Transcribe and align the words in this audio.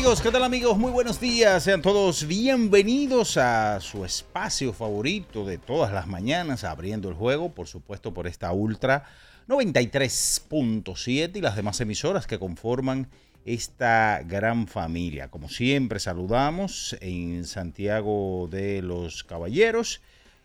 Amigos? 0.00 0.22
¿Qué 0.22 0.30
tal 0.30 0.44
amigos? 0.44 0.78
Muy 0.78 0.90
buenos 0.90 1.20
días. 1.20 1.64
Sean 1.64 1.82
todos 1.82 2.26
bienvenidos 2.26 3.36
a 3.36 3.80
su 3.80 4.06
espacio 4.06 4.72
favorito 4.72 5.44
de 5.44 5.58
todas 5.58 5.92
las 5.92 6.06
mañanas, 6.06 6.64
abriendo 6.64 7.10
el 7.10 7.14
juego, 7.14 7.52
por 7.52 7.66
supuesto, 7.66 8.14
por 8.14 8.26
esta 8.26 8.50
Ultra 8.50 9.04
93.7 9.46 11.36
y 11.36 11.42
las 11.42 11.54
demás 11.54 11.82
emisoras 11.82 12.26
que 12.26 12.38
conforman 12.38 13.10
esta 13.44 14.22
gran 14.24 14.68
familia. 14.68 15.28
Como 15.28 15.50
siempre, 15.50 16.00
saludamos 16.00 16.96
en 17.02 17.44
Santiago 17.44 18.48
de 18.50 18.80
los 18.80 19.22
Caballeros, 19.22 20.00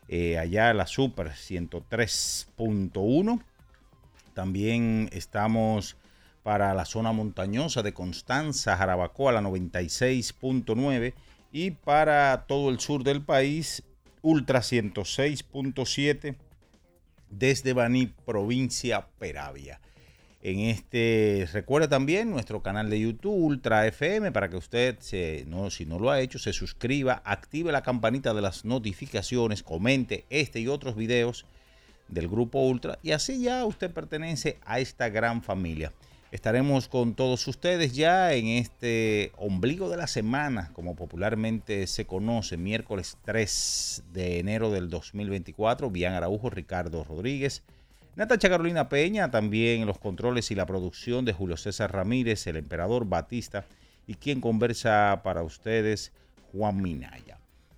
eh, 0.09 0.37
allá 0.37 0.73
la 0.73 0.85
Super 0.85 1.29
103.1. 1.29 3.41
También 4.33 5.09
estamos 5.13 5.95
para 6.45 6.75
la 6.75 6.85
zona 6.85 7.11
montañosa 7.11 7.81
de 7.81 7.91
Constanza, 7.91 8.77
Jarabacoa, 8.77 9.31
la 9.31 9.41
96.9 9.41 11.15
y 11.51 11.71
para 11.71 12.45
todo 12.47 12.69
el 12.69 12.79
sur 12.79 13.03
del 13.03 13.23
país, 13.23 13.81
Ultra 14.21 14.59
106.7 14.59 16.35
desde 17.31 17.73
Baní, 17.73 18.13
provincia 18.27 19.07
Peravia. 19.17 19.81
En 20.43 20.59
este, 20.59 21.49
recuerde 21.51 21.87
también 21.87 22.29
nuestro 22.29 22.61
canal 22.61 22.91
de 22.91 22.99
YouTube, 22.99 23.33
Ultra 23.33 23.87
FM, 23.87 24.31
para 24.31 24.47
que 24.47 24.57
usted, 24.57 24.99
se, 24.99 25.45
no, 25.47 25.71
si 25.71 25.87
no 25.87 25.97
lo 25.97 26.11
ha 26.11 26.21
hecho, 26.21 26.37
se 26.37 26.53
suscriba, 26.53 27.23
active 27.25 27.71
la 27.71 27.81
campanita 27.81 28.35
de 28.35 28.43
las 28.43 28.65
notificaciones, 28.65 29.63
comente 29.63 30.25
este 30.29 30.59
y 30.59 30.67
otros 30.67 30.95
videos 30.95 31.47
del 32.07 32.27
Grupo 32.27 32.59
Ultra 32.59 32.99
y 33.01 33.13
así 33.13 33.41
ya 33.41 33.65
usted 33.65 33.89
pertenece 33.89 34.59
a 34.63 34.79
esta 34.79 35.09
gran 35.09 35.41
familia. 35.41 35.91
Estaremos 36.35 36.89
con 36.89 37.15
todos 37.15 37.47
ustedes 37.47 37.93
ya 37.93 38.33
en 38.33 38.47
este 38.47 39.31
ombligo 39.37 39.87
de 39.87 39.95
la 39.95 40.05
semana, 40.05 40.69
como 40.73 40.93
popularmente 40.93 41.87
se 41.87 42.05
conoce, 42.05 42.57
miércoles 42.57 43.17
3 43.23 44.03
de 44.11 44.39
enero 44.39 44.69
del 44.69 44.89
2024. 44.89 45.89
Bian 45.89 46.13
Araujo, 46.13 46.49
Ricardo 46.49 47.05
Rodríguez, 47.05 47.63
Natacha 48.17 48.49
Carolina 48.49 48.89
Peña, 48.89 49.31
también 49.31 49.85
los 49.85 49.97
controles 49.97 50.51
y 50.51 50.55
la 50.55 50.65
producción 50.65 51.23
de 51.23 51.31
Julio 51.31 51.55
César 51.55 51.93
Ramírez, 51.93 52.45
el 52.47 52.57
emperador 52.57 53.07
Batista 53.07 53.63
y 54.05 54.15
quien 54.15 54.41
conversa 54.41 55.21
para 55.23 55.41
ustedes, 55.41 56.11
Juan 56.51 56.81
Minaya. 56.81 57.34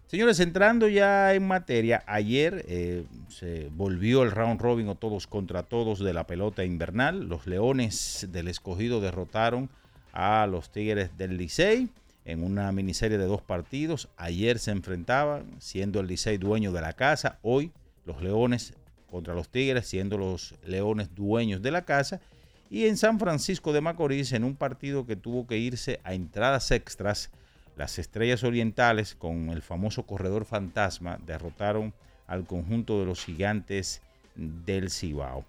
Señores, 0.08 0.40
entrando 0.40 0.88
ya 0.88 1.34
en 1.34 1.46
materia, 1.46 2.02
ayer 2.08 2.64
eh, 2.70 3.04
se 3.28 3.70
volvió 3.76 4.24
el 4.24 4.32
round 4.32 4.62
robin 4.62 4.88
o 4.88 4.96
todos 4.96 5.28
contra 5.28 5.64
todos 5.64 6.00
de 6.00 6.14
la 6.14 6.26
pelota 6.26 6.64
invernal. 6.64 7.28
Los 7.28 7.46
Leones 7.46 8.26
del 8.32 8.48
Escogido 8.48 9.02
derrotaron 9.02 9.70
a 10.14 10.48
los 10.48 10.72
Tigres 10.72 11.18
del 11.18 11.36
Licey 11.36 11.90
en 12.24 12.42
una 12.42 12.72
miniserie 12.72 13.18
de 13.18 13.26
dos 13.26 13.42
partidos. 13.42 14.08
Ayer 14.16 14.60
se 14.60 14.72
enfrentaban, 14.72 15.46
siendo 15.60 16.00
el 16.00 16.08
Licey 16.08 16.38
dueño 16.38 16.72
de 16.72 16.80
la 16.80 16.94
casa. 16.94 17.38
Hoy 17.42 17.74
los 18.06 18.22
Leones 18.22 18.76
contra 19.12 19.34
los 19.34 19.50
Tigres, 19.50 19.88
siendo 19.88 20.18
los 20.18 20.56
Leones 20.66 21.14
dueños 21.16 21.62
de 21.62 21.72
la 21.72 21.82
casa. 21.82 22.22
Y 22.70 22.86
en 22.86 22.96
San 22.96 23.20
Francisco 23.20 23.74
de 23.74 23.82
Macorís, 23.82 24.32
en 24.32 24.46
un 24.46 24.56
partido 24.56 25.06
que 25.06 25.18
tuvo 25.18 25.46
que 25.48 25.58
irse 25.58 26.00
a 26.06 26.14
entradas 26.14 26.72
extras, 26.72 27.30
las 27.78 28.00
Estrellas 28.00 28.44
Orientales, 28.44 29.14
con 29.14 29.50
el 29.50 29.62
famoso 29.62 30.04
corredor 30.04 30.46
fantasma, 30.46 31.20
derrotaron 31.26 31.94
al 32.26 32.46
conjunto 32.46 33.00
de 33.00 33.06
los 33.06 33.24
gigantes 33.24 34.02
del 34.36 34.90
Cibao. 34.90 35.46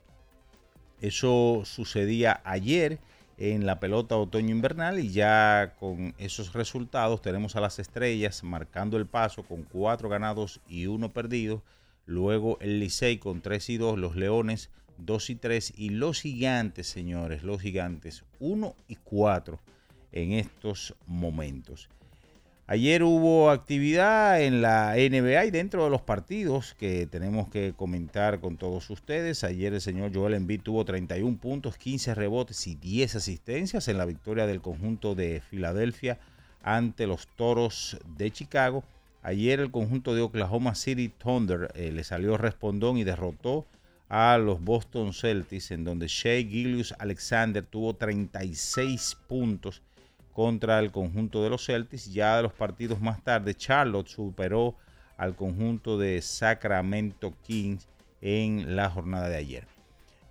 Eso 1.01 1.63
sucedía 1.65 2.41
ayer 2.45 2.99
en 3.39 3.65
la 3.65 3.81
pelota 3.81 4.17
otoño-invernal 4.17 4.99
y 4.99 5.11
ya 5.11 5.75
con 5.79 6.15
esos 6.19 6.53
resultados 6.53 7.23
tenemos 7.23 7.57
a 7.57 7.61
las 7.61 7.79
Estrellas 7.79 8.43
marcando 8.43 8.97
el 8.97 9.07
paso 9.07 9.43
con 9.45 9.63
cuatro 9.63 10.09
ganados 10.09 10.61
y 10.69 10.87
uno 10.87 11.13
perdido. 11.13 11.63
Luego 12.05 12.59
el 12.61 12.81
Licey 12.81 13.19
con 13.19 13.41
3 13.41 13.71
y 13.71 13.77
2, 13.79 13.99
los 13.99 14.17
Leones 14.17 14.71
2 14.99 15.31
y 15.31 15.35
3 15.37 15.75
y 15.77 15.91
los 15.91 16.21
Gigantes, 16.21 16.89
señores, 16.89 17.43
los 17.43 17.63
Gigantes 17.63 18.25
1 18.41 18.75
y 18.89 18.97
4 18.97 19.61
en 20.13 20.33
estos 20.33 20.95
momentos. 21.07 21.89
Ayer 22.71 23.03
hubo 23.03 23.49
actividad 23.51 24.43
en 24.43 24.61
la 24.61 24.93
NBA 24.95 25.47
y 25.47 25.51
dentro 25.51 25.85
de 25.85 25.91
los 25.91 26.03
partidos 26.03 26.75
que 26.75 27.07
tenemos 27.07 27.49
que 27.49 27.73
comentar 27.75 28.41
con 28.41 28.59
todos 28.59 28.91
ustedes. 28.91 29.43
Ayer 29.43 29.73
el 29.73 29.81
señor 29.81 30.15
Joel 30.15 30.35
Embiid 30.35 30.61
tuvo 30.61 30.85
31 30.85 31.39
puntos, 31.39 31.79
15 31.79 32.15
rebotes 32.15 32.67
y 32.67 32.75
10 32.75 33.17
asistencias 33.17 33.89
en 33.89 33.97
la 33.97 34.05
victoria 34.05 34.47
del 34.47 34.61
conjunto 34.61 35.15
de 35.15 35.41
Filadelfia 35.41 36.19
ante 36.63 37.07
los 37.07 37.27
Toros 37.27 37.97
de 38.19 38.31
Chicago. 38.33 38.85
Ayer 39.23 39.61
el 39.61 39.71
conjunto 39.71 40.15
de 40.15 40.21
Oklahoma 40.21 40.75
City 40.75 41.09
Thunder 41.09 41.73
eh, 41.75 41.91
le 41.91 42.05
salió 42.05 42.37
respondón 42.37 42.99
y 42.99 43.05
derrotó 43.05 43.67
a 44.11 44.37
los 44.37 44.63
Boston 44.63 45.15
Celtics 45.15 45.71
en 45.71 45.85
donde 45.85 46.07
Shea 46.07 46.47
Gilius 46.47 46.95
Alexander 46.99 47.65
tuvo 47.65 47.97
36 47.97 49.17
puntos 49.27 49.81
contra 50.39 50.79
el 50.79 50.93
conjunto 50.93 51.43
de 51.43 51.51
los 51.51 51.67
Celtics. 51.67 52.13
Ya 52.13 52.37
de 52.37 52.45
los 52.45 52.53
partidos 52.53 53.01
más 53.01 53.25
tarde, 53.25 53.57
Charlotte 53.57 54.07
superó 54.07 54.77
al 55.17 55.35
conjunto 55.35 55.99
de 55.99 56.23
Sacramento 56.23 57.35
Kings 57.43 57.89
en 58.21 58.77
la 58.77 58.89
jornada 58.89 59.29
de 59.29 59.35
ayer. 59.35 59.67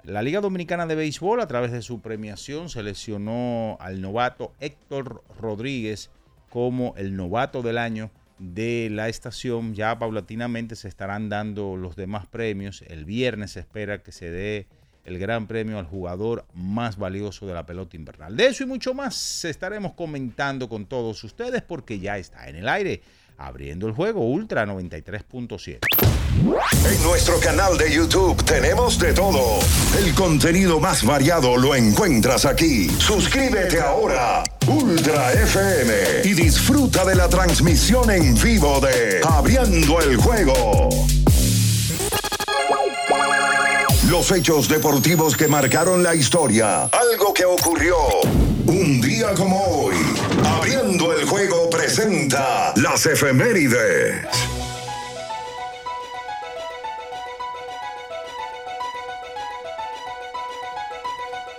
La 0.05 0.21
Liga 0.21 0.39
Dominicana 0.39 0.85
de 0.85 0.95
Béisbol, 0.95 1.41
a 1.41 1.47
través 1.47 1.73
de 1.73 1.81
su 1.81 1.99
premiación, 1.99 2.69
seleccionó 2.69 3.75
al 3.81 3.99
novato 3.99 4.53
Héctor 4.61 5.25
Rodríguez 5.41 6.09
como 6.49 6.93
el 6.95 7.17
novato 7.17 7.61
del 7.61 7.77
año 7.77 8.09
de 8.39 8.87
la 8.89 9.09
estación. 9.09 9.75
Ya 9.75 9.99
paulatinamente 9.99 10.77
se 10.77 10.87
estarán 10.87 11.27
dando 11.27 11.75
los 11.75 11.97
demás 11.97 12.27
premios. 12.27 12.81
El 12.83 13.03
viernes 13.03 13.51
se 13.51 13.59
espera 13.59 14.01
que 14.01 14.13
se 14.13 14.31
dé 14.31 14.67
el 15.07 15.17
gran 15.17 15.47
premio 15.47 15.79
al 15.79 15.85
jugador 15.85 16.45
más 16.53 16.97
valioso 16.97 17.47
de 17.47 17.53
la 17.53 17.65
pelota 17.65 17.95
invernal. 17.95 18.35
De 18.35 18.47
eso 18.47 18.63
y 18.63 18.67
mucho 18.67 18.93
más 18.93 19.45
estaremos 19.45 19.93
comentando 19.93 20.67
con 20.67 20.85
todos 20.85 21.23
ustedes 21.23 21.63
porque 21.63 21.99
ya 21.99 22.17
está 22.17 22.49
en 22.49 22.57
el 22.57 22.67
aire 22.67 23.01
abriendo 23.37 23.87
el 23.87 23.93
juego 23.93 24.27
Ultra 24.29 24.65
93.7. 24.65 25.79
En 26.37 27.03
nuestro 27.03 27.39
canal 27.39 27.77
de 27.77 27.91
YouTube 27.91 28.43
tenemos 28.43 28.99
de 28.99 29.13
todo. 29.13 29.59
El 29.97 30.13
contenido 30.13 30.79
más 30.79 31.05
variado 31.05 31.55
lo 31.55 31.73
encuentras 31.73 32.45
aquí. 32.45 32.89
Suscríbete 32.89 33.79
ahora, 33.79 34.43
Ultra 34.67 35.31
FM, 35.31 35.93
y 36.25 36.33
disfruta 36.33 37.05
de 37.05 37.15
la 37.15 37.29
transmisión 37.29 38.11
en 38.11 38.35
vivo 38.41 38.81
de 38.81 39.21
Abriendo 39.23 40.01
el 40.01 40.17
juego. 40.17 40.89
Los 44.09 44.31
hechos 44.31 44.69
deportivos 44.69 45.35
que 45.35 45.49
marcaron 45.49 46.01
la 46.01 46.15
historia. 46.15 46.83
Algo 46.85 47.33
que 47.33 47.43
ocurrió 47.43 47.97
un 48.65 49.01
día 49.01 49.33
como 49.35 49.61
hoy. 49.61 49.95
Abriendo 50.45 51.11
el 51.11 51.25
juego 51.25 51.69
presenta 51.69 52.73
las 52.77 53.05
efemérides. 53.05 54.25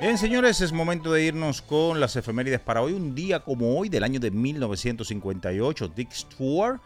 Bien, 0.01 0.17
señores, 0.17 0.63
es 0.63 0.73
momento 0.73 1.13
de 1.13 1.25
irnos 1.25 1.61
con 1.61 2.01
las 2.01 2.17
efemérides 2.17 2.61
para 2.61 2.81
hoy. 2.81 2.95
Un 2.95 3.15
día 3.15 3.41
como 3.41 3.79
hoy, 3.79 3.91
del 3.91 4.05
año 4.05 4.21
de 4.21 4.31
1958, 4.31 5.89
Dick 5.89 6.13
Stewart, 6.13 6.81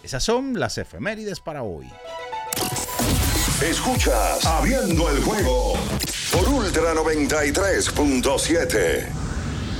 Esas 0.03 0.23
son 0.23 0.61
las 0.61 0.77
efemérides 0.79 1.41
para 1.41 1.63
hoy. 1.63 1.89
Escuchas 3.63 4.45
Abriendo 4.45 5.09
el 5.11 5.23
juego 5.23 5.73
por 6.31 6.47
Ultra 6.49 6.95
93.7. 6.95 9.26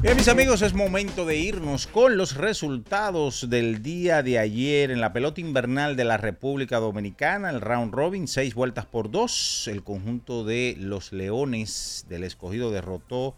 Bien, 0.00 0.16
mis 0.16 0.28
amigos, 0.28 0.62
es 0.62 0.74
momento 0.74 1.26
de 1.26 1.36
irnos 1.38 1.88
con 1.88 2.16
los 2.16 2.36
resultados 2.36 3.50
del 3.50 3.82
día 3.82 4.22
de 4.22 4.38
ayer 4.38 4.92
en 4.92 5.00
la 5.00 5.12
pelota 5.12 5.40
invernal 5.40 5.96
de 5.96 6.04
la 6.04 6.16
República 6.16 6.78
Dominicana, 6.78 7.50
el 7.50 7.60
round 7.60 7.92
robin, 7.92 8.28
seis 8.28 8.54
vueltas 8.54 8.86
por 8.86 9.10
dos. 9.10 9.66
El 9.66 9.82
conjunto 9.82 10.44
de 10.44 10.76
los 10.78 11.12
Leones 11.12 12.06
del 12.08 12.22
Escogido 12.22 12.70
derrotó 12.70 13.34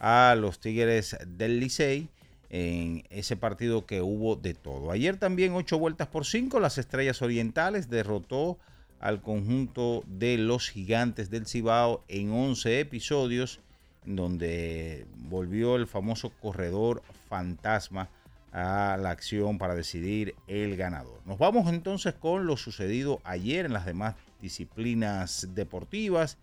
a 0.00 0.36
los 0.38 0.60
Tigres 0.60 1.16
del 1.26 1.58
Licey 1.58 2.10
en 2.50 3.04
ese 3.08 3.38
partido 3.38 3.86
que 3.86 4.02
hubo 4.02 4.36
de 4.36 4.52
todo. 4.52 4.90
Ayer 4.90 5.16
también 5.16 5.54
ocho 5.54 5.78
vueltas 5.78 6.08
por 6.08 6.26
cinco, 6.26 6.60
las 6.60 6.76
Estrellas 6.76 7.22
Orientales 7.22 7.88
derrotó 7.88 8.58
al 9.00 9.22
conjunto 9.22 10.04
de 10.06 10.36
los 10.36 10.68
Gigantes 10.68 11.30
del 11.30 11.46
Cibao 11.46 12.04
en 12.08 12.32
11 12.32 12.80
episodios 12.80 13.60
donde 14.04 15.06
volvió 15.16 15.76
el 15.76 15.86
famoso 15.86 16.30
corredor 16.30 17.02
fantasma 17.28 18.08
a 18.52 18.98
la 19.00 19.10
acción 19.10 19.58
para 19.58 19.74
decidir 19.74 20.34
el 20.46 20.76
ganador. 20.76 21.20
Nos 21.24 21.38
vamos 21.38 21.68
entonces 21.68 22.14
con 22.14 22.46
lo 22.46 22.56
sucedido 22.56 23.20
ayer 23.24 23.64
en 23.64 23.72
las 23.72 23.86
demás 23.86 24.14
disciplinas 24.40 25.48
deportivas. 25.54 26.36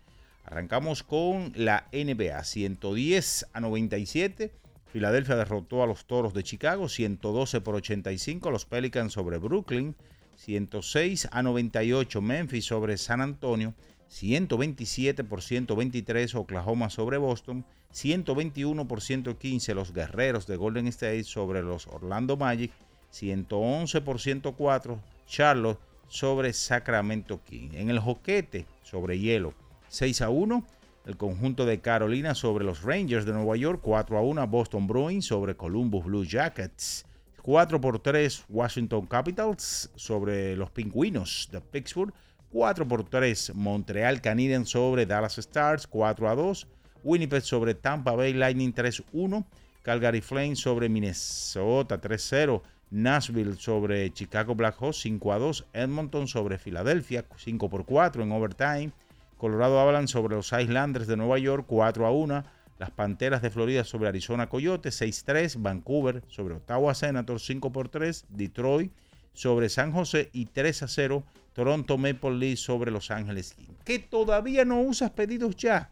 Arrancamos 0.44 1.04
con 1.04 1.52
la 1.54 1.86
NBA 1.92 2.42
110 2.42 3.46
a 3.52 3.60
97. 3.60 4.50
Filadelfia 4.92 5.36
derrotó 5.36 5.84
a 5.84 5.86
los 5.86 6.04
Toros 6.06 6.34
de 6.34 6.42
Chicago 6.42 6.88
112 6.88 7.60
por 7.60 7.76
85. 7.76 8.50
Los 8.50 8.64
Pelicans 8.64 9.12
sobre 9.12 9.38
Brooklyn 9.38 9.94
106 10.36 11.28
a 11.30 11.42
98. 11.42 12.20
Memphis 12.20 12.64
sobre 12.64 12.96
San 12.96 13.20
Antonio 13.20 13.74
127 14.10 15.24
por 15.24 15.40
123 15.40 16.34
Oklahoma 16.34 16.90
sobre 16.90 17.16
Boston, 17.16 17.64
121 17.92 18.86
por 18.86 19.00
115 19.00 19.74
los 19.74 19.94
Guerreros 19.94 20.46
de 20.46 20.56
Golden 20.56 20.88
State 20.88 21.24
sobre 21.24 21.62
los 21.62 21.86
Orlando 21.86 22.36
Magic, 22.36 22.72
111 23.10 24.00
por 24.02 24.20
104 24.20 25.00
Charlotte 25.26 25.80
sobre 26.08 26.52
Sacramento 26.52 27.40
King. 27.44 27.70
En 27.74 27.88
el 27.88 28.00
joquete 28.00 28.66
sobre 28.82 29.18
hielo, 29.18 29.54
6 29.88 30.22
a 30.22 30.30
1 30.30 30.66
el 31.06 31.16
conjunto 31.16 31.64
de 31.64 31.80
Carolina 31.80 32.34
sobre 32.34 32.64
los 32.64 32.82
Rangers 32.82 33.24
de 33.24 33.32
Nueva 33.32 33.56
York, 33.56 33.80
4 33.82 34.18
a 34.18 34.22
1 34.22 34.46
Boston 34.48 34.86
Bruins 34.86 35.24
sobre 35.24 35.56
Columbus 35.56 36.04
Blue 36.04 36.24
Jackets, 36.24 37.06
4 37.42 37.80
por 37.80 38.00
3 38.00 38.44
Washington 38.48 39.06
Capitals 39.06 39.90
sobre 39.94 40.56
los 40.56 40.70
Pingüinos 40.70 41.48
de 41.50 41.60
Pittsburgh, 41.60 42.12
4 42.52 42.88
por 42.88 43.04
3 43.04 43.52
Montreal 43.54 44.20
Canadiens 44.20 44.68
sobre 44.68 45.06
Dallas 45.06 45.38
Stars 45.38 45.86
4 45.86 46.28
a 46.28 46.34
2, 46.34 46.66
Winnipeg 47.04 47.42
sobre 47.42 47.74
Tampa 47.74 48.12
Bay 48.14 48.32
Lightning 48.32 48.74
3-1, 48.74 49.44
Calgary 49.82 50.20
Flames 50.20 50.58
sobre 50.58 50.88
Minnesota 50.88 52.00
3-0, 52.00 52.60
Nashville 52.90 53.56
sobre 53.56 54.12
Chicago 54.12 54.54
Blackhawks 54.54 55.00
5 55.00 55.32
a 55.32 55.38
2, 55.38 55.66
Edmonton 55.72 56.26
sobre 56.26 56.58
Filadelfia 56.58 57.24
5 57.36 57.70
por 57.70 57.84
4 57.84 58.22
en 58.22 58.32
overtime, 58.32 58.90
Colorado 59.38 59.78
Avalanche 59.78 60.12
sobre 60.12 60.34
los 60.34 60.52
Islanders 60.52 61.06
de 61.06 61.16
Nueva 61.16 61.38
York 61.38 61.64
4 61.68 62.04
a 62.04 62.10
1, 62.10 62.44
las 62.78 62.90
Panteras 62.90 63.42
de 63.42 63.50
Florida 63.50 63.84
sobre 63.84 64.08
Arizona 64.08 64.48
Coyotes 64.48 65.00
6-3, 65.00 65.62
Vancouver 65.62 66.22
sobre 66.28 66.54
Ottawa 66.54 66.94
Senators 66.94 67.44
5 67.46 67.70
por 67.70 67.88
3, 67.88 68.26
Detroit 68.28 68.92
sobre 69.32 69.68
San 69.68 69.92
José 69.92 70.30
y 70.32 70.46
3 70.46 70.82
a 70.82 70.88
0 70.88 71.24
Toronto 71.52 71.98
Maple 71.98 72.36
Leafs 72.36 72.60
sobre 72.60 72.90
Los 72.90 73.10
Ángeles 73.10 73.56
¿Que 73.84 73.98
todavía 73.98 74.64
no 74.64 74.80
usas 74.80 75.10
pedidos 75.10 75.56
ya? 75.56 75.90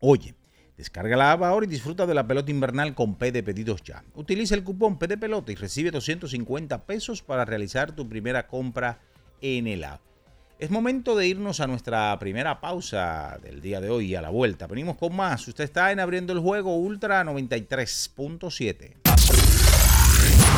Oye, 0.00 0.34
descarga 0.76 1.16
la 1.16 1.32
app 1.32 1.42
ahora 1.44 1.66
y 1.66 1.68
disfruta 1.68 2.06
de 2.06 2.14
la 2.14 2.26
pelota 2.26 2.50
invernal 2.50 2.94
con 2.94 3.14
P 3.14 3.30
de 3.30 3.42
pedidos 3.42 3.82
ya. 3.82 4.02
Utiliza 4.14 4.54
el 4.54 4.64
cupón 4.64 4.98
P 4.98 5.06
de 5.06 5.18
pelota 5.18 5.52
y 5.52 5.54
recibe 5.54 5.90
250 5.90 6.84
pesos 6.84 7.22
para 7.22 7.44
realizar 7.44 7.92
tu 7.92 8.08
primera 8.08 8.46
compra 8.46 9.00
en 9.40 9.66
el 9.66 9.84
app. 9.84 10.00
Es 10.58 10.70
momento 10.70 11.16
de 11.16 11.26
irnos 11.26 11.58
a 11.60 11.66
nuestra 11.66 12.16
primera 12.20 12.60
pausa 12.60 13.36
del 13.42 13.60
día 13.60 13.80
de 13.80 13.90
hoy 13.90 14.14
a 14.14 14.22
la 14.22 14.30
vuelta. 14.30 14.68
Venimos 14.68 14.96
con 14.96 15.14
más. 15.16 15.48
Usted 15.48 15.64
está 15.64 15.90
en 15.90 15.98
Abriendo 15.98 16.32
el 16.32 16.38
Juego 16.38 16.76
Ultra 16.76 17.24
93.7. 17.24 19.01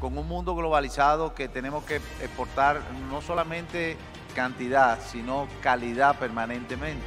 con 0.00 0.16
un 0.16 0.26
mundo 0.26 0.54
globalizado 0.56 1.34
que 1.34 1.48
tenemos 1.48 1.84
que 1.84 1.96
exportar 1.96 2.80
no 3.08 3.20
solamente 3.20 3.96
cantidad, 4.34 4.98
sino 5.10 5.46
calidad 5.60 6.18
permanentemente. 6.18 7.06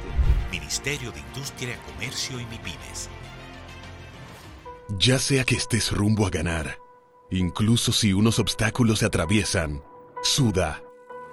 Ministerio 0.50 1.10
de 1.10 1.20
Industria, 1.20 1.76
Comercio 1.92 2.38
y 2.38 2.46
MIPINES. 2.46 3.10
Ya 4.98 5.18
sea 5.18 5.44
que 5.44 5.56
estés 5.56 5.90
rumbo 5.90 6.26
a 6.26 6.30
ganar, 6.30 6.78
incluso 7.30 7.90
si 7.90 8.12
unos 8.12 8.38
obstáculos 8.38 9.00
se 9.00 9.06
atraviesan, 9.06 9.82
suda, 10.22 10.82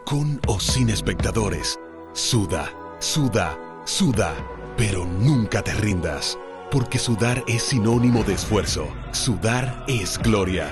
con 0.06 0.42
o 0.48 0.60
sin 0.60 0.90
espectadores, 0.90 1.80
suda, 2.14 2.72
suda, 3.00 3.58
suda, 3.86 4.34
pero 4.78 5.06
nunca 5.06 5.62
te 5.62 5.74
rindas, 5.74 6.40
porque 6.72 6.98
sudar 6.98 7.44
es 7.48 7.62
sinónimo 7.64 8.24
de 8.24 8.34
esfuerzo, 8.34 8.88
sudar 9.12 9.84
es 9.88 10.18
gloria. 10.18 10.72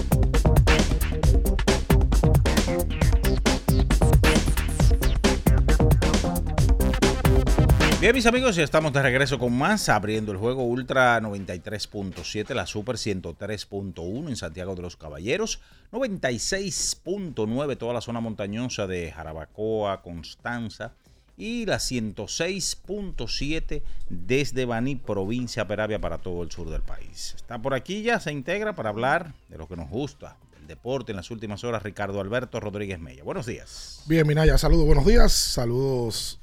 Bien, 8.01 8.13
mis 8.15 8.25
amigos, 8.25 8.55
ya 8.55 8.63
estamos 8.63 8.91
de 8.93 9.03
regreso 9.03 9.37
con 9.37 9.55
más, 9.55 9.87
abriendo 9.87 10.31
el 10.31 10.39
juego 10.39 10.63
Ultra 10.63 11.21
93.7, 11.21 12.55
la 12.55 12.65
Super 12.65 12.95
103.1 12.95 14.27
en 14.27 14.35
Santiago 14.35 14.73
de 14.73 14.81
los 14.81 14.97
Caballeros, 14.97 15.59
96.9 15.91 17.77
toda 17.77 17.93
la 17.93 18.01
zona 18.01 18.19
montañosa 18.19 18.87
de 18.87 19.11
Jarabacoa, 19.11 20.01
Constanza 20.01 20.93
y 21.37 21.67
la 21.67 21.77
106.7 21.77 23.83
desde 24.09 24.65
Baní, 24.65 24.95
provincia 24.95 25.67
Peravia, 25.67 26.01
para 26.01 26.17
todo 26.17 26.41
el 26.41 26.49
sur 26.49 26.71
del 26.71 26.81
país. 26.81 27.33
Está 27.35 27.61
por 27.61 27.75
aquí 27.75 28.01
ya, 28.01 28.19
se 28.19 28.31
integra 28.31 28.73
para 28.73 28.89
hablar 28.89 29.35
de 29.47 29.59
lo 29.59 29.67
que 29.67 29.75
nos 29.75 29.91
gusta, 29.91 30.37
deporte 30.67 31.11
en 31.11 31.17
las 31.17 31.29
últimas 31.29 31.63
horas, 31.63 31.83
Ricardo 31.83 32.19
Alberto 32.19 32.59
Rodríguez 32.59 32.99
Mella. 32.99 33.23
Buenos 33.23 33.45
días. 33.45 34.01
Bien, 34.07 34.25
Minaya, 34.25 34.57
saludos, 34.57 34.87
buenos 34.87 35.05
días, 35.05 35.31
saludos 35.31 36.40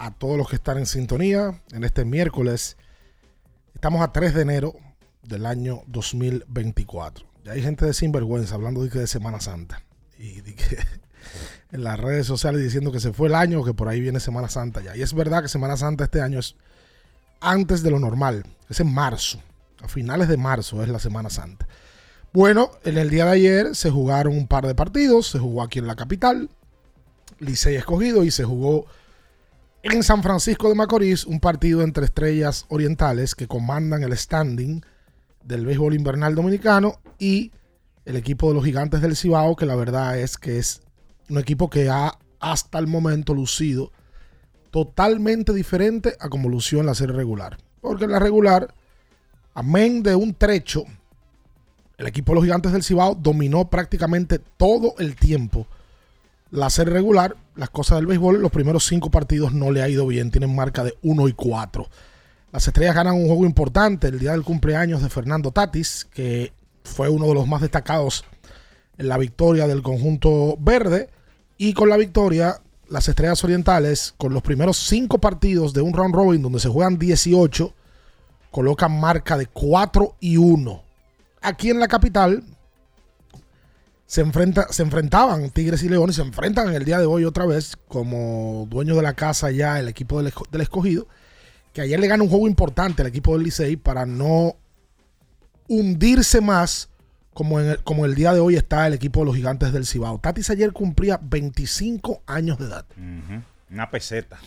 a 0.00 0.10
todos 0.10 0.38
los 0.38 0.48
que 0.48 0.56
están 0.56 0.78
en 0.78 0.86
sintonía 0.86 1.60
en 1.72 1.84
este 1.84 2.06
miércoles. 2.06 2.78
Estamos 3.74 4.00
a 4.00 4.12
3 4.12 4.32
de 4.32 4.40
enero 4.40 4.74
del 5.22 5.44
año 5.44 5.82
2024. 5.88 7.26
Ya 7.44 7.52
hay 7.52 7.62
gente 7.62 7.84
de 7.84 7.92
sinvergüenza 7.92 8.54
hablando 8.54 8.82
de, 8.82 8.88
que 8.88 8.98
de 8.98 9.06
Semana 9.06 9.40
Santa. 9.40 9.82
Y 10.18 10.40
que 10.40 10.78
en 11.72 11.84
las 11.84 12.00
redes 12.00 12.26
sociales 12.26 12.62
diciendo 12.62 12.90
que 12.92 12.98
se 12.98 13.12
fue 13.12 13.28
el 13.28 13.34
año, 13.34 13.62
que 13.62 13.74
por 13.74 13.88
ahí 13.88 14.00
viene 14.00 14.20
Semana 14.20 14.48
Santa 14.48 14.80
ya. 14.80 14.96
Y 14.96 15.02
es 15.02 15.12
verdad 15.12 15.42
que 15.42 15.48
Semana 15.48 15.76
Santa 15.76 16.04
este 16.04 16.22
año 16.22 16.38
es 16.38 16.56
antes 17.40 17.82
de 17.82 17.90
lo 17.90 17.98
normal. 17.98 18.44
Es 18.70 18.80
en 18.80 18.92
marzo. 18.92 19.38
A 19.82 19.88
finales 19.88 20.28
de 20.28 20.38
marzo 20.38 20.82
es 20.82 20.88
la 20.88 20.98
Semana 20.98 21.28
Santa. 21.28 21.68
Bueno, 22.32 22.70
en 22.84 22.96
el 22.96 23.10
día 23.10 23.26
de 23.26 23.32
ayer 23.32 23.74
se 23.76 23.90
jugaron 23.90 24.34
un 24.34 24.46
par 24.46 24.66
de 24.66 24.74
partidos. 24.74 25.26
Se 25.26 25.38
jugó 25.38 25.62
aquí 25.62 25.78
en 25.78 25.86
la 25.86 25.96
capital. 25.96 26.48
Licey 27.38 27.76
escogido 27.76 28.24
y 28.24 28.30
se 28.30 28.44
jugó 28.44 28.86
en 29.82 30.02
San 30.02 30.22
Francisco 30.22 30.68
de 30.68 30.74
Macorís, 30.74 31.24
un 31.24 31.40
partido 31.40 31.82
entre 31.82 32.04
estrellas 32.04 32.66
orientales 32.68 33.34
que 33.34 33.46
comandan 33.46 34.02
el 34.02 34.16
standing 34.16 34.82
del 35.42 35.64
béisbol 35.64 35.94
invernal 35.94 36.34
dominicano 36.34 37.00
y 37.18 37.52
el 38.04 38.16
equipo 38.16 38.48
de 38.48 38.54
los 38.54 38.64
gigantes 38.64 39.00
del 39.00 39.16
Cibao, 39.16 39.56
que 39.56 39.66
la 39.66 39.76
verdad 39.76 40.18
es 40.18 40.36
que 40.36 40.58
es 40.58 40.82
un 41.28 41.38
equipo 41.38 41.70
que 41.70 41.88
ha 41.88 42.18
hasta 42.40 42.78
el 42.78 42.86
momento 42.86 43.34
lucido 43.34 43.92
totalmente 44.70 45.52
diferente 45.52 46.16
a 46.20 46.28
como 46.28 46.48
lució 46.48 46.80
en 46.80 46.86
la 46.86 46.94
serie 46.94 47.16
regular. 47.16 47.58
Porque 47.80 48.04
en 48.04 48.12
la 48.12 48.18
regular, 48.18 48.74
amén 49.54 50.02
de 50.02 50.14
un 50.14 50.34
trecho, 50.34 50.84
el 51.96 52.06
equipo 52.06 52.32
de 52.32 52.36
los 52.36 52.44
gigantes 52.44 52.72
del 52.72 52.82
Cibao 52.82 53.14
dominó 53.14 53.68
prácticamente 53.70 54.38
todo 54.38 54.94
el 54.98 55.16
tiempo 55.16 55.66
la 56.50 56.70
serie 56.70 56.92
regular. 56.92 57.36
Las 57.56 57.70
cosas 57.70 57.98
del 57.98 58.06
béisbol, 58.06 58.40
los 58.40 58.50
primeros 58.50 58.86
cinco 58.86 59.10
partidos 59.10 59.52
no 59.52 59.70
le 59.70 59.82
ha 59.82 59.88
ido 59.88 60.06
bien, 60.06 60.30
tienen 60.30 60.54
marca 60.54 60.84
de 60.84 60.96
1 61.02 61.28
y 61.28 61.32
4. 61.32 61.88
Las 62.52 62.66
estrellas 62.66 62.94
ganan 62.94 63.14
un 63.14 63.26
juego 63.26 63.44
importante 63.44 64.08
el 64.08 64.18
día 64.18 64.32
del 64.32 64.42
cumpleaños 64.42 65.02
de 65.02 65.08
Fernando 65.08 65.52
Tatis, 65.52 66.06
que 66.12 66.52
fue 66.84 67.08
uno 67.08 67.26
de 67.26 67.34
los 67.34 67.46
más 67.46 67.60
destacados 67.60 68.24
en 68.98 69.08
la 69.08 69.18
victoria 69.18 69.66
del 69.66 69.82
conjunto 69.82 70.56
verde. 70.58 71.10
Y 71.58 71.74
con 71.74 71.88
la 71.88 71.96
victoria, 71.96 72.60
las 72.88 73.08
estrellas 73.08 73.44
orientales, 73.44 74.14
con 74.16 74.32
los 74.34 74.42
primeros 74.42 74.78
cinco 74.78 75.18
partidos 75.18 75.72
de 75.74 75.82
un 75.82 75.92
round 75.92 76.14
robin 76.14 76.42
donde 76.42 76.58
se 76.58 76.68
juegan 76.68 76.98
18, 76.98 77.72
colocan 78.50 78.98
marca 78.98 79.36
de 79.36 79.46
4 79.46 80.16
y 80.20 80.36
1. 80.36 80.82
Aquí 81.42 81.70
en 81.70 81.78
la 81.78 81.88
capital 81.88 82.42
se, 84.10 84.22
enfrenta, 84.22 84.66
se 84.72 84.82
enfrentaban 84.82 85.50
Tigres 85.50 85.84
y 85.84 85.88
Leones, 85.88 86.16
se 86.16 86.22
enfrentan 86.22 86.68
en 86.68 86.74
el 86.74 86.84
día 86.84 86.98
de 86.98 87.06
hoy 87.06 87.24
otra 87.24 87.46
vez 87.46 87.76
como 87.86 88.66
dueño 88.68 88.96
de 88.96 89.02
la 89.02 89.14
casa 89.14 89.52
ya 89.52 89.78
el 89.78 89.86
equipo 89.86 90.20
del, 90.20 90.32
del 90.50 90.60
escogido 90.60 91.06
que 91.72 91.82
ayer 91.82 92.00
le 92.00 92.08
gana 92.08 92.24
un 92.24 92.28
juego 92.28 92.48
importante 92.48 93.02
al 93.02 93.08
equipo 93.08 93.34
del 93.34 93.44
Licey 93.44 93.76
para 93.76 94.06
no 94.06 94.56
hundirse 95.68 96.40
más 96.40 96.88
como, 97.32 97.60
en 97.60 97.68
el, 97.68 97.84
como 97.84 98.04
el 98.04 98.16
día 98.16 98.34
de 98.34 98.40
hoy 98.40 98.56
está 98.56 98.88
el 98.88 98.94
equipo 98.94 99.20
de 99.20 99.26
los 99.26 99.36
gigantes 99.36 99.72
del 99.72 99.86
Cibao. 99.86 100.18
Tatis 100.18 100.50
ayer 100.50 100.72
cumplía 100.72 101.20
25 101.22 102.24
años 102.26 102.58
de 102.58 102.64
edad. 102.64 102.86
Una 103.70 103.90
peseta. 103.92 104.40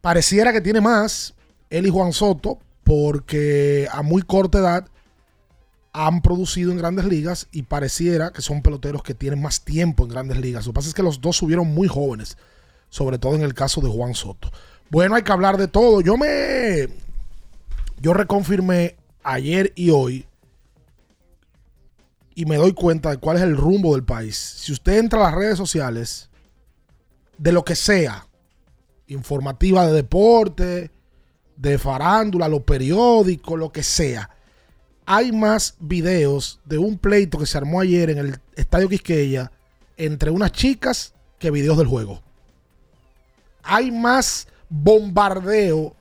Pareciera 0.00 0.52
que 0.52 0.60
tiene 0.60 0.80
más 0.80 1.34
él 1.70 1.88
y 1.88 1.90
Juan 1.90 2.12
Soto 2.12 2.60
porque 2.84 3.88
a 3.90 4.02
muy 4.02 4.22
corta 4.22 4.58
edad 4.58 4.91
han 5.92 6.22
producido 6.22 6.72
en 6.72 6.78
grandes 6.78 7.04
ligas 7.04 7.48
y 7.52 7.62
pareciera 7.62 8.32
que 8.32 8.40
son 8.40 8.62
peloteros 8.62 9.02
que 9.02 9.14
tienen 9.14 9.42
más 9.42 9.62
tiempo 9.62 10.04
en 10.04 10.10
grandes 10.10 10.38
ligas. 10.38 10.66
Lo 10.66 10.72
que 10.72 10.76
pasa 10.76 10.88
es 10.88 10.94
que 10.94 11.02
los 11.02 11.20
dos 11.20 11.36
subieron 11.36 11.68
muy 11.68 11.88
jóvenes, 11.88 12.38
sobre 12.88 13.18
todo 13.18 13.34
en 13.34 13.42
el 13.42 13.54
caso 13.54 13.80
de 13.80 13.88
Juan 13.88 14.14
Soto. 14.14 14.50
Bueno, 14.90 15.14
hay 15.14 15.22
que 15.22 15.32
hablar 15.32 15.56
de 15.58 15.68
todo. 15.68 16.00
Yo 16.00 16.16
me. 16.16 16.88
Yo 18.00 18.14
reconfirmé 18.14 18.96
ayer 19.22 19.72
y 19.76 19.90
hoy. 19.90 20.26
Y 22.34 22.46
me 22.46 22.56
doy 22.56 22.72
cuenta 22.72 23.10
de 23.10 23.18
cuál 23.18 23.36
es 23.36 23.42
el 23.42 23.56
rumbo 23.56 23.94
del 23.94 24.04
país. 24.04 24.36
Si 24.36 24.72
usted 24.72 24.98
entra 24.98 25.20
a 25.20 25.30
las 25.30 25.34
redes 25.34 25.58
sociales, 25.58 26.30
de 27.36 27.52
lo 27.52 27.64
que 27.64 27.76
sea, 27.76 28.26
informativa 29.06 29.86
de 29.86 29.92
deporte, 29.92 30.90
de 31.56 31.78
farándula, 31.78 32.48
los 32.48 32.62
periódicos, 32.62 33.58
lo 33.58 33.70
que 33.70 33.82
sea, 33.82 34.30
hay 35.06 35.32
más 35.32 35.76
videos 35.80 36.60
de 36.64 36.78
un 36.78 36.98
pleito 36.98 37.38
que 37.38 37.46
se 37.46 37.58
armó 37.58 37.80
ayer 37.80 38.10
en 38.10 38.18
el 38.18 38.40
Estadio 38.54 38.88
Quisqueya 38.88 39.50
entre 39.96 40.30
unas 40.30 40.52
chicas 40.52 41.14
que 41.38 41.50
videos 41.50 41.78
del 41.78 41.86
juego. 41.86 42.22
Hay 43.62 43.90
más 43.90 44.48
bombardeo, 44.68 45.94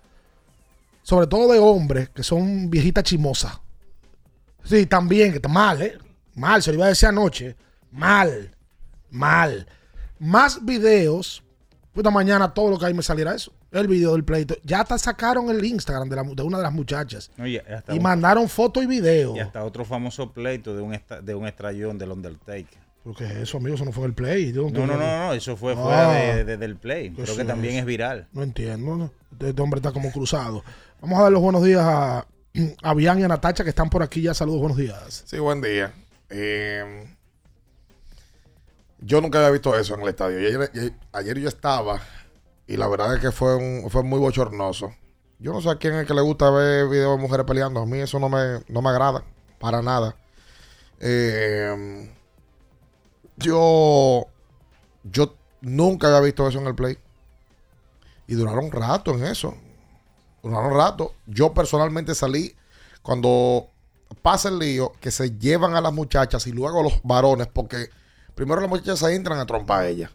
sobre 1.04 1.28
todo 1.28 1.52
de 1.52 1.60
hombres 1.60 2.10
que 2.10 2.24
son 2.24 2.70
viejitas 2.70 3.04
chimosas. 3.04 3.60
Sí, 4.64 4.86
también, 4.86 5.32
que 5.32 5.38
está 5.38 5.50
mal, 5.50 5.82
¿eh? 5.82 5.98
Mal, 6.36 6.62
se 6.62 6.72
lo 6.72 6.78
iba 6.78 6.86
a 6.86 6.90
decir 6.90 7.10
anoche. 7.10 7.56
Mal, 7.92 8.56
mal. 9.10 9.68
Más 10.20 10.64
videos. 10.64 11.44
Puta 11.94 12.10
mañana 12.10 12.54
todo 12.54 12.70
lo 12.72 12.80
que 12.80 12.86
hay 12.86 12.94
me 12.94 13.04
saliera 13.04 13.36
eso. 13.36 13.52
El 13.72 13.88
video 13.88 14.14
del 14.14 14.24
pleito. 14.24 14.56
Ya 14.64 14.82
hasta 14.82 14.98
sacaron 14.98 15.50
el 15.50 15.64
Instagram 15.64 16.08
de, 16.08 16.16
la, 16.16 16.24
de 16.24 16.44
una 16.44 16.58
de 16.58 16.64
las 16.64 16.72
muchachas. 16.72 17.32
Y 17.38 17.60
un, 17.90 18.02
mandaron 18.02 18.48
foto 18.48 18.82
y 18.82 18.86
video. 18.86 19.36
Y 19.36 19.40
hasta 19.40 19.64
otro 19.64 19.84
famoso 19.84 20.32
pleito 20.32 20.74
de 20.76 20.82
un, 20.82 20.94
esta, 20.94 21.22
de 21.22 21.36
un 21.36 21.48
estrellón 21.48 21.98
del 21.98 22.12
Undertaker. 22.12 22.80
Porque 23.04 23.42
eso, 23.42 23.58
amigo, 23.58 23.76
eso 23.76 23.84
no 23.84 23.92
fue 23.92 24.06
el 24.06 24.14
play. 24.14 24.54
No, 24.54 24.70
no, 24.70 24.86
no, 24.86 24.96
no, 24.96 25.34
eso 25.34 25.58
fue 25.58 25.74
ah, 25.74 25.76
fuera 25.76 26.12
de, 26.12 26.46
de, 26.46 26.58
del 26.58 26.78
play. 26.78 27.12
Creo 27.12 27.36
que 27.36 27.44
también 27.44 27.74
es, 27.74 27.80
es 27.82 27.86
viral. 27.86 28.28
No 28.32 28.44
entiendo, 28.44 28.96
¿no? 28.96 29.12
Este 29.40 29.62
hombre 29.62 29.80
está 29.80 29.92
como 29.92 30.12
cruzado. 30.12 30.64
Vamos 31.02 31.20
a 31.20 31.24
dar 31.24 31.32
los 31.32 31.42
buenos 31.42 31.64
días 31.64 31.82
a, 31.82 32.28
a 32.84 32.94
Bian 32.94 33.20
y 33.20 33.24
a 33.24 33.28
Natacha 33.28 33.64
que 33.64 33.72
están 33.72 33.90
por 33.90 34.04
aquí 34.04 34.22
ya. 34.22 34.34
Saludos, 34.34 34.60
buenos 34.62 34.78
días. 34.78 35.24
Sí, 35.26 35.40
buen 35.40 35.62
día. 35.62 35.92
Eh, 36.30 37.08
yo 39.02 39.20
nunca 39.20 39.40
había 39.40 39.52
visto 39.52 39.76
eso 39.78 39.96
en 39.96 40.02
el 40.02 40.10
estadio. 40.10 40.38
Ayer, 41.12 41.40
yo 41.40 41.50
estaba 41.50 42.00
y 42.68 42.78
la 42.78 42.88
verdad 42.88 43.16
es 43.16 43.20
que 43.22 43.32
fue, 43.32 43.56
un, 43.56 43.90
fue 43.90 44.04
muy 44.04 44.20
bochornoso. 44.20 44.94
Yo 45.40 45.52
no 45.52 45.62
sé 45.62 45.70
a 45.70 45.76
quién 45.76 45.96
es 45.96 46.06
que 46.06 46.14
le 46.14 46.22
gusta 46.22 46.52
ver 46.52 46.88
videos 46.88 47.18
de 47.18 47.22
mujeres 47.22 47.46
peleando. 47.46 47.82
A 47.82 47.86
mí 47.86 48.00
eso 48.00 48.20
no 48.20 48.30
me, 48.30 48.62
no 48.68 48.82
me 48.82 48.90
agrada 48.90 49.24
para 49.60 49.82
nada. 49.82 50.16
Eh, 51.00 52.10
yo, 53.38 54.28
yo 55.04 55.36
nunca 55.62 56.08
había 56.08 56.20
visto 56.22 56.48
eso 56.48 56.60
en 56.60 56.68
el 56.68 56.76
Play. 56.76 56.98
Y 58.28 58.36
duraron 58.36 58.66
un 58.66 58.72
rato 58.72 59.16
en 59.16 59.26
eso. 59.26 59.56
Duraron 60.44 60.74
un 60.74 60.78
rato. 60.78 61.16
Yo 61.26 61.54
personalmente 61.54 62.14
salí 62.14 62.56
cuando 63.02 63.68
pasa 64.22 64.50
el 64.50 64.60
lío 64.60 64.92
que 65.02 65.10
se 65.10 65.32
llevan 65.40 65.76
a 65.76 65.82
las 65.82 65.92
muchachas 65.92 66.46
y 66.46 66.52
luego 66.52 66.82
a 66.82 66.84
los 66.84 67.02
varones, 67.04 67.48
porque 67.48 67.90
primero 68.36 68.62
las 68.62 68.70
muchachas 68.70 69.00
se 69.00 69.14
entran 69.16 69.40
a 69.40 69.46
trompar 69.46 69.82
a 69.84 69.88
ellas. 69.88 70.12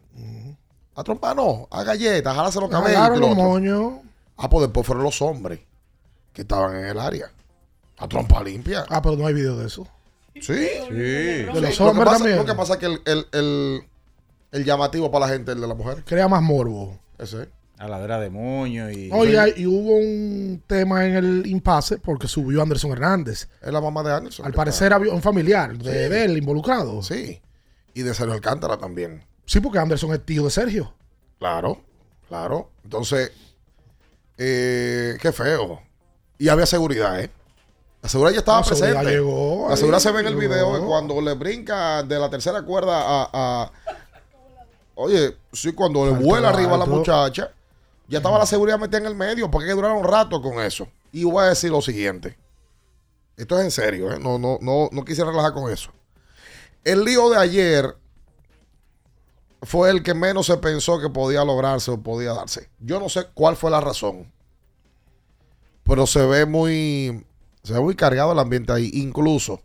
A 0.94 1.04
trompar 1.04 1.36
no, 1.36 1.68
a 1.70 1.82
galletas, 1.84 2.32
a 2.32 2.36
jalarse 2.36 2.58
los 2.60 2.70
cabellos. 2.70 3.18
los 3.18 3.36
moños. 3.36 3.92
Ah, 4.38 4.48
pues 4.48 4.62
después 4.66 4.86
fueron 4.86 5.04
los 5.04 5.20
hombres 5.22 5.60
que 6.32 6.42
estaban 6.42 6.76
en 6.76 6.86
el 6.86 6.98
área. 6.98 7.30
A 7.98 8.08
trompa 8.08 8.42
limpia. 8.42 8.84
Ah, 8.88 9.00
pero 9.02 9.16
no 9.16 9.26
hay 9.26 9.34
video 9.34 9.56
de 9.56 9.66
eso. 9.66 9.86
Sí. 10.34 10.42
Sí. 10.42 10.92
De 10.92 11.46
los 11.46 11.54
Lo 11.62 11.68
que, 11.70 11.82
hombres 11.82 12.04
pasa, 12.04 12.18
también. 12.18 12.36
lo 12.38 12.44
que 12.44 12.54
pasa 12.54 12.72
es 12.74 12.78
que 12.78 12.86
el, 12.86 13.00
el, 13.06 13.26
el, 13.32 13.82
el 14.52 14.64
llamativo 14.64 15.10
para 15.10 15.26
la 15.26 15.32
gente 15.32 15.50
es 15.50 15.54
el 15.56 15.62
de 15.62 15.66
la 15.68 15.74
mujer. 15.74 16.02
Crea 16.04 16.28
más 16.28 16.42
morbo. 16.42 16.98
Ese. 17.18 17.48
A 17.78 17.88
ladera 17.88 18.18
de 18.20 18.30
moño 18.30 18.90
y. 18.90 19.10
Oye, 19.12 19.54
y, 19.56 19.62
y 19.62 19.66
hubo 19.66 19.96
un 19.96 20.62
tema 20.66 21.06
en 21.06 21.14
el 21.16 21.46
impasse 21.46 21.98
porque 21.98 22.26
subió 22.28 22.62
Anderson 22.62 22.92
Hernández. 22.92 23.48
Es 23.62 23.70
la 23.72 23.80
mamá 23.82 24.02
de 24.02 24.12
Anderson. 24.14 24.46
Al 24.46 24.52
parecer 24.54 24.86
está- 24.86 24.96
había 24.96 25.12
un 25.12 25.20
familiar 25.22 25.76
de, 25.76 25.84
Sí. 26.04 26.08
de 26.10 26.24
él 26.24 26.36
involucrado. 26.38 27.02
Sí. 27.02 27.40
Y 27.96 28.02
de 28.02 28.12
Sergio 28.12 28.34
Alcántara 28.34 28.76
también. 28.76 29.24
Sí, 29.46 29.58
porque 29.60 29.78
Anderson 29.78 30.12
es 30.12 30.22
tío 30.26 30.44
de 30.44 30.50
Sergio. 30.50 30.92
Claro, 31.38 31.80
claro. 32.28 32.68
Entonces, 32.84 33.32
eh, 34.36 35.16
qué 35.20 35.32
feo. 35.32 35.80
Y 36.38 36.48
había 36.50 36.66
seguridad, 36.66 37.18
¿eh? 37.20 37.30
La 38.02 38.08
seguridad 38.10 38.34
ya 38.34 38.38
estaba 38.40 38.58
La 38.58 38.64
seguridad 38.64 39.00
presente. 39.00 39.12
llegó, 39.12 39.66
la 39.70 39.76
seguridad 39.76 39.96
ahí 39.98 40.02
se 40.02 40.12
ve 40.12 40.20
en 40.20 40.26
el 40.26 40.36
video 40.36 40.74
que 40.74 40.86
cuando 40.86 41.20
le 41.22 41.32
brinca 41.34 42.02
de 42.02 42.18
la 42.18 42.28
tercera 42.28 42.62
cuerda 42.62 43.00
a. 43.02 43.30
a- 43.32 43.72
oye, 44.94 45.36
sí, 45.52 45.72
cuando 45.72 46.04
le 46.04 46.12
vuela 46.12 46.50
arriba 46.50 46.74
a 46.74 46.78
la 46.78 46.86
muchacha, 46.86 47.50
ya 48.08 48.18
estaba 48.18 48.38
la 48.38 48.46
seguridad 48.46 48.78
metida 48.78 48.98
en 48.98 49.06
el 49.06 49.14
medio, 49.16 49.50
porque 49.50 49.64
hay 49.64 49.70
que 49.70 49.76
durar 49.76 49.92
un 49.92 50.04
rato 50.04 50.42
con 50.42 50.60
eso. 50.60 50.86
Y 51.12 51.24
voy 51.24 51.44
a 51.44 51.48
decir 51.48 51.70
lo 51.70 51.80
siguiente. 51.80 52.36
Esto 53.38 53.58
es 53.58 53.64
en 53.64 53.70
serio, 53.70 54.12
¿eh? 54.12 54.18
No, 54.20 54.38
no, 54.38 54.58
no, 54.60 54.88
no 54.92 55.04
quise 55.04 55.24
relajar 55.24 55.52
con 55.54 55.70
eso. 55.72 55.90
El 56.86 57.04
lío 57.04 57.28
de 57.30 57.36
ayer 57.36 57.96
fue 59.62 59.90
el 59.90 60.04
que 60.04 60.14
menos 60.14 60.46
se 60.46 60.56
pensó 60.58 61.00
que 61.00 61.10
podía 61.10 61.44
lograrse 61.44 61.90
o 61.90 62.00
podía 62.00 62.32
darse. 62.32 62.70
Yo 62.78 63.00
no 63.00 63.08
sé 63.08 63.26
cuál 63.34 63.56
fue 63.56 63.72
la 63.72 63.80
razón. 63.80 64.32
Pero 65.82 66.06
se 66.06 66.24
ve 66.24 66.46
muy. 66.46 67.26
Se 67.64 67.72
ve 67.72 67.80
muy 67.80 67.96
cargado 67.96 68.30
el 68.30 68.38
ambiente 68.38 68.72
ahí. 68.72 68.88
Incluso, 68.94 69.60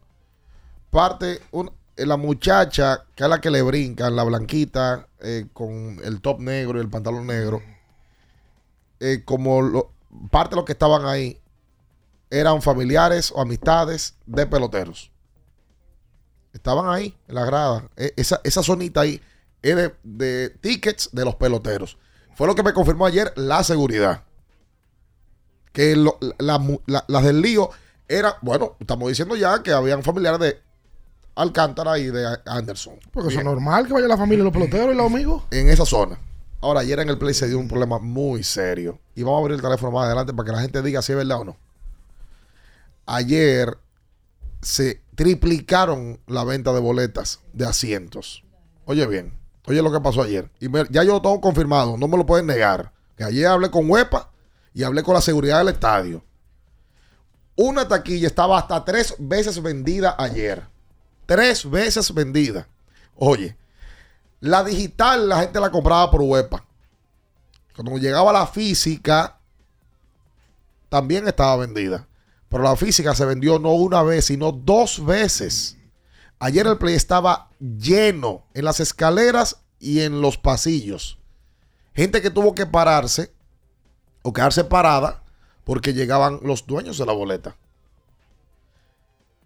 parte. 0.89 1.41
un- 1.51 1.71
la 1.95 2.17
muchacha, 2.17 3.05
que 3.13 3.23
es 3.23 3.29
la 3.29 3.39
que 3.39 3.51
le 3.51 3.61
brincan, 3.61 4.15
la 4.15 4.23
blanquita, 4.23 5.07
eh, 5.19 5.45
con 5.53 5.99
el 6.03 6.21
top 6.21 6.39
negro 6.39 6.79
y 6.79 6.81
el 6.81 6.89
pantalón 6.89 7.27
negro. 7.27 7.61
eh, 8.99 9.23
como 9.25 9.61
lo- 9.61 9.91
parte 10.31 10.51
de 10.51 10.55
los 10.57 10.65
que 10.65 10.71
estaban 10.73 11.05
ahí 11.05 11.39
eran 12.31 12.61
familiares 12.63 13.31
o 13.35 13.41
amistades 13.41 14.15
de 14.25 14.45
peloteros. 14.47 15.10
Estaban 16.53 16.89
ahí, 16.93 17.15
en 17.27 17.35
la 17.35 17.45
grada. 17.45 17.89
E- 17.95 18.13
Esa, 18.17 18.41
esa 18.43 18.61
zonita 18.63 19.01
ahí 19.01 19.21
es 19.61 19.75
de, 19.75 19.93
de 20.03 20.49
tickets 20.49 21.09
de 21.13 21.23
los 21.25 21.35
peloteros. 21.35 21.97
Fue 22.35 22.47
lo 22.47 22.55
que 22.55 22.63
me 22.63 22.73
confirmó 22.73 23.05
ayer 23.05 23.31
la 23.35 23.63
seguridad. 23.63 24.23
Que 25.71 25.95
lo- 25.95 26.17
la- 26.39 26.61
la- 26.87 27.05
las 27.07 27.23
del 27.23 27.41
lío 27.41 27.69
eran, 28.07 28.33
bueno, 28.41 28.75
estamos 28.79 29.07
diciendo 29.07 29.35
ya 29.35 29.63
que 29.63 29.71
habían 29.71 30.03
familiares 30.03 30.39
de 30.39 30.61
Alcántara 31.35 31.97
y 31.97 32.07
de 32.07 32.27
Anderson. 32.45 32.95
Porque 33.13 33.29
eso 33.29 33.39
es 33.39 33.45
normal 33.45 33.87
que 33.87 33.93
vaya 33.93 34.07
la 34.07 34.17
familia, 34.17 34.43
los 34.43 34.51
peloteros 34.53 34.93
y 34.93 34.97
los 34.97 35.05
amigos. 35.05 35.43
En 35.51 35.69
esa 35.69 35.85
zona. 35.85 36.19
Ahora, 36.59 36.81
ayer 36.81 36.99
en 36.99 37.09
el 37.09 37.17
play 37.17 37.33
se 37.33 37.47
dio 37.47 37.57
un 37.57 37.67
problema 37.69 37.97
muy 37.99 38.43
serio. 38.43 38.99
Y 39.15 39.23
vamos 39.23 39.37
a 39.39 39.41
abrir 39.41 39.55
el 39.55 39.61
teléfono 39.61 39.91
más 39.93 40.05
adelante 40.07 40.33
para 40.33 40.45
que 40.47 40.51
la 40.51 40.61
gente 40.61 40.81
diga 40.81 41.01
si 41.01 41.13
es 41.13 41.17
verdad 41.17 41.39
o 41.39 41.45
no. 41.45 41.57
Ayer 43.05 43.77
se 44.61 45.00
triplicaron 45.21 46.19
la 46.25 46.43
venta 46.43 46.73
de 46.73 46.79
boletas 46.79 47.41
de 47.53 47.67
asientos. 47.67 48.43
Oye 48.85 49.05
bien, 49.05 49.37
oye 49.67 49.79
lo 49.83 49.91
que 49.91 50.01
pasó 50.01 50.23
ayer. 50.23 50.49
Y 50.59 50.67
ya 50.89 51.03
yo 51.03 51.13
lo 51.13 51.21
tengo 51.21 51.39
confirmado, 51.39 51.95
no 51.95 52.07
me 52.07 52.17
lo 52.17 52.25
pueden 52.25 52.47
negar. 52.47 52.91
Que 53.15 53.23
ayer 53.23 53.45
hablé 53.45 53.69
con 53.69 53.87
Huepa 53.87 54.31
y 54.73 54.81
hablé 54.81 55.03
con 55.03 55.13
la 55.13 55.21
seguridad 55.21 55.59
del 55.59 55.67
estadio. 55.67 56.25
Una 57.55 57.87
taquilla 57.87 58.25
estaba 58.25 58.57
hasta 58.57 58.83
tres 58.83 59.13
veces 59.19 59.61
vendida 59.61 60.15
ayer. 60.17 60.65
Tres 61.27 61.69
veces 61.69 62.11
vendida. 62.15 62.67
Oye, 63.15 63.55
la 64.39 64.63
digital 64.63 65.29
la 65.29 65.41
gente 65.41 65.59
la 65.59 65.69
compraba 65.69 66.09
por 66.09 66.23
Huepa. 66.23 66.65
Cuando 67.75 67.95
llegaba 67.99 68.33
la 68.33 68.47
física, 68.47 69.37
también 70.89 71.27
estaba 71.27 71.57
vendida. 71.57 72.07
Pero 72.51 72.63
la 72.63 72.75
física 72.75 73.15
se 73.15 73.23
vendió 73.23 73.59
no 73.59 73.71
una 73.71 74.03
vez, 74.03 74.25
sino 74.25 74.51
dos 74.51 75.05
veces. 75.05 75.77
Ayer 76.37 76.67
el 76.67 76.77
play 76.77 76.95
estaba 76.95 77.49
lleno 77.59 78.43
en 78.53 78.65
las 78.65 78.81
escaleras 78.81 79.63
y 79.79 80.01
en 80.01 80.19
los 80.19 80.37
pasillos. 80.37 81.17
Gente 81.95 82.21
que 82.21 82.29
tuvo 82.29 82.53
que 82.53 82.65
pararse 82.65 83.33
o 84.21 84.33
quedarse 84.33 84.65
parada 84.65 85.23
porque 85.63 85.93
llegaban 85.93 86.41
los 86.43 86.67
dueños 86.67 86.97
de 86.97 87.05
la 87.05 87.13
boleta. 87.13 87.55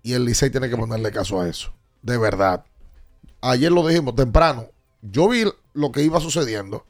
Y 0.01 0.13
el 0.13 0.25
Licey 0.25 0.49
tiene 0.49 0.67
que 0.67 0.77
ponerle 0.77 1.11
caso 1.11 1.39
a 1.39 1.47
eso. 1.47 1.73
De 2.01 2.17
verdad. 2.17 2.65
Ayer 3.39 3.71
lo 3.71 3.87
dijimos 3.87 4.15
temprano. 4.15 4.65
Yo 5.03 5.29
vi 5.29 5.43
lo 5.73 5.91
que 5.91 6.01
iba 6.01 6.19
sucediendo. 6.19 6.87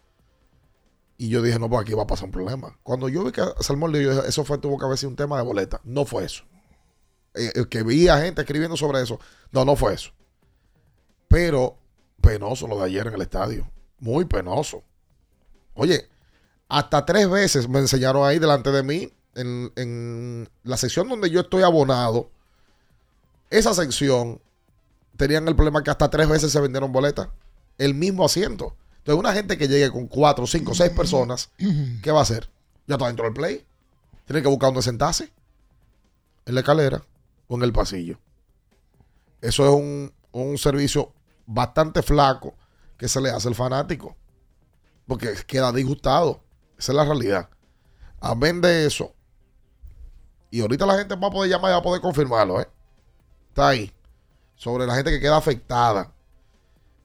Y 1.17 1.29
yo 1.29 1.41
dije, 1.41 1.59
no, 1.59 1.69
pues 1.69 1.81
aquí 1.81 1.93
va 1.93 2.03
a 2.03 2.07
pasar 2.07 2.25
un 2.25 2.31
problema. 2.31 2.77
Cuando 2.83 3.07
yo 3.07 3.23
vi 3.23 3.31
que 3.31 3.41
Salmón 3.61 3.91
le 3.91 4.03
yo 4.03 4.15
dije, 4.15 4.27
eso 4.27 4.43
fue, 4.43 4.57
tuvo 4.57 4.77
que 4.77 4.85
haber 4.85 4.97
sido 4.97 5.11
un 5.11 5.15
tema 5.15 5.37
de 5.37 5.43
boleta. 5.43 5.79
No 5.83 6.05
fue 6.05 6.25
eso. 6.25 6.43
Eh, 7.33 7.51
el 7.55 7.69
que 7.69 7.83
vi 7.83 8.07
a 8.07 8.19
gente 8.19 8.41
escribiendo 8.41 8.75
sobre 8.75 9.01
eso. 9.01 9.19
No, 9.51 9.63
no 9.63 9.75
fue 9.75 9.93
eso. 9.93 10.11
Pero 11.27 11.77
penoso 12.21 12.67
lo 12.67 12.77
de 12.79 12.85
ayer 12.85 13.07
en 13.07 13.13
el 13.13 13.21
estadio. 13.21 13.69
Muy 13.99 14.25
penoso. 14.25 14.83
Oye, 15.73 16.09
hasta 16.67 17.05
tres 17.05 17.29
veces 17.29 17.69
me 17.69 17.79
enseñaron 17.79 18.25
ahí 18.25 18.39
delante 18.39 18.71
de 18.71 18.83
mí, 18.83 19.11
en, 19.35 19.71
en 19.75 20.49
la 20.63 20.77
sección 20.77 21.07
donde 21.07 21.29
yo 21.29 21.41
estoy 21.41 21.63
abonado, 21.63 22.29
esa 23.49 23.73
sección 23.73 24.41
tenían 25.17 25.47
el 25.47 25.55
problema 25.55 25.83
que 25.83 25.91
hasta 25.91 26.09
tres 26.09 26.27
veces 26.27 26.51
se 26.51 26.59
vendieron 26.59 26.91
boletas. 26.91 27.29
El 27.77 27.93
mismo 27.93 28.25
asiento. 28.25 28.75
Entonces, 29.05 29.19
una 29.19 29.33
gente 29.33 29.55
que 29.55 29.67
llegue 29.67 29.91
con 29.91 30.07
cuatro, 30.07 30.47
cinco, 30.47 30.73
seis 30.73 30.89
personas, 30.89 31.51
¿qué 32.01 32.09
va 32.11 32.21
a 32.21 32.23
hacer? 32.23 32.49
Ya 32.87 32.95
está 32.95 33.05
dentro 33.05 33.25
del 33.25 33.35
play. 33.35 33.63
Tiene 34.25 34.41
que 34.41 34.47
buscar 34.47 34.69
donde 34.69 34.81
sentarse. 34.81 35.31
En 36.47 36.55
la 36.55 36.61
escalera 36.61 37.03
o 37.47 37.55
en 37.55 37.61
el 37.61 37.71
pasillo. 37.71 38.17
Eso 39.41 39.63
es 39.63 39.69
un, 39.69 40.11
un 40.31 40.57
servicio 40.57 41.13
bastante 41.45 42.01
flaco 42.01 42.55
que 42.97 43.07
se 43.07 43.21
le 43.21 43.29
hace 43.29 43.47
al 43.47 43.53
fanático. 43.53 44.15
Porque 45.05 45.35
queda 45.45 45.71
disgustado. 45.71 46.41
Esa 46.75 46.91
es 46.91 46.95
la 46.95 47.05
realidad. 47.05 47.47
Amén 48.19 48.59
de 48.59 48.87
eso. 48.87 49.13
Y 50.49 50.61
ahorita 50.61 50.87
la 50.87 50.97
gente 50.97 51.15
va 51.15 51.27
a 51.27 51.31
poder 51.31 51.51
llamar 51.51 51.69
y 51.69 51.73
va 51.73 51.79
a 51.79 51.83
poder 51.83 52.01
confirmarlo, 52.01 52.59
¿eh? 52.59 52.67
Está 53.49 53.67
ahí. 53.67 53.93
Sobre 54.55 54.87
la 54.87 54.95
gente 54.95 55.11
que 55.11 55.19
queda 55.19 55.37
afectada. 55.37 56.11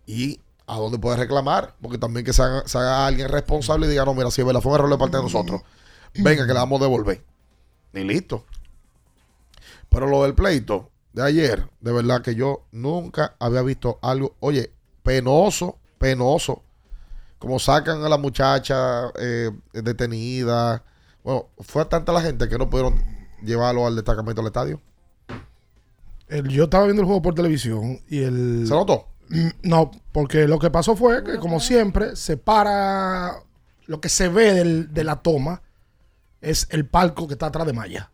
Y 0.07 0.41
a 0.74 0.76
dónde 0.78 0.98
puede 0.98 1.16
reclamar. 1.16 1.74
Porque 1.80 1.98
también 1.98 2.24
que 2.24 2.33
se 2.33 2.42
haga, 2.42 2.62
se 2.66 2.78
haga 2.78 3.06
alguien 3.06 3.28
responsable 3.28 3.87
y 3.87 3.90
diga, 3.90 4.04
no, 4.04 4.14
mira, 4.14 4.30
si 4.30 4.40
es 4.40 4.46
verdad, 4.46 4.61
fue 4.61 4.72
un 4.72 4.78
error 4.78 4.90
de 4.90 4.98
parte 4.98 5.16
de 5.16 5.22
nosotros. 5.22 5.62
Venga, 6.14 6.46
que 6.46 6.52
la 6.54 6.61
vamos 6.61 6.80
a 6.80 6.85
devolver. 6.85 7.24
Y 7.92 8.00
listo. 8.00 8.44
Pero 9.88 10.06
lo 10.06 10.22
del 10.22 10.35
pleito 10.35 10.90
de 11.12 11.22
ayer, 11.24 11.68
de 11.80 11.92
verdad 11.92 12.22
que 12.22 12.35
yo 12.35 12.62
nunca 12.72 13.35
había 13.40 13.62
visto 13.62 13.98
algo, 14.02 14.37
oye, 14.40 14.72
penoso, 15.02 15.78
penoso. 15.98 16.62
Como 17.38 17.59
sacan 17.59 18.04
a 18.04 18.09
la 18.09 18.18
muchacha 18.18 19.09
eh, 19.18 19.50
detenida. 19.72 20.85
Bueno, 21.24 21.46
fue 21.59 21.85
tanta 21.87 22.12
la 22.12 22.20
gente 22.20 22.48
que 22.48 22.59
no 22.59 22.68
pudieron 22.70 23.02
llevarlo 23.42 23.87
al 23.87 23.96
destacamento 23.96 24.40
del 24.42 24.48
estadio. 24.48 24.80
El- 26.28 26.48
yo 26.48 26.64
estaba 26.64 26.85
viendo 26.85 27.02
el 27.02 27.06
juego 27.06 27.22
por 27.22 27.35
televisión 27.35 28.00
y 28.09 28.22
el... 28.22 28.64
¿Se 28.66 28.74
notó? 28.74 29.06
No, 29.62 29.90
porque 30.12 30.47
lo 30.49 30.59
que 30.59 30.71
pasó 30.71 30.97
fue 30.97 31.23
que, 31.25 31.38
como 31.38 31.61
siempre, 31.61 32.16
se 32.16 32.37
para. 32.37 33.43
Lo 33.87 34.01
que 34.01 34.09
se 34.09 34.29
ve 34.29 34.53
del- 34.55 34.93
de 34.93 35.05
la 35.05 35.16
toma 35.16 35.62
es 36.40 36.66
el 36.71 36.87
palco 36.87 37.27
que 37.27 37.35
está 37.35 37.47
atrás 37.47 37.66
de 37.66 37.73
Maya. 37.73 38.11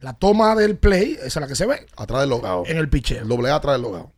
La 0.00 0.14
toma 0.14 0.54
del 0.56 0.76
play, 0.78 1.12
esa 1.14 1.26
es 1.26 1.36
la 1.36 1.46
que 1.46 1.54
se 1.54 1.66
ve. 1.66 1.86
Atrás 1.96 2.20
del 2.22 2.30
logado. 2.30 2.64
En 2.66 2.76
el 2.76 2.88
picheo. 2.88 3.22
El 3.22 3.28
doble 3.28 3.50
A 3.50 3.56
atrás 3.56 3.74
del 3.74 3.82
logado. 3.82 4.12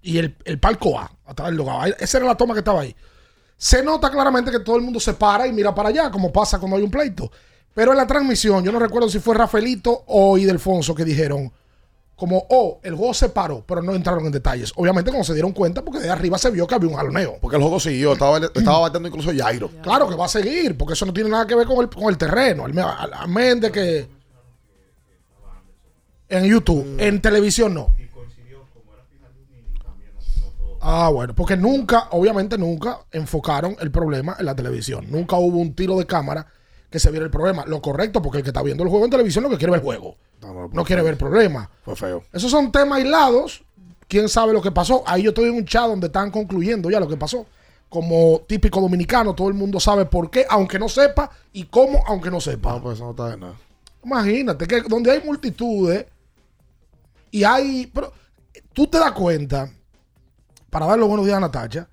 Y 0.00 0.18
el, 0.18 0.36
el 0.44 0.58
palco 0.58 0.98
A, 0.98 1.10
atrás 1.26 1.48
del 1.48 1.56
logado. 1.56 1.84
Esa 1.98 2.18
era 2.18 2.26
la 2.26 2.36
toma 2.36 2.54
que 2.54 2.60
estaba 2.60 2.80
ahí. 2.82 2.94
Se 3.56 3.82
nota 3.82 4.10
claramente 4.10 4.50
que 4.50 4.60
todo 4.60 4.76
el 4.76 4.82
mundo 4.82 4.98
se 5.00 5.12
para 5.14 5.46
y 5.46 5.52
mira 5.52 5.74
para 5.74 5.90
allá, 5.90 6.10
como 6.10 6.32
pasa 6.32 6.58
cuando 6.58 6.76
hay 6.76 6.82
un 6.82 6.90
pleito. 6.90 7.30
Pero 7.74 7.92
en 7.92 7.98
la 7.98 8.06
transmisión, 8.06 8.64
yo 8.64 8.72
no 8.72 8.78
recuerdo 8.78 9.08
si 9.08 9.18
fue 9.18 9.34
Rafaelito 9.34 10.04
o 10.06 10.36
Idelfonso 10.38 10.94
que 10.94 11.04
dijeron, 11.04 11.52
como, 12.16 12.46
oh, 12.50 12.78
el 12.82 12.94
juego 12.94 13.14
se 13.14 13.30
paró, 13.30 13.64
pero 13.66 13.82
no 13.82 13.94
entraron 13.94 14.24
en 14.26 14.32
detalles. 14.32 14.72
Obviamente, 14.76 15.10
cuando 15.10 15.24
se 15.24 15.32
dieron 15.32 15.52
cuenta, 15.52 15.82
porque 15.82 15.98
de 15.98 16.10
arriba 16.10 16.38
se 16.38 16.50
vio 16.50 16.66
que 16.66 16.74
había 16.74 16.88
un 16.88 16.94
jaloneo. 16.94 17.38
Porque 17.40 17.56
el 17.56 17.62
juego 17.62 17.80
siguió, 17.80 18.12
estaba, 18.12 18.38
estaba 18.38 18.80
batiendo 18.80 19.08
incluso 19.08 19.30
Jairo. 19.36 19.70
Claro 19.82 20.08
que 20.08 20.14
va 20.14 20.26
a 20.26 20.28
seguir, 20.28 20.76
porque 20.76 20.94
eso 20.94 21.06
no 21.06 21.12
tiene 21.12 21.30
nada 21.30 21.46
que 21.46 21.54
ver 21.54 21.66
con 21.66 21.78
el, 21.80 21.88
con 21.88 22.04
el 22.04 22.18
terreno. 22.18 22.66
Amén 23.14 23.60
de 23.60 23.72
que. 23.72 24.22
En 26.28 26.44
YouTube, 26.44 26.96
en 26.98 27.20
televisión 27.20 27.74
no. 27.74 27.94
Ah, 30.80 31.10
bueno, 31.12 31.34
porque 31.34 31.56
nunca, 31.56 32.08
obviamente 32.10 32.58
nunca 32.58 33.00
enfocaron 33.12 33.76
el 33.80 33.92
problema 33.92 34.34
en 34.38 34.46
la 34.46 34.56
televisión. 34.56 35.06
Nunca 35.08 35.36
hubo 35.36 35.58
un 35.58 35.74
tiro 35.74 35.96
de 35.96 36.06
cámara 36.06 36.46
que 36.92 37.00
se 37.00 37.10
viera 37.10 37.24
el 37.24 37.30
problema. 37.32 37.64
Lo 37.66 37.82
correcto, 37.82 38.22
porque 38.22 38.38
el 38.38 38.44
que 38.44 38.50
está 38.50 38.62
viendo 38.62 38.84
el 38.84 38.90
juego 38.90 39.06
en 39.06 39.10
televisión 39.10 39.42
lo 39.42 39.50
que 39.50 39.56
quiere 39.56 39.72
ver 39.72 39.80
el 39.80 39.84
juego. 39.84 40.16
No 40.72 40.84
quiere 40.84 41.02
ver 41.02 41.12
el 41.12 41.18
problema. 41.18 41.68
Fue 41.84 41.96
feo. 41.96 42.22
Esos 42.32 42.50
son 42.50 42.70
temas 42.70 42.98
aislados. 42.98 43.64
¿Quién 44.06 44.28
sabe 44.28 44.52
lo 44.52 44.60
que 44.60 44.70
pasó? 44.70 45.02
Ahí 45.06 45.22
yo 45.22 45.30
estoy 45.30 45.48
en 45.48 45.56
un 45.56 45.64
chat 45.64 45.86
donde 45.86 46.08
están 46.08 46.30
concluyendo 46.30 46.90
ya 46.90 47.00
lo 47.00 47.08
que 47.08 47.16
pasó. 47.16 47.46
Como 47.88 48.42
típico 48.46 48.80
dominicano, 48.80 49.34
todo 49.34 49.48
el 49.48 49.54
mundo 49.54 49.80
sabe 49.80 50.04
por 50.04 50.30
qué, 50.30 50.46
aunque 50.48 50.78
no 50.78 50.88
sepa, 50.88 51.30
y 51.52 51.64
cómo, 51.64 52.04
aunque 52.06 52.30
no 52.30 52.40
sepa. 52.40 52.74
No, 52.74 52.82
pues 52.82 52.96
eso 52.96 53.04
no 53.04 53.10
está 53.12 53.30
de 53.30 53.36
nada. 53.38 53.54
Imagínate 54.04 54.66
que 54.66 54.82
donde 54.82 55.10
hay 55.10 55.22
multitudes 55.24 56.06
y 57.30 57.42
hay. 57.44 57.90
Pero 57.92 58.12
tú 58.72 58.86
te 58.86 58.98
das 58.98 59.12
cuenta, 59.12 59.70
para 60.68 60.86
dar 60.86 60.98
los 60.98 61.08
buenos 61.08 61.24
días 61.24 61.38
a 61.38 61.40
Natacha, 61.40 61.88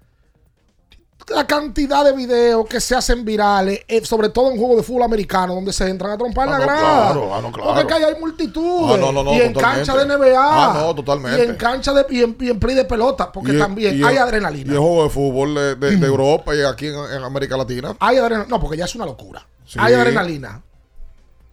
la 1.27 1.45
cantidad 1.45 2.03
de 2.03 2.13
videos 2.13 2.65
que 2.67 2.79
se 2.79 2.95
hacen 2.95 3.23
virales, 3.23 3.82
eh, 3.88 4.03
sobre 4.03 4.29
todo 4.29 4.49
en 4.51 4.58
juegos 4.58 4.77
de 4.77 4.84
fútbol 4.84 5.03
americano, 5.03 5.53
donde 5.53 5.71
se 5.73 5.88
entran 5.88 6.12
a 6.13 6.17
trompar 6.17 6.47
Ah, 6.47 6.51
la 6.51 6.58
no, 6.58 6.63
grada. 6.65 7.12
claro, 7.12 7.36
ah, 7.36 7.41
no, 7.41 7.51
claro. 7.51 7.73
Porque 7.75 7.93
acá 7.93 8.08
hay 8.08 8.19
multitudes. 8.19 8.95
Ah, 8.95 8.97
no, 8.99 9.12
no, 9.12 9.23
no, 9.23 9.34
y 9.34 9.41
en 9.41 9.53
totalmente. 9.53 9.86
cancha 9.86 9.97
de 9.97 10.05
NBA. 10.17 10.39
Ah, 10.39 10.73
no, 10.82 10.95
totalmente. 10.95 11.38
Y 11.45 11.49
en 11.49 11.55
cancha 11.55 11.93
de. 11.93 12.05
Y 12.10 12.23
en, 12.23 12.38
y 12.39 12.49
en 12.49 12.60
play 12.60 12.75
de 12.75 12.86
pelota, 12.86 13.32
porque 13.32 13.53
Y 13.53 13.60
también 13.60 13.99
y 13.99 14.03
hay 14.03 14.15
el- 14.15 14.21
adrenalina. 14.23 14.71
Y 14.71 14.73
el 14.75 14.79
juego 14.79 15.03
de 15.03 15.10
fútbol 15.10 15.53
de, 15.55 15.75
de- 15.75 15.97
de 15.97 16.08
Europa 16.08 16.55
y 16.55 16.62
aquí 16.63 16.88
en, 16.88 16.95
en 16.95 17.23
América 17.23 17.55
Latina. 17.58 17.95
Hay 17.99 18.17
adrenalina. 18.17 18.49
No, 18.49 18.60
porque 18.60 18.77
ya 18.77 18.86
es 18.86 18.95
una 18.95 19.05
locura. 19.05 19.45
Sí. 19.65 19.77
Hay 19.79 19.93
adrenalina. 19.93 20.63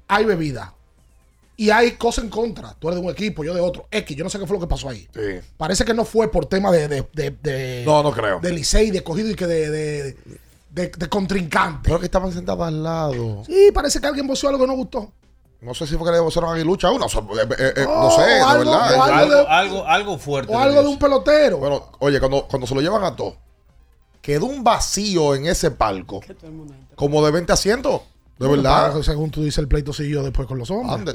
Hay 0.08 0.24
bebida. 0.24 0.72
Y 1.58 1.70
hay 1.70 1.92
cosas 1.92 2.24
en 2.24 2.30
contra. 2.30 2.74
Tú 2.78 2.88
eres 2.88 3.00
de 3.00 3.06
un 3.06 3.10
equipo, 3.12 3.42
yo 3.42 3.54
de 3.54 3.60
otro. 3.60 3.86
X, 3.90 4.14
yo 4.16 4.24
no 4.24 4.28
sé 4.30 4.38
qué 4.38 4.46
fue 4.46 4.56
lo 4.56 4.60
que 4.60 4.66
pasó 4.66 4.88
ahí. 4.90 5.08
Sí. 5.14 5.40
Parece 5.56 5.84
que 5.84 5.94
no 5.94 6.04
fue 6.04 6.30
por 6.30 6.46
tema 6.46 6.70
de. 6.70 6.86
de, 6.88 7.06
de, 7.14 7.30
de- 7.30 7.82
No, 7.86 8.02
no 8.02 8.12
creo. 8.12 8.40
De 8.40 8.52
Licey, 8.52 8.90
de 8.90 9.02
cogido 9.02 9.30
y 9.30 9.34
que 9.34 9.46
de. 9.46 9.70
de, 9.70 10.02
de- 10.70 10.88
de 10.88 11.08
contrincante. 11.08 11.80
Pero 11.84 11.98
que 11.98 12.04
estaban 12.04 12.30
sentados 12.32 12.66
al 12.66 12.82
lado. 12.82 13.42
Sí, 13.46 13.70
parece 13.72 13.98
que 14.00 14.06
alguien 14.06 14.26
voció 14.26 14.50
algo 14.50 14.60
que 14.60 14.66
no 14.66 14.74
gustó. 14.76 15.10
No 15.62 15.72
sé 15.72 15.86
si 15.86 15.96
fue 15.96 16.06
que 16.06 16.12
le 16.12 16.20
vocearon 16.20 16.50
a 16.50 16.52
Aguilucha 16.54 16.88
a 16.88 16.92
uno. 16.92 17.06
o 17.06 17.08
sea, 17.08 17.22
eh, 17.22 17.46
eh, 17.58 17.72
eh, 17.78 17.86
Oh, 17.88 18.02
no 18.02 18.10
sé, 18.10 18.22
de 18.22 18.40
algo- 18.40 18.58
verdad. 18.58 18.88
algo 18.92 19.02
Algo, 19.04 19.34
de- 19.34 19.46
algo, 19.48 19.86
algo 19.86 20.18
fuerte. 20.18 20.52
O 20.52 20.58
algo 20.58 20.82
de 20.82 20.88
un 20.88 20.98
pelotero. 20.98 21.56
Bueno, 21.56 21.90
oye, 22.00 22.20
cuando, 22.20 22.46
cuando 22.46 22.66
se 22.66 22.74
lo 22.74 22.82
llevan 22.82 23.02
a 23.04 23.16
todo, 23.16 23.36
quedó 24.20 24.44
un 24.44 24.62
vacío 24.62 25.34
en 25.34 25.46
ese 25.46 25.70
palco. 25.70 26.20
Como 26.94 27.24
de 27.24 27.32
20 27.32 27.52
asientos. 27.54 28.02
De 28.38 28.48
verdad. 28.48 28.90
Para- 28.92 29.02
Según 29.02 29.30
tú 29.30 29.42
dices, 29.42 29.58
el 29.58 29.68
pleito 29.68 29.92
siguió 29.92 30.22
después 30.22 30.46
con 30.46 30.58
los 30.58 30.70
hombres. 30.70 31.14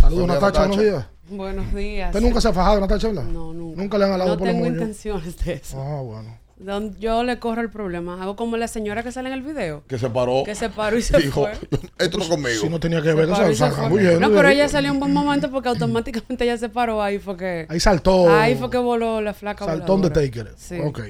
Saludos, 0.00 0.26
Natacha. 0.26 0.60
Buenos 0.66 0.78
días. 0.80 1.06
Buenos 1.30 1.74
días. 1.74 2.08
¿Usted 2.14 2.26
nunca 2.26 2.40
se 2.40 2.48
ha 2.48 2.52
fajado, 2.52 2.80
Natacha, 2.80 3.08
verdad? 3.08 3.24
No, 3.24 3.52
nunca. 3.52 3.80
Nunca 3.82 3.98
le 3.98 4.04
han 4.06 4.12
alado 4.12 4.30
No 4.30 4.38
por 4.38 4.46
los 4.46 4.54
tengo 4.54 4.64
moños. 4.66 4.80
intenciones 4.80 5.44
de 5.44 5.52
eso. 5.54 5.80
Ah, 5.80 6.00
bueno. 6.02 6.38
Don- 6.56 6.98
Yo 6.98 7.22
le 7.22 7.38
corro 7.38 7.60
el 7.60 7.70
problema. 7.70 8.20
Hago 8.20 8.34
como 8.34 8.56
la 8.56 8.66
señora 8.66 9.04
que 9.04 9.12
sale 9.12 9.28
en 9.28 9.34
el 9.34 9.42
video. 9.42 9.84
Que 9.86 9.96
se 9.98 10.10
paró. 10.10 10.42
Que 10.44 10.56
se 10.56 10.68
paró 10.70 10.96
y 10.98 11.02
se 11.02 11.16
Dijo, 11.18 11.42
fue. 11.42 11.52
esto 11.98 12.18
no 12.18 12.28
conmigo. 12.28 12.60
Si 12.62 12.68
no 12.68 12.80
tenía 12.80 13.00
que 13.00 13.10
Se 13.10 13.14
ver, 13.14 13.28
se 13.28 13.36
se 13.44 13.52
está 13.52 13.70
fue. 13.70 13.86
huyendo 13.92 14.18
No, 14.20 14.30
de 14.30 14.36
pero 14.36 14.48
ella 14.48 14.68
salió 14.68 14.90
en 14.90 14.98
buen 14.98 15.12
momento 15.12 15.50
porque 15.52 15.68
automáticamente 15.68 16.42
ella 16.42 16.58
se 16.58 16.68
paró. 16.68 17.00
Ahí 17.00 17.20
fue 17.20 17.36
que. 17.36 17.66
Ahí 17.68 17.78
saltó. 17.78 18.28
Ahí 18.34 18.56
fue 18.56 18.68
que 18.70 18.78
voló 18.78 19.20
la 19.20 19.34
flaca. 19.34 19.64
Saltó 19.66 19.96
voladora. 19.96 20.08
Undertaker. 20.20 20.54
Sí. 20.56 20.80
Ok. 20.84 21.00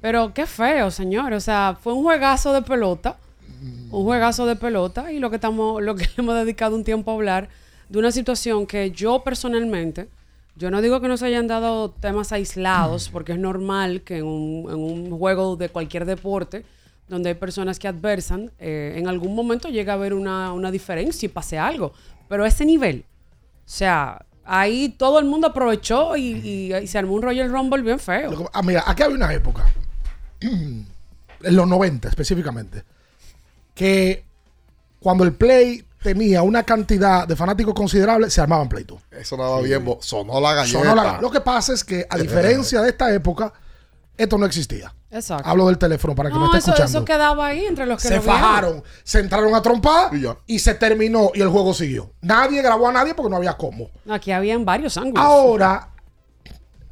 Pero 0.00 0.34
qué 0.34 0.46
feo, 0.46 0.90
señor. 0.90 1.32
O 1.32 1.40
sea, 1.40 1.76
fue 1.80 1.92
un 1.92 2.02
juegazo 2.02 2.52
de 2.52 2.62
pelota. 2.62 3.16
Un 3.90 4.04
juegazo 4.04 4.46
de 4.46 4.56
pelota. 4.56 5.12
Y 5.12 5.18
lo 5.18 5.30
que 5.30 5.36
estamos, 5.36 5.82
lo 5.82 5.94
que 5.94 6.06
hemos 6.16 6.34
dedicado 6.34 6.74
un 6.76 6.84
tiempo 6.84 7.10
a 7.10 7.14
hablar 7.14 7.48
de 7.88 7.98
una 7.98 8.12
situación 8.12 8.66
que 8.66 8.90
yo 8.90 9.22
personalmente 9.24 10.08
Yo 10.56 10.70
no 10.70 10.80
digo 10.82 11.00
que 11.00 11.08
no 11.08 11.16
se 11.16 11.26
hayan 11.26 11.46
dado 11.46 11.90
temas 11.90 12.32
aislados, 12.32 13.08
porque 13.10 13.32
es 13.32 13.38
normal 13.38 14.02
que 14.02 14.18
en 14.18 14.24
un, 14.26 14.68
en 14.70 14.76
un 14.76 15.18
juego 15.18 15.56
de 15.56 15.68
cualquier 15.68 16.04
deporte, 16.04 16.64
donde 17.08 17.28
hay 17.30 17.34
personas 17.36 17.78
que 17.78 17.86
adversan, 17.88 18.50
eh, 18.58 18.94
en 18.96 19.06
algún 19.08 19.34
momento 19.36 19.68
llega 19.68 19.92
a 19.92 19.96
haber 19.96 20.12
una, 20.14 20.52
una 20.52 20.70
diferencia 20.72 21.24
y 21.26 21.30
pase 21.30 21.58
algo. 21.58 21.92
Pero 22.28 22.44
ese 22.44 22.64
nivel, 22.66 23.04
o 23.64 23.70
sea, 23.70 24.26
ahí 24.44 24.88
todo 24.98 25.18
el 25.20 25.24
mundo 25.26 25.46
aprovechó 25.46 26.16
y, 26.16 26.32
y- 26.32 26.74
y 26.74 26.86
se 26.88 26.98
armó 26.98 27.14
un 27.14 27.22
Royal 27.22 27.48
Rumble 27.50 27.82
bien 27.82 27.98
feo. 28.00 28.50
Ah, 28.52 28.62
mira, 28.62 28.82
aquí 28.86 29.02
había 29.04 29.16
una 29.16 29.32
época, 29.32 29.72
en 30.40 30.86
los 31.40 31.66
90 31.68 32.08
específicamente, 32.08 32.82
que 33.78 34.24
cuando 35.00 35.22
el 35.22 35.32
Play 35.32 35.84
tenía 36.02 36.42
una 36.42 36.64
cantidad 36.64 37.26
de 37.28 37.36
fanáticos 37.36 37.74
considerable, 37.74 38.28
se 38.30 38.40
armaban 38.40 38.68
pleitos. 38.68 39.00
Eso 39.10 39.36
nada 39.36 39.60
bien, 39.60 39.84
bo- 39.84 39.98
sonó 40.00 40.40
la 40.40 40.54
galleta. 40.54 40.80
Sonó 40.80 40.94
la- 40.94 41.20
Lo 41.20 41.30
que 41.30 41.40
pasa 41.40 41.72
es 41.72 41.84
que, 41.84 42.04
a 42.10 42.18
diferencia 42.18 42.80
de 42.82 42.88
esta 42.90 43.12
época, 43.14 43.52
esto 44.16 44.36
no 44.36 44.46
existía. 44.46 44.92
Exacto. 45.10 45.48
Hablo 45.48 45.66
del 45.68 45.78
teléfono 45.78 46.14
para 46.14 46.28
que 46.28 46.34
me 46.34 46.40
No, 46.40 46.46
esté 46.46 46.58
eso, 46.58 46.70
escuchando. 46.70 46.98
eso 46.98 47.04
quedaba 47.04 47.46
ahí 47.46 47.64
entre 47.66 47.86
los 47.86 48.02
que 48.02 48.08
se 48.08 48.16
lo 48.16 48.20
vieron. 48.22 48.38
fajaron, 48.40 48.84
se 49.04 49.20
entraron 49.20 49.54
a 49.54 49.62
trompar 49.62 50.10
y, 50.46 50.58
se 50.58 50.74
terminó 50.74 51.30
y 51.34 51.40
el 51.40 51.48
juego 51.48 51.72
siguió. 51.72 52.10
Nadie 52.20 52.60
grabó 52.62 52.88
a 52.88 52.92
nadie 52.92 53.14
porque 53.14 53.30
no 53.30 53.36
había 53.36 53.56
cómo. 53.56 53.88
Aquí 54.10 54.32
habían 54.32 54.64
varios 54.64 54.96
ángulos. 54.98 55.24
Ahora, 55.24 55.90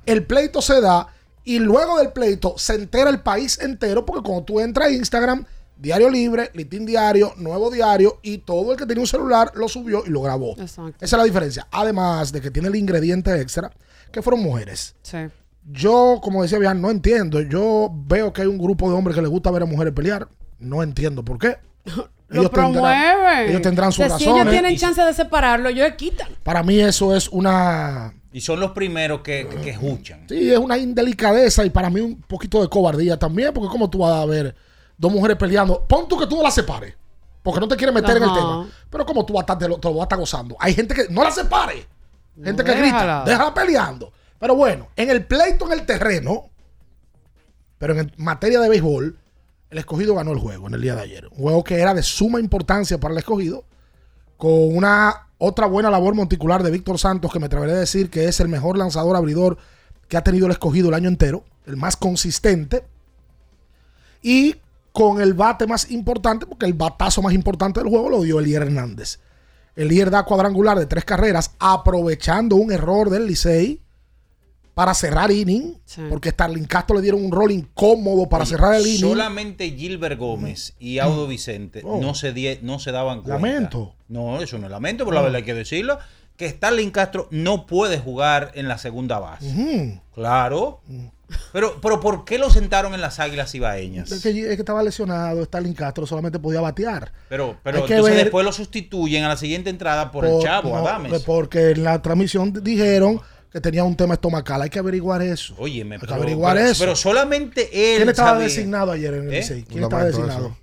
el 0.06 0.24
pleito 0.24 0.62
se 0.62 0.80
da 0.80 1.08
y 1.44 1.58
luego 1.58 1.98
del 1.98 2.12
pleito 2.12 2.54
se 2.58 2.74
entera 2.74 3.10
el 3.10 3.20
país 3.20 3.58
entero 3.60 4.06
porque 4.06 4.22
cuando 4.22 4.44
tú 4.44 4.60
entras 4.60 4.88
a 4.88 4.92
Instagram, 4.92 5.44
Diario 5.76 6.08
Libre, 6.10 6.50
Litín 6.54 6.86
Diario, 6.86 7.32
Nuevo 7.36 7.70
Diario 7.70 8.18
y 8.22 8.38
todo 8.38 8.72
el 8.72 8.78
que 8.78 8.86
tenía 8.86 9.02
un 9.02 9.06
celular 9.06 9.52
lo 9.54 9.68
subió 9.68 10.04
y 10.06 10.10
lo 10.10 10.22
grabó. 10.22 10.52
Exacto. 10.58 10.94
Esa 11.04 11.16
es 11.16 11.18
la 11.18 11.24
diferencia. 11.24 11.66
Además 11.70 12.32
de 12.32 12.40
que 12.40 12.50
tiene 12.50 12.68
el 12.68 12.76
ingrediente 12.76 13.38
extra 13.40 13.70
que 14.10 14.22
fueron 14.22 14.42
mujeres. 14.42 14.94
Sí. 15.02 15.18
Yo, 15.70 16.20
como 16.22 16.42
decía 16.42 16.58
bien, 16.58 16.80
no 16.80 16.90
entiendo. 16.90 17.40
Yo 17.42 17.90
veo 17.92 18.32
que 18.32 18.42
hay 18.42 18.48
un 18.48 18.56
grupo 18.58 18.88
de 18.88 18.96
hombres 18.96 19.14
que 19.14 19.20
les 19.22 19.30
gusta 19.30 19.50
ver 19.50 19.62
a 19.62 19.66
mujeres 19.66 19.92
pelear. 19.92 20.28
No 20.58 20.82
entiendo 20.82 21.24
por 21.24 21.38
qué. 21.38 21.56
Lo 22.28 22.50
promueven. 22.50 23.50
ellos 23.50 23.62
tendrán 23.62 23.92
sus 23.92 24.04
O 24.04 24.08
sea, 24.08 24.18
Si 24.18 24.24
razones. 24.24 24.42
ellos 24.42 24.52
tienen 24.52 24.72
Y 24.72 24.78
chance 24.78 25.00
de 25.00 25.12
separarlo, 25.14 25.68
ellos 25.68 25.88
le 25.88 25.96
quitan. 25.96 26.28
Para 26.42 26.62
mí 26.62 26.80
eso 26.80 27.14
es 27.14 27.28
una... 27.28 28.14
Y 28.32 28.40
son 28.40 28.60
los 28.60 28.72
primeros 28.72 29.20
que, 29.20 29.46
que, 29.48 29.56
que 29.60 29.70
escuchan. 29.70 30.24
Sí, 30.28 30.50
es 30.52 30.58
una 30.58 30.76
indelicadeza 30.76 31.64
y 31.64 31.70
para 31.70 31.88
mí 31.88 32.00
un 32.00 32.20
poquito 32.22 32.60
de 32.60 32.68
cobardía 32.68 33.16
también, 33.18 33.52
porque 33.54 33.68
como 33.70 33.88
tú 33.88 33.98
vas 33.98 34.12
a 34.12 34.26
ver 34.26 34.54
dos 34.96 35.12
mujeres 35.12 35.36
peleando, 35.36 35.84
pon 35.86 36.08
tú 36.08 36.18
que 36.18 36.26
tú 36.26 36.36
no 36.36 36.42
las 36.42 36.54
separes, 36.54 36.94
porque 37.42 37.60
no 37.60 37.68
te 37.68 37.76
quieres 37.76 37.94
meter 37.94 38.16
en 38.16 38.22
el 38.22 38.32
tema, 38.32 38.68
pero 38.90 39.04
como 39.04 39.24
tú 39.24 39.34
vas 39.34 39.40
a 39.40 39.44
estar, 39.44 39.58
te 39.58 39.68
lo, 39.68 39.78
te 39.78 39.88
lo 39.88 39.94
vas 39.94 40.02
a 40.02 40.04
estar 40.04 40.18
gozando. 40.18 40.56
Hay 40.58 40.74
gente 40.74 40.94
que 40.94 41.08
no 41.10 41.22
la 41.22 41.30
separe, 41.30 41.86
gente 42.42 42.64
que 42.64 42.74
grita, 42.74 43.24
déjala 43.24 43.54
peleando. 43.54 44.12
Pero 44.38 44.54
bueno, 44.54 44.88
en 44.96 45.10
el 45.10 45.24
pleito 45.24 45.66
en 45.66 45.72
el 45.72 45.86
terreno, 45.86 46.50
pero 47.78 47.98
en 47.98 48.12
materia 48.16 48.60
de 48.60 48.68
béisbol, 48.68 49.18
el 49.70 49.78
escogido 49.78 50.14
ganó 50.14 50.32
el 50.32 50.38
juego 50.38 50.66
en 50.68 50.74
el 50.74 50.82
día 50.82 50.94
de 50.94 51.02
ayer. 51.02 51.26
Un 51.32 51.38
juego 51.38 51.64
que 51.64 51.80
era 51.80 51.94
de 51.94 52.02
suma 52.02 52.40
importancia 52.40 52.98
para 52.98 53.12
el 53.12 53.18
escogido, 53.18 53.64
con 54.36 54.76
una 54.76 55.28
otra 55.38 55.66
buena 55.66 55.90
labor 55.90 56.14
monticular 56.14 56.62
de 56.62 56.70
Víctor 56.70 56.98
Santos, 56.98 57.32
que 57.32 57.38
me 57.38 57.46
atreveré 57.46 57.72
a 57.72 57.76
decir 57.76 58.10
que 58.10 58.26
es 58.26 58.40
el 58.40 58.48
mejor 58.48 58.78
lanzador 58.78 59.16
abridor 59.16 59.58
que 60.08 60.16
ha 60.16 60.22
tenido 60.22 60.46
el 60.46 60.52
escogido 60.52 60.88
el 60.88 60.94
año 60.94 61.08
entero, 61.08 61.44
el 61.66 61.76
más 61.76 61.96
consistente. 61.96 62.84
Y 64.22 64.56
con 64.96 65.20
el 65.20 65.34
bate 65.34 65.66
más 65.66 65.90
importante, 65.90 66.46
porque 66.46 66.64
el 66.64 66.72
batazo 66.72 67.20
más 67.20 67.34
importante 67.34 67.80
del 67.80 67.90
juego 67.90 68.08
lo 68.08 68.22
dio 68.22 68.40
Elier 68.40 68.62
Hernández. 68.62 69.18
Elier 69.74 70.10
da 70.10 70.22
cuadrangular 70.24 70.78
de 70.78 70.86
tres 70.86 71.04
carreras, 71.04 71.50
aprovechando 71.58 72.56
un 72.56 72.72
error 72.72 73.10
del 73.10 73.26
Licey 73.26 73.82
para 74.72 74.94
cerrar 74.94 75.30
inning, 75.30 75.74
porque 76.08 76.30
Starling 76.30 76.64
Castro 76.64 76.96
le 76.96 77.02
dieron 77.02 77.22
un 77.22 77.30
rol 77.30 77.50
incómodo 77.52 78.26
para 78.26 78.44
Oye, 78.44 78.50
cerrar 78.52 78.74
el 78.74 78.86
inning. 78.86 79.00
Solamente 79.00 79.70
Gilbert 79.72 80.18
Gómez 80.18 80.74
y 80.78 80.98
Audo 80.98 81.26
Vicente 81.26 81.82
Oh. 81.84 82.00
no, 82.00 82.14
se 82.14 82.32
die- 82.32 82.60
no 82.62 82.78
se 82.78 82.90
daban 82.90 83.20
cuenta. 83.20 83.34
Lamento. 83.34 83.94
No, 84.08 84.40
eso 84.40 84.56
no 84.56 84.64
es 84.64 84.70
lamento, 84.70 85.04
pero 85.04 85.16
la 85.16 85.20
Oh. 85.20 85.24
verdad 85.24 85.36
hay 85.40 85.44
que 85.44 85.52
decirlo. 85.54 85.98
Que 86.36 86.50
Starling 86.50 86.90
Castro 86.90 87.28
no 87.30 87.66
puede 87.66 87.98
jugar 87.98 88.52
en 88.54 88.68
la 88.68 88.76
segunda 88.78 89.18
base. 89.18 90.00
Claro. 90.14 90.80
Pero, 91.52 91.80
pero 91.80 91.98
¿por 91.98 92.24
qué 92.24 92.38
lo 92.38 92.50
sentaron 92.50 92.94
en 92.94 93.00
las 93.00 93.18
Águilas 93.18 93.52
Ibaeñas? 93.54 94.12
Es 94.12 94.22
que, 94.22 94.28
es 94.30 94.46
que 94.46 94.52
estaba 94.54 94.82
lesionado, 94.82 95.44
Starling 95.44 95.72
Castro 95.74 96.06
solamente 96.06 96.38
podía 96.38 96.60
batear. 96.60 97.10
Pero, 97.28 97.56
pero 97.64 97.78
entonces 97.78 98.04
ver- 98.14 98.24
después 98.24 98.44
lo 98.44 98.52
sustituyen 98.52 99.24
a 99.24 99.28
la 99.28 99.36
siguiente 99.36 99.70
entrada 99.70 100.12
por, 100.12 100.24
el 100.24 100.40
Chavo, 100.40 100.68
no, 100.70 100.76
Adames. 100.86 101.22
Porque 101.24 101.70
en 101.72 101.82
la 101.82 102.00
transmisión 102.00 102.52
dijeron 102.62 103.20
que 103.50 103.60
tenía 103.60 103.82
un 103.82 103.96
tema 103.96 104.14
estomacal. 104.14 104.62
Hay 104.62 104.70
que 104.70 104.78
averiguar 104.78 105.20
eso. 105.22 105.54
Óyeme, 105.58 105.96
Hay 105.96 106.00
que 106.00 106.06
pero, 106.06 106.16
averiguar 106.20 106.56
pero- 106.56 106.68
eso. 106.68 106.80
pero 106.84 106.94
solamente 106.94 107.62
él 107.72 107.96
¿Quién 107.96 108.08
estaba 108.10 108.30
sabía. 108.32 108.44
designado 108.44 108.92
ayer 108.92 109.14
en 109.14 109.28
el 109.28 109.34
¿Eh? 109.34 109.64
¿Quién 109.68 109.82
estaba 109.82 110.04
designado? 110.04 110.46
eso. 110.48 110.56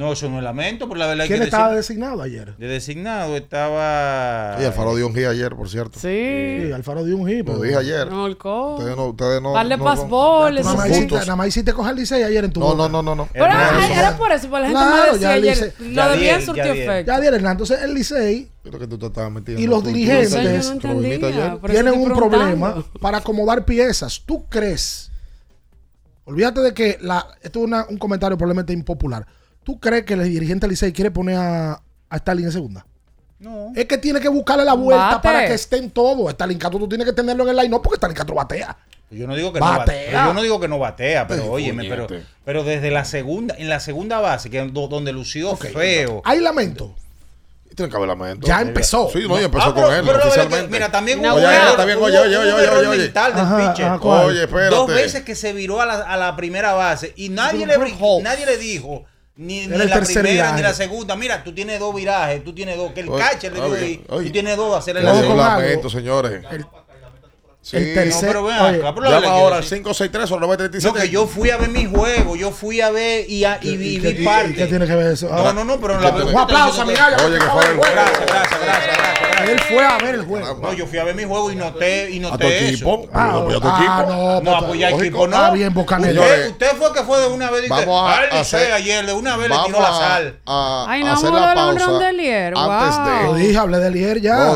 No, 0.00 0.14
eso 0.14 0.30
no 0.30 0.38
es 0.38 0.44
lamento, 0.44 0.88
pero 0.88 0.98
la 0.98 1.06
verdad 1.08 1.26
¿Quién 1.26 1.40
que 1.40 1.44
estaba 1.44 1.74
decir- 1.74 1.76
designado 1.96 2.22
ayer? 2.22 2.56
De 2.56 2.66
designado 2.68 3.36
estaba. 3.36 4.56
Y 4.58 4.64
Alfaro 4.64 4.96
dio 4.96 5.06
un 5.06 5.14
hit 5.14 5.26
ayer, 5.26 5.54
por 5.54 5.68
cierto. 5.68 6.00
Sí, 6.00 6.72
Alfaro 6.74 7.04
dio 7.04 7.18
un 7.18 7.28
hit. 7.28 7.40
Lo 7.40 7.44
pero- 7.52 7.60
dije 7.60 7.76
ayer. 7.76 8.10
No, 8.10 8.24
alcohol. 8.24 8.78
Ustedes 8.78 8.96
no, 8.96 9.06
ustedes 9.08 9.42
no. 9.42 9.52
Par 9.52 9.68
de 9.68 9.76
no- 9.76 9.84
pasboles, 9.84 10.64
Nada 10.64 10.76
más, 10.78 10.88
hiciste, 10.88 11.14
nada 11.16 11.36
más 11.36 11.48
hiciste 11.48 11.72
coger 11.74 11.90
el 11.92 11.98
Licey 11.98 12.22
ayer 12.22 12.44
en 12.46 12.50
tu 12.50 12.60
No, 12.60 12.66
boca. 12.74 12.78
no, 12.78 12.88
no, 12.88 13.02
no, 13.02 13.14
no. 13.14 13.28
Pero 13.30 13.44
era, 13.44 13.94
era 14.00 14.16
por 14.16 14.32
eso, 14.32 14.48
porque 14.48 14.62
la 14.62 14.68
gente 14.68 14.80
Claro, 14.96 15.12
decía 15.12 15.30
ayer, 15.32 15.54
dice- 15.54 15.74
lo 15.92 16.08
de 16.08 16.16
bien 16.16 16.42
surtió 16.46 16.64
efecto. 16.64 17.12
Ya 17.12 17.20
dieron, 17.20 17.46
entonces 17.46 17.82
el 17.82 17.92
Licey 17.92 18.48
Creo 18.62 18.78
que 18.78 18.86
tú 18.86 18.96
te 18.98 19.04
estabas 19.04 19.30
metiendo. 19.32 19.62
y 19.62 19.66
los 19.66 19.84
dirigentes 19.84 20.66
por 21.60 21.70
tienen 21.70 21.92
un 22.00 22.10
problema 22.14 22.82
para 23.02 23.18
acomodar 23.18 23.66
piezas. 23.66 24.22
¿Tú 24.24 24.46
crees? 24.48 25.10
Olvídate 26.24 26.60
de 26.62 26.72
que 26.72 26.96
la, 27.02 27.26
esto 27.42 27.58
es 27.58 27.64
una- 27.66 27.84
un 27.90 27.98
comentario 27.98 28.38
probablemente 28.38 28.72
impopular. 28.72 29.26
¿Tú 29.64 29.78
crees 29.78 30.04
que 30.04 30.14
el 30.14 30.24
dirigente 30.24 30.66
Licey 30.66 30.92
quiere 30.92 31.10
poner 31.10 31.36
a, 31.36 31.82
a 32.08 32.16
Stalin 32.16 32.46
en 32.46 32.52
segunda? 32.52 32.86
No. 33.38 33.72
Es 33.74 33.86
que 33.86 33.96
tiene 33.98 34.20
que 34.20 34.28
buscarle 34.28 34.64
la 34.64 34.74
vuelta 34.74 35.06
Bate. 35.16 35.22
para 35.22 35.46
que 35.46 35.54
estén 35.54 35.90
todos. 35.90 36.28
Stalin 36.30 36.58
Castro 36.58 36.78
tú 36.80 36.88
tienes 36.88 37.06
que 37.06 37.12
tenerlo 37.12 37.44
en 37.44 37.50
el 37.50 37.56
line, 37.56 37.68
no 37.70 37.80
porque 37.80 37.96
Stalin 37.96 38.16
Castro 38.16 38.34
batea. 38.34 38.76
Yo 39.10 39.26
no 39.26 39.34
digo 39.34 39.52
que 39.52 39.58
no 39.58 39.66
Batea. 39.66 40.26
Yo 40.26 40.34
no 40.34 40.42
digo 40.42 40.60
que 40.60 40.68
no 40.68 40.78
batea, 40.78 41.26
pero 41.26 41.42
Ay, 41.42 41.48
óyeme, 41.48 41.88
pero, 41.88 42.06
pero 42.44 42.62
desde 42.62 42.92
la 42.92 43.04
segunda, 43.04 43.56
en 43.58 43.68
la 43.68 43.80
segunda 43.80 44.20
base, 44.20 44.50
que 44.50 44.60
donde 44.62 45.12
lució 45.12 45.56
feo. 45.56 46.22
Hay 46.24 46.38
lamento. 46.40 46.94
Tiene 47.74 47.90
que 47.90 47.96
haber 47.96 48.08
lamento. 48.08 48.46
Ya 48.46 48.60
empezó. 48.60 49.08
Sí, 49.12 49.26
no, 49.26 49.40
y 49.40 49.44
empezó 49.44 49.64
Ah, 49.70 49.74
pero- 49.74 49.86
con 49.88 49.94
él, 49.96 50.02
pero 50.04 50.18
la 50.18 50.24
verdad 50.24 50.28
es 50.28 50.34
que, 50.34 50.40
oficialmente. 50.42 50.72
mira, 50.72 50.92
también 50.92 51.18
Una 51.20 51.32
hubo 51.34 51.38
Oye, 51.38 51.46
error- 51.56 51.80
oye, 51.80 51.94
oye, 52.18 52.18
oye, 52.36 52.52
oye, 52.68 52.86
oye. 52.86 52.98
mental 52.98 53.34
del 53.34 53.42
Ajá, 53.44 53.70
pitcher. 53.72 53.86
ajá, 53.86 53.98
¿cuál? 53.98 54.24
Oye, 54.26 54.42
espérate. 54.44 54.74
Dos 54.76 54.86
veces 54.88 55.22
que 55.24 55.34
se 55.34 55.52
viró 55.54 55.80
a 55.80 55.86
la, 55.86 55.94
a 56.02 56.16
la 56.16 56.36
primera 56.36 56.72
base 56.74 57.12
y 57.16 57.30
nadie 57.30 57.66
le, 57.66 57.78
nadie 58.22 58.46
le 58.46 58.58
dijo, 58.58 59.04
ni, 59.36 59.66
ni 59.66 59.76
la 59.76 60.00
primera 60.00 60.22
viraje. 60.22 60.56
ni 60.56 60.62
la 60.62 60.74
segunda, 60.74 61.16
mira, 61.16 61.42
tú 61.42 61.54
tienes 61.54 61.78
dos 61.80 61.94
virajes, 61.94 62.44
tú 62.44 62.52
tienes 62.52 62.76
dos, 62.76 62.92
que 62.92 63.00
el 63.00 63.08
Oye, 63.08 63.22
catcher 63.22 63.52
le 63.52 63.60
oye, 63.60 63.84
ahí, 63.84 64.04
oye. 64.08 64.26
tú 64.26 64.32
tienes 64.32 64.56
dos, 64.56 64.76
hacerle 64.76 65.02
la 65.02 65.12
lamento, 65.14 65.88
señores. 65.88 66.44
Sí. 67.70 67.76
el 67.76 67.94
tercer- 67.94 68.22
No, 68.22 68.28
pero 68.28 68.42
ven 68.44 68.58
Oye, 68.58 68.76
acá, 68.88 69.00
Llama 69.20 69.28
ahora 69.28 69.56
al 69.58 69.62
sí. 69.62 69.76
563 69.76 70.30
o 70.32 70.40
937. 70.40 70.98
No, 70.98 71.02
que 71.04 71.08
yo 71.10 71.26
fui 71.28 71.50
a 71.50 71.56
ver 71.56 71.68
mi 71.68 71.86
juego, 71.86 72.34
yo 72.34 72.50
fui 72.50 72.80
a 72.80 72.90
ver 72.90 73.30
y, 73.30 73.44
a- 73.44 73.58
y, 73.62 73.76
vi- 73.76 73.90
¿Y 73.90 73.96
y 73.96 73.98
vi 74.00 74.22
y- 74.22 74.24
parte. 74.24 74.54
qué 74.54 74.66
tiene 74.66 74.86
que 74.86 74.96
ver 74.96 75.12
eso? 75.12 75.28
No, 75.28 75.52
no, 75.52 75.64
no, 75.64 75.80
pero 75.80 76.00
la 76.00 76.10
Un 76.10 76.36
aplauso 76.36 76.82
a 76.82 76.84
mi 76.84 76.94
gallo. 76.94 77.16
Oye, 77.24 77.38
que 77.38 77.44
fue 77.44 77.62
el 77.62 77.76
juego. 77.76 77.82
Gracias, 77.92 78.26
gracias, 78.26 78.60
gracias, 78.60 78.86
gracias. 78.98 79.48
Él 79.50 79.58
fue 79.60 79.84
a 79.86 79.98
ver 79.98 80.14
el 80.16 80.22
juego. 80.24 80.58
No, 80.60 80.72
yo 80.72 80.86
fui 80.86 80.98
a 80.98 81.04
ver 81.04 81.14
mi 81.14 81.24
juego 81.24 81.50
y 81.50 81.56
noté, 81.56 82.10
y 82.10 82.18
A 82.18 82.22
tu 82.22 82.28
noté 82.30 82.68
equipo. 82.68 83.00
eso. 83.04 83.10
Ah, 83.14 83.28
a 83.28 83.32
tu 83.32 83.68
ah, 83.68 83.78
equipo. 83.78 84.12
no, 84.12 84.40
No, 84.42 84.56
apoyar 84.56 84.90
Lógico. 84.90 85.04
equipo 85.06 85.28
no. 85.28 85.36
Ah, 85.36 85.50
bien, 85.50 85.72
Bocanero. 85.72 86.20
Usted, 86.22 86.50
usted 86.50 86.70
fue 86.76 86.92
que 86.92 87.02
fue 87.04 87.20
de 87.20 87.26
una 87.28 87.50
vez 87.50 87.64
y 87.66 87.68
Vamos 87.68 88.10
a, 88.10 88.18
"Ay, 88.18 88.24
Licey 88.26 88.40
hacer. 88.40 88.72
ayer 88.72 89.06
de 89.06 89.12
una 89.12 89.36
vez 89.36 89.48
le 89.48 89.56
tiró 89.66 89.80
la 89.80 89.88
a- 89.88 89.98
sal. 89.98 90.40
a- 90.46 90.86
Ay, 90.88 91.04
no 91.04 91.10
a 91.10 91.12
hacer 91.14 91.28
a 91.28 91.32
la 91.32 91.48
de 91.50 91.54
pausa 91.54 91.70
antes 91.70 91.80
Wow. 91.86 93.22
Lo 93.26 93.34
de. 93.34 93.40
dije, 93.42 93.58
hablé 93.58 93.78
de 93.78 93.90
Lier 93.90 94.20
ya. 94.20 94.50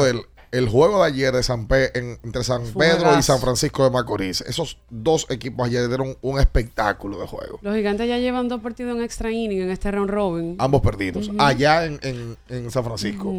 El 0.57 0.69
juego 0.69 1.01
de 1.03 1.09
ayer 1.09 1.35
de 1.35 1.43
San 1.43 1.67
Pe- 1.67 1.91
en- 1.99 2.19
entre 2.23 2.45
San 2.45 2.63
Pedro 2.79 3.19
y. 3.19 3.23
San 3.23 3.41
Francisco 3.41 3.83
de 3.85 3.91
Macorís, 3.91 4.41
esos 4.43 4.79
dos 4.89 5.27
equipos 5.31 5.67
ayer 5.67 5.89
dieron 5.89 6.17
un 6.23 6.39
espectáculo 6.39 7.19
de 7.19 7.27
juego. 7.27 7.59
Los 7.63 7.75
gigantes 7.75 8.07
ya 8.09 8.19
llevan 8.19 8.49
dos 8.49 8.61
partidos 8.61 8.97
en 8.97 9.03
extra 9.03 9.33
inning 9.33 9.63
en 9.63 9.71
este 9.71 9.91
round 9.91 10.11
robin. 10.11 10.57
Ambos 10.59 10.81
perdidos. 10.83 11.31
Allá 11.39 11.87
en, 11.87 11.99
en- 12.03 12.37
en 12.49 12.71
San 12.71 12.85
Francisco. 12.85 13.33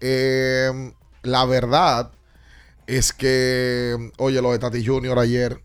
Eh, 0.00 0.92
la 1.22 1.44
verdad 1.44 2.10
es 2.86 3.12
que, 3.12 4.10
oye, 4.18 4.40
lo 4.42 4.52
de 4.52 4.58
Tati 4.58 4.84
Junior 4.84 5.18
ayer. 5.18 5.60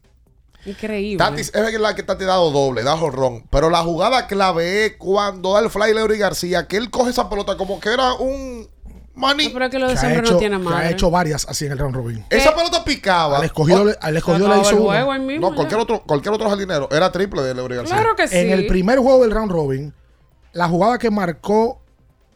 Increíble. 0.65 1.17
Tati 1.17 1.41
es 1.41 1.51
verdad 1.53 1.95
que 1.95 2.03
Tati 2.03 2.25
ha 2.25 2.27
dado 2.27 2.51
doble, 2.51 2.83
da 2.83 2.97
jorrón. 2.97 3.45
Pero 3.49 3.69
la 3.69 3.83
jugada 3.83 4.27
clave 4.27 4.85
es 4.85 4.93
cuando 4.97 5.53
da 5.53 5.61
el 5.61 5.69
fly 5.69 5.93
Leury 5.93 6.17
García, 6.17 6.67
que 6.67 6.75
él 6.77 6.89
coge 6.89 7.11
esa 7.11 7.29
pelota 7.29 7.55
como 7.55 7.79
que 7.79 7.89
era 7.93 8.13
un 8.15 8.67
maní. 9.19 9.45
No, 9.47 9.53
pero 9.53 9.65
es 9.65 9.71
que 9.71 9.79
lo 9.79 9.87
de 9.87 9.93
Que 9.93 9.97
ha, 9.99 10.01
siempre 10.01 10.21
hecho, 10.21 10.33
no 10.33 10.39
tiene 10.39 10.57
que 10.57 10.63
madre. 10.63 10.85
ha 10.87 10.89
hecho 10.91 11.11
varias 11.11 11.45
así 11.47 11.65
en 11.65 11.73
el 11.73 11.77
round 11.77 11.95
robin. 11.95 12.25
Esa 12.29 12.55
pelota 12.55 12.83
picaba. 12.83 13.37
Al 13.37 13.43
escogido, 13.45 13.85
le- 13.85 13.95
al 14.01 14.17
escogido 14.17 14.47
le 14.47 14.59
hizo 14.61 14.69
el 14.71 14.75
una. 14.77 14.85
juego 14.85 15.11
ahí 15.11 15.19
mismo, 15.19 15.49
No, 15.49 15.55
cualquier 15.55 15.79
otro, 15.79 16.01
cualquier 16.05 16.33
otro 16.33 16.49
jardinero. 16.49 16.89
Era 16.91 17.11
triple 17.11 17.41
de 17.43 17.53
Leury 17.53 17.75
García. 17.75 17.95
Claro 17.97 18.15
que 18.15 18.27
sí. 18.27 18.37
En 18.37 18.49
el 18.51 18.65
primer 18.67 18.97
juego 18.99 19.21
del 19.21 19.31
round 19.31 19.51
robin, 19.51 19.93
la 20.53 20.67
jugada 20.67 20.97
que 20.97 21.11
marcó 21.11 21.81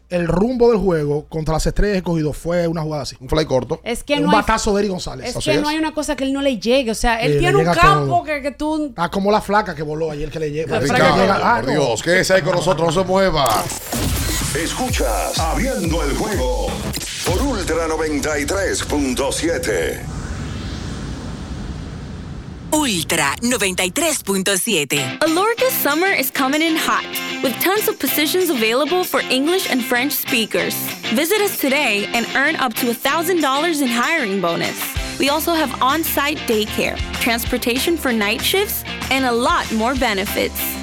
el 0.09 0.27
rumbo 0.27 0.69
del 0.69 0.77
juego 0.79 1.25
contra 1.27 1.55
las 1.55 1.65
estrellas 1.65 1.97
escogido 1.97 2.33
fue 2.33 2.67
una 2.67 2.83
jugada 2.83 3.01
así. 3.01 3.15
Un 3.19 3.27
fly 3.27 3.45
corto. 3.45 3.79
Es 3.83 4.03
que 4.03 4.15
un 4.17 4.23
no 4.23 4.29
hay- 4.29 4.35
batazo 4.35 4.71
de 4.75 4.81
Eri 4.81 4.89
González. 4.89 5.29
Es 5.29 5.37
Así 5.37 5.49
que 5.49 5.55
es. 5.55 5.61
no 5.63 5.69
hay 5.69 5.77
una 5.79 5.91
cosa 5.95 6.15
que 6.15 6.23
él 6.23 6.33
no 6.33 6.41
le 6.43 6.59
llegue. 6.59 6.91
O 6.91 6.95
sea, 6.95 7.19
él 7.19 7.31
Eh, 7.31 7.33
le 7.35 7.39
tiene 7.39 7.55
un 7.57 7.61
llega 7.63 7.73
campo 7.73 8.17
todo. 8.17 8.23
que, 8.23 8.41
que 8.43 8.51
tú. 8.51 8.93
Ah, 8.95 9.09
como 9.09 9.31
la 9.31 9.41
flaca 9.41 9.73
que 9.73 9.81
voló 9.81 10.11
ayer 10.11 10.29
que 10.29 10.39
le 10.39 10.51
llega. 10.51 10.77
Ricardo, 10.79 11.61
por. 11.65 11.71
Dios, 11.71 12.03
quédese 12.03 12.33
ahí 12.33 12.41
con 12.43 12.53
nosotros, 12.53 12.95
no 12.95 13.01
se 13.01 13.07
mueva. 13.07 13.47
Escuchas 14.55 15.39
Abriendo 15.39 16.03
el 16.03 16.15
juego 16.15 16.67
por 17.25 17.41
Ultra 17.41 17.87
93.7. 17.87 19.99
Ultra 22.71 23.35
93.7. 23.41 25.17
Alorca's 25.21 25.73
summer 25.73 26.07
is 26.07 26.29
coming 26.29 26.61
in 26.61 26.75
hot, 26.75 27.03
with 27.41 27.59
tons 27.61 27.87
of 27.87 27.97
positions 27.97 28.51
available 28.51 29.03
for 29.03 29.21
English 29.31 29.71
and 29.71 29.83
French 29.83 30.13
speakers. 30.13 30.75
Visit 31.15 31.41
us 31.41 31.57
today 31.57 32.05
and 32.13 32.27
earn 32.35 32.55
up 32.57 32.75
to 32.75 32.85
$1,000 32.85 33.81
in 33.81 33.87
hiring 33.87 34.39
bonus. 34.39 34.79
We 35.17 35.29
also 35.29 35.53
have 35.53 35.81
on 35.81 36.03
site 36.03 36.37
daycare, 36.47 36.99
transportation 37.21 37.97
for 37.97 38.13
night 38.13 38.41
shifts, 38.41 38.83
and 39.09 39.25
a 39.25 39.31
lot 39.31 39.71
more 39.73 39.95
benefits. 39.95 40.82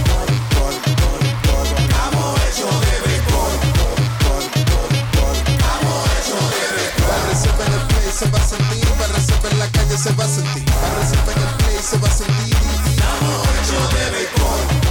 se 8.21 8.29
va 8.29 8.37
a 8.37 8.43
sentir, 8.43 8.87
para 8.99 9.13
reserva 9.13 9.49
en 9.49 9.59
la 9.59 9.67
calle 9.71 9.97
se 9.97 10.13
va 10.13 10.23
a 10.23 10.27
sentir, 10.27 10.63
para 10.65 10.99
reserva 10.99 11.31
en 11.31 11.39
el 11.39 11.55
play 11.57 11.77
se 11.81 11.97
va 11.97 12.07
a 12.07 12.11
sentir. 12.11 12.55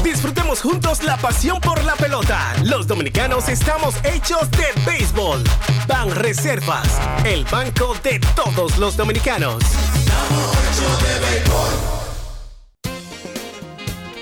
Disfrutemos 0.02 0.60
juntos 0.60 1.04
la 1.04 1.16
pasión 1.16 1.60
por 1.60 1.84
la 1.84 1.94
pelota. 1.94 2.52
Los 2.64 2.88
dominicanos 2.88 3.48
estamos 3.48 3.94
hechos 4.02 4.50
de 4.50 4.66
béisbol. 4.84 5.44
Ban 5.86 6.10
Reservas, 6.10 6.88
el 7.24 7.44
banco 7.44 7.94
de 8.02 8.18
todos 8.34 8.78
los 8.78 8.96
dominicanos. 8.96 9.62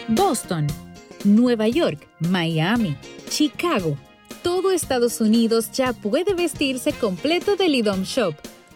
Boston, 0.09 0.67
Nueva 1.25 1.67
York, 1.69 2.07
Miami, 2.21 2.95
Chicago. 3.31 3.97
Todo 4.43 4.71
Estados 4.71 5.23
Unidos 5.23 5.71
ya 5.73 5.95
puede 5.95 6.35
vestirse 6.35 6.93
completo 6.93 7.57
del 7.57 7.75
IDOM 7.75 8.03
Shop. 8.03 8.35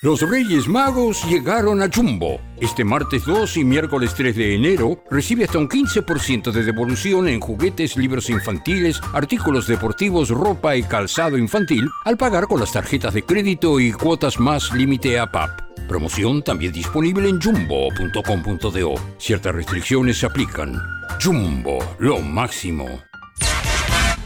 Los 0.00 0.20
Reyes 0.20 0.68
Magos 0.68 1.24
llegaron 1.24 1.82
a 1.82 1.88
Jumbo. 1.92 2.40
Este 2.60 2.84
martes 2.84 3.24
2 3.24 3.56
y 3.56 3.64
miércoles 3.64 4.14
3 4.14 4.36
de 4.36 4.54
enero 4.54 5.02
recibe 5.10 5.42
hasta 5.42 5.58
un 5.58 5.68
15% 5.68 6.52
de 6.52 6.62
devolución 6.62 7.26
en 7.26 7.40
juguetes, 7.40 7.96
libros 7.96 8.30
infantiles, 8.30 9.00
artículos 9.12 9.66
deportivos, 9.66 10.28
ropa 10.28 10.76
y 10.76 10.84
calzado 10.84 11.36
infantil 11.36 11.90
al 12.04 12.16
pagar 12.16 12.46
con 12.46 12.60
las 12.60 12.70
tarjetas 12.70 13.12
de 13.12 13.24
crédito 13.24 13.80
y 13.80 13.90
cuotas 13.90 14.38
más 14.38 14.72
límite 14.72 15.18
APAP. 15.18 15.62
Promoción 15.88 16.44
también 16.44 16.72
disponible 16.72 17.28
en 17.28 17.40
jumbo.com.do. 17.40 18.94
Ciertas 19.18 19.52
restricciones 19.52 20.18
se 20.18 20.26
aplican. 20.26 20.80
Jumbo, 21.20 21.80
lo 21.98 22.20
máximo. 22.20 23.02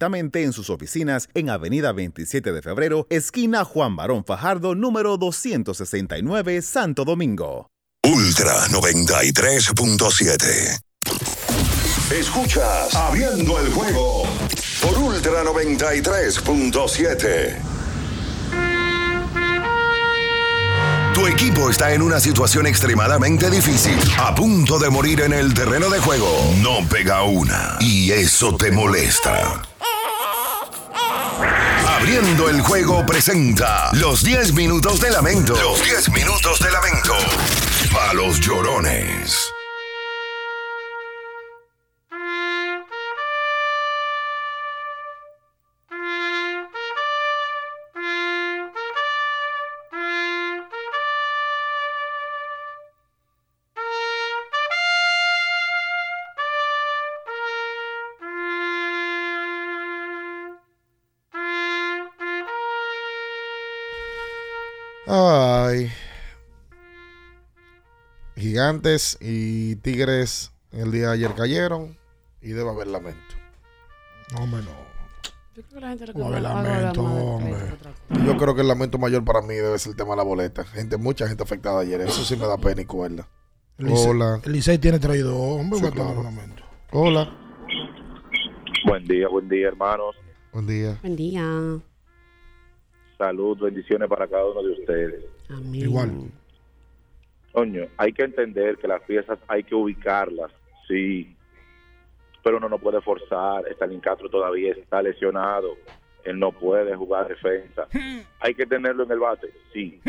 en 0.00 0.52
sus 0.52 0.70
oficinas 0.70 1.28
en 1.34 1.50
Avenida 1.50 1.90
27 1.92 2.52
de 2.52 2.62
Febrero 2.62 3.08
esquina 3.10 3.64
Juan 3.64 3.96
Barón 3.96 4.24
Fajardo, 4.24 4.76
número 4.76 5.18
269, 5.18 6.62
Santo 6.62 7.04
Domingo. 7.04 7.66
Ultra 8.04 8.68
93.7. 8.68 10.78
Escuchas 12.12 12.94
Abriendo 12.94 13.58
el 13.58 13.72
juego 13.72 14.22
por 14.80 14.96
Ultra 14.98 15.42
93.7. 15.44 17.58
Tu 21.14 21.26
equipo 21.26 21.68
está 21.68 21.92
en 21.92 22.02
una 22.02 22.20
situación 22.20 22.68
extremadamente 22.68 23.50
difícil, 23.50 23.98
a 24.18 24.36
punto 24.36 24.78
de 24.78 24.88
morir 24.88 25.22
en 25.22 25.32
el 25.32 25.52
terreno 25.52 25.90
de 25.90 25.98
juego. 25.98 26.30
No 26.62 26.88
pega 26.88 27.24
una 27.24 27.76
y 27.80 28.12
eso 28.12 28.56
te 28.56 28.70
molesta. 28.70 29.67
Abriendo 31.86 32.48
el 32.48 32.60
juego 32.60 33.04
presenta 33.04 33.90
los 33.92 34.22
10 34.22 34.54
minutos 34.54 35.00
de 35.00 35.10
lamento. 35.10 35.54
Los 35.56 35.82
10 35.82 36.10
minutos 36.10 36.60
de 36.60 36.70
lamento. 36.70 37.14
A 38.08 38.14
los 38.14 38.40
llorones. 38.40 39.52
Gigantes 68.58 69.16
y 69.20 69.76
Tigres 69.76 70.50
el 70.72 70.90
día 70.90 71.06
de 71.10 71.12
ayer 71.14 71.32
cayeron 71.36 71.96
y 72.42 72.48
debe 72.48 72.70
haber 72.70 72.88
lamento. 72.88 73.20
No, 74.32 74.42
hombre, 74.42 74.62
no. 74.62 74.72
Yo 75.54 75.62
creo 75.62 75.78
que 75.78 75.80
la 75.80 75.88
gente 75.90 76.06
lo 76.08 76.12
que 76.12 76.20
va 76.22 76.28
va 76.30 76.40
lamento, 76.40 77.02
hombre. 77.04 77.54
Yo 78.26 78.36
creo 78.36 78.54
que 78.56 78.60
el 78.62 78.66
lamento 78.68 78.98
mayor 78.98 79.24
para 79.24 79.42
mí 79.42 79.54
debe 79.54 79.78
ser 79.78 79.90
el 79.90 79.96
tema 79.96 80.10
de 80.10 80.16
la 80.16 80.22
boleta. 80.24 80.64
Gente, 80.64 80.96
mucha 80.96 81.28
gente 81.28 81.44
afectada 81.44 81.78
ayer. 81.82 82.00
Eso 82.00 82.24
sí 82.24 82.34
me 82.36 82.48
da 82.48 82.58
pena 82.58 82.82
y 82.82 82.84
cuerda. 82.84 83.28
Hola. 83.88 84.40
El 84.44 84.52
Licey 84.54 84.78
tiene 84.78 84.98
traído, 84.98 85.36
hombre, 85.38 85.78
Sí, 85.78 85.90
claro. 85.92 86.20
lamento. 86.24 86.64
Hola. 86.90 87.30
Buen 88.88 89.06
día, 89.06 89.28
buen 89.28 89.48
día, 89.48 89.68
hermanos. 89.68 90.16
Buen 90.52 90.66
día. 90.66 90.98
Buen 91.00 91.14
día. 91.14 91.44
Salud, 93.18 93.56
bendiciones 93.60 94.08
para 94.08 94.26
cada 94.26 94.46
uno 94.50 94.64
de 94.64 94.72
ustedes. 94.72 95.24
Igual. 95.74 96.32
Coño, 97.52 97.86
hay 97.96 98.12
que 98.12 98.22
entender 98.22 98.76
que 98.76 98.88
las 98.88 99.02
piezas 99.02 99.38
hay 99.48 99.64
que 99.64 99.74
ubicarlas, 99.74 100.50
sí. 100.86 101.34
Pero 102.42 102.58
uno 102.58 102.68
no 102.68 102.78
puede 102.78 103.00
forzar. 103.00 103.66
Stalin 103.68 104.00
Castro 104.00 104.28
todavía 104.28 104.72
está 104.72 105.02
lesionado. 105.02 105.76
Él 106.24 106.38
no 106.38 106.52
puede 106.52 106.94
jugar 106.94 107.28
defensa. 107.28 107.86
Hay 108.40 108.54
que 108.54 108.66
tenerlo 108.66 109.04
en 109.04 109.12
el 109.12 109.18
bate, 109.18 109.52
sí. 109.72 110.00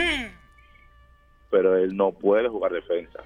Pero 1.49 1.77
él 1.77 1.95
no 1.95 2.11
puede 2.11 2.47
jugar 2.49 2.71
defensa. 2.71 3.19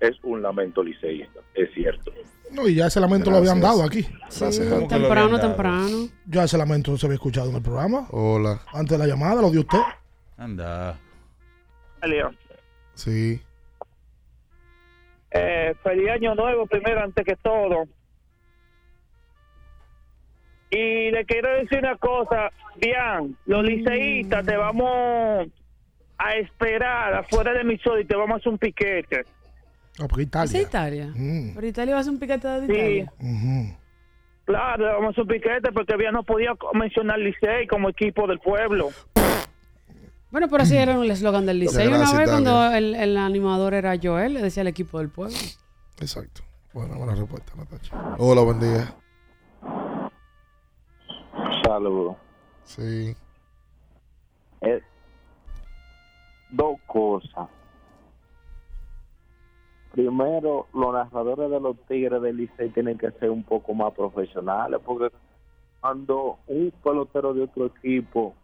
Es 0.00 0.16
un 0.22 0.42
lamento 0.42 0.82
liceísta, 0.82 1.40
es 1.54 1.72
cierto. 1.72 2.12
No, 2.50 2.68
y 2.68 2.74
ya 2.74 2.86
ese 2.86 3.00
lamento 3.00 3.30
lo 3.30 3.38
habían 3.38 3.60
dado 3.60 3.82
aquí. 3.82 4.06
Gracias, 4.20 4.58
¿Cómo 4.68 4.86
que 4.86 4.94
lo 4.96 5.00
Temprano, 5.02 5.40
temprano. 5.40 6.08
Ya 6.26 6.44
ese 6.44 6.58
lamento 6.58 6.90
no 6.90 6.98
se 6.98 7.06
había 7.06 7.14
escuchado 7.14 7.48
en 7.50 7.56
el 7.56 7.62
programa. 7.62 8.06
Hola. 8.10 8.60
Antes 8.72 8.98
de 8.98 8.98
la 8.98 9.06
llamada, 9.06 9.40
lo 9.40 9.50
dio 9.50 9.60
usted. 9.60 9.80
Anda. 10.36 10.98
Sí. 12.94 13.40
Eh, 15.30 15.74
feliz 15.82 16.10
año 16.10 16.34
nuevo 16.34 16.66
primero 16.66 17.00
antes 17.02 17.24
que 17.24 17.34
todo. 17.36 17.84
Y 20.70 21.10
le 21.10 21.24
quiero 21.24 21.50
decir 21.54 21.78
una 21.78 21.96
cosa, 21.96 22.50
bien, 22.80 23.36
los 23.46 23.62
liceístas 23.64 24.44
te 24.44 24.56
vamos 24.56 25.48
a 26.18 26.32
esperar 26.36 27.14
afuera 27.14 27.52
de 27.52 27.64
mi 27.64 27.76
show 27.76 27.98
y 27.98 28.04
te 28.04 28.16
vamos 28.16 28.34
a 28.34 28.36
hacer 28.38 28.52
un 28.52 28.58
piquete. 28.58 29.24
No, 29.98 30.08
porque 30.08 30.22
¿Es 30.22 30.28
Italia. 30.28 30.60
Italia? 30.62 31.06
Mm. 31.14 31.54
¿Pero 31.54 31.66
Italia 31.66 31.94
va 31.94 31.98
a 31.98 32.00
hacer 32.00 32.12
un 32.12 32.18
piquete 32.18 32.48
de 32.48 32.66
Sí. 32.66 32.72
Italia? 32.72 33.12
Ujú. 33.20 33.76
Claro, 34.46 34.84
le 34.86 34.92
vamos 34.92 35.06
a 35.06 35.10
hacer 35.10 35.22
un 35.22 35.28
piquete 35.28 35.72
porque 35.72 35.96
bien 35.96 36.12
no 36.12 36.24
podía 36.24 36.52
mencionar 36.72 37.18
Licey 37.20 37.66
como 37.68 37.88
equipo 37.90 38.26
del 38.26 38.40
pueblo. 38.40 38.90
Bueno, 40.34 40.48
pero 40.48 40.64
así 40.64 40.76
era 40.76 41.00
el 41.00 41.08
eslogan 41.12 41.46
del 41.46 41.60
Licey. 41.60 41.86
Una 41.86 42.12
vez 42.12 42.28
cuando 42.28 42.64
el, 42.72 42.96
el 42.96 43.16
animador 43.16 43.72
era 43.72 43.94
Joel, 44.02 44.34
le 44.34 44.42
decía 44.42 44.62
el 44.62 44.66
equipo 44.66 44.98
del 44.98 45.08
pueblo. 45.08 45.36
Exacto. 46.00 46.42
Buena, 46.72 46.96
buena 46.96 47.14
respuesta, 47.14 47.52
Natacha. 47.54 48.16
Hola, 48.18 48.42
buen 48.42 48.58
día. 48.58 48.96
Saludos. 51.64 52.16
Sí. 52.64 53.14
Eh, 54.62 54.82
dos 56.50 56.80
cosas. 56.88 57.48
Primero, 59.92 60.66
los 60.74 60.92
narradores 60.94 61.48
de 61.48 61.60
los 61.60 61.76
Tigres 61.86 62.20
del 62.20 62.38
Licey 62.38 62.70
tienen 62.70 62.98
que 62.98 63.12
ser 63.12 63.30
un 63.30 63.44
poco 63.44 63.72
más 63.72 63.92
profesionales, 63.92 64.80
porque 64.84 65.14
cuando 65.80 66.40
un 66.48 66.72
pelotero 66.82 67.32
de 67.34 67.42
otro 67.44 67.66
equipo 67.66 68.34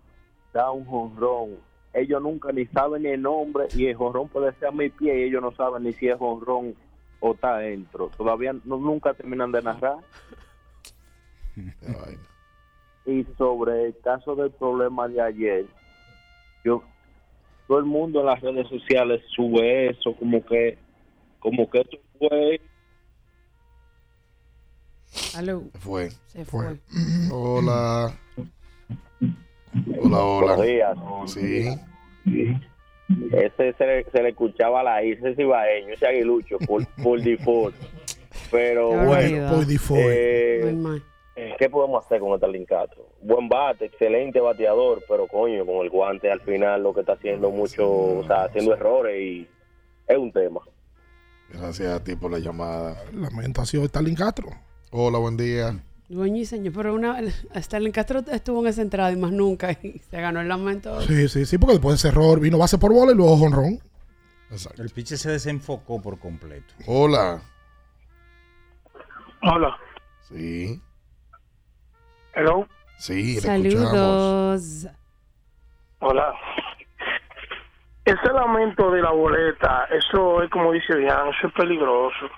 da 0.52 0.70
un 0.70 0.84
jonrón, 0.84 1.68
ellos 1.92 2.22
nunca 2.22 2.52
ni 2.52 2.66
saben 2.66 3.02
ni 3.02 3.10
el 3.10 3.22
nombre 3.22 3.66
y 3.74 3.86
el 3.86 3.96
jonrón 3.96 4.28
puede 4.28 4.52
ser 4.54 4.68
a 4.68 4.72
mi 4.72 4.88
pie 4.90 5.18
y 5.18 5.22
ellos 5.24 5.42
no 5.42 5.52
saben 5.52 5.82
ni 5.82 5.92
si 5.92 6.08
es 6.08 6.18
jonrón 6.18 6.74
o 7.20 7.34
está 7.34 7.56
adentro. 7.56 8.10
Todavía 8.16 8.52
no, 8.64 8.76
nunca 8.76 9.14
terminan 9.14 9.52
de 9.52 9.62
narrar. 9.62 9.98
Y 13.06 13.24
sobre 13.36 13.86
el 13.86 13.98
caso 14.02 14.36
del 14.36 14.50
problema 14.50 15.08
de 15.08 15.20
ayer, 15.20 15.66
yo 16.64 16.82
todo 17.66 17.78
el 17.78 17.84
mundo 17.84 18.20
en 18.20 18.26
las 18.26 18.40
redes 18.40 18.68
sociales 18.68 19.22
sube 19.34 19.90
eso 19.90 20.14
como 20.16 20.44
que 20.44 20.78
como 21.40 21.68
que 21.70 21.80
esto 21.80 21.98
fue 22.18 22.60
Aló. 25.34 25.64
Fue. 25.80 26.10
Se 26.26 26.44
fue. 26.44 26.78
Hola. 27.32 28.14
Hola, 30.00 30.18
hola. 30.22 30.56
Buenos 30.56 30.66
días. 30.66 30.98
Sí. 31.26 32.60
Ese 33.32 33.72
se 33.72 33.86
le, 33.86 34.04
se 34.10 34.22
le 34.22 34.28
escuchaba 34.30 34.80
a 34.80 34.84
la 34.84 35.02
isla 35.04 35.30
ese 35.30 35.42
ibaeño, 35.42 35.94
ese 35.94 36.06
aguilucho, 36.06 36.58
por, 36.58 36.86
por 37.02 37.20
default. 37.20 37.74
Pero 38.50 38.88
bueno. 39.06 39.50
Por 39.54 39.66
default. 39.66 40.02
eh, 40.04 40.72
mal. 40.76 41.02
¿qué 41.58 41.70
podemos 41.70 42.04
hacer 42.04 42.20
con 42.20 42.38
el 42.54 42.66
Castro? 42.66 43.08
Buen 43.22 43.48
bate, 43.48 43.86
excelente 43.86 44.40
bateador, 44.40 45.02
pero 45.08 45.26
coño, 45.26 45.64
con 45.64 45.76
el 45.84 45.90
guante 45.90 46.30
al 46.30 46.40
final 46.40 46.82
lo 46.82 46.92
que 46.92 47.00
está 47.00 47.14
haciendo 47.14 47.50
mucho, 47.50 47.90
o 47.90 48.24
sea, 48.26 48.44
haciendo 48.44 48.74
errores 48.74 49.20
y 49.20 49.48
es 50.06 50.18
un 50.18 50.32
tema. 50.32 50.60
Gracias 51.48 51.88
a 51.88 52.04
ti 52.04 52.14
por 52.14 52.30
la 52.30 52.38
llamada. 52.38 52.96
Lamentación 53.12 53.82
de 53.82 53.86
Stalin 53.86 54.14
Castro. 54.14 54.48
Hola, 54.90 55.18
buen 55.18 55.36
día. 55.36 55.76
Dueño 56.10 56.38
y 56.38 56.44
señor. 56.44 56.72
Pero 56.74 56.94
una, 56.94 57.20
Stalin 57.54 57.92
Castro 57.92 58.18
estuvo 58.32 58.60
en 58.62 58.66
esa 58.66 58.82
entrada 58.82 59.12
y 59.12 59.16
más 59.16 59.30
nunca. 59.30 59.70
Y 59.82 60.00
se 60.00 60.20
ganó 60.20 60.40
el 60.40 60.48
lamento. 60.48 61.00
Sí, 61.02 61.28
sí, 61.28 61.46
sí, 61.46 61.56
porque 61.56 61.74
después 61.74 61.94
de 62.02 62.08
ese 62.08 62.08
error 62.08 62.40
vino 62.40 62.58
base 62.58 62.78
por 62.78 62.92
bola 62.92 63.12
y 63.12 63.14
luego 63.14 63.36
jonrón. 63.36 63.78
Exacto. 64.50 64.82
El 64.82 64.90
pitcher 64.90 65.16
se 65.16 65.30
desenfocó 65.30 66.02
por 66.02 66.18
completo. 66.18 66.74
Hola. 66.86 67.40
Hola. 69.42 69.78
Sí. 70.22 70.80
Hello. 72.34 72.66
Sí, 72.98 73.40
le 73.40 73.62
escuchamos. 73.62 73.90
Saludos. 73.90 74.86
Hola. 76.00 76.34
Ese 78.04 78.32
lamento 78.32 78.90
de 78.90 79.02
la 79.02 79.10
boleta, 79.10 79.86
eso 79.92 80.42
es 80.42 80.50
como 80.50 80.72
dice 80.72 80.96
Diana, 80.96 81.30
eso 81.30 81.46
es 81.46 81.52
peligroso. 81.54 82.28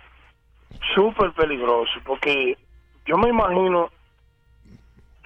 Súper 0.95 1.33
peligroso, 1.33 1.93
porque 2.05 2.59
yo 3.07 3.19
me 3.19 3.29
imagino 3.29 3.91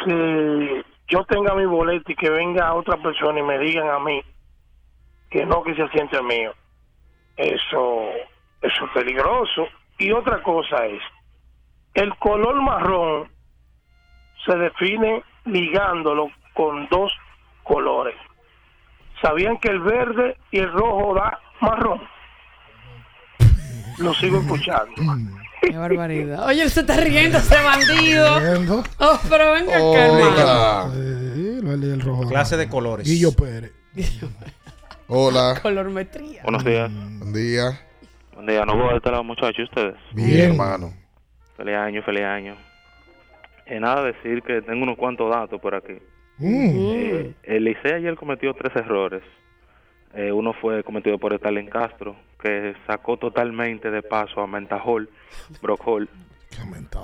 que 0.04 0.84
yo 1.08 1.24
tenga 1.24 1.54
mi 1.54 1.66
boleta 1.66 2.12
y 2.12 2.16
que 2.16 2.30
venga 2.30 2.74
otra 2.74 2.96
persona 2.96 3.38
y 3.40 3.42
me 3.42 3.58
digan 3.58 3.88
a 3.88 3.98
mí 3.98 4.22
que 5.30 5.44
no, 5.44 5.62
que 5.62 5.74
se 5.74 5.88
siente 5.88 6.20
mío. 6.22 6.52
Eso, 7.36 8.10
eso 8.62 8.84
es 8.84 8.90
peligroso. 8.94 9.66
Y 9.98 10.12
otra 10.12 10.42
cosa 10.42 10.86
es, 10.86 11.02
el 11.94 12.14
color 12.16 12.60
marrón 12.62 13.30
se 14.44 14.56
define 14.56 15.22
ligándolo 15.44 16.30
con 16.54 16.88
dos 16.88 17.12
colores. 17.62 18.16
¿Sabían 19.20 19.58
que 19.58 19.68
el 19.68 19.80
verde 19.80 20.36
y 20.50 20.58
el 20.58 20.72
rojo 20.72 21.14
da 21.14 21.40
marrón? 21.60 22.00
Lo 23.98 24.12
sigo 24.14 24.38
escuchando. 24.38 24.92
Qué 25.66 25.76
barbaridad. 25.76 26.46
Oye, 26.46 26.62
él 26.62 26.70
se 26.70 26.80
está 26.80 26.96
riendo, 26.96 27.38
ese 27.38 27.56
bandido. 27.62 28.40
Riendo. 28.40 28.84
Oh, 28.98 29.18
pero 29.28 29.52
venga 29.52 29.76
acá, 29.76 30.06
hermano. 30.06 30.94
Sí, 30.94 31.60
lo 31.62 31.76
leí 31.76 31.90
el 31.90 32.00
rojo. 32.00 32.28
Clase 32.28 32.56
de 32.56 32.68
colores. 32.68 33.06
Guillo 33.06 33.32
Pérez. 33.32 33.72
Hola. 35.08 35.58
Colormetría. 35.62 36.42
Buenos 36.42 36.64
días. 36.64 36.90
Buen 37.18 37.32
día. 37.32 37.80
Buen 38.34 38.46
día. 38.46 38.64
No 38.64 38.76
voy 38.76 38.94
a 38.94 38.96
estar 38.96 39.12
los 39.12 39.24
muchachos 39.24 39.68
ustedes. 39.68 39.94
Bien, 40.12 40.50
hermano. 40.50 40.92
Feliz 41.56 41.74
año, 41.74 42.02
feliz 42.02 42.24
año. 42.24 42.56
Eh, 43.66 43.80
nada, 43.80 44.04
decir 44.04 44.42
que 44.42 44.62
tengo 44.62 44.82
unos 44.84 44.96
cuantos 44.96 45.30
datos 45.30 45.60
por 45.60 45.74
aquí. 45.74 45.94
Mm. 46.38 46.70
Eh, 46.74 47.34
el 47.44 47.64
Licey 47.64 47.92
ayer 47.92 48.14
cometió 48.14 48.54
tres 48.54 48.74
errores. 48.76 49.22
Eh, 50.14 50.32
uno 50.32 50.52
fue 50.54 50.82
cometido 50.84 51.18
por 51.18 51.32
Stalin 51.34 51.68
Castro, 51.68 52.16
que 52.40 52.74
sacó 52.86 53.16
totalmente 53.16 53.90
de 53.90 54.02
paso 54.02 54.40
a 54.40 54.46
Mentajol, 54.46 55.08
Brock 55.62 55.82
Hall. 55.86 56.08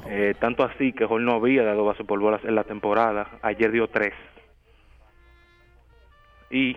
Eh, 0.07 0.35
tanto 0.39 0.64
así 0.64 0.93
que 0.93 1.05
Hall 1.05 1.24
no 1.24 1.35
había 1.35 1.62
dado 1.62 1.85
base 1.85 2.05
por 2.05 2.20
bolas 2.20 2.45
en 2.45 2.55
la 2.55 2.64
temporada. 2.64 3.28
Ayer 3.43 3.70
dio 3.70 3.89
tres. 3.89 4.14
Y 6.51 6.76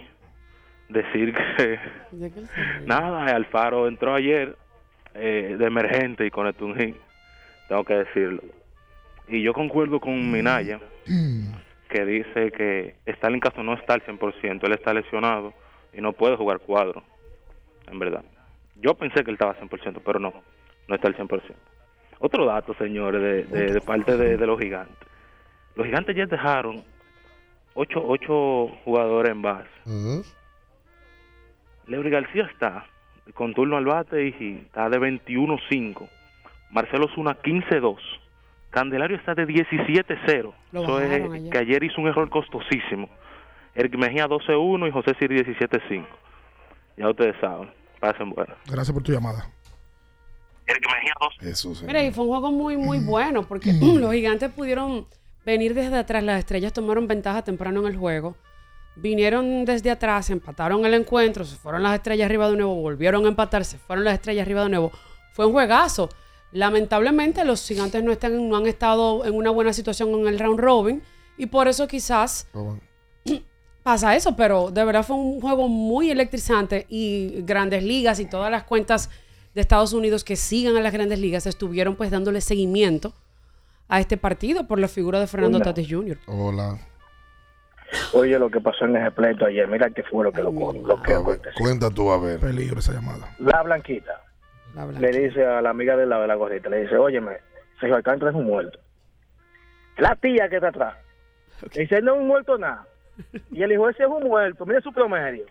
decir 0.90 1.34
que 1.58 1.80
nada, 2.86 3.26
Alfaro 3.36 3.88
entró 3.88 4.14
ayer 4.14 4.56
eh, 5.14 5.56
de 5.58 5.66
emergente 5.66 6.26
y 6.26 6.32
conectó 6.32 6.66
un 6.66 6.76
hit. 6.76 6.96
Tengo 7.68 7.84
que 7.84 7.96
decirlo. 7.96 8.44
Y 9.28 9.42
yo 9.42 9.54
concuerdo 9.54 10.00
con 10.00 10.32
Minaya, 10.32 10.80
que 11.90 12.06
dice 12.06 12.52
que 12.52 12.96
Stalin 13.06 13.40
Castro 13.40 13.64
no 13.64 13.74
está 13.74 13.96
al 13.96 14.06
100%, 14.06 14.64
él 14.64 14.74
está 14.74 14.94
lesionado 14.94 15.54
y 15.92 16.02
no 16.02 16.14
puede 16.14 16.36
jugar 16.36 16.60
cuadro, 16.60 17.02
en 17.88 17.98
verdad. 17.98 18.24
Yo 18.76 18.94
pensé 18.96 19.24
que 19.24 19.32
él 19.32 19.36
estaba 19.36 19.52
al 19.52 19.70
100%, 19.70 20.02
pero 20.06 20.20
no, 20.20 20.34
no 20.88 20.96
está 20.96 21.08
al 21.08 21.16
100%. 21.16 21.42
Otro 22.20 22.46
dato, 22.46 22.74
señores, 22.76 23.22
de, 23.22 23.44
de, 23.44 23.74
de 23.74 23.82
parte 23.82 24.16
de, 24.18 24.38
de 24.38 24.48
los 24.48 24.60
gigantes. 24.60 24.96
Los 25.76 25.86
gigantes 25.86 26.16
ya 26.16 26.26
dejaron 26.26 26.84
ocho, 27.74 28.04
ocho 28.06 28.70
jugadores 28.86 29.32
en 29.32 29.42
base. 29.42 29.70
Leury 31.88 32.10
García 32.10 32.50
está 32.52 32.86
con 33.34 33.54
turno 33.54 33.78
al 33.78 33.86
bate 33.86 34.28
y 34.28 34.62
está 34.66 34.90
de 34.90 35.00
21-5. 35.00 36.08
Marcelo 36.72 37.08
Zuna 37.14 37.38
15-2. 37.42 37.98
Candelario 38.70 39.18
está 39.18 39.36
de 39.36 39.46
17-0. 39.48 40.54
Lo 40.72 40.82
Eso 40.82 41.34
es 41.34 41.50
que 41.50 41.58
ayer 41.58 41.84
hizo 41.84 42.02
un 42.02 42.08
error 42.08 42.30
costosísimo. 42.30 43.10
Eric 43.74 43.96
Mejía 43.98 44.28
12-1 44.28 44.88
y 44.88 44.92
José 44.92 45.14
Siri 45.20 45.38
17-5. 45.44 46.06
Ya 46.98 47.10
ustedes 47.10 47.36
saben. 47.40 47.70
Pasen 48.00 48.30
buenas. 48.32 48.58
Gracias 48.66 48.94
por 48.94 49.04
tu 49.04 49.12
llamada. 49.12 49.50
Jesús. 51.40 51.84
Mira, 51.84 52.04
y 52.04 52.12
fue 52.12 52.24
un 52.24 52.30
juego 52.30 52.52
muy, 52.52 52.78
muy 52.78 53.00
bueno 53.00 53.48
porque 53.48 53.74
los 53.82 54.14
gigantes 54.14 54.52
pudieron 54.52 55.08
venir 55.46 55.74
desde 55.74 55.98
atrás. 55.98 56.24
Las 56.24 56.40
estrellas 56.40 56.74
tomaron 56.74 57.08
ventaja 57.08 57.44
temprano 57.44 57.82
en 57.82 57.88
el 57.88 57.98
juego. 57.98 58.36
Vinieron 58.96 59.66
desde 59.66 59.92
atrás, 59.92 60.30
empataron 60.30 60.86
el 60.86 60.94
encuentro, 60.94 61.44
se 61.44 61.58
fueron 61.58 61.84
las 61.84 61.96
estrellas 61.96 62.28
arriba 62.28 62.50
de 62.50 62.56
nuevo, 62.56 62.76
volvieron 62.76 63.26
a 63.26 63.28
empatar, 63.28 63.66
se 63.66 63.78
fueron 63.78 64.06
las 64.06 64.14
estrellas 64.14 64.46
arriba 64.46 64.64
de 64.64 64.70
nuevo. 64.70 64.92
Fue 65.34 65.46
un 65.46 65.52
juegazo. 65.52 66.10
Lamentablemente 66.54 67.44
los 67.44 67.68
gigantes 67.68 68.02
no, 68.02 68.14
están, 68.14 68.48
no 68.48 68.56
han 68.56 68.68
estado 68.68 69.26
en 69.26 69.34
una 69.34 69.50
buena 69.50 69.74
situación 69.74 70.12
en 70.12 70.28
el 70.28 70.40
round 70.40 70.60
robin 70.60 71.04
y 71.38 71.48
por 71.48 71.68
eso 71.68 71.88
quizás 71.88 72.48
pasa 73.86 74.16
eso, 74.16 74.36
pero 74.36 74.72
de 74.72 74.84
verdad 74.84 75.04
fue 75.04 75.16
un 75.16 75.40
juego 75.40 75.68
muy 75.68 76.10
electrizante 76.10 76.88
y 76.90 77.44
grandes 77.44 77.84
ligas 77.84 78.20
y 78.20 78.26
todas 78.26 78.50
las 78.50 78.64
cuentas 78.64 79.12
de 79.54 79.62
Estados 79.62 79.94
Unidos 79.94 80.24
que 80.24 80.36
sigan 80.36 80.76
a 80.76 80.82
las 80.82 80.92
grandes 80.92 81.20
ligas 81.20 81.46
estuvieron 81.46 81.96
pues 81.96 82.10
dándole 82.10 82.42
seguimiento 82.42 83.14
a 83.88 84.00
este 84.00 84.18
partido 84.18 84.66
por 84.66 84.80
la 84.80 84.88
figura 84.88 85.20
de 85.20 85.28
Fernando 85.28 85.58
Hola. 85.58 85.66
Tatis 85.66 85.88
Jr. 85.88 86.18
Hola. 86.26 86.80
Oye, 88.14 88.40
lo 88.40 88.50
que 88.50 88.60
pasó 88.60 88.86
en 88.86 88.98
ese 88.98 89.12
pleito 89.12 89.46
ayer, 89.46 89.68
mira 89.68 89.92
qué 89.92 90.02
fue 90.02 90.24
lo 90.24 90.32
que, 90.32 90.42
lo, 90.42 90.52
lo 90.52 91.04
que 91.04 91.14
aconteció. 91.14 91.64
Cuenta 91.64 91.92
tú, 91.92 92.12
a 92.12 92.20
ver. 92.20 92.40
Peligro 92.40 92.80
esa 92.80 92.92
llamada. 92.92 93.36
La 93.38 93.62
Blanquita 93.62 94.20
le 95.00 95.12
dice 95.12 95.46
a 95.46 95.62
la 95.62 95.70
amiga 95.70 95.96
del 95.96 96.10
lado 96.10 96.24
de 96.24 96.28
la 96.28 96.36
gorrita, 96.36 96.70
le 96.70 96.82
dice, 96.82 96.98
óyeme, 96.98 97.38
Sergio 97.80 97.98
Alcántara 97.98 98.32
es 98.32 98.36
un 98.36 98.46
muerto. 98.46 98.80
La 99.98 100.16
tía 100.16 100.50
que 100.50 100.56
está 100.56 100.70
atrás. 100.70 100.96
Le 101.76 101.82
dice, 101.82 102.02
no 102.02 102.16
es 102.16 102.22
un 102.22 102.28
muerto 102.28 102.58
nada. 102.58 102.88
Y 103.52 103.64
él 103.64 103.70
dijo, 103.70 103.90
ese 103.90 104.04
es 104.04 104.10
un 104.10 104.24
muerto, 104.24 104.66
mire 104.66 104.82
su 104.82 104.92
promedio. 104.92 105.46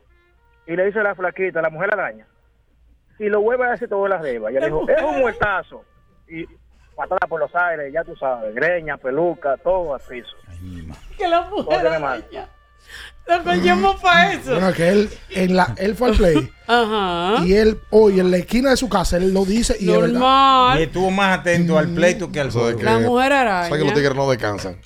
Y 0.66 0.76
le 0.76 0.86
dice 0.86 1.00
a 1.00 1.02
la 1.02 1.14
flaquita, 1.14 1.60
la 1.62 1.70
mujer 1.70 1.92
araña, 1.92 2.26
si 3.18 3.28
lo 3.28 3.40
vuelve 3.40 3.66
a 3.66 3.72
hacer 3.72 3.88
todo 3.88 4.08
las 4.08 4.22
deba. 4.22 4.50
Y 4.50 4.56
él 4.56 4.64
dijo, 4.64 4.88
es 4.88 5.02
un 5.02 5.18
muertazo. 5.20 5.84
Y 6.28 6.46
patada 6.96 7.26
por 7.28 7.40
los 7.40 7.54
aires, 7.54 7.92
ya 7.92 8.04
tú 8.04 8.16
sabes, 8.16 8.54
greña, 8.54 8.96
peluca, 8.96 9.56
todo 9.58 9.94
al 9.94 10.00
piso. 10.00 10.36
Que 11.18 11.28
la 11.28 11.50
tiene 11.68 11.98
mal. 11.98 12.24
Lo 13.26 13.42
cogemos 13.42 14.00
para 14.00 14.32
eso. 14.34 14.50
Bueno, 14.50 14.72
que 14.74 14.88
él, 14.88 15.10
en 15.30 15.56
la, 15.56 15.74
él 15.78 15.94
fue 15.94 16.08
al 16.08 16.16
play. 16.16 16.50
Ajá. 16.66 17.44
Y 17.44 17.54
él, 17.54 17.80
hoy 17.90 18.20
en 18.20 18.30
la 18.30 18.36
esquina 18.36 18.70
de 18.70 18.76
su 18.76 18.88
casa, 18.88 19.16
él 19.16 19.32
lo 19.32 19.44
dice 19.46 19.76
y 19.80 19.90
es 19.90 19.98
verdad. 19.98 20.12
Normal. 20.12 20.80
Y 20.80 20.82
estuvo 20.82 21.10
más 21.10 21.38
atento 21.38 21.78
al 21.78 21.88
pleito 21.88 22.30
que 22.30 22.40
al 22.40 22.50
juego. 22.50 22.82
La 22.82 22.98
mujer 22.98 23.32
araña. 23.32 23.68
¿Sabes 23.68 23.78
que 23.78 23.84
los 23.86 23.94
tigres 23.94 24.14
no 24.14 24.30
descansan? 24.30 24.76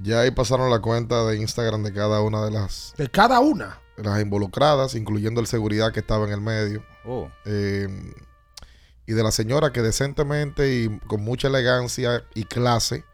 Ya 0.00 0.20
ahí 0.20 0.30
pasaron 0.30 0.70
la 0.70 0.78
cuenta 0.80 1.24
de 1.26 1.36
Instagram 1.38 1.82
de 1.82 1.92
cada 1.92 2.20
una 2.22 2.44
de 2.44 2.50
las, 2.52 2.94
De 2.96 3.08
cada 3.10 3.40
una. 3.40 3.80
de 3.96 4.04
las 4.04 4.20
involucradas, 4.20 4.94
incluyendo 4.94 5.40
el 5.40 5.46
seguridad 5.46 5.92
que 5.92 6.00
estaba 6.00 6.24
en 6.26 6.32
el 6.32 6.40
medio. 6.40 6.84
Oh. 7.04 7.28
Eh, 7.44 7.88
y 9.06 9.12
de 9.12 9.22
la 9.22 9.30
señora 9.32 9.72
que 9.72 9.82
decentemente 9.82 10.72
y 10.72 10.98
con 11.06 11.22
mucha 11.24 11.48
elegancia 11.48 12.22
y 12.34 12.44
clase 12.44 13.04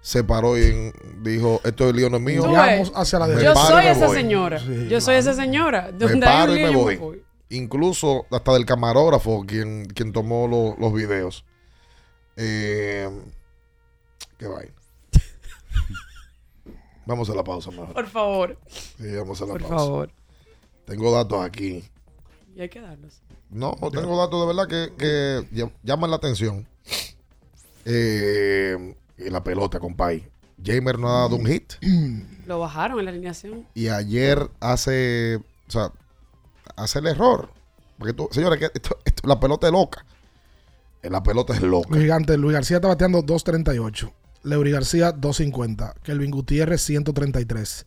se 0.00 0.22
paró 0.22 0.56
y 0.56 0.62
en- 0.62 1.22
dijo, 1.24 1.60
esto 1.64 1.88
es 1.88 1.94
lío 1.96 2.08
no 2.08 2.18
es 2.18 2.22
mío. 2.22 2.42
Vamos 2.50 2.92
hacia 2.94 3.18
la 3.18 3.26
Me 3.26 3.42
Yo 3.42 3.54
soy 3.56 3.84
me 3.84 3.90
esa 3.90 4.06
voy. 4.06 4.16
señora. 4.16 4.58
yo 4.88 5.00
soy 5.00 5.16
esa 5.16 5.34
señora. 5.34 5.90
Me 5.98 6.06
hay 6.12 6.20
paro 6.20 6.56
y 6.56 6.62
me 6.62 6.70
voy. 6.70 6.94
me 6.94 7.00
voy. 7.00 7.22
Incluso 7.50 8.26
hasta 8.30 8.52
del 8.54 8.64
camarógrafo 8.64 9.44
quien, 9.46 9.86
quien 9.86 10.12
tomó 10.12 10.46
lo- 10.48 10.76
los 10.78 10.92
videos. 10.94 11.44
Eh, 12.36 13.10
qué 14.38 14.46
vaina. 14.46 14.72
Vamos 17.06 17.30
a 17.30 17.34
la 17.34 17.44
pausa, 17.44 17.70
mejor. 17.70 17.92
Por 17.94 18.06
favor. 18.08 18.58
Sí, 18.98 19.14
vamos 19.16 19.40
a 19.40 19.46
la 19.46 19.52
Por 19.52 19.60
pausa. 19.62 19.76
favor. 19.76 20.10
Tengo 20.86 21.12
datos 21.12 21.44
aquí. 21.44 21.84
Y 22.54 22.60
hay 22.60 22.68
que 22.68 22.80
darlos. 22.80 23.22
No, 23.50 23.76
tengo 23.92 24.16
datos 24.18 24.40
de 24.40 24.46
verdad 24.46 24.66
que, 24.68 24.96
que 24.96 25.48
ll- 25.56 25.72
llaman 25.84 26.10
la 26.10 26.16
atención. 26.16 26.66
Eh, 27.84 28.94
y 29.18 29.30
la 29.30 29.42
pelota, 29.44 29.78
compay. 29.78 30.26
Jamer 30.64 30.98
no 30.98 31.08
ha 31.08 31.20
dado 31.20 31.36
un 31.36 31.46
hit. 31.46 31.74
Lo 32.46 32.58
bajaron 32.58 32.98
en 32.98 33.04
la 33.04 33.10
alineación. 33.12 33.66
Y 33.74 33.88
ayer 33.88 34.50
hace. 34.60 35.36
O 35.68 35.70
sea, 35.70 35.92
hace 36.76 36.98
el 36.98 37.06
error. 37.08 37.50
Porque 37.98 38.12
tú, 38.14 38.28
señores, 38.32 38.58
que 38.58 38.70
esto- 38.74 38.98
esto- 39.04 39.26
la 39.28 39.38
pelota 39.38 39.66
es 39.66 39.72
loca. 39.72 40.04
Eh, 41.02 41.10
La 41.10 41.22
pelota 41.22 41.54
es 41.54 41.62
loca. 41.62 41.88
Los 41.90 41.98
gigantes, 42.00 42.36
Luis 42.38 42.54
García 42.54 42.76
está 42.78 42.88
bateando 42.88 43.22
2.38. 43.22 44.12
Leury 44.46 44.70
García 44.70 45.14
2.50. 45.14 45.94
Kelvin 46.02 46.30
Gutiérrez 46.30 46.80
133. 46.82 47.84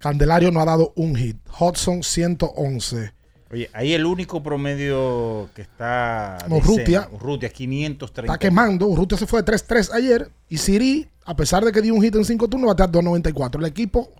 Candelario 0.00 0.50
no 0.50 0.60
ha 0.60 0.64
dado 0.64 0.92
un 0.96 1.14
hit. 1.14 1.36
Hudson 1.58 2.02
111. 2.02 3.12
Oye, 3.52 3.70
ahí 3.72 3.92
el 3.92 4.06
único 4.06 4.42
promedio 4.42 5.50
que 5.54 5.62
está. 5.62 6.38
Urrutia. 6.48 7.08
Urrutia, 7.12 7.50
530. 7.50 8.32
Está 8.32 8.38
quemando. 8.38 8.86
Urrutia 8.86 9.18
se 9.18 9.26
fue 9.26 9.42
de 9.42 9.52
3-3 9.52 9.92
ayer. 9.92 10.30
Y 10.48 10.56
Siri, 10.56 11.08
a 11.24 11.36
pesar 11.36 11.64
de 11.64 11.72
que 11.72 11.82
dio 11.82 11.94
un 11.94 12.02
hit 12.02 12.14
en 12.16 12.24
5 12.24 12.48
turnos, 12.48 12.68
batea 12.68 12.88
2.94. 12.88 13.58
El 13.58 13.66
equipo 13.66 14.10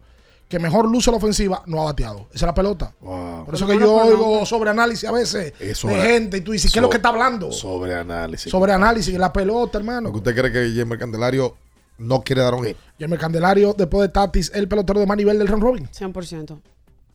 que 0.48 0.58
mejor 0.58 0.88
luce 0.88 1.10
la 1.10 1.16
ofensiva 1.16 1.62
no 1.66 1.80
ha 1.80 1.84
bateado. 1.84 2.26
Esa 2.32 2.36
es 2.36 2.42
la 2.42 2.54
pelota. 2.54 2.92
Por 3.00 3.54
eso 3.54 3.66
que 3.66 3.78
yo 3.78 3.94
oigo 3.94 4.18
conozco. 4.24 4.46
sobreanálisis 4.46 5.08
a 5.08 5.12
veces 5.12 5.52
Eso 5.58 5.88
de 5.88 5.96
gente 5.96 6.36
y 6.38 6.40
tú 6.42 6.52
dices, 6.52 6.70
¿qué 6.72 6.78
es 6.78 6.82
lo 6.82 6.86
So- 6.88 6.90
que 6.90 6.96
está 6.98 7.08
hablando? 7.08 7.50
Sobreanálisis. 7.52 8.50
Sobreanálisis, 8.50 9.14
la 9.18 9.32
pelota, 9.32 9.78
hermano. 9.78 10.12
Porque 10.12 10.30
usted 10.30 10.40
cree 10.40 10.52
que 10.52 10.78
Jamer 10.78 10.98
Candelario 10.98 11.56
no 11.98 12.22
quiere 12.22 12.42
dar 12.42 12.54
un 12.54 12.64
hit. 12.64 12.76
Jeremy 12.98 13.16
Candelario, 13.18 13.74
después 13.76 14.02
de 14.02 14.12
Tatis, 14.12 14.50
el 14.54 14.68
pelotero 14.68 15.00
de 15.00 15.06
más 15.06 15.16
nivel 15.16 15.38
del 15.38 15.48
round 15.48 15.62
robin. 15.62 15.88
100%. 15.90 16.60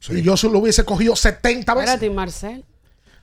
Y 0.10 0.22
yo 0.22 0.38
se 0.38 0.50
lo 0.50 0.60
hubiese 0.60 0.84
cogido 0.86 1.16
70 1.16 1.74
veces. 1.74 1.90
Espérate, 1.90 2.06
y 2.06 2.10
Marcel. 2.16 2.66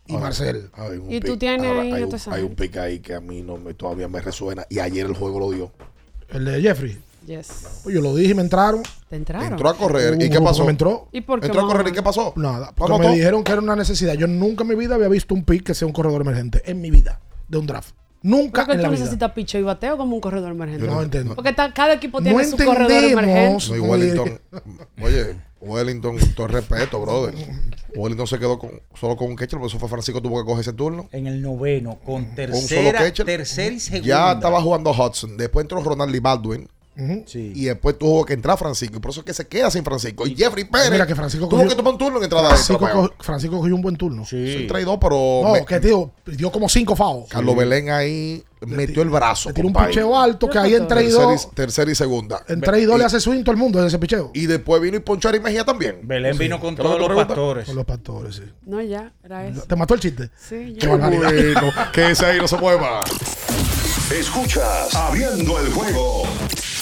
Y 0.06 0.12
Marcel. 0.16 0.70
Hay 0.74 0.98
un 0.98 1.10
¿Y 1.10 1.20
tú 1.20 1.32
pick- 1.34 1.38
tienes 1.40 1.66
ahora 1.66 1.80
ahí 1.82 1.92
hay, 1.92 2.02
no 2.02 2.08
un, 2.08 2.32
hay 2.32 2.42
un 2.42 2.54
pick 2.54 2.76
ahí 2.76 3.00
que 3.00 3.14
a 3.14 3.20
mí 3.20 3.42
no 3.42 3.56
me, 3.56 3.74
todavía 3.74 4.06
me 4.08 4.20
resuena. 4.20 4.64
Y 4.68 4.78
ayer 4.78 5.04
el 5.06 5.14
juego 5.14 5.40
lo 5.40 5.50
dio. 5.50 5.72
El 6.28 6.44
de 6.44 6.60
Jeffrey. 6.62 6.98
Yes. 7.26 7.80
Pues 7.82 7.94
yo 7.94 8.00
lo 8.00 8.14
dije 8.14 8.30
y 8.30 8.34
me 8.34 8.42
entraron. 8.42 8.82
¿Te 9.08 9.16
entraron? 9.16 9.48
Entró 9.52 9.68
a 9.68 9.76
correr. 9.76 10.20
¿Y 10.22 10.30
qué 10.30 10.40
pasó? 10.40 10.64
me 10.64 10.70
entró. 10.70 11.08
¿Y 11.12 11.20
por 11.20 11.40
qué, 11.40 11.46
Entró 11.46 11.62
a 11.64 11.66
correr. 11.68 11.88
¿Y 11.88 11.92
qué 11.92 12.02
pasó? 12.02 12.32
Nada. 12.36 12.66
¿No 12.66 12.72
Porque 12.74 12.98
me 13.08 13.14
dijeron 13.14 13.42
que 13.44 13.52
era 13.52 13.60
una 13.60 13.76
necesidad. 13.76 14.14
Yo 14.14 14.26
nunca 14.26 14.62
en 14.62 14.68
mi 14.68 14.74
vida 14.76 14.94
había 14.94 15.08
visto 15.08 15.34
un 15.34 15.44
pick 15.44 15.64
que 15.64 15.74
sea 15.74 15.86
un 15.86 15.92
corredor 15.92 16.20
emergente. 16.22 16.62
En 16.64 16.80
mi 16.80 16.90
vida. 16.90 17.20
De 17.48 17.58
un 17.58 17.66
draft. 17.66 17.94
Nunca 18.22 18.64
Creo 18.64 18.66
que 18.66 18.72
en 18.72 18.82
la 18.82 18.88
tú 18.88 18.90
vida. 18.92 19.00
necesitas 19.04 19.32
picheo 19.32 19.60
y 19.60 19.64
bateo 19.64 19.96
como 19.96 20.14
un 20.16 20.20
corredor 20.20 20.50
emergente. 20.50 20.84
Yo 20.86 20.92
no 20.92 21.02
entiendo. 21.02 21.34
Porque 21.36 21.52
ta- 21.52 21.72
cada 21.72 21.94
equipo 21.94 22.20
tiene 22.20 22.36
No 22.42 22.48
su 22.48 22.56
corredor 22.56 23.04
emergente. 23.04 23.68
No, 23.68 23.76
y 23.76 23.78
Wellington. 23.80 24.40
Oye, 25.02 25.36
Wellington, 25.60 26.16
todo 26.34 26.46
el 26.46 26.52
respeto, 26.54 27.00
brother. 27.00 27.34
Wellington 27.94 28.26
se 28.26 28.38
quedó 28.38 28.58
con, 28.58 28.70
solo 28.98 29.16
con 29.16 29.28
un 29.28 29.36
catcher, 29.36 29.58
por 29.58 29.68
eso 29.68 29.78
fue 29.78 29.88
Francisco 29.88 30.20
tuvo 30.20 30.40
que 30.40 30.44
coger 30.46 30.60
ese 30.62 30.72
turno. 30.72 31.08
En 31.12 31.26
el 31.26 31.40
noveno, 31.40 31.98
con 32.04 32.24
Con 32.24 32.34
solo 32.34 32.34
tercera, 32.34 32.98
catcher. 32.98 33.26
tercera 33.26 33.74
y 33.74 33.80
segunda. 33.80 34.06
Ya 34.06 34.32
estaba 34.32 34.60
jugando 34.60 34.90
Hudson. 34.90 35.36
Después 35.36 35.64
entró 35.64 35.80
Ronald 35.82 36.20
Baldwin. 36.20 36.68
Sí. 37.26 37.52
Y 37.54 37.64
después 37.66 37.98
tuvo 37.98 38.24
que 38.24 38.32
entrar 38.32 38.56
Francisco. 38.56 38.96
Y 38.96 39.00
por 39.00 39.10
eso 39.10 39.20
es 39.20 39.26
que 39.26 39.34
se 39.34 39.46
queda 39.46 39.70
sin 39.70 39.84
Francisco. 39.84 40.26
Y 40.26 40.34
Jeffrey 40.34 40.64
Pérez. 40.64 40.90
Mira 40.90 41.06
que 41.06 41.14
Francisco 41.14 41.46
tuvo 41.48 41.58
cogió- 41.60 41.68
que 41.70 41.74
tomar 41.76 41.92
un 41.92 41.98
turno 41.98 42.18
en 42.18 42.24
entrada 42.24 42.44
de 42.44 42.54
Francisco, 42.54 42.78
trofeo. 42.78 43.08
co- 43.16 43.22
Francisco 43.22 43.58
cogió 43.58 43.74
un 43.74 43.82
buen 43.82 43.96
turno. 43.96 44.24
Sí. 44.24 44.56
Un 44.62 44.66
traidor, 44.66 44.98
pero. 44.98 45.40
No, 45.44 45.52
me- 45.52 45.64
que 45.66 45.78
tío, 45.80 46.10
dio 46.26 46.50
como 46.50 46.68
cinco 46.68 46.96
fouls. 46.96 47.28
Carlos 47.28 47.54
Belén 47.56 47.90
ahí 47.90 48.42
metió 48.60 49.02
el 49.02 49.10
brazo. 49.10 49.50
Le 49.50 49.54
tiró 49.54 49.68
un 49.68 49.74
picheo 49.74 50.18
alto 50.18 50.48
que 50.48 50.58
ahí 50.58 50.74
en 50.74 50.84
y 50.84 50.86
Tercera 50.88 51.22
dos- 51.24 51.48
y- 51.52 51.54
Tercera 51.54 51.90
y 51.90 51.94
segunda. 51.94 52.42
En 52.48 52.60
3 52.62 52.82
y 52.82 52.86
2 52.86 52.98
le 52.98 53.04
hace 53.04 53.20
swing 53.20 53.42
todo 53.42 53.52
el 53.52 53.58
mundo 53.58 53.78
en 53.80 53.86
ese 53.86 53.98
picheo. 53.98 54.30
Y 54.32 54.46
después 54.46 54.80
vino 54.80 54.96
y 54.96 55.00
ponchó 55.00 55.28
a 55.28 55.32
Mejía 55.32 55.64
también. 55.64 56.00
Belén 56.02 56.38
vino 56.38 56.58
con 56.58 56.74
¿Qué 56.74 56.80
es 56.80 56.84
lo 56.88 56.96
todos 56.96 56.98
los 57.00 57.08
pregunta? 57.08 57.28
pastores. 57.28 57.66
Con 57.66 57.76
los 57.76 57.84
pastores, 57.84 58.34
sí. 58.36 58.42
No, 58.64 58.80
ya, 58.80 59.12
era 59.22 59.46
eso. 59.46 59.62
¿Te 59.62 59.76
mató 59.76 59.92
el 59.94 60.00
chiste? 60.00 60.30
Sí, 60.40 60.74
ya. 60.80 60.88
Bueno, 60.88 61.20
que 61.92 62.10
ese 62.10 62.24
ahí 62.26 62.38
no 62.38 62.48
se 62.48 62.56
mueva. 62.56 63.04
Escuchas 64.10 64.94
Abriendo 64.94 65.58
el 65.60 65.72
juego 65.72 66.22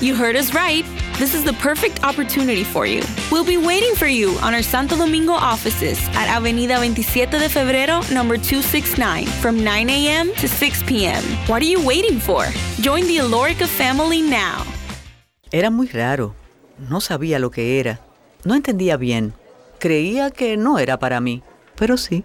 You 0.00 0.14
heard 0.14 0.36
us 0.36 0.52
right. 0.54 0.84
This 1.18 1.34
is 1.34 1.44
the 1.44 1.52
perfect 1.54 2.02
opportunity 2.02 2.64
for 2.64 2.84
you. 2.86 3.02
We'll 3.30 3.44
be 3.44 3.56
waiting 3.56 3.94
for 3.94 4.08
you 4.08 4.36
on 4.42 4.52
our 4.52 4.62
Santo 4.62 4.96
Domingo 4.96 5.32
offices 5.32 5.98
at 6.14 6.28
Avenida 6.28 6.76
27 6.76 7.38
de 7.38 7.48
Febrero, 7.48 8.02
number 8.12 8.36
269, 8.36 9.26
from 9.40 9.62
9 9.62 9.88
a.m. 9.90 10.34
to 10.34 10.48
6 10.48 10.82
p.m. 10.82 11.22
What 11.46 11.62
are 11.62 11.66
you 11.66 11.80
waiting 11.86 12.18
for? 12.18 12.44
Join 12.80 13.06
the 13.06 13.18
Alorica 13.18 13.66
family 13.66 14.20
now. 14.20 14.64
Era 15.52 15.70
muy 15.70 15.86
raro. 15.86 16.34
No 16.90 17.00
sabía 17.00 17.38
lo 17.38 17.50
que 17.50 17.78
era. 17.78 18.00
No 18.44 18.54
entendía 18.54 18.96
bien. 18.96 19.32
Creía 19.78 20.30
que 20.32 20.56
no 20.56 20.78
era 20.78 20.98
para 20.98 21.20
mí, 21.20 21.42
pero 21.76 21.96
sí. 21.96 22.24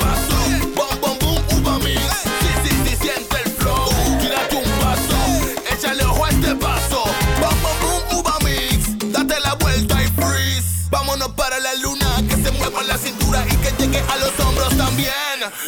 Mueva 12.71 12.83
la 12.83 12.97
cintura 12.97 13.45
y 13.47 13.57
que 13.57 13.71
llegue 13.83 13.99
a 13.99 14.17
los 14.17 14.39
hombros 14.39 14.75
también. 14.77 15.11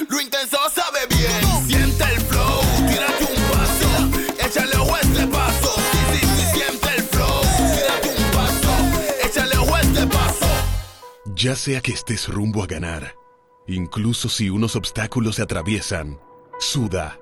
Lo 0.10 0.22
intenso 0.22 0.58
sabe 0.74 1.06
bien. 1.10 1.68
Siente 1.68 2.04
el 2.04 2.22
flow. 2.22 2.62
Tírate 2.88 3.26
un 3.26 3.44
paso. 3.52 4.46
Échale 4.46 4.76
a 4.76 5.00
este 5.00 5.28
paso. 5.28 5.76
Sí, 5.92 5.98
sí, 6.12 6.28
sí, 6.28 6.46
siente 6.54 6.90
el 6.96 7.04
flow. 7.04 7.42
Tírate 7.42 8.10
un 8.18 8.32
paso. 8.32 9.28
Échale 9.28 9.56
a 9.56 9.82
este 9.82 10.08
paso. 10.08 10.46
Ya 11.36 11.56
sea 11.56 11.82
que 11.82 11.92
estés 11.92 12.28
rumbo 12.30 12.64
a 12.64 12.68
ganar, 12.68 13.16
incluso 13.68 14.30
si 14.30 14.50
unos 14.50 14.76
obstáculos 14.76 15.36
se 15.36 15.42
atraviesan, 15.42 16.20
suda. 16.60 17.20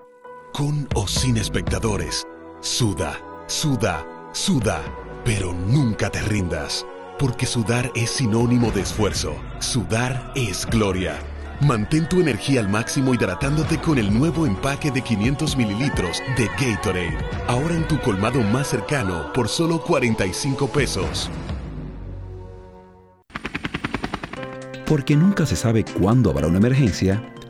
Con 0.54 0.90
o 0.96 1.08
sin 1.08 1.38
espectadores, 1.38 2.28
suda, 2.60 3.20
suda, 3.48 4.06
suda. 4.34 4.84
Pero 5.24 5.54
nunca 5.54 6.10
te 6.10 6.20
rindas, 6.22 6.86
porque 7.22 7.46
sudar 7.46 7.92
es 7.94 8.10
sinónimo 8.10 8.72
de 8.72 8.82
esfuerzo. 8.82 9.36
Sudar 9.60 10.34
es 10.36 10.66
gloria. 10.66 11.20
Mantén 11.62 12.10
tu 12.10 12.20
energía 12.20 12.60
al 12.62 12.68
máximo 12.68 13.14
hidratándote 13.14 13.78
con 13.78 14.00
el 14.00 14.12
nuevo 14.12 14.48
empaque 14.48 14.90
de 14.90 15.04
500 15.04 15.56
mililitros 15.56 16.18
de 16.36 16.48
Gatorade. 16.60 17.16
Ahora 17.48 17.76
en 17.76 17.88
tu 17.88 18.00
colmado 18.02 18.42
más 18.42 18.70
cercano 18.70 19.32
por 19.34 19.48
solo 19.50 19.84
45 19.84 20.68
pesos. 20.70 21.30
Porque 24.88 25.16
nunca 25.16 25.46
se 25.46 25.56
sabe 25.56 25.86
cuándo 25.86 26.32
habrá 26.32 26.48
una 26.48 26.58
emergencia, 26.58 27.24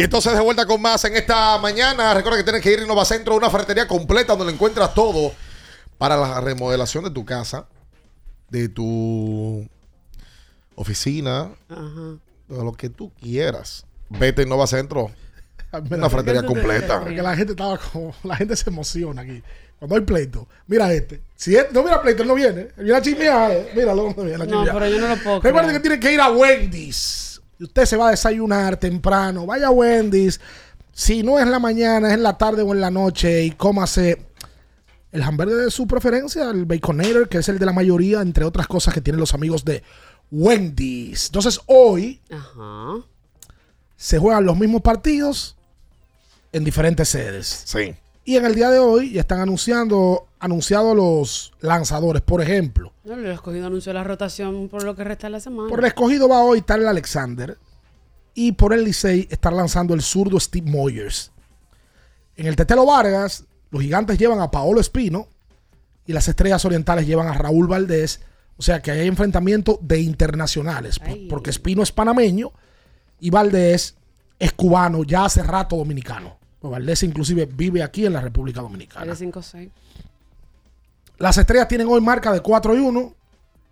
Y 0.00 0.04
entonces 0.04 0.32
de 0.32 0.40
vuelta 0.40 0.64
con 0.66 0.80
más 0.80 1.04
en 1.04 1.14
esta 1.16 1.58
mañana. 1.58 2.14
Recuerda 2.14 2.38
que 2.38 2.44
tienes 2.44 2.62
que 2.62 2.72
ir 2.72 2.78
a 2.80 2.84
Innova 2.84 3.04
Centro, 3.04 3.36
una 3.36 3.50
ferretería 3.50 3.86
completa 3.86 4.34
donde 4.34 4.52
encuentras 4.52 4.94
todo 4.94 5.32
para 5.98 6.16
la 6.16 6.40
remodelación 6.40 7.04
de 7.04 7.10
tu 7.10 7.24
casa, 7.24 7.66
de 8.48 8.68
tu 8.70 9.68
oficina, 10.74 11.50
de 11.68 12.64
lo 12.64 12.72
que 12.72 12.88
tú 12.88 13.12
quieras. 13.20 13.84
Vete 14.08 14.42
a 14.42 14.44
Innova 14.46 14.66
Centro. 14.66 15.10
Una 15.90 16.10
ferretería 16.10 16.42
completa. 16.42 17.00
Porque 17.00 17.22
la 17.22 17.36
gente 17.36 17.52
estaba 17.52 17.78
como, 17.78 18.14
la 18.24 18.36
gente 18.36 18.56
se 18.56 18.70
emociona 18.70 19.22
aquí. 19.22 19.42
Cuando 19.78 19.96
hay 19.96 20.02
pleito, 20.02 20.48
mira 20.66 20.92
este. 20.92 21.20
Si 21.36 21.54
este- 21.54 21.72
no 21.72 21.82
mira 21.82 22.02
pleito, 22.02 22.22
él 22.22 22.28
no 22.28 22.34
viene. 22.34 22.60
Él 22.76 22.84
viene 22.84 22.96
a 22.96 23.02
chismear. 23.02 23.50
eh. 23.52 23.70
Míralo, 23.74 24.12
no 24.16 24.22
viene 24.24 24.34
a 24.34 24.38
No, 24.38 24.44
chismear. 24.46 24.72
pero 24.74 24.88
yo 24.88 24.98
no 25.00 25.08
lo 25.08 25.16
puedo 25.22 25.40
Recuerden 25.40 25.72
que 25.72 25.80
tiene 25.80 26.00
que 26.00 26.12
ir 26.12 26.20
a 26.20 26.30
Wendy's. 26.30 27.29
Y 27.60 27.64
usted 27.64 27.84
se 27.84 27.96
va 27.98 28.08
a 28.08 28.10
desayunar 28.12 28.78
temprano. 28.78 29.44
Vaya 29.44 29.66
a 29.66 29.70
Wendy's. 29.70 30.40
Si 30.92 31.22
no 31.22 31.38
es 31.38 31.44
en 31.44 31.52
la 31.52 31.58
mañana, 31.58 32.08
es 32.08 32.14
en 32.14 32.22
la 32.22 32.38
tarde 32.38 32.62
o 32.62 32.72
en 32.72 32.80
la 32.80 32.90
noche. 32.90 33.44
Y 33.44 33.50
cómase 33.50 34.18
el 35.12 35.22
hamburger 35.22 35.58
de 35.58 35.70
su 35.70 35.86
preferencia, 35.86 36.48
el 36.48 36.64
Baconator, 36.64 37.28
que 37.28 37.36
es 37.36 37.48
el 37.50 37.58
de 37.58 37.66
la 37.66 37.74
mayoría, 37.74 38.22
entre 38.22 38.46
otras 38.46 38.66
cosas 38.66 38.94
que 38.94 39.02
tienen 39.02 39.20
los 39.20 39.34
amigos 39.34 39.62
de 39.66 39.82
Wendy's. 40.30 41.26
Entonces, 41.26 41.60
hoy 41.66 42.22
Ajá. 42.30 42.94
se 43.94 44.18
juegan 44.18 44.46
los 44.46 44.56
mismos 44.56 44.80
partidos 44.80 45.54
en 46.52 46.64
diferentes 46.64 47.10
sedes. 47.10 47.64
Sí. 47.66 47.94
Y 48.24 48.36
en 48.36 48.46
el 48.46 48.54
día 48.54 48.70
de 48.70 48.78
hoy 48.78 49.12
ya 49.12 49.20
están 49.20 49.40
anunciando 49.40 50.29
anunciados 50.40 50.96
los 50.96 51.52
lanzadores. 51.60 52.22
Por 52.22 52.40
ejemplo, 52.42 52.92
No, 53.04 53.14
el 53.14 53.26
escogido 53.26 53.66
anunció 53.66 53.92
la 53.92 54.02
rotación 54.04 54.68
por 54.68 54.82
lo 54.82 54.96
que 54.96 55.04
resta 55.04 55.26
de 55.28 55.32
la 55.32 55.40
semana. 55.40 55.68
por 55.68 55.80
el 55.80 55.86
escogido 55.86 56.28
va 56.28 56.40
hoy 56.42 56.62
Tyler 56.62 56.88
Alexander. 56.88 57.56
Y 58.34 58.52
por 58.52 58.72
el 58.72 58.84
Licey 58.84 59.26
está 59.30 59.50
lanzando 59.50 59.92
el 59.92 60.02
zurdo 60.02 60.38
Steve 60.40 60.70
Moyers. 60.70 61.30
En 62.36 62.46
el 62.46 62.56
Tetelo 62.56 62.86
Vargas, 62.86 63.44
los 63.70 63.82
gigantes 63.82 64.18
llevan 64.18 64.40
a 64.40 64.50
Paolo 64.50 64.80
Espino. 64.80 65.28
Y 66.06 66.12
las 66.12 66.26
estrellas 66.28 66.64
orientales 66.64 67.06
llevan 67.06 67.26
a 67.28 67.34
Raúl 67.34 67.66
Valdés. 67.68 68.20
O 68.56 68.62
sea 68.62 68.80
que 68.80 68.90
hay 68.92 69.06
enfrentamiento 69.06 69.78
de 69.82 70.00
internacionales. 70.00 70.98
por- 70.98 71.28
Porque 71.28 71.50
Espino 71.50 71.82
es 71.82 71.92
panameño 71.92 72.52
y 73.20 73.30
Valdés 73.30 73.96
es 74.38 74.52
cubano, 74.52 75.02
ya 75.04 75.26
hace 75.26 75.42
rato 75.42 75.76
dominicano. 75.76 76.38
Valdés 76.62 77.02
inclusive 77.02 77.46
vive 77.46 77.82
aquí 77.82 78.06
en 78.06 78.12
la 78.14 78.20
República 78.20 78.60
Dominicana. 78.60 79.04
Eres 79.06 79.18
5-6. 79.20 79.70
Las 81.20 81.36
estrellas 81.36 81.68
tienen 81.68 81.86
hoy 81.86 82.00
marca 82.00 82.32
de 82.32 82.40
4 82.40 82.76
y 82.76 82.78
1. 82.78 83.14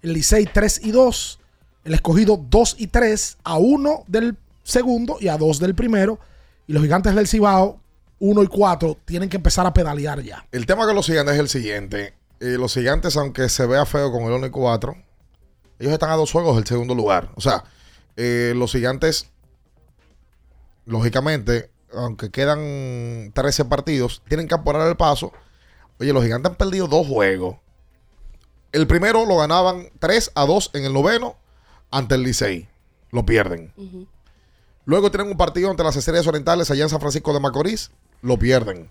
El 0.02 0.12
Licey 0.12 0.44
3 0.44 0.82
y 0.84 0.90
2. 0.90 1.40
El 1.84 1.94
escogido 1.94 2.36
2 2.36 2.76
y 2.78 2.88
3. 2.88 3.38
A 3.42 3.56
1 3.56 4.04
del 4.06 4.36
segundo 4.62 5.16
y 5.18 5.28
a 5.28 5.38
2 5.38 5.58
del 5.58 5.74
primero. 5.74 6.20
Y 6.66 6.74
los 6.74 6.82
gigantes 6.82 7.14
del 7.14 7.26
Cibao 7.26 7.80
1 8.18 8.42
y 8.42 8.46
4 8.48 8.98
tienen 9.06 9.30
que 9.30 9.38
empezar 9.38 9.64
a 9.64 9.72
pedalear 9.72 10.20
ya. 10.20 10.46
El 10.52 10.66
tema 10.66 10.84
con 10.84 10.94
los 10.94 11.06
gigantes 11.06 11.36
es 11.36 11.40
el 11.40 11.48
siguiente. 11.48 12.12
Eh, 12.40 12.58
los 12.58 12.74
gigantes, 12.74 13.16
aunque 13.16 13.48
se 13.48 13.64
vea 13.64 13.86
feo 13.86 14.12
con 14.12 14.24
el 14.24 14.32
1 14.32 14.48
y 14.48 14.50
4, 14.50 14.94
ellos 15.78 15.92
están 15.94 16.10
a 16.10 16.16
dos 16.16 16.30
juegos 16.30 16.56
del 16.56 16.66
segundo 16.66 16.94
lugar. 16.94 17.30
O 17.34 17.40
sea, 17.40 17.64
eh, 18.16 18.52
los 18.56 18.72
gigantes, 18.72 19.30
lógicamente, 20.84 21.70
aunque 21.94 22.30
quedan 22.30 23.32
13 23.32 23.64
partidos, 23.64 24.22
tienen 24.28 24.48
que 24.48 24.54
apurar 24.54 24.86
el 24.86 24.98
paso. 24.98 25.32
Oye, 26.00 26.12
los 26.12 26.22
gigantes 26.22 26.50
han 26.50 26.56
perdido 26.56 26.86
dos 26.86 27.06
juegos. 27.06 27.56
El 28.72 28.86
primero 28.86 29.24
lo 29.26 29.36
ganaban 29.38 29.88
3 29.98 30.32
a 30.34 30.44
2 30.44 30.70
en 30.74 30.84
el 30.84 30.92
noveno 30.92 31.36
ante 31.90 32.14
el 32.14 32.22
Licey. 32.22 32.68
Lo 33.10 33.24
pierden. 33.24 33.72
Luego 34.84 35.10
tienen 35.10 35.30
un 35.30 35.36
partido 35.36 35.70
ante 35.70 35.82
las 35.82 35.96
Estrellas 35.96 36.26
Orientales 36.26 36.70
allá 36.70 36.84
en 36.84 36.90
San 36.90 37.00
Francisco 37.00 37.32
de 37.32 37.40
Macorís. 37.40 37.90
Lo 38.22 38.38
pierden. 38.38 38.90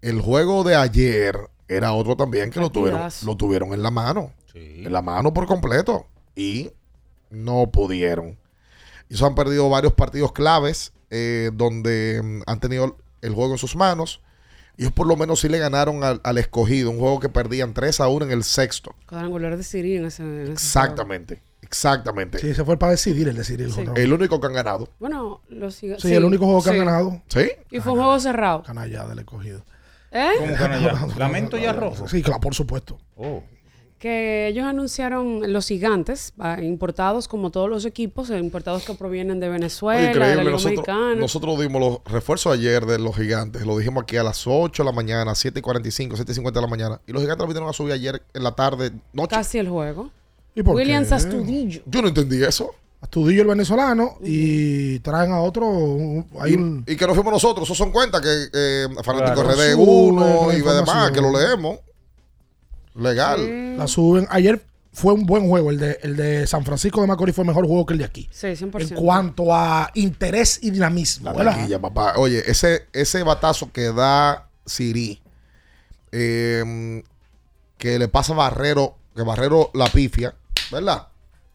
El 0.00 0.20
juego 0.20 0.64
de 0.64 0.76
ayer 0.76 1.38
era 1.68 1.92
otro 1.92 2.16
también 2.16 2.50
que 2.50 2.60
lo 2.60 2.70
tuvieron, 2.70 3.08
lo 3.24 3.36
tuvieron 3.36 3.72
en 3.72 3.82
la 3.82 3.90
mano. 3.90 4.32
En 4.54 4.92
la 4.92 5.02
mano 5.02 5.32
por 5.32 5.46
completo. 5.46 6.06
Y 6.34 6.70
no 7.30 7.70
pudieron. 7.70 8.38
Ellos 9.08 9.22
han 9.22 9.34
perdido 9.34 9.68
varios 9.68 9.92
partidos 9.92 10.32
claves 10.32 10.92
eh, 11.10 11.50
donde 11.54 12.20
mm, 12.22 12.42
han 12.46 12.60
tenido 12.60 12.96
el 13.22 13.34
juego 13.34 13.52
en 13.52 13.58
sus 13.58 13.74
manos. 13.76 14.20
Ellos 14.78 14.92
por 14.92 15.06
lo 15.06 15.16
menos 15.16 15.40
sí 15.40 15.48
le 15.48 15.58
ganaron 15.58 16.02
al, 16.04 16.20
al 16.24 16.38
escogido. 16.38 16.90
Un 16.90 16.98
juego 16.98 17.20
que 17.20 17.28
perdían 17.28 17.74
3 17.74 18.00
a 18.00 18.08
1 18.08 18.26
en 18.26 18.32
el 18.32 18.44
sexto. 18.44 18.94
Cuadrangular 19.08 19.56
de 19.56 19.62
Siri 19.62 19.96
en 19.96 20.06
ese. 20.06 20.22
en 20.22 20.40
ese 20.42 20.52
Exactamente. 20.52 21.42
Exactamente. 21.60 22.38
Sí, 22.38 22.54
se 22.54 22.64
fue 22.64 22.76
para 22.78 22.92
decidir 22.92 23.28
el 23.28 23.36
decidir 23.36 23.62
el 23.66 23.72
Sí. 23.72 23.76
juego. 23.76 23.94
El 23.96 24.12
único 24.12 24.40
que 24.40 24.46
han 24.46 24.52
ganado. 24.52 24.88
Bueno, 24.98 25.40
los 25.48 25.80
giga- 25.80 25.98
Sí, 25.98 26.12
el 26.12 26.24
único 26.24 26.44
juego 26.44 26.62
que 26.62 26.70
sí. 26.70 26.78
han 26.78 26.84
ganado. 26.84 27.22
¿Sí? 27.28 27.50
Y 27.70 27.80
fue 27.80 27.92
un 27.92 27.98
juego 27.98 28.18
cerrado. 28.20 28.62
Canalla 28.62 29.06
del 29.06 29.20
escogido. 29.20 29.64
¿Eh? 30.10 30.28
¿Cómo 30.38 30.54
canalla? 30.54 30.92
¿Lamento 31.18 31.56
y 31.56 31.64
arroz? 31.64 32.02
Sí, 32.10 32.22
claro, 32.22 32.40
por 32.40 32.54
supuesto. 32.54 32.98
Oh. 33.16 33.42
Que 34.02 34.48
ellos 34.48 34.64
anunciaron 34.64 35.52
los 35.52 35.68
gigantes, 35.68 36.32
ah, 36.40 36.60
importados 36.60 37.28
como 37.28 37.50
todos 37.52 37.70
los 37.70 37.84
equipos, 37.84 38.30
eh, 38.30 38.38
importados 38.40 38.82
que 38.82 38.94
provienen 38.94 39.38
de 39.38 39.48
Venezuela, 39.48 40.08
de 40.08 40.14
la. 40.16 40.42
Liga 40.42 41.14
Nosotros, 41.14 41.60
dimos 41.60 41.80
los 41.80 41.98
refuerzos 42.12 42.52
ayer 42.52 42.84
de 42.84 42.98
los 42.98 43.14
gigantes. 43.14 43.64
Lo 43.64 43.78
dijimos 43.78 44.02
aquí 44.02 44.16
a 44.16 44.24
las 44.24 44.42
8 44.44 44.82
de 44.82 44.86
la 44.88 44.92
mañana, 44.92 45.36
7 45.36 45.60
y 45.60 45.62
45, 45.62 46.16
7 46.16 46.32
y 46.32 46.34
50 46.34 46.58
de 46.58 46.66
la 46.66 46.68
mañana. 46.68 47.00
Y 47.06 47.12
los 47.12 47.22
gigantes 47.22 47.42
lo 47.44 47.46
vinieron 47.46 47.70
a 47.70 47.72
subir 47.72 47.92
ayer 47.92 48.20
en 48.34 48.42
la 48.42 48.50
tarde, 48.56 48.90
noche. 49.12 49.36
Casi 49.36 49.58
el 49.58 49.68
juego. 49.68 50.10
¿Y 50.56 50.64
por 50.64 50.74
Williams 50.74 51.06
qué? 51.10 51.14
Astudillo. 51.14 51.82
Yo 51.86 52.02
no 52.02 52.08
entendí 52.08 52.42
eso. 52.42 52.74
Astudillo 53.00 53.42
el 53.42 53.48
venezolano 53.48 54.16
y 54.20 54.98
traen 54.98 55.30
a 55.30 55.40
otro. 55.42 55.68
un- 55.68 56.26
Hay 56.40 56.54
un, 56.54 56.82
Y 56.88 56.96
que 56.96 57.06
no 57.06 57.14
fuimos 57.14 57.34
nosotros. 57.34 57.68
Esos 57.68 57.78
son 57.78 57.92
cuentas 57.92 58.20
que 58.20 58.28
eh, 58.52 58.88
Fanático 59.04 59.42
Claro. 59.42 59.48
RD1 59.56 60.42
Sube 60.44 60.58
y 60.58 60.60
demás, 60.60 61.10
que 61.12 61.20
lo 61.20 61.30
leemos. 61.30 61.78
Legal. 62.94 63.76
la 63.76 63.86
suben. 63.86 64.26
Ayer 64.30 64.62
fue 64.92 65.14
un 65.14 65.24
buen 65.24 65.48
juego. 65.48 65.70
El 65.70 65.78
de, 65.78 65.98
el 66.02 66.16
de 66.16 66.46
San 66.46 66.64
Francisco 66.64 67.00
de 67.00 67.06
Macorís 67.06 67.34
fue 67.34 67.44
mejor 67.44 67.66
juego 67.66 67.86
que 67.86 67.94
el 67.94 67.98
de 67.98 68.04
aquí. 68.04 68.28
Sí, 68.30 68.48
100%. 68.48 68.80
En 68.80 68.94
cuanto 68.94 69.54
a 69.54 69.90
interés 69.94 70.58
y 70.62 70.70
dinamismo. 70.70 71.30
La 71.30 71.32
¿verdad? 71.32 71.56
taquilla, 71.56 71.80
papá. 71.80 72.14
Oye, 72.16 72.42
ese, 72.46 72.86
ese 72.92 73.22
batazo 73.22 73.72
que 73.72 73.92
da 73.92 74.48
Siri, 74.66 75.20
eh, 76.12 77.02
que 77.78 77.98
le 77.98 78.08
pasa 78.08 78.34
a 78.34 78.36
Barrero, 78.36 78.96
que 79.16 79.22
Barrero 79.22 79.70
la 79.74 79.86
pifia, 79.86 80.34
¿verdad? 80.70 81.08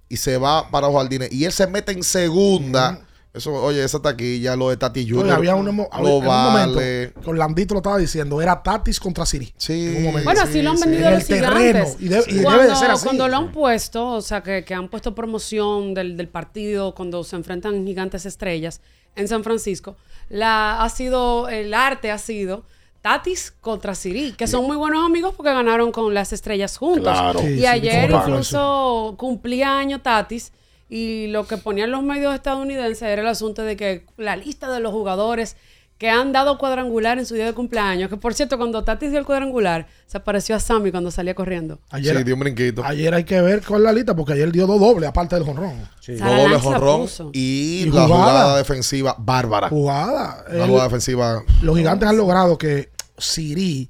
Y 0.09 0.17
se 0.17 0.37
va 0.37 0.69
para 0.69 0.87
los 0.87 0.95
jardines. 0.95 1.31
Y 1.31 1.45
él 1.45 1.51
se 1.51 1.67
mete 1.67 1.91
en 1.91 2.03
segunda. 2.03 3.01
Eso, 3.37 3.53
oye, 3.53 3.83
esa 3.83 4.01
taquilla, 4.01 4.55
lo 4.55 4.69
de 4.69 4.77
Tati 4.77 5.03
Junior. 5.07 5.25
Oye, 5.25 5.33
había 5.33 5.55
un, 5.55 5.67
emo- 5.67 5.87
lo 6.01 6.19
vale. 6.21 6.51
momento 6.51 6.79
que 6.79 7.13
Orlandito 7.29 7.73
lo 7.75 7.79
estaba 7.79 7.97
diciendo, 7.97 8.41
era 8.41 8.61
Tatis 8.61 8.99
contra 8.99 9.25
Siri. 9.25 9.53
Sí. 9.57 9.87
En 9.87 9.95
un 9.97 10.03
momento. 10.03 10.23
Bueno, 10.25 10.41
así 10.41 10.61
lo 10.61 10.71
han 10.71 10.79
vendido 10.79 11.07
En 11.07 11.13
los 11.15 11.29
el 11.29 11.41
terreno. 11.41 11.85
gigantes. 11.85 11.97
Y, 11.99 12.07
de- 12.09 12.23
y 12.27 12.41
cuando, 12.43 12.61
debe 12.61 12.69
de 12.73 12.75
ser 12.75 12.91
así. 12.91 13.03
cuando 13.05 13.27
lo 13.27 13.37
han 13.37 13.51
puesto, 13.51 14.07
o 14.13 14.21
sea, 14.21 14.43
que, 14.43 14.65
que 14.65 14.73
han 14.73 14.89
puesto 14.89 15.15
promoción 15.15 15.93
del, 15.93 16.17
del 16.17 16.27
partido 16.27 16.93
cuando 16.95 17.23
se 17.23 17.35
enfrentan 17.35 17.85
gigantes 17.85 18.25
estrellas 18.25 18.81
en 19.15 19.27
San 19.27 19.43
Francisco, 19.43 19.95
la 20.29 20.81
ha 20.83 20.89
sido, 20.89 21.47
el 21.49 21.73
arte 21.73 22.11
ha 22.11 22.17
sido 22.17 22.63
Tatis 23.01 23.53
contra 23.61 23.95
Siri, 23.95 24.33
que 24.33 24.47
son 24.47 24.65
muy 24.65 24.75
buenos 24.75 25.05
amigos 25.05 25.33
porque 25.37 25.53
ganaron 25.53 25.91
con 25.91 26.13
las 26.13 26.33
estrellas 26.33 26.75
juntos. 26.77 27.13
Claro. 27.13 27.39
Sí, 27.39 27.59
y 27.59 27.65
ayer 27.65 28.09
incluso 28.11 29.15
cumplía 29.17 29.77
año 29.77 30.01
Tatis. 30.01 30.51
Y 30.89 31.27
lo 31.27 31.45
que 31.47 31.57
ponían 31.57 31.91
los 31.91 32.03
medios 32.03 32.33
estadounidenses 32.33 33.01
era 33.03 33.21
el 33.21 33.27
asunto 33.27 33.61
de 33.63 33.75
que 33.75 34.05
la 34.17 34.35
lista 34.35 34.71
de 34.71 34.79
los 34.79 34.91
jugadores 34.91 35.57
que 35.97 36.09
han 36.11 36.31
dado 36.31 36.59
cuadrangular 36.59 37.17
en 37.17 37.25
su 37.25 37.33
día 37.33 37.45
de 37.47 37.53
cumpleaños. 37.53 38.07
Que 38.09 38.17
por 38.17 38.33
cierto, 38.35 38.57
cuando 38.59 38.83
Tatis 38.83 39.09
dio 39.09 39.17
el 39.19 39.25
cuadrangular, 39.25 39.87
se 40.05 40.17
apareció 40.17 40.55
a 40.55 40.59
Sammy 40.59 40.91
cuando 40.91 41.09
salía 41.09 41.33
corriendo. 41.33 41.79
Ayer, 41.89 42.15
Sí, 42.17 42.23
dio 42.23 42.35
un 42.35 42.39
brinquito. 42.41 42.83
ayer 42.85 43.11
hay 43.15 43.23
que 43.23 43.41
ver 43.41 43.63
con 43.63 43.81
la 43.81 43.91
lista 43.91 44.15
porque 44.15 44.33
ayer 44.33 44.51
dio 44.51 44.67
dos 44.67 44.79
dobles, 44.79 45.09
aparte 45.09 45.35
del 45.35 45.43
jonrón. 45.43 45.73
Dos 46.07 46.19
dobles 46.19 46.61
jonrón 46.61 47.07
y, 47.33 47.81
Y 47.81 47.85
la 47.85 48.03
jugada. 48.03 48.07
jugada 48.07 48.57
defensiva 48.57 49.15
bárbara. 49.17 49.69
Jugada. 49.69 50.45
La 50.51 50.63
El- 50.65 50.69
jugada 50.69 50.83
defensiva. 50.87 51.43
los 51.63 51.75
gigantes 51.75 52.07
han 52.07 52.15
logrado 52.17 52.57
que 52.59 52.89
Siri, 53.17 53.89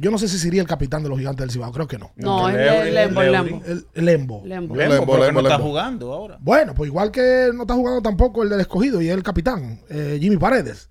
yo 0.00 0.10
no 0.10 0.18
sé 0.18 0.28
si 0.28 0.38
Siri 0.38 0.58
es 0.58 0.62
el 0.62 0.68
capitán 0.68 1.02
de 1.02 1.08
los 1.08 1.18
gigantes 1.18 1.40
del 1.40 1.50
Cibao, 1.50 1.72
creo 1.72 1.86
que 1.86 1.98
no. 1.98 2.12
No, 2.16 2.48
es 2.48 2.56
el 2.56 2.94
Lembo, 2.94 3.22
el. 3.22 3.32
Lembo. 3.32 3.50
Lembo. 3.54 3.86
Lembo. 3.94 4.42
Lembo, 4.46 4.76
Lembo, 4.76 5.06
porque 5.06 5.26
Lembo, 5.26 5.42
no 5.42 5.48
está 5.48 5.58
Lembo. 5.58 5.68
jugando 5.70 6.12
ahora. 6.12 6.38
Bueno, 6.40 6.74
pues 6.74 6.88
igual 6.88 7.10
que 7.10 7.50
no 7.54 7.62
está 7.62 7.74
jugando 7.74 8.02
tampoco 8.02 8.42
el 8.42 8.48
del 8.48 8.60
escogido 8.60 9.02
y 9.02 9.08
es 9.08 9.14
el 9.14 9.22
capitán, 9.22 9.80
eh, 9.88 10.18
Jimmy 10.20 10.36
Paredes. 10.36 10.88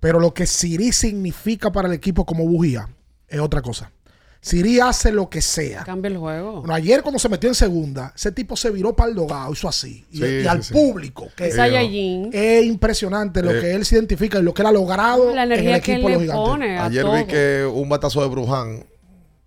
Pero 0.00 0.20
lo 0.20 0.32
que 0.32 0.46
Siri 0.46 0.92
significa 0.92 1.72
para 1.72 1.88
el 1.88 1.94
equipo 1.94 2.24
como 2.24 2.46
bujía 2.46 2.88
es 3.26 3.40
otra 3.40 3.62
cosa. 3.62 3.90
Siri 4.40 4.78
hace 4.80 5.10
lo 5.10 5.28
que 5.28 5.42
sea. 5.42 5.82
Cambia 5.84 6.08
el 6.08 6.16
juego. 6.16 6.60
Bueno, 6.60 6.72
ayer 6.74 7.02
cuando 7.02 7.18
se 7.18 7.28
metió 7.28 7.48
en 7.48 7.54
segunda, 7.54 8.12
ese 8.14 8.30
tipo 8.32 8.56
se 8.56 8.70
viró 8.70 8.94
para 8.94 9.10
el 9.10 9.16
dogado, 9.16 9.52
hizo 9.52 9.68
así. 9.68 10.06
Y, 10.12 10.18
Sí, 10.18 10.24
y 10.24 10.40
sí, 10.42 10.46
al 10.46 10.62
sí. 10.62 10.72
público, 10.72 11.28
que 11.36 11.50
Saiyajin. 11.50 12.30
es 12.32 12.64
impresionante 12.64 13.42
lo 13.42 13.50
Eh. 13.50 13.60
que 13.60 13.74
él 13.74 13.84
se 13.84 13.96
identifica 13.96 14.38
y 14.38 14.42
lo 14.42 14.54
que 14.54 14.62
él 14.62 14.68
ha 14.68 14.72
logrado 14.72 15.34
La 15.34 15.42
en 15.42 15.52
el 15.52 15.58
energía 15.58 15.80
que 15.80 15.92
equipo 15.94 16.08
de 16.08 16.14
los 16.14 16.22
gigantes. 16.22 16.48
pone 16.50 16.78
a 16.78 16.84
Ayer 16.86 17.02
todo. 17.02 17.14
vi 17.16 17.24
que 17.24 17.70
un 17.72 17.88
batazo 17.88 18.22
de 18.22 18.28
Bruján 18.28 18.86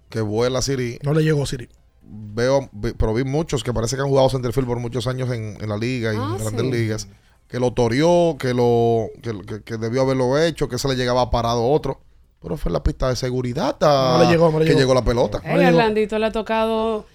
que 0.10 0.20
vuela 0.22 0.60
a 0.60 0.62
Siri. 0.62 1.00
No 1.04 1.14
le 1.14 1.24
llegó 1.24 1.46
Siri. 1.46 1.70
Veo, 2.04 2.70
pero 2.98 3.14
vi 3.14 3.24
muchos 3.24 3.64
que 3.64 3.72
parece 3.74 3.96
que 3.96 4.02
han 4.02 4.10
jugado 4.10 4.30
centerfield 4.30 4.68
por 4.68 4.80
muchos 4.80 5.08
años 5.08 5.32
en, 5.32 5.58
en 5.62 5.70
la 5.70 5.78
liga 5.78 6.14
y 6.14 6.18
Ah, 6.20 6.36
en 6.38 6.44
grandes 6.44 6.66
sí. 6.66 6.72
ligas. 6.72 7.08
Que 7.48 7.60
lo 7.60 7.72
toreó, 7.74 8.36
que 8.38 8.54
lo 8.54 9.08
que, 9.22 9.42
que- 9.46 9.64
que 9.64 9.78
debió 9.78 10.02
haberlo 10.02 10.38
hecho, 10.38 10.68
que 10.68 10.78
se 10.78 10.88
le 10.90 10.96
llegaba 10.96 11.30
parado 11.30 11.64
otro. 11.64 12.02
Pero 12.42 12.58
fue 12.58 12.70
en 12.70 12.74
la 12.74 12.84
pista 12.84 13.10
de 13.10 13.16
seguridad 13.16 13.78
a- 13.82 14.18
No 14.18 14.24
le 14.24 14.30
llegó, 14.32 14.52
no 14.52 14.60
le 14.60 14.66
que 14.66 14.70
llegó. 14.72 14.80
llegó 14.82 14.94
la 14.96 15.04
pelota. 15.06 15.42
Ey, 15.44 15.66
Orlandito 15.66 16.18
le 16.18 16.26
ha 16.26 16.32
tocado. 16.32 17.06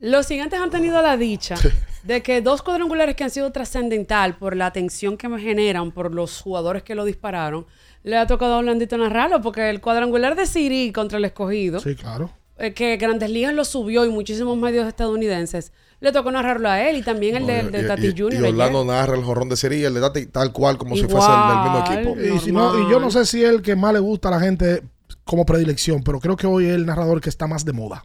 Los 0.00 0.26
gigantes 0.28 0.60
han 0.60 0.70
tenido 0.70 1.02
la 1.02 1.16
dicha 1.16 1.56
de 2.04 2.22
que 2.22 2.40
dos 2.40 2.62
cuadrangulares 2.62 3.16
que 3.16 3.24
han 3.24 3.30
sido 3.30 3.50
trascendental 3.50 4.36
por 4.36 4.54
la 4.56 4.66
atención 4.66 5.16
que 5.16 5.28
me 5.28 5.40
generan 5.40 5.90
por 5.90 6.14
los 6.14 6.40
jugadores 6.40 6.82
que 6.84 6.94
lo 6.94 7.04
dispararon, 7.04 7.66
le 8.04 8.16
ha 8.16 8.26
tocado 8.26 8.54
a 8.54 8.58
Orlandito 8.58 8.96
narrarlo, 8.96 9.42
porque 9.42 9.68
el 9.68 9.80
cuadrangular 9.80 10.36
de 10.36 10.46
Siri 10.46 10.92
contra 10.92 11.18
el 11.18 11.24
escogido, 11.24 11.80
Sí, 11.80 11.96
claro. 11.96 12.30
eh, 12.58 12.72
que 12.72 12.96
Grandes 12.96 13.28
Ligas 13.28 13.52
lo 13.52 13.64
subió 13.64 14.04
y 14.06 14.08
muchísimos 14.08 14.56
medios 14.56 14.86
estadounidenses, 14.86 15.72
le 16.00 16.12
tocó 16.12 16.30
narrarlo 16.30 16.68
a 16.68 16.80
él 16.88 16.96
y 16.96 17.02
también 17.02 17.36
el 17.36 17.46
de, 17.46 17.60
el 17.60 17.72
de 17.72 17.84
Tati 17.84 18.10
Junior. 18.12 18.32
y 18.34 18.36
ayer. 18.36 18.48
Orlando 18.50 18.84
narra 18.84 19.16
el 19.16 19.24
jorrón 19.24 19.48
de 19.48 19.56
Siri, 19.56 19.84
el 19.84 19.94
de 19.94 20.00
Tati, 20.00 20.26
tal 20.26 20.52
cual 20.52 20.78
como 20.78 20.94
si 20.96 21.02
fuese 21.04 21.26
el 21.28 21.48
del 21.48 21.62
mismo 21.62 21.84
equipo. 22.14 22.34
Y, 22.36 22.38
si 22.38 22.52
no- 22.52 22.78
y 22.86 22.90
yo 22.90 23.00
no 23.00 23.10
sé 23.10 23.26
si 23.26 23.42
es 23.44 23.50
el 23.50 23.62
que 23.62 23.74
más 23.76 23.92
le 23.92 23.98
gusta 23.98 24.28
a 24.28 24.32
la 24.32 24.40
gente 24.40 24.82
como 25.24 25.44
predilección, 25.44 26.02
pero 26.02 26.20
creo 26.20 26.36
que 26.36 26.46
hoy 26.46 26.66
es 26.66 26.74
el 26.74 26.86
narrador 26.86 27.20
que 27.20 27.28
está 27.28 27.46
más 27.46 27.64
de 27.64 27.72
moda. 27.72 28.04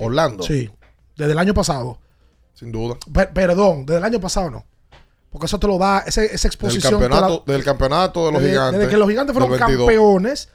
Orlando, 0.00 0.42
Sí, 0.42 0.70
desde 1.16 1.32
el 1.32 1.38
año 1.38 1.54
pasado. 1.54 1.98
sin 2.54 2.70
duda. 2.72 2.96
Per- 3.12 3.32
perdón, 3.32 3.86
desde 3.86 3.98
el 3.98 4.04
año 4.04 4.20
pasado 4.20 4.50
no. 4.50 4.64
Porque 5.30 5.46
eso 5.46 5.58
te 5.58 5.66
lo 5.66 5.78
da, 5.78 6.00
ese- 6.06 6.26
esa 6.26 6.42
Del 6.42 6.46
exposición. 6.46 7.00
te 7.00 7.08
la- 7.08 7.16
campeonato, 7.16 7.44
del 7.52 7.64
campeonato 7.64 8.26
de 8.26 8.32
los 8.32 8.40
desde, 8.42 8.52
gigantes. 8.54 8.78
desde 8.80 8.90
que 8.92 8.96
los 8.98 9.08
gigantes 9.08 9.32
fueron 9.32 9.50
del 9.50 9.58
22. 9.60 9.86
campeones, 9.88 10.48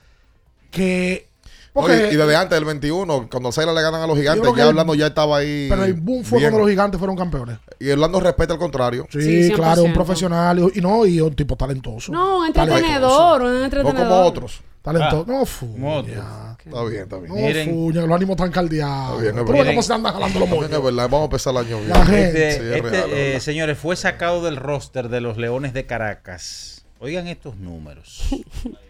que... 0.72 1.29
No, 1.76 1.82
Porque, 1.82 2.10
y, 2.12 2.14
y 2.14 2.18
desde 2.18 2.36
antes 2.36 2.56
del 2.58 2.66
21, 2.66 3.28
cuando 3.30 3.52
Sailor 3.52 3.76
le 3.76 3.82
ganan 3.82 4.02
a 4.02 4.08
los 4.08 4.18
gigantes, 4.18 4.50
ya 4.58 4.68
Orlando 4.68 4.96
ya 4.96 5.08
estaba 5.08 5.38
ahí. 5.38 5.68
pero 5.70 5.84
el 5.84 5.94
boom 5.94 6.24
fue 6.24 6.40
bien. 6.40 6.50
cuando 6.50 6.66
los 6.66 6.70
gigantes 6.72 6.98
fueron 6.98 7.16
campeones. 7.16 7.60
Y 7.80 7.90
Orlando 7.92 8.20
respeta 8.20 8.54
al 8.54 8.60
contrario. 8.60 9.06
Sí, 9.12 9.44
Sí, 9.50 9.52
claro, 9.54 9.84
un 9.84 9.92
100%. 9.92 9.94
profesional 9.94 10.60
y, 10.74 10.80
y 10.80 10.82
no, 10.82 11.06
y 11.06 11.22
un 11.22 11.36
tipo 11.36 11.56
talentoso. 11.56 12.12
No, 12.12 12.40
un 12.40 12.52
Talentoso. 12.54 12.78
entretenedor, 12.80 13.42
un 13.44 13.60
No 13.60 13.64
entretenedor. 13.66 13.98
como 14.08 14.22
otros. 14.22 14.62
Talentoso. 14.82 15.26
Ah, 15.28 15.32
no, 15.32 15.46
fuña. 15.46 16.58
Está 16.66 16.84
bien, 16.86 17.04
está 17.04 17.18
bien. 17.18 17.30
No, 17.30 17.36
Miren. 17.36 17.70
fuña, 17.70 18.02
los 18.02 18.12
ánimos 18.16 18.36
están 18.36 18.52
caldeados. 18.52 19.10
Está 19.12 19.22
bien, 19.22 19.38
es 19.38 19.44
Pero 19.46 19.58
verdad. 19.58 19.72
cómo 19.72 19.84
se 19.84 19.94
andan 19.94 20.14
jalando 20.14 20.40
los 20.40 20.50
moños. 20.50 20.72
es 20.72 20.84
verdad, 20.84 21.04
vamos 21.04 21.22
a 21.22 21.24
empezar 21.26 21.52
el 21.54 21.58
año 21.58 21.78
bien. 21.78 21.90
La 21.90 22.06
gente. 22.06 22.50
Este, 22.50 22.52
Sí, 22.64 22.68
es 22.70 22.76
este, 22.78 22.90
real, 22.90 23.10
eh, 23.14 23.40
señores, 23.42 23.78
fue 23.78 23.96
sacado 23.96 24.44
del 24.44 24.56
roster 24.56 25.10
de 25.10 25.22
los 25.22 25.38
Leones 25.38 25.74
de 25.74 25.86
Caracas. 25.86 26.86
Oigan 27.00 27.28
estos 27.28 27.56
números. 27.58 28.24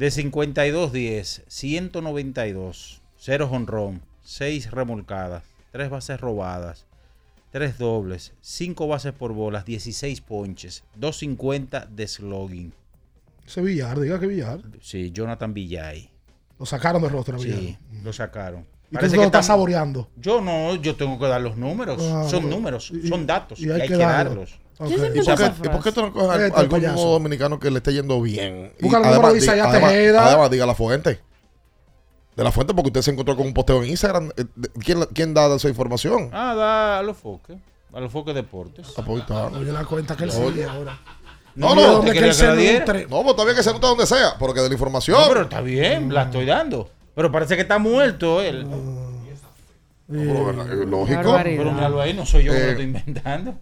De 0.00 0.06
52-10, 0.08 1.42
192, 1.46 3.02
0 3.18 3.48
honrón, 3.52 4.00
6 4.24 4.70
remolcadas, 4.70 5.42
3 5.72 5.90
bases 5.90 6.18
robadas, 6.18 6.86
3 7.50 7.76
dobles, 7.76 8.32
5 8.40 8.88
bases 8.88 9.12
por 9.12 9.34
bolas, 9.34 9.66
16 9.66 10.22
ponches, 10.22 10.84
250 10.94 11.84
de 11.84 12.08
slogging. 12.08 12.72
Ese 13.46 13.60
Villar, 13.60 14.00
diga 14.00 14.18
que 14.18 14.26
Villar. 14.26 14.62
Sí, 14.80 15.10
Jonathan 15.12 15.52
Villay. 15.52 16.08
Lo 16.58 16.64
sacaron 16.64 17.02
de 17.02 17.10
rostro 17.10 17.36
a 17.36 17.38
Villar. 17.42 17.58
Sí, 17.58 17.76
lo 18.02 18.14
sacaron. 18.14 18.64
Y 18.90 18.96
tú 18.96 19.06
te 19.06 19.16
lo 19.16 19.24
estás 19.24 19.44
saboreando. 19.44 20.08
Yo 20.16 20.40
no, 20.40 20.76
yo 20.76 20.96
tengo 20.96 21.18
que 21.18 21.26
dar 21.26 21.42
los 21.42 21.58
números. 21.58 22.02
Ah, 22.10 22.26
son 22.26 22.48
números, 22.48 22.90
Y- 22.90 23.06
son 23.06 23.26
datos. 23.26 23.60
y 23.60 23.66
Y, 23.66 23.70
hay 23.70 23.82
hay 23.82 23.88
que 23.88 23.94
que 23.98 24.00
darlo. 24.00 24.30
darlos. 24.30 24.58
Ok. 24.80 24.86
¿Quién 24.88 25.00
se 25.00 25.06
¿Y 25.08 25.22
por, 25.22 25.36
qué, 25.36 25.52
y 25.62 25.68
por 25.68 25.82
qué 25.82 25.92
tú 25.92 26.00
no 26.02 26.12
coges 26.12 26.40
Este 26.40 26.58
algún 26.58 26.80
payaso. 26.80 27.08
dominicano 27.10 27.60
que 27.60 27.70
le 27.70 27.76
esté 27.78 27.92
yendo 27.92 28.20
bien? 28.22 28.72
Y 28.78 28.84
Busca 28.84 28.96
el 28.98 29.04
número 29.04 29.28
de 29.28 29.34
di- 29.34 29.38
Isaías 29.40 29.66
además, 29.68 29.90
Tejeda. 29.90 30.26
además, 30.26 30.50
diga 30.50 30.64
la 30.66 30.74
fuente. 30.74 31.20
De 32.34 32.44
la 32.44 32.50
fuente, 32.50 32.72
porque 32.72 32.88
usted 32.88 33.02
se 33.02 33.10
encontró 33.10 33.36
con 33.36 33.46
un 33.46 33.52
posteo 33.52 33.82
en 33.82 33.90
Instagram. 33.90 34.30
Eh, 34.36 34.44
¿Quién, 34.82 35.04
quién 35.12 35.34
da 35.34 35.54
esa 35.54 35.68
información? 35.68 36.30
Ah, 36.32 36.54
da 36.54 36.98
a 37.00 37.02
los 37.02 37.16
foques. 37.18 37.56
A 37.92 38.00
los 38.00 38.10
foques 38.10 38.34
deportes. 38.34 38.86
Ah, 38.96 39.02
pues, 39.04 39.20
está. 39.20 39.48
Oye, 39.48 39.70
la 39.70 39.84
cuenta 39.84 40.16
que 40.16 40.24
él 40.24 40.30
Oye. 40.30 40.48
sigue 40.52 40.64
ahora. 40.64 40.98
No, 41.56 41.74
no, 41.74 42.00
¿te 42.00 42.12
que 42.12 42.18
él 42.20 42.24
que 42.26 42.32
se 42.32 42.46
nutre. 42.78 43.06
No, 43.10 43.22
pues 43.22 43.34
todavía 43.34 43.54
que 43.56 43.62
se 43.62 43.72
nota 43.72 43.88
donde 43.88 44.06
sea, 44.06 44.36
porque 44.38 44.60
de 44.60 44.68
la 44.68 44.72
información. 44.74 45.20
No, 45.20 45.28
pero 45.28 45.42
está 45.42 45.60
bien, 45.60 46.14
la 46.14 46.22
estoy 46.22 46.46
dando. 46.46 46.88
Pero 47.14 47.30
parece 47.30 47.56
que 47.56 47.62
está 47.62 47.78
muerto 47.78 48.40
él. 48.40 48.66
No, 50.08 50.52
lógico. 50.52 51.16
Barbaridad. 51.22 51.58
Pero 51.58 51.72
míralo 51.72 52.00
ahí, 52.00 52.14
no 52.14 52.24
soy 52.26 52.44
yo 52.44 52.52
que 52.52 52.58
Eh, 52.58 52.62
lo 52.64 52.70
estoy 52.70 52.84
inventando. 52.86 53.54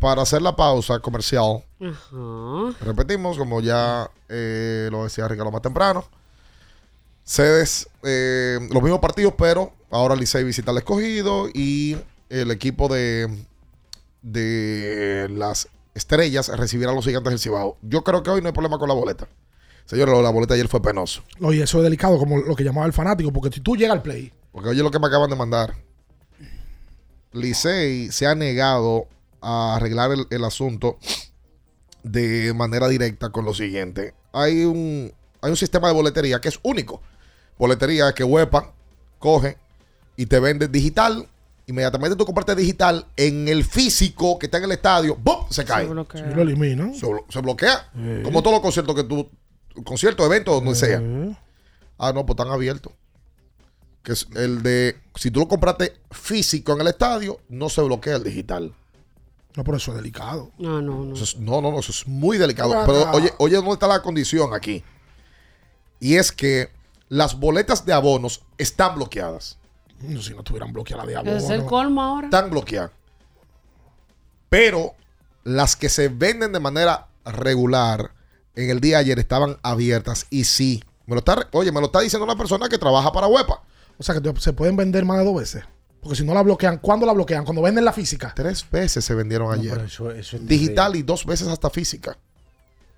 Para 0.00 0.22
hacer 0.22 0.42
la 0.42 0.56
pausa 0.56 0.98
comercial, 0.98 1.64
repetimos, 2.80 3.38
como 3.38 3.60
ya 3.60 4.10
eh, 4.28 4.88
lo 4.90 5.04
decía 5.04 5.28
Ricardo 5.28 5.52
más 5.52 5.62
temprano. 5.62 6.04
Sedes, 7.22 7.88
eh, 8.02 8.58
los 8.72 8.82
mismos 8.82 9.00
partidos, 9.00 9.34
pero 9.38 9.72
ahora 9.90 10.16
Licey 10.16 10.44
visita 10.44 10.70
al 10.70 10.78
escogido 10.78 11.48
y 11.52 11.96
el 12.28 12.50
equipo 12.50 12.88
de, 12.88 13.28
de 14.22 15.28
las 15.30 15.68
estrellas 15.94 16.48
recibirá 16.48 16.90
a 16.90 16.94
los 16.94 17.04
gigantes 17.04 17.30
del 17.30 17.38
Cibao. 17.40 17.78
Yo 17.82 18.02
creo 18.02 18.22
que 18.22 18.30
hoy 18.30 18.42
no 18.42 18.48
hay 18.48 18.52
problema 18.52 18.78
con 18.78 18.88
la 18.88 18.94
boleta. 18.94 19.28
Señores, 19.86 20.20
la 20.20 20.30
boleta 20.30 20.54
ayer 20.54 20.68
fue 20.68 20.82
penoso. 20.82 21.22
Oye, 21.40 21.62
eso 21.62 21.78
es 21.78 21.84
delicado, 21.84 22.18
como 22.18 22.38
lo 22.38 22.56
que 22.56 22.64
llamaba 22.64 22.86
el 22.86 22.92
fanático, 22.92 23.32
porque 23.32 23.54
si 23.54 23.60
tú 23.60 23.76
llegas 23.76 23.96
al 23.96 24.02
play, 24.02 24.32
Porque 24.50 24.68
oye 24.70 24.82
lo 24.82 24.90
que 24.90 24.98
me 24.98 25.06
acaban 25.06 25.30
de 25.30 25.36
mandar. 25.36 25.74
Licey 27.32 28.10
se 28.10 28.26
ha 28.26 28.34
negado 28.34 29.06
a 29.48 29.76
arreglar 29.76 30.10
el, 30.12 30.26
el 30.30 30.44
asunto 30.44 30.98
de 32.02 32.52
manera 32.54 32.88
directa 32.88 33.30
con 33.30 33.44
lo 33.44 33.54
siguiente. 33.54 34.14
Hay 34.32 34.64
un, 34.64 35.12
hay 35.40 35.50
un 35.50 35.56
sistema 35.56 35.88
de 35.88 35.94
boletería 35.94 36.40
que 36.40 36.48
es 36.48 36.58
único. 36.62 37.00
Boletería 37.58 38.12
que 38.12 38.24
Huepa 38.24 38.72
coge 39.18 39.56
y 40.16 40.26
te 40.26 40.40
vende 40.40 40.68
digital. 40.68 41.28
Inmediatamente 41.68 42.16
tú 42.16 42.24
compartes 42.24 42.56
digital 42.56 43.06
en 43.16 43.48
el 43.48 43.64
físico 43.64 44.38
que 44.38 44.46
está 44.46 44.58
en 44.58 44.64
el 44.64 44.72
estadio. 44.72 45.16
¡Bum! 45.16 45.46
Se 45.50 45.64
cae. 45.64 45.84
Se 45.84 45.92
bloquea. 45.92 46.22
lo. 46.76 46.94
Se, 46.94 47.06
blo- 47.06 47.24
se 47.28 47.40
bloquea. 47.40 47.90
Como 48.22 48.42
todos 48.42 48.54
los 48.54 48.60
conciertos 48.62 48.94
que 48.94 49.04
tú. 49.04 49.28
Conciertos, 49.84 50.24
eventos, 50.26 50.54
donde 50.54 50.74
sea. 50.74 50.98
Ah, 51.98 52.12
no, 52.12 52.24
pues 52.24 52.38
están 52.38 52.52
abiertos. 52.52 52.92
Que 54.02 54.12
es 54.12 54.26
el 54.36 54.62
de. 54.62 54.96
Si 55.16 55.30
tú 55.30 55.40
lo 55.40 55.48
compraste 55.48 55.94
físico 56.12 56.72
en 56.72 56.80
el 56.82 56.86
estadio, 56.88 57.40
no 57.48 57.68
se 57.68 57.80
bloquea 57.82 58.16
el 58.16 58.22
digital. 58.24 58.74
No, 59.56 59.64
por 59.64 59.74
eso 59.74 59.90
es 59.90 59.96
delicado. 59.96 60.50
No, 60.58 60.80
no, 60.82 61.04
no. 61.04 61.14
Eso 61.14 61.24
es- 61.24 61.36
no, 61.38 61.60
no, 61.62 61.70
no, 61.72 61.80
eso 61.80 61.90
es 61.90 62.06
muy 62.06 62.36
delicado. 62.38 62.70
Pero 62.86 63.10
oye, 63.12 63.32
oye, 63.38 63.56
¿dónde 63.56 63.72
está 63.72 63.88
la 63.88 64.02
condición 64.02 64.52
aquí? 64.54 64.84
Y 65.98 66.16
es 66.16 66.30
que 66.30 66.70
las 67.08 67.38
boletas 67.40 67.86
de 67.86 67.92
abonos 67.94 68.42
están 68.58 68.96
bloqueadas. 68.96 69.58
No, 70.02 70.20
si 70.20 70.34
no 70.34 70.42
tuvieran 70.42 70.72
bloqueada 70.74 71.06
de 71.06 71.14
Ese 71.14 71.36
es 71.38 71.50
el 71.50 71.64
colmo 71.64 72.02
ahora. 72.02 72.26
Están 72.26 72.50
bloqueadas. 72.50 72.90
Pero 74.48 74.94
las 75.44 75.74
que 75.76 75.88
se 75.88 76.08
venden 76.08 76.52
de 76.52 76.60
manera 76.60 77.08
regular 77.24 78.12
en 78.54 78.70
el 78.70 78.80
día 78.80 78.96
de 78.98 79.02
ayer 79.04 79.18
estaban 79.18 79.58
abiertas 79.62 80.26
y 80.30 80.44
sí. 80.44 80.82
Me 81.06 81.14
lo 81.14 81.20
está, 81.20 81.48
oye, 81.52 81.72
me 81.72 81.80
lo 81.80 81.86
está 81.86 82.00
diciendo 82.00 82.24
una 82.24 82.36
persona 82.36 82.68
que 82.68 82.78
trabaja 82.78 83.12
para 83.12 83.26
Huepa. 83.26 83.62
O 83.98 84.02
sea 84.02 84.20
que 84.20 84.40
se 84.40 84.52
pueden 84.52 84.76
vender 84.76 85.04
más 85.04 85.18
de 85.18 85.24
dos 85.24 85.36
veces. 85.36 85.64
Porque 86.00 86.16
si 86.16 86.24
no 86.24 86.34
la 86.34 86.42
bloquean, 86.42 86.78
¿cuándo 86.78 87.04
la 87.06 87.12
bloquean? 87.12 87.44
Cuando 87.44 87.62
venden 87.62 87.84
la 87.84 87.92
física. 87.92 88.32
Tres 88.34 88.64
veces 88.70 89.04
se 89.04 89.14
vendieron 89.14 89.52
ayer. 89.52 89.72
pero 89.72 89.84
eso- 89.86 90.10
eso 90.12 90.36
es 90.36 90.46
Digital 90.46 90.94
y 90.96 91.02
dos 91.02 91.24
veces 91.26 91.48
hasta 91.48 91.68
física. 91.70 92.16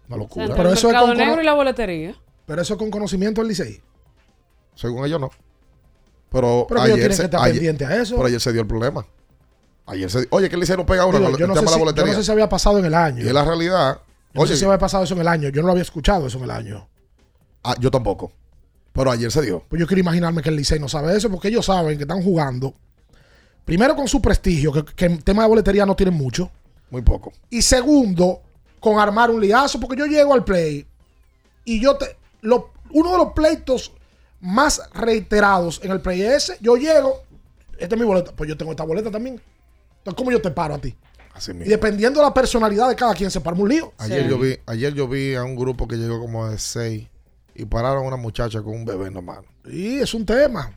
Una 0.08 0.16
locura. 0.18 0.54
Pero 0.54 0.68
el 0.70 0.76
eso 0.76 0.90
es 0.90 0.96
con- 0.96 1.16
negro 1.16 1.40
y 1.40 1.44
la 1.44 1.54
boletería. 1.54 2.14
Pero 2.46 2.62
eso 2.62 2.74
es 2.74 2.78
con 2.78 2.90
conocimiento 2.90 3.40
del 3.40 3.48
Licey. 3.48 3.80
Según 4.74 5.04
ellos 5.06 5.20
no. 5.20 5.30
Pero, 6.30 6.66
ellos 6.70 6.80
ayer, 6.82 6.94
tienen 6.96 7.12
se, 7.16 7.22
que 7.22 7.24
estar 7.26 7.40
ayer- 7.40 7.54
pendientes 7.54 7.88
a 7.88 8.02
eso. 8.02 8.16
pero 8.16 8.26
ayer 8.28 8.40
se 8.40 8.52
dio 8.52 8.60
el 8.60 8.66
problema. 8.66 9.06
Ayer 9.86 10.10
se 10.10 10.26
Oye, 10.30 10.48
que 10.50 10.56
el 10.56 10.60
Licey 10.60 10.76
no 10.76 10.84
pega 10.84 11.06
uno 11.06 11.18
Digo, 11.18 11.30
con 11.30 11.38
yo, 11.38 11.44
el 11.46 11.48
no 11.48 11.54
tema 11.54 11.60
sé 11.60 11.64
de 11.66 11.70
la 11.70 11.70
si, 11.70 11.78
yo 11.78 11.84
boletería. 11.84 12.12
no 12.12 12.18
sé 12.18 12.24
si 12.24 12.30
había 12.32 12.48
pasado 12.48 12.78
en 12.78 12.84
el 12.84 12.94
año. 12.94 13.24
Y 13.24 13.26
es 13.26 13.32
la 13.32 13.44
realidad. 13.44 14.00
Yo 14.34 14.40
no 14.42 14.46
sé 14.46 14.56
si 14.56 14.64
había 14.66 14.78
pasado 14.78 15.04
eso 15.04 15.14
en 15.14 15.20
el 15.22 15.28
año. 15.28 15.48
Yo 15.48 15.62
no 15.62 15.66
lo 15.66 15.72
había 15.72 15.82
escuchado 15.82 16.26
eso 16.26 16.36
en 16.38 16.44
el 16.44 16.50
año. 16.50 16.88
ah, 17.64 17.74
yo 17.80 17.90
tampoco. 17.90 18.32
Pero 18.92 19.10
ayer 19.10 19.30
se 19.32 19.42
dio. 19.42 19.64
Pues 19.68 19.80
yo 19.80 19.86
quiero 19.86 20.00
imaginarme 20.00 20.42
que 20.42 20.48
el 20.50 20.56
Licey 20.56 20.78
no 20.78 20.88
sabe 20.88 21.16
eso 21.16 21.30
porque 21.30 21.48
ellos 21.48 21.64
saben 21.66 21.96
que 21.96 22.04
están 22.04 22.22
jugando. 22.22 22.74
Primero 23.68 23.94
con 23.94 24.08
su 24.08 24.22
prestigio, 24.22 24.72
que, 24.72 24.82
que 24.82 25.04
en 25.04 25.20
tema 25.20 25.42
de 25.42 25.48
boletería 25.50 25.84
no 25.84 25.94
tienen 25.94 26.14
mucho. 26.14 26.50
Muy 26.90 27.02
poco. 27.02 27.34
Y 27.50 27.60
segundo, 27.60 28.40
con 28.80 28.98
armar 28.98 29.30
un 29.30 29.42
liazo, 29.42 29.78
porque 29.78 29.96
yo 29.98 30.06
llego 30.06 30.32
al 30.32 30.42
play 30.42 30.86
y 31.66 31.78
yo 31.78 31.96
te. 31.98 32.16
Lo, 32.40 32.70
uno 32.92 33.12
de 33.12 33.18
los 33.18 33.32
pleitos 33.34 33.92
más 34.40 34.80
reiterados 34.94 35.80
en 35.82 35.90
el 35.90 36.00
play 36.00 36.22
es 36.22 36.48
ese. 36.48 36.58
Yo 36.62 36.76
llego, 36.76 37.24
esta 37.78 37.94
es 37.94 38.00
mi 38.00 38.06
boleta, 38.06 38.32
pues 38.34 38.48
yo 38.48 38.56
tengo 38.56 38.70
esta 38.70 38.84
boleta 38.84 39.10
también. 39.10 39.38
Entonces, 39.98 40.16
¿cómo 40.16 40.30
yo 40.30 40.40
te 40.40 40.50
paro 40.50 40.76
a 40.76 40.78
ti? 40.78 40.96
Así 41.34 41.50
Y 41.50 41.54
mismo. 41.54 41.70
dependiendo 41.70 42.20
de 42.20 42.26
la 42.26 42.32
personalidad 42.32 42.88
de 42.88 42.96
cada 42.96 43.12
quien, 43.14 43.30
se 43.30 43.42
parma 43.42 43.60
un 43.64 43.68
lío. 43.68 43.92
Ayer, 43.98 44.26
yo 44.28 44.38
vi, 44.38 44.56
ayer 44.64 44.94
yo 44.94 45.06
vi 45.08 45.34
a 45.34 45.44
un 45.44 45.54
grupo 45.56 45.86
que 45.86 45.96
llegó 45.96 46.18
como 46.18 46.48
de 46.48 46.58
seis 46.58 47.06
y 47.54 47.66
pararon 47.66 48.04
a 48.04 48.08
una 48.08 48.16
muchacha 48.16 48.62
con 48.62 48.72
un 48.74 48.84
bebé 48.86 49.08
en 49.08 49.14
la 49.14 49.20
mano. 49.20 49.44
Y 49.70 49.98
es 49.98 50.14
un 50.14 50.24
tema. 50.24 50.72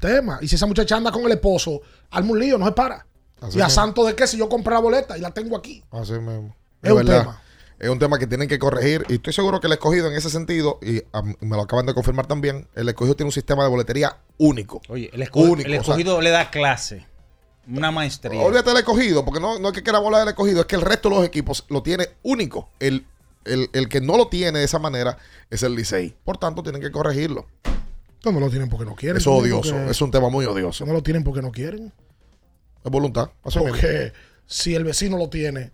Tema. 0.00 0.38
Y 0.40 0.48
si 0.48 0.56
esa 0.56 0.66
muchacha 0.66 0.96
anda 0.96 1.10
con 1.12 1.24
el 1.24 1.32
esposo, 1.32 1.80
arma 2.10 2.30
un 2.32 2.38
lío, 2.38 2.58
no 2.58 2.66
se 2.66 2.72
para. 2.72 3.06
Así 3.40 3.58
y 3.58 3.60
a 3.60 3.64
mismo. 3.66 3.70
santo 3.70 4.04
de 4.06 4.14
qué 4.14 4.26
si 4.26 4.36
yo 4.38 4.48
compré 4.48 4.74
la 4.74 4.80
boleta 4.80 5.16
y 5.18 5.20
la 5.20 5.30
tengo 5.30 5.56
aquí. 5.56 5.82
Así 5.90 6.12
mismo. 6.12 6.54
Es 6.82 6.88
Es 6.88 6.90
un 6.92 6.96
verdad. 6.98 7.20
tema. 7.20 7.40
Es 7.78 7.88
un 7.90 7.98
tema 7.98 8.18
que 8.18 8.26
tienen 8.26 8.48
que 8.48 8.58
corregir. 8.58 9.04
Y 9.08 9.14
estoy 9.14 9.32
seguro 9.32 9.60
que 9.60 9.66
el 9.66 9.72
escogido 9.74 10.08
en 10.08 10.14
ese 10.16 10.30
sentido, 10.30 10.78
y 10.80 11.02
me 11.44 11.56
lo 11.56 11.62
acaban 11.62 11.84
de 11.84 11.92
confirmar 11.92 12.26
también, 12.26 12.68
el 12.74 12.88
escogido 12.88 13.16
tiene 13.16 13.28
un 13.28 13.32
sistema 13.32 13.64
de 13.64 13.68
boletería 13.68 14.16
único. 14.38 14.80
Oye, 14.88 15.10
el, 15.12 15.20
escogido, 15.22 15.52
Único, 15.52 15.66
el 15.68 15.72
o 15.74 15.82
sea, 15.82 15.94
escogido 15.94 16.20
le 16.20 16.30
da 16.30 16.50
clase. 16.50 17.06
Una 17.66 17.90
maestría. 17.90 18.40
Olvídate 18.40 18.70
del 18.70 18.78
escogido, 18.78 19.24
porque 19.24 19.40
no, 19.40 19.58
no 19.58 19.68
es 19.68 19.74
que 19.74 19.82
quiera 19.82 19.98
bola 19.98 20.20
del 20.20 20.28
escogido, 20.28 20.60
es 20.60 20.66
que 20.66 20.76
el 20.76 20.82
resto 20.82 21.08
de 21.08 21.16
los 21.16 21.24
equipos 21.26 21.64
lo 21.68 21.82
tiene 21.82 22.08
único. 22.22 22.68
El, 22.78 23.06
el, 23.44 23.68
el 23.72 23.88
que 23.88 24.00
no 24.00 24.16
lo 24.16 24.28
tiene 24.28 24.60
de 24.60 24.64
esa 24.64 24.78
manera 24.78 25.18
es 25.50 25.62
el 25.62 25.74
Licey. 25.74 26.14
Por 26.24 26.38
tanto, 26.38 26.62
tienen 26.62 26.80
que 26.80 26.90
corregirlo. 26.92 27.46
No, 28.32 28.40
lo 28.40 28.50
tienen 28.50 28.68
porque 28.68 28.84
no 28.84 28.94
quieren. 28.94 29.18
Es 29.18 29.24
también, 29.24 29.54
odioso, 29.54 29.90
es 29.90 30.00
un 30.00 30.10
tema 30.10 30.28
muy 30.28 30.46
odioso. 30.46 30.84
No 30.86 30.92
lo 30.92 31.02
tienen 31.02 31.24
porque 31.24 31.42
no 31.42 31.52
quieren. 31.52 31.92
Es 32.84 32.90
voluntad. 32.90 33.30
Porque 33.42 34.12
si 34.46 34.74
el 34.74 34.84
vecino 34.84 35.16
lo 35.16 35.28
tiene, 35.28 35.72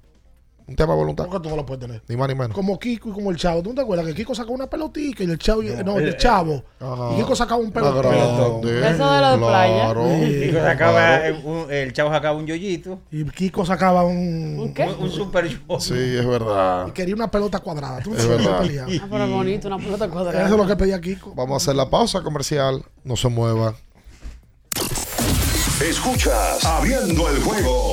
Un 0.70 0.76
tema 0.76 0.92
de 0.94 0.98
voluntad. 1.00 1.26
¿por 1.26 1.34
qué 1.36 1.42
tú 1.42 1.50
no 1.50 1.56
lo 1.56 1.66
puedes 1.66 1.80
tener? 1.84 2.00
Ni 2.06 2.16
más 2.16 2.28
ni 2.28 2.34
menos. 2.36 2.54
Como 2.54 2.78
Kiko 2.78 3.08
y 3.08 3.12
como 3.12 3.30
el 3.32 3.36
Chavo. 3.36 3.60
¿Tú 3.60 3.70
no 3.70 3.74
te 3.74 3.80
acuerdas 3.80 4.06
que 4.06 4.14
Kiko 4.14 4.34
sacó 4.36 4.52
una 4.52 4.68
pelotica 4.70 5.24
y 5.24 5.26
el 5.30 5.36
Chavo, 5.36 5.62
no, 5.62 5.98
eh, 5.98 6.04
el 6.04 6.16
Chavo. 6.16 6.62
Ajá. 6.78 7.12
Y 7.12 7.16
Kiko 7.16 7.34
sacaba 7.34 7.60
un 7.60 7.72
pelotón. 7.72 8.14
Eso 8.14 9.12
de 9.12 9.20
lo 9.20 9.30
de 9.32 9.38
playa. 9.38 9.74
claro, 9.84 10.04
Kiko 10.20 10.58
sacaba, 10.60 10.92
claro. 10.92 11.24
eh, 11.24 11.40
un- 11.44 11.72
el 11.72 11.92
chavo 11.92 12.10
sacaba 12.10 12.36
un 12.38 12.46
yoyito. 12.46 13.00
Y 13.10 13.24
Kiko 13.24 13.66
sacaba 13.66 14.04
un. 14.04 14.56
¿Un 14.60 14.72
qué? 14.72 14.84
Un, 14.84 14.94
un 15.04 15.10
super 15.10 15.46
yo. 15.48 15.80
Sí, 15.80 15.94
es 15.94 16.26
verdad. 16.26 16.86
Y 16.86 16.92
quería 16.92 17.16
una 17.16 17.28
pelota 17.30 17.58
cuadrada. 17.58 18.00
¿Tú 18.00 18.10
no 18.12 18.16
Es 18.16 18.22
sabes 18.22 18.44
lo 18.44 18.60
que 18.62 18.68
verdad. 18.68 18.86
Ah, 19.02 19.06
pero 19.10 19.28
bonito, 19.28 19.66
una 19.66 19.78
pelota 19.78 20.08
cuadrada. 20.08 20.44
Eso 20.46 20.54
es 20.54 20.60
lo 20.60 20.66
que 20.68 20.76
pedía 20.76 21.00
Kiko. 21.00 21.34
Vamos 21.34 21.54
a 21.54 21.56
hacer 21.56 21.74
la 21.74 21.90
pausa 21.90 22.22
comercial. 22.22 22.84
No 23.02 23.16
se 23.16 23.28
mueva. 23.28 23.74
Escuchas 25.80 26.64
Abriendo 26.64 27.28
el 27.28 27.42
juego 27.42 27.92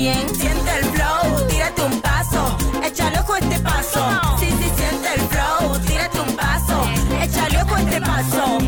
Siente 0.00 0.78
el 0.78 0.84
flow. 0.86 1.46
Tírate 1.46 1.82
un 1.82 2.00
paso. 2.00 2.56
Échale 2.82 3.18
este 3.18 3.58
paso. 3.60 4.00
Sí, 4.38 4.46
sí, 4.46 4.70
siente 4.74 5.08
el 5.14 5.20
flow. 5.28 5.78
Tírate 5.86 6.20
un 6.20 6.36
paso. 6.36 6.82
Este 7.20 8.00
paso. 8.00 8.58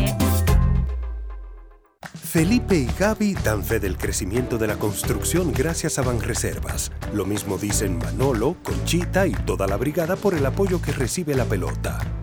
Felipe 2.13 2.75
y 2.75 2.85
Gaby 2.99 3.33
dan 3.43 3.63
fe 3.63 3.79
del 3.79 3.97
crecimiento 3.97 4.59
de 4.59 4.67
la 4.67 4.77
construcción 4.77 5.51
gracias 5.51 5.97
a 5.97 6.03
Banreservas. 6.03 6.91
Lo 7.13 7.25
mismo 7.25 7.57
dicen 7.57 7.97
Manolo, 7.97 8.55
Conchita 8.61 9.25
y 9.25 9.31
toda 9.31 9.65
la 9.65 9.77
brigada 9.77 10.15
por 10.15 10.35
el 10.35 10.45
apoyo 10.45 10.83
que 10.83 10.91
recibe 10.91 11.33
la 11.33 11.45
pelota. 11.45 12.22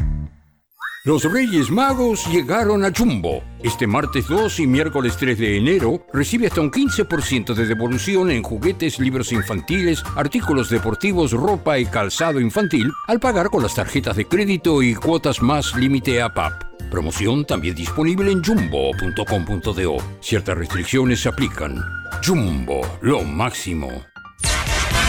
Los 1.03 1.23
Reyes 1.23 1.71
Magos 1.71 2.27
llegaron 2.27 2.85
a 2.85 2.91
Jumbo. 2.95 3.41
Este 3.63 3.87
martes 3.87 4.27
2 4.27 4.59
y 4.59 4.67
miércoles 4.67 5.17
3 5.17 5.35
de 5.35 5.57
enero 5.57 6.05
recibe 6.13 6.45
hasta 6.45 6.61
un 6.61 6.69
15% 6.69 7.55
de 7.55 7.65
devolución 7.65 8.29
en 8.29 8.43
juguetes, 8.43 8.99
libros 8.99 9.31
infantiles, 9.31 10.03
artículos 10.15 10.69
deportivos, 10.69 11.31
ropa 11.31 11.79
y 11.79 11.87
calzado 11.87 12.39
infantil 12.39 12.91
al 13.07 13.19
pagar 13.19 13.49
con 13.49 13.63
las 13.63 13.73
tarjetas 13.73 14.15
de 14.15 14.25
crédito 14.25 14.83
y 14.83 14.93
cuotas 14.93 15.41
más 15.41 15.75
límite 15.75 16.21
APAP. 16.21 16.61
Promoción 16.91 17.45
también 17.45 17.73
disponible 17.73 18.31
en 18.31 18.43
jumbo.com.do. 18.43 19.97
Ciertas 20.19 20.55
restricciones 20.55 21.21
se 21.21 21.29
aplican. 21.29 21.83
Jumbo, 22.23 22.81
lo 23.01 23.23
máximo. 23.23 23.89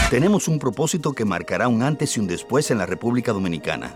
Tenemos 0.09 0.47
un 0.47 0.57
propósito 0.57 1.13
que 1.13 1.23
marcará 1.23 1.67
un 1.67 1.83
antes 1.83 2.17
y 2.17 2.19
un 2.19 2.25
después 2.25 2.71
en 2.71 2.79
la 2.79 2.87
República 2.87 3.31
Dominicana. 3.31 3.95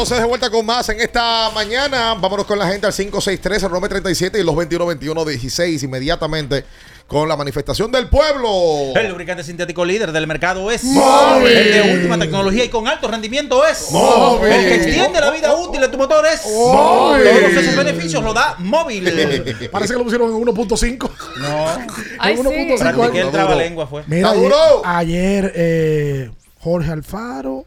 Entonces 0.00 0.18
de 0.18 0.28
vuelta 0.28 0.48
con 0.48 0.64
más 0.64 0.88
en 0.88 0.98
esta 0.98 1.50
mañana. 1.50 2.14
Vámonos 2.14 2.46
con 2.46 2.58
la 2.58 2.66
gente 2.66 2.86
al 2.86 2.92
563 2.94 3.64
al 3.64 3.70
37 3.86 4.40
y 4.40 4.42
los 4.42 4.54
212116 4.54 5.82
inmediatamente 5.82 6.64
con 7.06 7.28
la 7.28 7.36
manifestación 7.36 7.92
del 7.92 8.08
pueblo. 8.08 8.94
El 8.94 9.10
lubricante 9.10 9.44
sintético 9.44 9.84
líder 9.84 10.10
del 10.12 10.26
mercado 10.26 10.70
es 10.70 10.84
Móvil. 10.84 11.52
El 11.52 11.72
de 11.72 11.94
última 11.96 12.18
tecnología 12.18 12.64
y 12.64 12.70
con 12.70 12.88
alto 12.88 13.08
rendimiento 13.08 13.62
es 13.66 13.90
Móvil. 13.90 14.50
El 14.50 14.68
que 14.68 14.74
extiende 14.76 15.20
la 15.20 15.30
vida 15.32 15.54
útil 15.54 15.82
de 15.82 15.88
tu 15.88 15.98
motor 15.98 16.24
es 16.24 16.46
Móvil. 16.46 17.22
Todos 17.22 17.62
esos 17.62 17.76
beneficios 17.76 18.24
lo 18.24 18.32
da 18.32 18.54
móvil. 18.58 19.04
Parece 19.70 19.92
que 19.92 19.98
lo 19.98 20.04
pusieron 20.04 20.30
en 20.30 20.46
1.5. 20.46 21.10
No. 21.40 22.26
En 22.26 22.38
1.5. 22.38 22.78
Practiqué 22.78 23.20
el 23.20 23.30
trabalengua 23.30 23.86
fue. 23.86 24.02
Mira, 24.06 24.30
ayer, 24.30 24.52
ayer, 24.82 25.52
eh, 25.54 26.30
Jorge 26.58 26.90
Alfaro, 26.90 27.66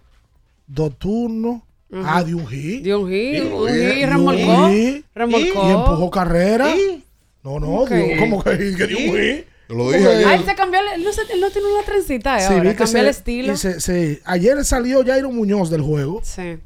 dos 0.65 0.97
ah, 2.05 2.23
de 2.23 2.33
un 2.35 2.47
hit. 2.47 2.83
De 2.83 2.95
un 2.95 3.09
hit, 3.09 3.43
un 3.43 3.67
hit, 3.69 4.05
remolcó, 4.05 4.69
y- 4.69 5.03
remolcó. 5.13 5.67
Y 5.67 5.71
empujó 5.71 6.09
carrera. 6.11 6.73
No, 7.43 7.59
no, 7.59 7.85
dio- 7.85 8.17
¿cómo 8.19 8.43
que, 8.43 8.57
que 8.75 8.87
dio 8.87 8.97
un 8.97 9.17
hit? 9.19 9.45
lo 9.69 9.91
dije 9.91 10.05
Ah, 10.05 10.17
ayer. 10.17 10.31
él 10.39 10.45
se 10.45 10.55
cambió, 10.55 10.79
el- 10.79 10.99
él 10.99 11.03
no, 11.03 11.11
se- 11.13 11.33
él 11.33 11.39
no 11.41 11.49
tiene 11.49 11.67
una 11.73 11.83
trencita, 11.83 12.37
eh, 12.37 12.41
Sí, 12.47 12.53
ahora, 12.53 12.75
cambió 12.75 12.87
se- 12.87 12.99
el 12.99 13.07
estilo. 13.07 13.53
y 13.53 13.57
se- 13.57 13.79
se- 13.81 14.21
ayer 14.25 14.63
salió 14.65 15.03
Jairo 15.03 15.31
Muñoz 15.31 15.69
del 15.69 15.81
juego. 15.81 16.21
Sí. 16.23 16.57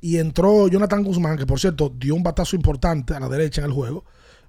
Y 0.00 0.18
entró 0.18 0.66
Jonathan 0.66 1.04
Guzmán, 1.04 1.36
que 1.38 1.46
por 1.46 1.60
cierto 1.60 1.92
dio 1.96 2.14
un 2.16 2.22
batazo 2.24 2.56
importante 2.56 3.14
a 3.14 3.20
la 3.20 3.28
derecha 3.28 3.60
en 3.60 3.66
el 3.68 3.72
juego. 3.72 4.04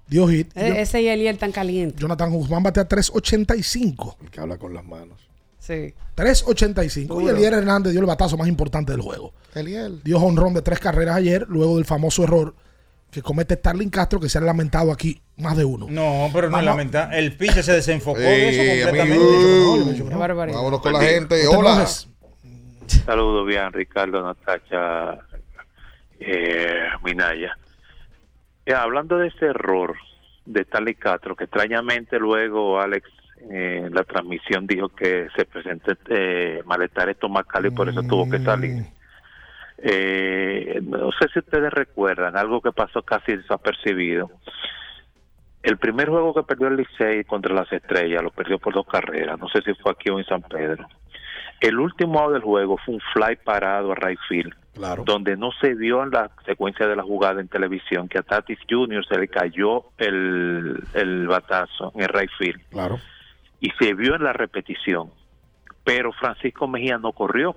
Dio 0.08 0.26
hit. 0.28 0.50
E- 0.56 0.68
Yo- 0.68 0.74
ese 0.74 1.00
y 1.02 1.08
Eliel 1.08 1.38
tan 1.38 1.52
caliente. 1.52 1.96
Jonathan 2.00 2.30
Guzmán 2.32 2.62
batea 2.62 2.86
3.85. 2.88 4.16
El 4.22 4.30
que 4.30 4.40
habla 4.40 4.58
con 4.58 4.74
las 4.74 4.84
manos. 4.84 5.23
Sí. 5.64 5.94
3.85. 6.14 6.96
Y 6.96 7.04
Duro. 7.06 7.30
Eliel 7.30 7.54
Hernández 7.54 7.92
dio 7.92 8.00
el 8.00 8.06
batazo 8.06 8.36
más 8.36 8.48
importante 8.48 8.92
del 8.92 9.00
juego. 9.00 9.32
Eliel. 9.54 10.02
Dio 10.04 10.18
honrón 10.18 10.52
de 10.52 10.60
tres 10.60 10.78
carreras 10.78 11.16
ayer, 11.16 11.46
luego 11.48 11.76
del 11.76 11.86
famoso 11.86 12.22
error 12.22 12.54
que 13.10 13.22
comete 13.22 13.54
Starling 13.54 13.88
Castro, 13.88 14.20
que 14.20 14.28
se 14.28 14.36
ha 14.36 14.40
lamentado 14.42 14.92
aquí 14.92 15.22
más 15.38 15.56
de 15.56 15.64
uno. 15.64 15.86
No, 15.88 16.28
pero 16.34 16.50
no 16.50 16.58
es 16.58 16.64
lamentable. 16.64 17.18
El 17.18 17.34
pinche 17.36 17.62
se 17.62 17.72
desenfocó 17.72 18.18
de 18.18 18.48
eso 18.50 18.90
completamente. 18.90 19.14
amigo. 19.14 20.08
Qué 20.10 20.14
barbaridad. 20.16 20.58
Vámonos 20.58 20.80
con 20.80 20.92
la 20.92 21.00
gente. 21.00 21.46
Hola. 21.46 21.86
Saludos 23.06 23.46
bien, 23.46 23.72
Ricardo, 23.72 24.22
Natacha, 24.22 25.18
eh, 26.20 26.88
Minaya. 27.02 27.56
Ya, 28.66 28.82
hablando 28.82 29.16
de 29.16 29.28
ese 29.28 29.46
error 29.46 29.94
de 30.44 30.60
Stanley 30.62 30.94
Castro, 30.94 31.34
que 31.36 31.44
extrañamente 31.44 32.18
luego 32.18 32.78
Alex 32.80 33.08
eh, 33.50 33.88
la 33.92 34.04
transmisión 34.04 34.66
dijo 34.66 34.88
que 34.88 35.28
se 35.36 35.44
presentó 35.44 35.92
eh, 36.08 36.62
malestar 36.64 37.08
estomacal 37.08 37.66
y 37.66 37.70
por 37.70 37.88
eso 37.88 38.02
tuvo 38.02 38.28
que 38.30 38.38
salir. 38.38 38.84
Eh, 39.78 40.80
no 40.82 41.10
sé 41.12 41.28
si 41.32 41.40
ustedes 41.40 41.72
recuerdan 41.72 42.36
algo 42.36 42.60
que 42.60 42.72
pasó 42.72 43.02
casi 43.02 43.36
desapercibido. 43.36 44.30
El 45.62 45.78
primer 45.78 46.08
juego 46.08 46.34
que 46.34 46.42
perdió 46.42 46.68
el 46.68 46.76
Licey 46.76 47.24
contra 47.24 47.54
las 47.54 47.70
Estrellas 47.72 48.22
lo 48.22 48.30
perdió 48.30 48.58
por 48.58 48.74
dos 48.74 48.86
carreras. 48.86 49.38
No 49.38 49.48
sé 49.48 49.62
si 49.62 49.74
fue 49.74 49.92
aquí 49.92 50.10
o 50.10 50.18
en 50.18 50.26
San 50.26 50.42
Pedro. 50.42 50.86
El 51.60 51.78
último 51.78 52.20
out 52.20 52.32
del 52.32 52.42
juego 52.42 52.76
fue 52.84 52.94
un 52.94 53.00
fly 53.12 53.36
parado 53.36 53.92
a 53.92 53.94
right 53.94 54.18
field. 54.28 54.54
Claro. 54.74 55.04
Donde 55.06 55.36
no 55.36 55.50
se 55.60 55.74
vio 55.74 56.02
en 56.02 56.10
la 56.10 56.30
secuencia 56.44 56.86
de 56.86 56.96
la 56.96 57.02
jugada 57.02 57.40
en 57.40 57.48
televisión 57.48 58.08
que 58.08 58.18
a 58.18 58.22
Tatis 58.22 58.58
Jr. 58.68 59.06
se 59.06 59.18
le 59.18 59.28
cayó 59.28 59.84
el, 59.98 60.82
el 60.94 61.26
batazo 61.28 61.92
en 61.94 62.02
el 62.02 62.08
right 62.08 62.30
field. 62.38 62.60
Claro. 62.70 62.98
Y 63.64 63.70
se 63.78 63.94
vio 63.94 64.14
en 64.14 64.22
la 64.22 64.34
repetición. 64.34 65.10
Pero 65.84 66.12
Francisco 66.12 66.68
Mejía 66.68 66.98
no 66.98 67.12
corrió. 67.12 67.54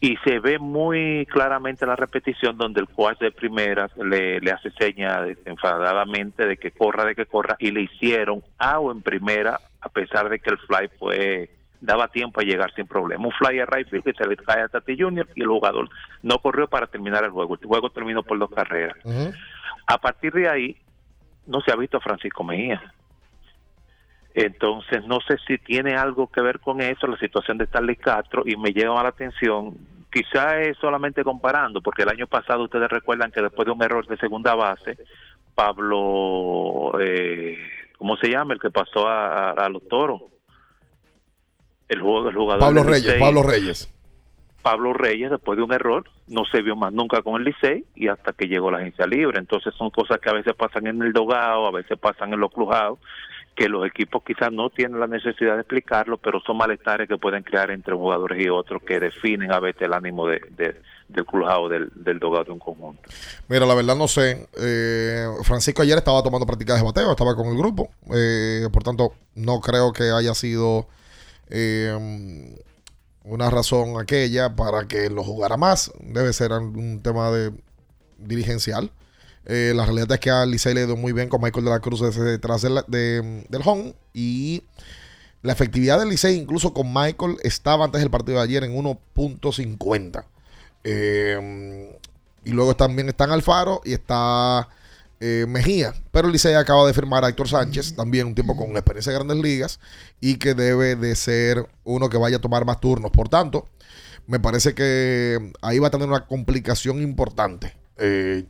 Y 0.00 0.16
se 0.24 0.38
ve 0.38 0.58
muy 0.58 1.26
claramente 1.30 1.84
en 1.84 1.90
la 1.90 1.96
repetición 1.96 2.56
donde 2.56 2.80
el 2.80 2.88
coach 2.88 3.18
de 3.18 3.30
primera 3.30 3.90
le, 4.02 4.40
le 4.40 4.50
hace 4.50 4.70
seña 4.70 5.26
enfadadamente 5.44 6.46
de 6.46 6.56
que 6.56 6.70
corra, 6.70 7.04
de 7.04 7.14
que 7.14 7.26
corra, 7.26 7.56
y 7.58 7.70
le 7.70 7.82
hicieron 7.82 8.42
out 8.58 8.96
en 8.96 9.02
primera 9.02 9.60
a 9.82 9.90
pesar 9.90 10.30
de 10.30 10.40
que 10.40 10.50
el 10.50 10.58
fly 10.58 10.88
fue 10.98 11.50
daba 11.82 12.08
tiempo 12.08 12.40
a 12.40 12.44
llegar 12.44 12.72
sin 12.74 12.86
problema. 12.86 13.26
Un 13.26 13.32
fly 13.32 13.60
a 13.60 13.66
right 13.66 13.86
field 13.90 14.04
que 14.04 14.14
se 14.14 14.26
le 14.26 14.36
cae 14.38 14.62
a 14.62 14.68
Tati 14.68 14.98
Junior 14.98 15.28
y 15.34 15.42
el 15.42 15.48
jugador 15.48 15.90
no 16.22 16.38
corrió 16.38 16.66
para 16.66 16.86
terminar 16.86 17.24
el 17.24 17.30
juego. 17.30 17.58
El 17.60 17.68
juego 17.68 17.90
terminó 17.90 18.22
por 18.22 18.38
dos 18.38 18.50
carreras. 18.50 18.96
A 19.86 19.98
partir 19.98 20.32
de 20.32 20.48
ahí 20.48 20.76
no 21.46 21.60
se 21.60 21.72
ha 21.72 21.76
visto 21.76 21.98
a 21.98 22.00
Francisco 22.00 22.42
Mejía. 22.42 22.82
Entonces 24.34 25.06
no 25.06 25.20
sé 25.20 25.36
si 25.46 25.58
tiene 25.58 25.94
algo 25.94 26.26
que 26.26 26.40
ver 26.40 26.58
con 26.58 26.80
eso, 26.80 27.06
la 27.06 27.16
situación 27.18 27.56
de 27.56 27.64
Stanley 27.64 27.96
Castro, 27.96 28.42
y 28.44 28.56
me 28.56 28.72
llama 28.72 29.04
la 29.04 29.10
atención. 29.10 29.76
Quizá 30.12 30.60
es 30.60 30.76
solamente 30.78 31.22
comparando, 31.22 31.80
porque 31.80 32.02
el 32.02 32.08
año 32.08 32.26
pasado 32.26 32.64
ustedes 32.64 32.90
recuerdan 32.90 33.30
que 33.30 33.42
después 33.42 33.66
de 33.66 33.72
un 33.72 33.82
error 33.82 34.06
de 34.06 34.16
segunda 34.16 34.54
base, 34.56 34.98
Pablo, 35.54 36.98
eh, 37.00 37.58
¿cómo 37.96 38.16
se 38.16 38.28
llama? 38.28 38.54
El 38.54 38.60
que 38.60 38.70
pasó 38.70 39.06
a, 39.06 39.68
los 39.68 39.86
toros. 39.88 40.22
El, 41.88 42.00
jugador 42.00 42.58
Pablo 42.58 42.82
Reyes, 42.82 43.04
Licey. 43.04 43.20
Pablo 43.20 43.42
Reyes. 43.42 43.94
Pablo 44.62 44.92
Reyes, 44.94 45.30
después 45.30 45.58
de 45.58 45.62
un 45.62 45.72
error, 45.72 46.04
no 46.26 46.44
se 46.46 46.62
vio 46.62 46.74
más 46.74 46.92
nunca 46.92 47.22
con 47.22 47.36
el 47.36 47.44
Licey 47.44 47.84
y 47.94 48.08
hasta 48.08 48.32
que 48.32 48.48
llegó 48.48 48.70
la 48.70 48.78
agencia 48.78 49.06
libre. 49.06 49.38
Entonces 49.38 49.74
son 49.74 49.90
cosas 49.90 50.18
que 50.20 50.30
a 50.30 50.32
veces 50.32 50.54
pasan 50.54 50.86
en 50.86 51.02
el 51.02 51.12
dogado, 51.12 51.66
a 51.66 51.70
veces 51.70 51.98
pasan 51.98 52.32
en 52.32 52.40
los 52.40 52.50
clujados, 52.50 52.98
que 53.54 53.68
los 53.68 53.86
equipos 53.86 54.22
quizás 54.26 54.50
no 54.52 54.68
tienen 54.70 54.98
la 54.98 55.06
necesidad 55.06 55.54
de 55.54 55.60
explicarlo, 55.60 56.18
pero 56.18 56.40
son 56.40 56.56
malestares 56.56 57.08
que 57.08 57.16
pueden 57.18 57.42
crear 57.44 57.70
entre 57.70 57.94
jugadores 57.94 58.44
y 58.44 58.48
otros 58.48 58.82
que 58.82 58.98
definen 58.98 59.52
a 59.52 59.60
veces 59.60 59.82
el 59.82 59.92
ánimo 59.92 60.26
de, 60.26 60.40
de- 60.56 60.80
del 61.06 61.24
clujado, 61.26 61.68
del, 61.68 61.90
del 61.94 62.18
dogado 62.18 62.44
de 62.44 62.52
un 62.52 62.58
conjunto. 62.58 63.02
Mira, 63.48 63.66
la 63.66 63.74
verdad 63.74 63.94
no 63.94 64.08
sé. 64.08 64.48
Eh, 64.58 65.26
Francisco 65.42 65.82
ayer 65.82 65.98
estaba 65.98 66.22
tomando 66.22 66.46
prácticas 66.46 66.78
de 66.78 66.84
bateo, 66.84 67.10
estaba 67.10 67.36
con 67.36 67.46
el 67.48 67.56
grupo. 67.58 67.90
Eh, 68.14 68.66
por 68.72 68.82
tanto, 68.82 69.12
no 69.34 69.60
creo 69.60 69.92
que 69.92 70.10
haya 70.10 70.34
sido 70.34 70.88
eh, 71.50 71.94
una 73.22 73.50
razón 73.50 74.00
aquella 74.00 74.56
para 74.56 74.88
que 74.88 75.10
lo 75.10 75.22
jugara 75.22 75.56
más. 75.56 75.92
Debe 76.00 76.32
ser 76.32 76.52
un 76.52 77.02
tema 77.02 77.30
de 77.30 77.52
dirigencial. 78.18 78.90
Eh, 79.46 79.72
la 79.74 79.84
realidad 79.84 80.12
es 80.12 80.20
que 80.20 80.30
a 80.30 80.46
Licey 80.46 80.74
le 80.74 80.86
dio 80.86 80.96
muy 80.96 81.12
bien 81.12 81.28
con 81.28 81.42
Michael 81.42 81.66
de 81.66 81.70
la 81.70 81.80
Cruz 81.80 82.00
detrás 82.00 82.62
de 82.62 83.44
del 83.48 83.62
home 83.64 83.94
y 84.14 84.62
la 85.42 85.52
efectividad 85.52 85.98
del 85.98 86.08
Licey 86.08 86.36
incluso 86.36 86.72
con 86.72 86.92
Michael 86.92 87.36
estaba 87.42 87.84
antes 87.84 88.00
del 88.00 88.10
partido 88.10 88.38
de 88.38 88.44
ayer 88.44 88.64
en 88.64 88.74
1.50. 88.74 90.24
Eh, 90.84 91.98
y 92.44 92.50
luego 92.50 92.74
también 92.76 93.08
están 93.08 93.30
Alfaro 93.30 93.82
y 93.84 93.92
está 93.92 94.68
eh, 95.20 95.46
Mejía. 95.48 95.94
Pero 96.10 96.28
Licey 96.28 96.54
acaba 96.54 96.86
de 96.86 96.94
firmar 96.94 97.24
a 97.24 97.28
Héctor 97.28 97.48
Sánchez, 97.48 97.94
también 97.94 98.26
un 98.26 98.34
tipo 98.34 98.56
con 98.56 98.70
experiencia 98.72 99.10
en 99.10 99.16
grandes 99.16 99.38
ligas 99.38 99.80
y 100.20 100.36
que 100.36 100.54
debe 100.54 100.96
de 100.96 101.14
ser 101.16 101.66
uno 101.84 102.08
que 102.08 102.16
vaya 102.16 102.36
a 102.36 102.40
tomar 102.40 102.64
más 102.64 102.80
turnos. 102.80 103.10
Por 103.10 103.28
tanto, 103.28 103.68
me 104.26 104.40
parece 104.40 104.74
que 104.74 105.52
ahí 105.62 105.78
va 105.78 105.88
a 105.88 105.90
tener 105.90 106.08
una 106.08 106.26
complicación 106.26 107.02
importante. 107.02 107.74
Eh, 107.98 108.44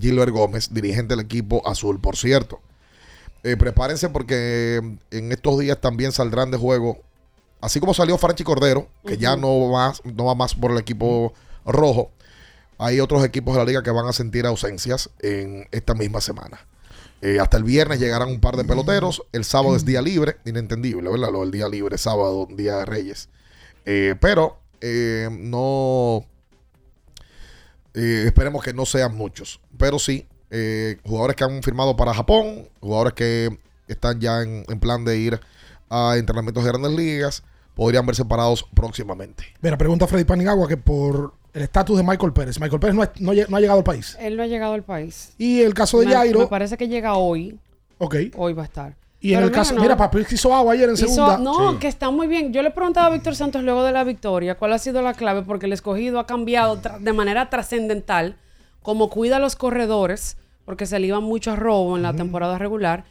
Gilbert 0.00 0.32
Gómez, 0.32 0.72
dirigente 0.72 1.14
del 1.14 1.24
equipo 1.24 1.66
azul, 1.66 2.00
por 2.00 2.16
cierto. 2.16 2.60
Eh, 3.44 3.56
prepárense 3.56 4.08
porque 4.08 4.98
en 5.10 5.32
estos 5.32 5.58
días 5.58 5.80
también 5.80 6.12
saldrán 6.12 6.50
de 6.50 6.56
juego, 6.56 6.98
así 7.60 7.78
como 7.80 7.94
salió 7.94 8.18
Franchi 8.18 8.44
Cordero, 8.44 8.88
que 9.06 9.16
ya 9.16 9.36
no 9.36 9.70
va, 9.70 9.94
no 10.04 10.24
va 10.24 10.34
más 10.34 10.54
por 10.54 10.72
el 10.72 10.78
equipo 10.78 11.32
rojo. 11.64 12.10
Hay 12.78 13.00
otros 13.00 13.24
equipos 13.24 13.54
de 13.54 13.60
la 13.60 13.64
liga 13.64 13.82
que 13.82 13.90
van 13.90 14.06
a 14.06 14.12
sentir 14.12 14.46
ausencias 14.46 15.10
en 15.20 15.66
esta 15.70 15.94
misma 15.94 16.20
semana. 16.20 16.66
Eh, 17.20 17.40
hasta 17.40 17.56
el 17.56 17.64
viernes 17.64 17.98
llegarán 17.98 18.28
un 18.28 18.40
par 18.40 18.56
de 18.56 18.64
peloteros. 18.64 19.22
El 19.32 19.44
sábado 19.44 19.74
es 19.74 19.84
día 19.84 20.00
libre, 20.00 20.36
inentendible, 20.44 21.10
¿verdad? 21.10 21.32
Lo 21.32 21.40
del 21.40 21.50
día 21.50 21.68
libre, 21.68 21.98
sábado, 21.98 22.46
día 22.50 22.76
de 22.78 22.84
Reyes. 22.84 23.28
Eh, 23.84 24.14
pero 24.20 24.60
no. 25.30 26.24
Eh, 27.98 28.24
esperemos 28.26 28.62
que 28.62 28.72
no 28.72 28.86
sean 28.86 29.14
muchos. 29.16 29.60
Pero 29.76 29.98
sí, 29.98 30.26
eh, 30.50 30.98
jugadores 31.04 31.36
que 31.36 31.44
han 31.44 31.62
firmado 31.62 31.96
para 31.96 32.14
Japón, 32.14 32.68
jugadores 32.80 33.12
que 33.14 33.58
están 33.88 34.20
ya 34.20 34.42
en, 34.42 34.64
en 34.68 34.80
plan 34.80 35.04
de 35.04 35.18
ir 35.18 35.40
a 35.90 36.14
entrenamientos 36.16 36.62
de 36.64 36.70
grandes 36.70 36.92
ligas, 36.92 37.42
podrían 37.74 38.04
verse 38.06 38.22
separados 38.22 38.64
próximamente. 38.74 39.44
Mira, 39.60 39.78
pregunta 39.78 40.06
Freddy 40.06 40.24
Paniagua 40.24 40.68
que 40.68 40.76
por 40.76 41.34
el 41.54 41.62
estatus 41.62 41.96
de 41.96 42.02
Michael 42.02 42.32
Pérez. 42.32 42.60
Michael 42.60 42.80
Pérez 42.80 42.94
no, 42.94 43.02
es- 43.02 43.10
no 43.20 43.32
no 43.48 43.56
ha 43.56 43.60
llegado 43.60 43.78
al 43.78 43.84
país. 43.84 44.16
Él 44.20 44.36
no 44.36 44.42
ha 44.42 44.46
llegado 44.46 44.74
al 44.74 44.82
país. 44.84 45.32
Y 45.38 45.60
el 45.62 45.74
caso 45.74 45.98
de 46.00 46.06
me, 46.06 46.12
Jairo. 46.12 46.40
Me 46.40 46.46
parece 46.46 46.76
que 46.76 46.88
llega 46.88 47.14
hoy. 47.14 47.58
Ok. 47.98 48.16
Hoy 48.36 48.52
va 48.52 48.62
a 48.62 48.66
estar. 48.66 48.96
Y 49.20 49.34
en 49.34 49.42
el 49.42 49.50
caso, 49.50 49.74
no. 49.74 49.80
mira, 49.82 49.96
Papi 49.96 50.20
hizo 50.30 50.54
agua 50.54 50.74
ayer 50.74 50.88
en 50.88 50.94
Hizo- 50.94 51.06
segunda. 51.08 51.38
no, 51.38 51.78
que 51.80 51.88
está 51.88 52.10
muy 52.10 52.28
bien. 52.28 52.52
Yo 52.52 52.62
le 52.62 52.70
preguntaba 52.70 53.08
a 53.08 53.10
Víctor 53.10 53.34
Santos 53.34 53.62
luego 53.64 53.82
de 53.82 53.90
la 53.92 54.04
victoria 54.04 54.56
cuál 54.56 54.72
ha 54.72 54.78
sido 54.78 55.02
la 55.02 55.14
clave, 55.14 55.42
porque 55.42 55.66
el 55.66 55.72
escogido 55.72 56.20
ha 56.20 56.26
cambiado 56.26 56.76
de 57.00 57.12
manera 57.12 57.50
trascendental, 57.50 58.36
como 58.82 59.10
cuida 59.10 59.36
a 59.36 59.40
los 59.40 59.56
corredores, 59.56 60.36
porque 60.64 60.86
se 60.86 60.98
le 61.00 61.08
iba 61.08 61.18
mucho 61.20 61.50
a 61.50 61.56
robo 61.56 61.96
en 61.96 62.02
la 62.02 62.14
temporada 62.14 62.58
regular, 62.58 63.04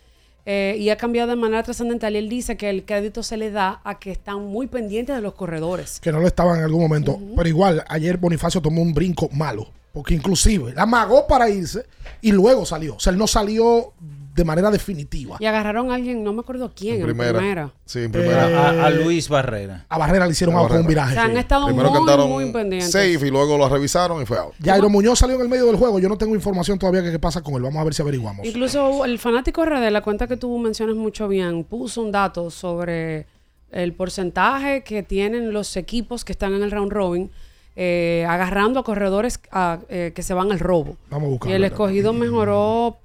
eh, 0.45 0.77
y 0.79 0.89
ha 0.91 0.95
cambiado 0.95 1.29
de 1.29 1.35
manera 1.35 1.61
trascendental. 1.63 2.15
Y 2.15 2.19
él 2.19 2.29
dice 2.29 2.55
que 2.55 2.69
el 2.69 2.85
crédito 2.85 3.21
se 3.21 3.35
le 3.35 3.51
da 3.51 3.81
a 3.83 3.99
que 3.99 4.11
están 4.11 4.45
muy 4.45 4.67
pendientes 4.67 5.13
de 5.13 5.21
los 5.21 5.33
corredores. 5.33 5.99
que 5.99 6.13
no 6.13 6.21
lo 6.21 6.27
estaba 6.27 6.57
en 6.57 6.63
algún 6.63 6.79
momento. 6.83 7.19
Pero 7.35 7.49
igual, 7.49 7.83
ayer 7.89 8.15
Bonifacio 8.17 8.61
tomó 8.61 8.81
un 8.81 8.93
brinco 8.93 9.27
malo. 9.33 9.67
Porque 9.91 10.13
inclusive 10.13 10.73
la 10.75 10.83
amagó 10.83 11.25
para 11.25 11.49
irse 11.49 11.83
y 12.21 12.31
luego 12.31 12.65
salió. 12.67 12.95
O 12.97 12.99
sea, 12.99 13.11
él 13.11 13.17
no 13.17 13.25
salió 13.25 13.93
de 14.37 14.45
manera 14.45 14.71
definitiva. 14.71 15.35
Y 15.39 15.45
agarraron 15.45 15.91
a 15.91 15.95
alguien, 15.95 16.23
no 16.23 16.31
me 16.31 16.39
acuerdo 16.41 16.71
quién, 16.73 16.97
en 16.97 17.03
primera. 17.03 17.37
primera. 17.39 17.71
Sí, 17.85 18.03
en 18.03 18.11
primera. 18.11 18.45
a, 18.69 18.85
a 18.85 18.89
Luis 18.91 19.27
Barrera. 19.27 19.85
A 19.89 19.97
Barrera 19.97 20.25
le 20.27 20.31
hicieron 20.31 20.55
A 20.55 20.59
agua 20.59 20.69
con 20.69 20.79
un 20.81 20.87
viraje. 20.87 21.11
O 21.11 21.15
sea, 21.15 21.23
han 21.25 21.35
estado 21.37 21.65
Primero 21.65 21.89
muy, 21.89 21.97
cantaron 21.97 22.29
muy 22.29 22.51
pendientes. 22.53 22.91
safe 22.91 23.27
y 23.27 23.31
luego 23.31 23.57
lo 23.57 23.67
revisaron 23.67 24.21
y 24.21 24.25
fue 24.25 24.37
out. 24.37 24.53
Jairo 24.63 24.89
Muñoz 24.89 25.19
salió 25.19 25.35
en 25.35 25.41
el 25.41 25.49
medio 25.49 25.65
del 25.65 25.75
juego. 25.75 25.99
Yo 25.99 26.07
no 26.07 26.17
tengo 26.17 26.35
información 26.35 26.77
todavía 26.79 27.01
de 27.01 27.11
qué 27.11 27.19
pasa 27.19 27.41
con 27.41 27.55
él. 27.55 27.63
Vamos 27.63 27.81
a 27.81 27.83
ver 27.83 27.93
si 27.95 28.01
averiguamos. 28.03 28.45
Incluso 28.45 29.03
el 29.03 29.17
fanático 29.19 29.65
RD, 29.65 29.89
la 29.89 30.01
cuenta 30.01 30.27
que 30.27 30.37
tú 30.37 30.55
mencionas 30.59 30.95
mucho 30.95 31.27
bien, 31.27 31.63
puso 31.63 32.01
un 32.03 32.11
dato 32.11 32.51
sobre 32.51 33.25
el 33.71 33.93
porcentaje 33.93 34.83
que 34.83 35.01
tienen 35.03 35.51
los 35.51 35.75
equipos 35.75 36.23
que 36.23 36.31
están 36.31 36.53
en 36.53 36.61
el 36.63 36.71
round 36.71 36.91
robin 36.91 37.31
eh, 37.75 38.25
agarrando 38.27 38.79
a 38.79 38.83
corredores 38.83 39.39
a, 39.51 39.79
eh, 39.89 40.11
que 40.15 40.23
se 40.23 40.33
van 40.33 40.51
al 40.51 40.59
robo. 40.59 40.97
Vamos 41.09 41.25
a 41.25 41.27
Y 41.27 41.31
buscarlo. 41.33 41.55
el 41.57 41.63
escogido 41.63 42.11
mejoró 42.13 42.97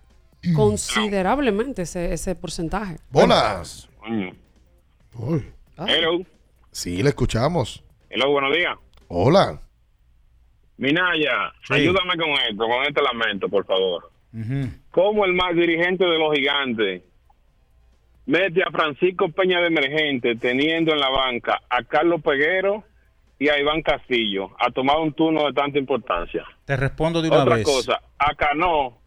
considerablemente 0.55 1.83
ese, 1.83 2.13
ese 2.13 2.35
porcentaje. 2.35 2.97
Bolas. 3.11 3.89
Hello. 5.87 6.21
Sí, 6.71 7.03
le 7.03 7.11
escuchamos. 7.11 7.83
Hello, 8.11 8.31
buenos 8.31 8.55
días. 8.57 8.77
Hola. 9.09 9.61
Minaya, 10.79 11.53
Sí. 11.67 11.75
ayúdame 11.75 12.17
con 12.17 12.31
esto, 12.31 12.67
con 12.67 12.83
este 12.85 13.03
lamento, 13.03 13.49
por 13.49 13.65
favor. 13.67 14.11
¿Cómo 14.91 15.25
el 15.27 15.35
más 15.35 15.55
dirigente 15.55 16.05
de 16.05 16.19
los 16.19 16.35
gigantes 16.35 17.03
mete 18.25 18.63
a 18.63 18.71
Francisco 18.71 19.29
Peña 19.29 19.61
de 19.61 19.67
emergente 19.67 20.37
teniendo 20.37 20.93
en 20.93 21.01
la 21.01 21.11
banca 21.11 21.61
a 21.69 21.83
Carlos 21.85 22.23
Peguero 22.23 22.83
y 23.39 23.49
a 23.51 23.59
Iván 23.59 23.83
Castillo 23.83 24.51
a 24.59 24.71
tomar 24.71 24.99
un 25.01 25.13
turno 25.13 25.45
de 25.47 25.53
tanta 25.53 25.79
importancia? 25.79 26.45
Te 26.65 26.77
respondo 26.77 27.21
de 27.21 27.29
una 27.29 27.43
Otra 27.43 27.57
vez. 27.57 27.65
cosa, 27.67 28.01
a 28.19 28.35
Cano 28.35 28.99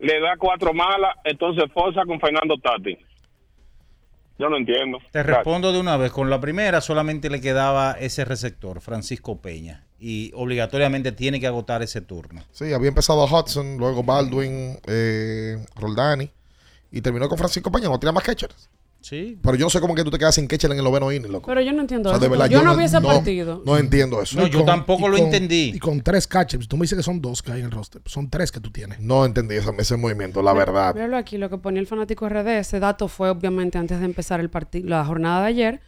le 0.00 0.20
da 0.20 0.36
cuatro 0.38 0.72
malas, 0.72 1.14
entonces 1.24 1.64
forza 1.72 2.02
con 2.06 2.18
Fernando 2.20 2.56
Tati. 2.58 2.96
Yo 4.38 4.48
no 4.48 4.56
entiendo. 4.56 4.98
Te 5.12 5.22
Gracias. 5.22 5.36
respondo 5.36 5.70
de 5.70 5.78
una 5.80 5.98
vez. 5.98 6.10
Con 6.12 6.30
la 6.30 6.40
primera 6.40 6.80
solamente 6.80 7.28
le 7.28 7.42
quedaba 7.42 7.92
ese 7.92 8.24
receptor, 8.24 8.80
Francisco 8.80 9.40
Peña. 9.42 9.84
Y 9.98 10.32
obligatoriamente 10.34 11.12
tiene 11.12 11.38
que 11.40 11.46
agotar 11.46 11.82
ese 11.82 12.00
turno. 12.00 12.42
Sí, 12.50 12.72
había 12.72 12.88
empezado 12.88 13.22
Hudson, 13.26 13.76
luego 13.76 14.02
Baldwin, 14.02 14.78
eh, 14.86 15.58
Roldani 15.76 16.30
y 16.90 17.02
terminó 17.02 17.28
con 17.28 17.36
Francisco 17.36 17.70
Peña. 17.70 17.90
No 17.90 18.00
tenía 18.00 18.12
más 18.12 18.24
catchers. 18.24 18.70
Sí. 19.00 19.38
Pero 19.42 19.54
yo 19.56 19.64
no 19.66 19.70
sé 19.70 19.80
cómo 19.80 19.94
que 19.94 20.04
tú 20.04 20.10
te 20.10 20.18
quedas 20.18 20.34
sin 20.34 20.46
catcher 20.46 20.70
en 20.72 20.76
el 20.78 20.84
noveno 20.84 21.10
inning, 21.10 21.32
loco. 21.32 21.46
Pero 21.46 21.60
yo 21.62 21.72
no 21.72 21.80
entiendo 21.80 22.10
O 22.10 22.12
sea, 22.12 22.18
de 22.18 22.26
eso. 22.26 22.30
verdad, 22.30 22.46
yo, 22.50 22.58
yo 22.58 22.64
no 22.64 22.76
vi 22.76 22.84
ese 22.84 23.00
no- 23.00 23.08
partido. 23.08 23.62
No 23.64 23.78
entiendo 23.78 24.20
eso. 24.20 24.38
No, 24.38 24.46
yo 24.46 24.62
tampoco 24.64 25.08
lo 25.08 25.16
con- 25.16 25.26
entendí. 25.26 25.72
Y 25.74 25.78
con 25.78 26.00
tres 26.02 26.26
catchers. 26.26 26.68
Tú 26.68 26.76
me 26.76 26.82
dices 26.82 26.98
que 26.98 27.02
son 27.02 27.20
dos 27.20 27.42
que 27.42 27.50
hay 27.52 27.60
en 27.60 27.66
el 27.66 27.70
roster. 27.72 28.02
Son 28.04 28.28
tres 28.28 28.52
que 28.52 28.60
tú 28.60 28.70
tienes. 28.70 29.00
No 29.00 29.24
entendí 29.24 29.54
ese, 29.56 29.70
ese 29.78 29.96
movimiento, 29.96 30.42
la 30.42 30.52
verdad. 30.52 30.94
Míralo 30.94 31.16
aquí, 31.16 31.38
lo 31.38 31.48
que 31.48 31.56
ponía 31.58 31.80
el 31.80 31.86
fanático 31.86 32.28
RD, 32.28 32.58
ese 32.58 32.78
dato 32.78 33.08
fue 33.08 33.30
obviamente 33.30 33.78
antes 33.78 33.98
de 34.00 34.04
empezar 34.04 34.38
el 34.40 34.50
partido, 34.50 34.88
la 34.88 35.04
jornada 35.04 35.40
de 35.42 35.46
ayer. 35.48 35.80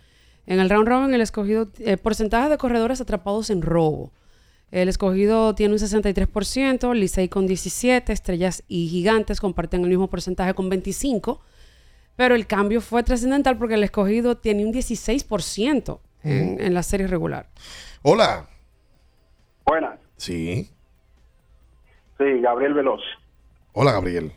En 0.46 0.58
el 0.58 0.70
round 0.70 0.88
robin, 0.88 1.14
el 1.14 1.20
escogido, 1.20 1.70
eh, 1.78 1.96
porcentaje 1.98 2.48
de 2.48 2.56
corredores 2.58 3.00
atrapados 3.00 3.50
en 3.50 3.62
robo. 3.62 4.10
El 4.70 4.88
escogido 4.88 5.54
tiene 5.54 5.74
un 5.74 5.78
63%, 5.78 6.94
Licey 6.94 7.28
con 7.28 7.46
17, 7.46 8.10
Estrellas 8.12 8.62
y 8.68 8.88
Gigantes 8.88 9.38
comparten 9.38 9.82
el 9.82 9.90
mismo 9.90 10.08
porcentaje 10.08 10.54
con 10.54 10.70
25, 10.70 11.40
pero 12.22 12.36
el 12.36 12.46
cambio 12.46 12.80
fue 12.80 13.02
trascendental 13.02 13.58
porque 13.58 13.74
el 13.74 13.82
escogido 13.82 14.36
tiene 14.36 14.64
un 14.64 14.72
16% 14.72 15.98
en, 16.22 16.54
Mm. 16.54 16.60
en 16.60 16.72
la 16.74 16.84
serie 16.84 17.08
regular. 17.08 17.46
Hola. 18.02 18.46
Buenas. 19.66 19.98
Sí. 20.18 20.70
Sí, 22.18 22.24
Gabriel 22.40 22.74
Veloz. 22.74 23.00
Hola, 23.72 23.90
Gabriel. 23.90 24.30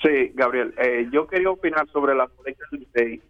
Sí, 0.00 0.30
Gabriel. 0.34 0.72
eh, 0.78 1.08
yo 1.12 1.26
quería 1.26 1.50
opinar 1.50 1.88
sobre 1.90 2.14
las 2.14 2.28
boletas 2.36 2.68
del. 2.92 3.20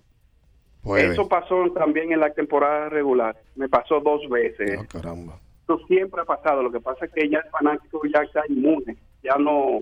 Puede. 0.83 1.13
Eso 1.13 1.27
pasó 1.27 1.73
también 1.73 2.13
en 2.13 2.21
la 2.21 2.31
temporada 2.35 2.91
regular. 2.91 3.35
Me 3.57 3.67
pasó 3.71 3.99
dos 4.01 4.29
veces. 4.29 4.79
Ah, 4.79 4.85
caramba. 4.87 5.41
Eso 5.65 5.79
siempre 5.87 6.21
ha 6.21 6.25
pasado. 6.27 6.63
Lo 6.63 6.71
que 6.71 6.81
pasa 6.81 7.07
es 7.07 7.13
que 7.13 7.31
ya 7.31 7.39
el 7.39 7.51
fanático 7.51 8.03
ya 8.13 8.21
está 8.25 8.43
inmune. 8.51 8.95
Ya 9.23 9.37
no, 9.39 9.81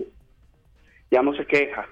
ya 1.11 1.21
no 1.21 1.35
se 1.35 1.45
queja. 1.45 1.85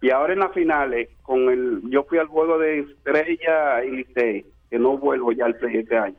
Y 0.00 0.10
ahora 0.10 0.34
en 0.34 0.40
las 0.40 0.52
finales, 0.52 1.08
con 1.22 1.48
el, 1.48 1.82
yo 1.90 2.04
fui 2.04 2.18
al 2.18 2.26
juego 2.26 2.58
de 2.58 2.80
Estrella 2.80 3.84
y 3.84 3.90
Licey, 3.90 4.46
que 4.70 4.78
no 4.78 4.98
vuelvo 4.98 5.32
ya 5.32 5.46
al 5.46 5.56
play 5.56 5.78
este 5.78 5.96
año. 5.96 6.16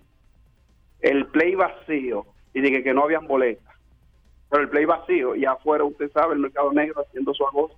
El 0.99 1.27
play 1.27 1.55
vacío 1.55 2.25
y 2.53 2.61
dije 2.61 2.83
que 2.83 2.93
no 2.93 3.03
habían 3.03 3.27
boletas. 3.27 3.75
Pero 4.49 4.63
el 4.63 4.69
play 4.69 4.85
vacío 4.85 5.35
y 5.35 5.45
afuera 5.45 5.83
usted 5.83 6.11
sabe 6.11 6.33
el 6.33 6.39
mercado 6.39 6.71
negro 6.73 7.03
haciendo 7.05 7.33
su 7.33 7.45
agosto. 7.45 7.77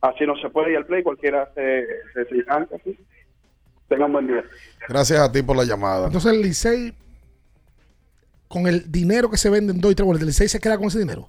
Así 0.00 0.26
no 0.26 0.36
se 0.36 0.50
puede 0.50 0.72
ir 0.72 0.76
al 0.76 0.86
play, 0.86 1.02
cualquiera 1.02 1.50
se, 1.54 1.86
se, 2.12 2.44
así. 2.48 2.98
Tengan 3.88 4.12
buen 4.12 4.26
día. 4.26 4.44
Gracias 4.88 5.18
a 5.18 5.32
ti 5.32 5.42
por 5.42 5.56
la 5.56 5.64
llamada. 5.64 6.06
Entonces 6.06 6.32
el 6.32 6.42
Licey, 6.42 6.94
con 8.48 8.66
el 8.66 8.90
dinero 8.92 9.30
que 9.30 9.38
se 9.38 9.50
vende 9.50 9.72
en 9.72 9.80
dos 9.80 9.92
y 9.92 9.94
tres 9.94 10.06
boletas, 10.06 10.22
el 10.22 10.28
Licey 10.28 10.48
se 10.48 10.60
queda 10.60 10.76
con 10.76 10.86
ese 10.86 10.98
dinero. 10.98 11.28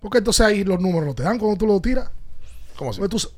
Porque 0.00 0.18
entonces 0.18 0.46
ahí 0.46 0.64
los 0.64 0.80
números 0.80 1.06
no 1.06 1.14
te 1.14 1.22
dan 1.22 1.38
cuando 1.38 1.56
tú 1.56 1.66
lo 1.66 1.80
tiras. 1.80 2.10
¿Cómo 2.76 2.90
así? 2.90 3.00
Pues 3.00 3.10
tú, 3.10 3.30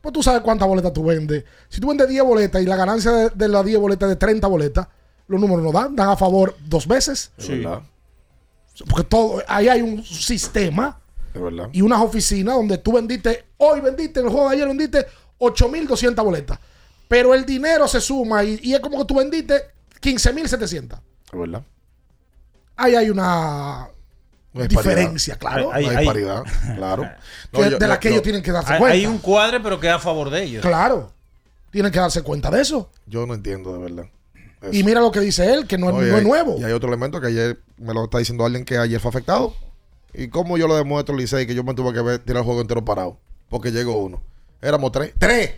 pues 0.00 0.12
tú 0.12 0.22
sabes 0.22 0.42
cuántas 0.42 0.66
boletas 0.66 0.92
tú 0.92 1.04
vendes. 1.04 1.44
Si 1.68 1.80
tú 1.80 1.88
vendes 1.88 2.08
10 2.08 2.22
boletas 2.24 2.62
y 2.62 2.66
la 2.66 2.76
ganancia 2.76 3.10
de, 3.10 3.30
de 3.30 3.48
las 3.48 3.64
10 3.64 3.78
boletas 3.78 4.08
es 4.08 4.14
de 4.14 4.16
30 4.16 4.46
boletas, 4.46 4.88
los 5.26 5.40
números 5.40 5.62
no 5.62 5.72
dan, 5.72 5.94
dan 5.94 6.08
a 6.08 6.16
favor 6.16 6.56
dos 6.64 6.86
veces. 6.86 7.30
Es 7.36 7.48
verdad. 7.48 7.82
Porque 8.88 9.04
todo, 9.04 9.42
ahí 9.46 9.68
hay 9.68 9.82
un 9.82 10.02
sistema 10.04 11.00
verdad. 11.34 11.68
y 11.72 11.82
unas 11.82 12.00
oficinas 12.00 12.54
donde 12.54 12.78
tú 12.78 12.92
vendiste, 12.92 13.46
hoy 13.58 13.80
vendiste, 13.80 14.20
en 14.20 14.26
el 14.26 14.32
juego 14.32 14.48
de 14.48 14.56
ayer 14.56 14.68
vendiste 14.68 15.06
8.200 15.38 16.24
boletas. 16.24 16.58
Pero 17.08 17.34
el 17.34 17.44
dinero 17.44 17.88
se 17.88 18.00
suma 18.00 18.44
y, 18.44 18.58
y 18.62 18.74
es 18.74 18.80
como 18.80 18.98
que 18.98 19.04
tú 19.04 19.16
vendiste 19.16 19.54
15.700. 20.00 21.00
Es 21.32 21.38
verdad. 21.38 21.62
Ahí 22.76 22.94
hay 22.94 23.10
una 23.10 23.88
Disparidad. 24.52 24.82
diferencia, 24.96 25.36
claro. 25.36 25.72
Hay- 25.72 25.84
hay- 25.84 25.90
Una 25.90 26.00
disparidad, 26.00 26.42
claro. 26.76 27.02
Que- 27.52 27.58
No, 27.60 27.70
yo- 27.70 27.78
de 27.78 27.86
la 27.88 27.94
yo- 27.94 28.00
que 28.00 28.08
yo- 28.08 28.12
ellos 28.14 28.22
tienen 28.22 28.42
que 28.42 28.52
darse 28.52 28.72
Hay, 28.72 28.78
cuenta. 28.78 28.94
hay 28.96 29.06
un 29.06 29.18
cuadre, 29.18 29.60
pero 29.60 29.78
que 29.78 29.86
es 29.88 29.92
a 29.92 29.98
favor 29.98 30.30
de 30.30 30.42
ellos. 30.42 30.62
Claro. 30.62 31.12
Tienen 31.70 31.92
que 31.92 31.98
darse 32.00 32.22
cuenta 32.22 32.50
de 32.50 32.62
eso. 32.62 32.90
Yo 33.06 33.26
no 33.26 33.34
entiendo 33.34 33.72
de 33.74 33.78
verdad. 33.78 34.04
Eso. 34.62 34.70
Y 34.72 34.82
mira 34.82 35.00
lo 35.00 35.12
que 35.12 35.20
dice 35.20 35.52
él, 35.54 35.66
que 35.66 35.78
no, 35.78 35.92
No, 35.92 36.00
no 36.00 36.16
es 36.16 36.22
nuevo. 36.24 36.56
Y 36.58 36.64
hay 36.64 36.72
otro 36.72 36.88
elemento 36.88 37.20
que 37.20 37.28
ayer 37.28 37.60
me 37.76 37.92
lo 37.94 38.04
está 38.04 38.18
diciendo 38.18 38.44
alguien 38.44 38.64
que 38.64 38.78
ayer 38.78 38.98
fue 39.00 39.10
afectado. 39.10 39.54
¿Y 40.14 40.28
cómo 40.28 40.56
yo 40.56 40.66
lo 40.66 40.74
demuestro, 40.76 41.14
Licey, 41.14 41.46
que 41.46 41.54
yo 41.54 41.62
me 41.62 41.74
tuve 41.74 41.92
que 41.92 42.00
ver, 42.00 42.18
tirar 42.20 42.40
el 42.40 42.44
juego 42.46 42.60
entero 42.62 42.84
parado? 42.84 43.18
Porque 43.50 43.70
llegó 43.70 43.98
uno. 43.98 44.20
Éramos 44.62 44.90
tres. 44.90 45.12
¡Tres! 45.18 45.52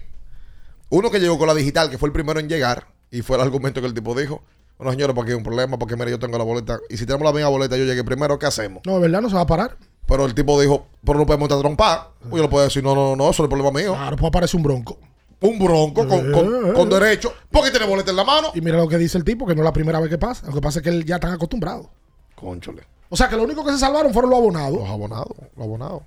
Uno 0.91 1.11
que 1.11 1.21
llegó 1.21 1.39
con 1.39 1.47
la 1.47 1.55
digital, 1.55 1.89
que 1.89 1.97
fue 1.97 2.09
el 2.09 2.13
primero 2.13 2.41
en 2.41 2.49
llegar, 2.49 2.89
y 3.11 3.23
fue 3.23 3.37
el 3.37 3.43
argumento 3.43 3.81
que 3.81 3.87
el 3.87 3.95
tipo 3.95 4.15
dijo. 4.19 4.43
Bueno, 4.81 4.93
señores, 4.93 5.15
porque 5.15 5.33
hay 5.33 5.37
un 5.37 5.43
problema, 5.43 5.79
porque 5.79 5.95
mire, 5.95 6.11
yo 6.11 6.19
tengo 6.19 6.39
la 6.39 6.45
boleta. 6.45 6.79
Y 6.89 6.97
si 6.97 7.05
tenemos 7.05 7.25
la 7.27 7.33
misma 7.33 7.51
boleta, 7.51 7.77
yo 7.77 7.85
llegué 7.85 8.03
primero, 8.03 8.39
¿qué 8.39 8.47
hacemos? 8.47 8.81
No, 8.87 8.95
de 8.95 9.01
verdad, 9.01 9.21
no 9.21 9.29
se 9.29 9.35
va 9.35 9.43
a 9.43 9.47
parar. 9.47 9.77
Pero 10.07 10.25
el 10.25 10.35
tipo 10.35 10.59
dijo, 10.61 10.87
pero 11.05 11.19
no 11.19 11.27
podemos 11.27 11.47
estar 11.49 11.61
trompa. 11.61 12.13
Pues 12.21 12.37
yo 12.37 12.43
le 12.43 12.49
puedo 12.49 12.65
decir, 12.65 12.83
no, 12.83 12.95
no, 12.95 13.15
no, 13.15 13.29
eso 13.31 13.43
no 13.43 13.47
es 13.47 13.51
problema 13.51 13.71
mío. 13.79 13.93
Claro, 13.93 14.17
pues 14.17 14.29
aparece 14.29 14.57
un 14.57 14.63
bronco. 14.63 14.99
Un 15.43 15.59
bronco 15.59 16.07
con, 16.09 16.33
con- 16.33 16.73
con 16.73 16.89
derecho, 16.91 17.33
porque 17.51 17.71
tiene 17.71 17.87
boleta 17.87 18.11
en 18.11 18.17
la 18.17 18.25
mano. 18.25 18.49
Y 18.55 18.61
mira 18.63 18.79
lo 18.79 18.89
que 18.89 18.97
dice 18.99 19.17
el 19.19 19.25
tipo, 19.25 19.47
que 19.47 19.55
no 19.55 19.61
es 19.61 19.65
la 19.65 19.73
primera 19.73 20.01
vez 20.01 20.09
que 20.09 20.19
pasa. 20.19 20.47
Lo 20.47 20.55
que 20.55 20.61
pasa 20.63 20.79
es 20.79 20.83
que 20.83 20.89
él 20.89 21.05
ya 21.05 21.17
están 21.17 21.33
acostumbrados. 21.33 21.87
Conchole. 22.35 22.83
O 23.11 23.17
sea, 23.17 23.29
que 23.29 23.37
lo 23.37 23.43
único 23.43 23.65
que 23.65 23.73
se 23.73 23.79
salvaron 23.79 24.13
fueron 24.13 24.31
los 24.31 24.39
abonados. 24.39 24.79
Los 24.79 24.89
abonados, 24.89 25.29
los 25.57 25.65
abonados. 25.67 26.03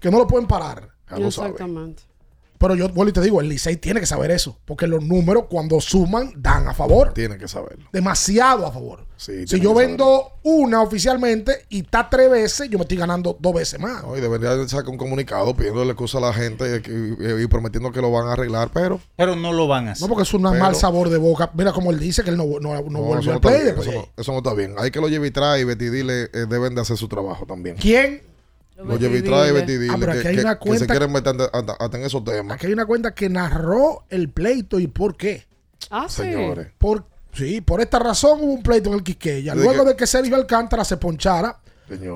Que 0.00 0.10
no 0.10 0.18
lo 0.18 0.26
pueden 0.26 0.46
parar. 0.48 0.88
Ya 1.10 1.18
lo. 1.18 1.26
Exactamente. 1.28 2.02
Pero 2.58 2.74
yo 2.74 2.88
vuelvo 2.88 3.10
y 3.10 3.12
te 3.12 3.20
digo, 3.20 3.40
el 3.40 3.48
Licey 3.48 3.76
tiene 3.76 4.00
que 4.00 4.06
saber 4.06 4.30
eso. 4.30 4.58
Porque 4.64 4.86
los 4.86 5.02
números, 5.04 5.44
cuando 5.50 5.80
suman, 5.80 6.32
dan 6.36 6.68
a 6.68 6.74
favor. 6.74 7.12
Tienen 7.12 7.38
que 7.38 7.48
saberlo. 7.48 7.88
Demasiado 7.92 8.66
a 8.66 8.72
favor. 8.72 9.06
Sí, 9.18 9.46
si 9.46 9.60
yo 9.60 9.72
vendo 9.72 10.32
una 10.42 10.82
oficialmente 10.82 11.64
y 11.70 11.80
está 11.80 12.10
tres 12.10 12.30
veces, 12.30 12.68
yo 12.68 12.76
me 12.78 12.82
estoy 12.82 12.98
ganando 12.98 13.34
dos 13.40 13.54
veces 13.54 13.80
más. 13.80 14.02
No, 14.02 14.14
y 14.16 14.20
debería 14.20 14.54
de 14.54 14.68
sacar 14.68 14.90
un 14.90 14.98
comunicado 14.98 15.56
pidiéndole 15.56 15.92
excusa 15.92 16.18
a 16.18 16.20
la 16.20 16.32
gente 16.34 16.82
y, 16.86 17.42
y 17.42 17.46
prometiendo 17.46 17.90
que 17.92 18.02
lo 18.02 18.10
van 18.12 18.28
a 18.28 18.32
arreglar, 18.34 18.70
pero. 18.74 19.00
Pero 19.16 19.34
no 19.34 19.52
lo 19.54 19.66
van 19.68 19.88
a 19.88 19.92
hacer. 19.92 20.02
No, 20.02 20.08
porque 20.08 20.24
es 20.24 20.34
un 20.34 20.42
Pero- 20.42 20.54
mal 20.62 20.74
sabor 20.74 21.08
de 21.08 21.16
boca. 21.16 21.50
Mira 21.54 21.72
como 21.72 21.90
él 21.92 21.98
dice 21.98 22.22
que 22.24 22.30
él 22.30 22.36
no, 22.36 22.44
no, 22.60 22.74
no 22.74 22.82
No, 22.90 23.00
no 23.00 23.12
al 23.14 23.20
está 23.20 23.40
play. 23.40 23.54
bien, 23.54 23.66
después. 23.66 23.88
eso, 23.88 23.98
no, 24.00 24.08
eso 24.22 24.32
no 24.32 24.38
está 24.38 24.52
bien. 24.54 24.74
Hay 24.78 24.90
que 24.90 25.00
lo 25.00 25.08
lleve 25.08 25.28
y 25.28 25.30
trae 25.30 25.60
y 25.60 25.64
Betty 25.64 25.88
Dile 25.88 26.24
eh, 26.24 26.46
deben 26.48 26.74
de 26.74 26.82
hacer 26.82 26.98
su 26.98 27.08
trabajo 27.08 27.46
también. 27.46 27.76
¿Quién? 27.76 28.22
Lo 28.76 28.96
lleve 28.98 29.18
y 29.18 29.22
trae 29.22 29.52
Betty 29.52 29.78
Dile 29.78 29.94
Ah, 29.94 29.98
que, 29.98 30.22
se 30.22 30.56
cuenta- 30.58 30.86
quieren 30.86 31.12
meter 31.12 31.34
hasta, 31.52 31.72
hasta 31.72 31.96
en 31.98 32.04
esos 32.04 32.22
temas. 32.24 32.54
Aquí 32.56 32.66
hay 32.66 32.72
una 32.72 32.84
cuenta 32.86 33.14
que 33.14 33.28
narró 33.28 34.04
el 34.10 34.28
pleito 34.30 34.78
y 34.78 34.86
por 34.86 35.16
qué. 35.16 35.46
Ah, 35.90 36.06
sí. 36.08 36.22
Señores. 36.22 36.68
Por, 36.78 37.06
sí, 37.32 37.60
por 37.60 37.80
esta 37.80 37.98
razón 37.98 38.40
hubo 38.42 38.52
un 38.52 38.62
pleito 38.62 38.90
en 38.90 38.96
el 38.96 39.02
Quiqueya. 39.02 39.54
¿De 39.54 39.62
Luego 39.62 39.84
de 39.84 39.96
que 39.96 40.06
Sergio 40.06 40.36
Alcántara 40.36 40.84
se 40.84 40.96
ponchara 40.98 41.58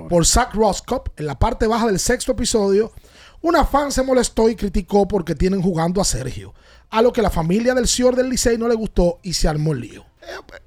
por 0.08 0.26
Zach 0.26 0.52
Roscop 0.54 1.08
en 1.16 1.26
la 1.26 1.38
parte 1.38 1.66
baja 1.66 1.86
del 1.86 1.98
sexto 1.98 2.32
episodio, 2.32 2.92
una 3.40 3.64
fan 3.64 3.90
se 3.92 4.02
molestó 4.02 4.48
y 4.50 4.56
criticó 4.56 5.06
porque 5.08 5.34
tienen 5.34 5.62
jugando 5.62 6.00
a 6.00 6.04
Sergio. 6.04 6.52
A 6.90 7.00
lo 7.02 7.12
que 7.12 7.22
la 7.22 7.30
familia 7.30 7.72
del 7.72 7.86
señor 7.86 8.16
del 8.16 8.28
Licey 8.28 8.58
no 8.58 8.66
le 8.68 8.74
gustó 8.74 9.20
y 9.22 9.32
se 9.32 9.48
armó 9.48 9.72
el 9.72 9.80
lío. 9.80 10.04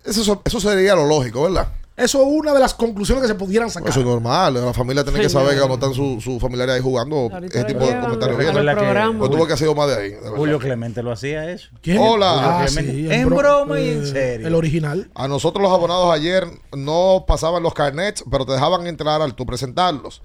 Eso, 0.06 0.42
eso 0.44 0.60
sería 0.60 0.96
lo 0.96 1.06
lógico, 1.06 1.44
¿verdad? 1.44 1.68
Eso 1.96 2.22
es 2.22 2.28
una 2.28 2.54
de 2.56 2.60
las 2.60 2.74
conclusiones 2.74 3.22
que 3.22 3.28
se 3.28 3.36
pudieran 3.36 3.70
sacar. 3.70 3.90
Eso 3.90 4.00
es 4.00 4.06
normal. 4.08 4.56
La 4.56 4.74
familia 4.74 5.04
tiene 5.04 5.20
que 5.20 5.30
Sí, 5.30 5.34
saber 5.34 5.52
que 5.54 5.60
no. 5.60 5.68
cuando 5.68 5.88
están 5.90 5.94
sus 5.94 6.24
su 6.24 6.40
familiares 6.40 6.74
ahí 6.76 6.82
jugando, 6.82 7.30
Ahorita 7.32 7.60
ese 7.60 7.66
tipo 7.66 7.86
de 7.86 8.00
comentarios 8.00 8.38
vienen. 8.40 9.18
Pues 9.20 9.30
tuvo 9.32 9.46
que 9.46 9.54
hacer 9.54 9.76
más 9.76 9.88
de 9.90 9.96
ahí. 9.96 10.10
de. 10.10 10.30
Julio 10.30 10.58
Clemente 10.58 11.04
lo 11.04 11.12
hacía 11.12 11.52
eso. 11.52 11.70
¿Quién? 11.84 12.00
Hola. 12.00 12.32
Ah, 12.34 12.54
Julio 12.54 12.68
sí, 12.70 12.76
Clemente. 12.78 13.16
en 13.16 13.22
en 13.22 13.30
bro- 13.30 13.38
broma 13.38 13.80
y 13.80 13.84
eh, 13.90 13.94
en 13.94 14.08
serio. 14.08 14.48
El 14.48 14.56
original. 14.56 15.12
A 15.14 15.28
nosotros 15.28 15.62
los 15.62 15.72
abonados 15.72 16.12
ayer 16.12 16.48
no 16.76 17.26
pasaban 17.28 17.62
los 17.62 17.76
carnets, 17.76 18.24
pero 18.32 18.46
te 18.46 18.54
dejaban 18.54 18.88
entrar 18.88 19.22
al 19.22 19.36
tú 19.36 19.46
presentarlos. 19.46 20.24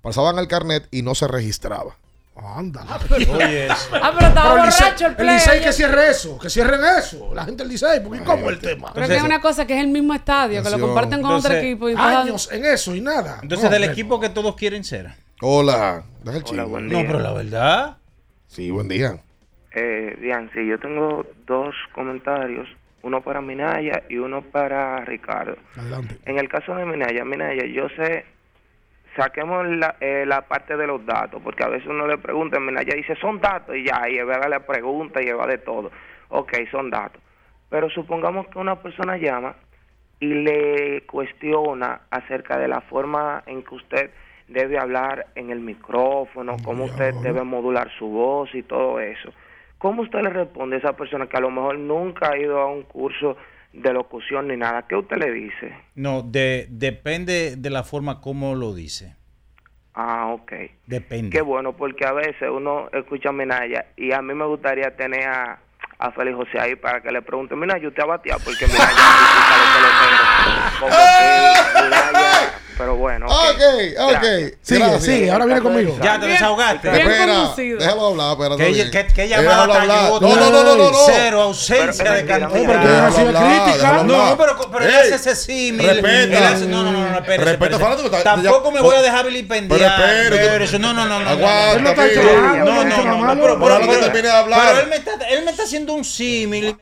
Pasaban 0.00 0.38
el 0.38 0.48
carnet 0.48 0.88
y 0.90 1.02
no 1.02 1.14
se 1.14 1.28
registraba. 1.28 1.96
Anda. 2.42 2.84
Oye, 3.10 3.66
eso. 3.66 3.90
Ah, 3.94 4.12
pero 4.16 4.28
estaba 4.28 4.50
Pero 4.54 4.64
el 4.64 4.70
borracho 4.70 5.04
el 5.06 5.10
el 5.10 5.16
play. 5.16 5.34
Licey 5.34 5.60
que 5.62 5.72
cierre 5.72 6.10
eso, 6.10 6.38
que 6.38 6.50
cierren 6.50 6.80
eso. 6.98 7.34
La 7.34 7.44
gente 7.44 7.62
del 7.62 7.72
Licey, 7.72 8.00
porque 8.02 8.20
¿cómo 8.24 8.50
es 8.50 8.56
el 8.56 8.58
tema? 8.60 8.92
Pero 8.94 9.06
que 9.08 9.16
es 9.16 9.22
una 9.22 9.40
cosa 9.40 9.66
que 9.66 9.74
es 9.74 9.80
el 9.80 9.88
mismo 9.88 10.14
estadio, 10.14 10.62
que 10.62 10.70
lo 10.70 10.78
comparten 10.80 11.22
con 11.22 11.32
otro 11.32 11.50
Entonces, 11.52 11.64
equipo. 11.64 11.88
y 11.88 11.92
entonces- 11.92 12.16
Años 12.16 12.52
en 12.52 12.64
eso 12.64 12.94
y 12.94 13.00
nada. 13.00 13.38
Entonces, 13.42 13.64
No, 13.70 13.70
del 13.78 13.84
equipo 13.84 14.18
que 14.20 14.28
todos 14.30 14.56
quieren 14.56 14.84
ser. 14.84 15.08
Hola, 15.42 16.02
deja 16.22 16.38
el 16.38 16.44
Hola, 16.48 16.64
buen 16.64 16.88
No, 16.88 16.98
día. 16.98 17.06
pero 17.06 17.20
la 17.20 17.32
verdad. 17.32 17.96
Sí, 18.46 18.70
buen 18.70 18.88
día. 18.88 19.18
Eh, 19.72 20.16
bien, 20.20 20.50
sí, 20.52 20.66
yo 20.66 20.78
tengo 20.80 21.24
dos 21.46 21.74
comentarios, 21.94 22.68
uno 23.02 23.22
para 23.22 23.40
Minaya 23.40 24.02
y 24.08 24.16
uno 24.18 24.42
para 24.42 25.04
Ricardo. 25.04 25.56
Adelante. 25.76 26.18
En 26.26 26.38
el 26.38 26.48
caso 26.48 26.74
de 26.74 26.84
Minaya, 26.84 27.24
Minaya, 27.24 27.64
yo 27.66 27.86
sé, 27.96 28.26
saquemos 29.16 29.66
la, 29.66 29.96
eh, 30.00 30.24
la 30.26 30.42
parte 30.42 30.76
de 30.76 30.86
los 30.86 31.04
datos, 31.04 31.40
porque 31.42 31.64
a 31.64 31.68
veces 31.68 31.88
uno 31.88 32.06
le 32.06 32.18
pregunta, 32.18 32.60
Minaya 32.60 32.94
dice, 32.94 33.14
son 33.16 33.40
datos, 33.40 33.76
y 33.76 33.84
ya, 33.84 34.08
y 34.08 34.18
va 34.22 34.48
la 34.48 34.60
pregunta 34.60 35.22
y 35.22 35.30
va 35.30 35.46
de 35.46 35.58
todo. 35.58 35.90
Ok, 36.28 36.52
son 36.70 36.90
datos. 36.90 37.20
Pero 37.68 37.88
supongamos 37.90 38.48
que 38.48 38.58
una 38.58 38.76
persona 38.76 39.16
llama 39.16 39.54
y 40.20 40.26
le 40.26 41.02
cuestiona 41.06 42.02
acerca 42.10 42.58
de 42.58 42.68
la 42.68 42.80
forma 42.82 43.42
en 43.46 43.62
que 43.62 43.74
usted 43.74 44.10
debe 44.48 44.78
hablar 44.78 45.26
en 45.34 45.50
el 45.50 45.60
micrófono, 45.60 46.56
cómo 46.64 46.84
usted 46.84 47.14
debe 47.22 47.42
modular 47.42 47.88
su 47.98 48.08
voz 48.08 48.54
y 48.54 48.62
todo 48.62 49.00
eso. 49.00 49.32
¿Cómo 49.78 50.02
usted 50.02 50.20
le 50.20 50.30
responde 50.30 50.76
a 50.76 50.78
esa 50.80 50.96
persona 50.96 51.26
que 51.26 51.36
a 51.36 51.40
lo 51.40 51.50
mejor 51.50 51.78
nunca 51.78 52.32
ha 52.32 52.36
ido 52.38 52.60
a 52.60 52.66
un 52.66 52.82
curso 52.82 53.36
de 53.72 53.92
locución 53.92 54.48
ni 54.48 54.56
nada? 54.56 54.86
¿Qué 54.88 54.96
usted 54.96 55.16
le 55.16 55.32
dice? 55.32 55.74
No, 55.94 56.22
de, 56.22 56.66
depende 56.70 57.56
de 57.56 57.70
la 57.70 57.84
forma 57.84 58.20
como 58.20 58.54
lo 58.54 58.74
dice. 58.74 59.16
Ah, 59.94 60.28
ok. 60.28 60.52
Depende. 60.86 61.30
Qué 61.30 61.42
bueno, 61.42 61.76
porque 61.76 62.06
a 62.06 62.12
veces 62.12 62.48
uno 62.50 62.88
escucha 62.92 63.30
a 63.30 63.32
Minaya 63.32 63.86
y 63.96 64.12
a 64.12 64.22
mí 64.22 64.34
me 64.34 64.46
gustaría 64.46 64.96
tener 64.96 65.26
a, 65.26 65.58
a 65.98 66.12
Félix 66.12 66.36
José 66.36 66.58
ahí 66.60 66.76
para 66.76 67.00
que 67.00 67.10
le 67.10 67.22
pregunte, 67.22 67.56
Minaya, 67.56 67.86
usted 67.86 68.02
ha 68.02 68.06
bateado 68.06 68.40
porque 68.44 68.66
Minaya 68.66 68.86
Como 70.80 70.90
que 70.90 72.60
pero 72.80 72.96
bueno. 72.96 73.26
ok. 73.26 73.34
Ok, 73.34 74.14
ok. 74.14 74.24
Sigue, 74.62 74.78
Gracias. 74.80 75.04
sigue, 75.04 75.30
ahora 75.30 75.44
viene 75.44 75.60
conmigo. 75.60 75.98
Ya 76.02 76.18
te 76.18 76.28
desahogaste. 76.28 76.88
Espera, 76.88 77.52
déjalo 77.56 78.06
hablar, 78.06 78.32
espérate. 78.32 78.56
Que, 78.64 78.70
bien. 78.72 78.90
que, 78.90 79.06
que 79.08 79.28
llamada 79.28 79.68
cayó. 79.80 80.18
No, 80.20 80.36
no, 80.36 80.50
no, 80.50 80.64
no, 80.64 80.76
no. 80.76 80.90
no. 80.90 80.98
Cero, 81.04 81.42
ausencia 81.42 82.12
de 82.12 82.24
cantidad. 82.24 82.48
Déjalo 82.82 83.18
hablar, 83.18 83.76
déjalo 83.76 84.04
No, 84.04 84.38
pero, 84.38 84.70
pero 84.72 84.84
él 84.86 84.94
hace 84.94 85.14
ese 85.16 85.36
símil. 85.36 85.86
respeta. 85.86 86.22
Él 86.38 86.44
hace- 86.54 86.66
No, 86.68 86.82
no, 86.82 86.90
no, 86.90 87.00
no, 87.10 87.18
espérese, 87.18 87.44
Respeta, 87.44 87.76
espérese. 87.76 88.08
fanático, 88.08 88.16
Tampoco 88.22 88.70
me 88.70 88.80
voy 88.80 88.96
a 88.96 89.02
dejar 89.02 89.26
vilipendiar. 89.26 89.96
Pero 89.98 90.36
espérese. 90.36 90.78
No, 90.78 90.94
no, 90.94 91.04
no, 91.04 91.18
no. 91.18 91.24
no, 91.24 91.30
Aguanta, 91.32 91.94
no. 91.94 92.02
Él 92.02 92.14
no 92.16 92.64
No, 92.64 92.64
no 92.64 92.84
no, 92.84 93.04
no, 93.04 93.34
no, 93.34 93.42
pero- 93.42 93.60
pero-. 93.60 93.78
Pero 94.10 94.80
él 95.28 95.44
me 95.44 95.50
está 95.50 95.64
haciendo 95.64 95.92
un 95.92 96.02
símil. 96.02 96.78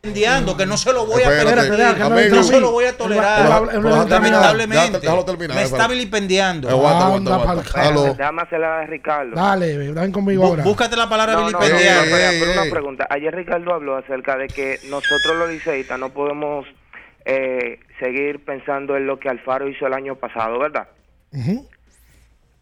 Vilipendiando, 0.00 0.56
que 0.56 0.64
no 0.64 0.76
se 0.76 0.92
lo 0.92 1.06
voy 1.06 1.22
a 1.22 1.28
Espérate, 1.28 1.68
permitir. 1.68 2.02
amigo. 2.02 2.36
No 2.36 2.42
se 2.44 2.60
lo 2.60 2.70
voy 2.70 2.84
a 2.84 2.96
tolerar. 2.96 3.52
A. 3.52 3.60
Lamentablemente. 4.06 5.00
Déjalo 5.00 5.24
terminar, 5.24 5.56
Me 5.56 5.62
está 5.64 5.76
espérate. 5.76 5.94
vilipendiando. 5.94 6.68
Aguanta, 6.68 7.34
aguanta. 7.34 8.14
Déjame 8.16 8.42
hacer 8.42 8.60
la 8.60 8.78
de 8.78 8.86
Ricardo. 8.86 9.34
Dale, 9.34 9.90
ven 9.92 10.12
conmigo 10.12 10.44
ahora. 10.46 10.62
Búscate 10.62 10.94
la 10.96 11.08
palabra 11.08 11.32
No, 11.34 11.40
no, 11.50 11.50
no, 11.50 11.58
no, 11.58 11.68
pero 11.68 12.52
una 12.62 12.70
pregunta. 12.70 13.06
Ayer 13.10 13.34
Ricardo 13.34 13.74
habló 13.74 13.96
acerca 13.96 14.36
de 14.36 14.46
que 14.46 14.78
nosotros 14.88 15.36
los 15.36 15.50
liceístas 15.50 15.98
no 15.98 16.10
podemos 16.10 16.64
eh, 17.24 17.80
seguir 17.98 18.44
pensando 18.44 18.96
en 18.96 19.04
lo 19.06 19.18
que 19.18 19.28
Alfaro 19.28 19.68
hizo 19.68 19.84
el 19.86 19.94
año 19.94 20.14
pasado, 20.14 20.60
¿verdad? 20.60 20.86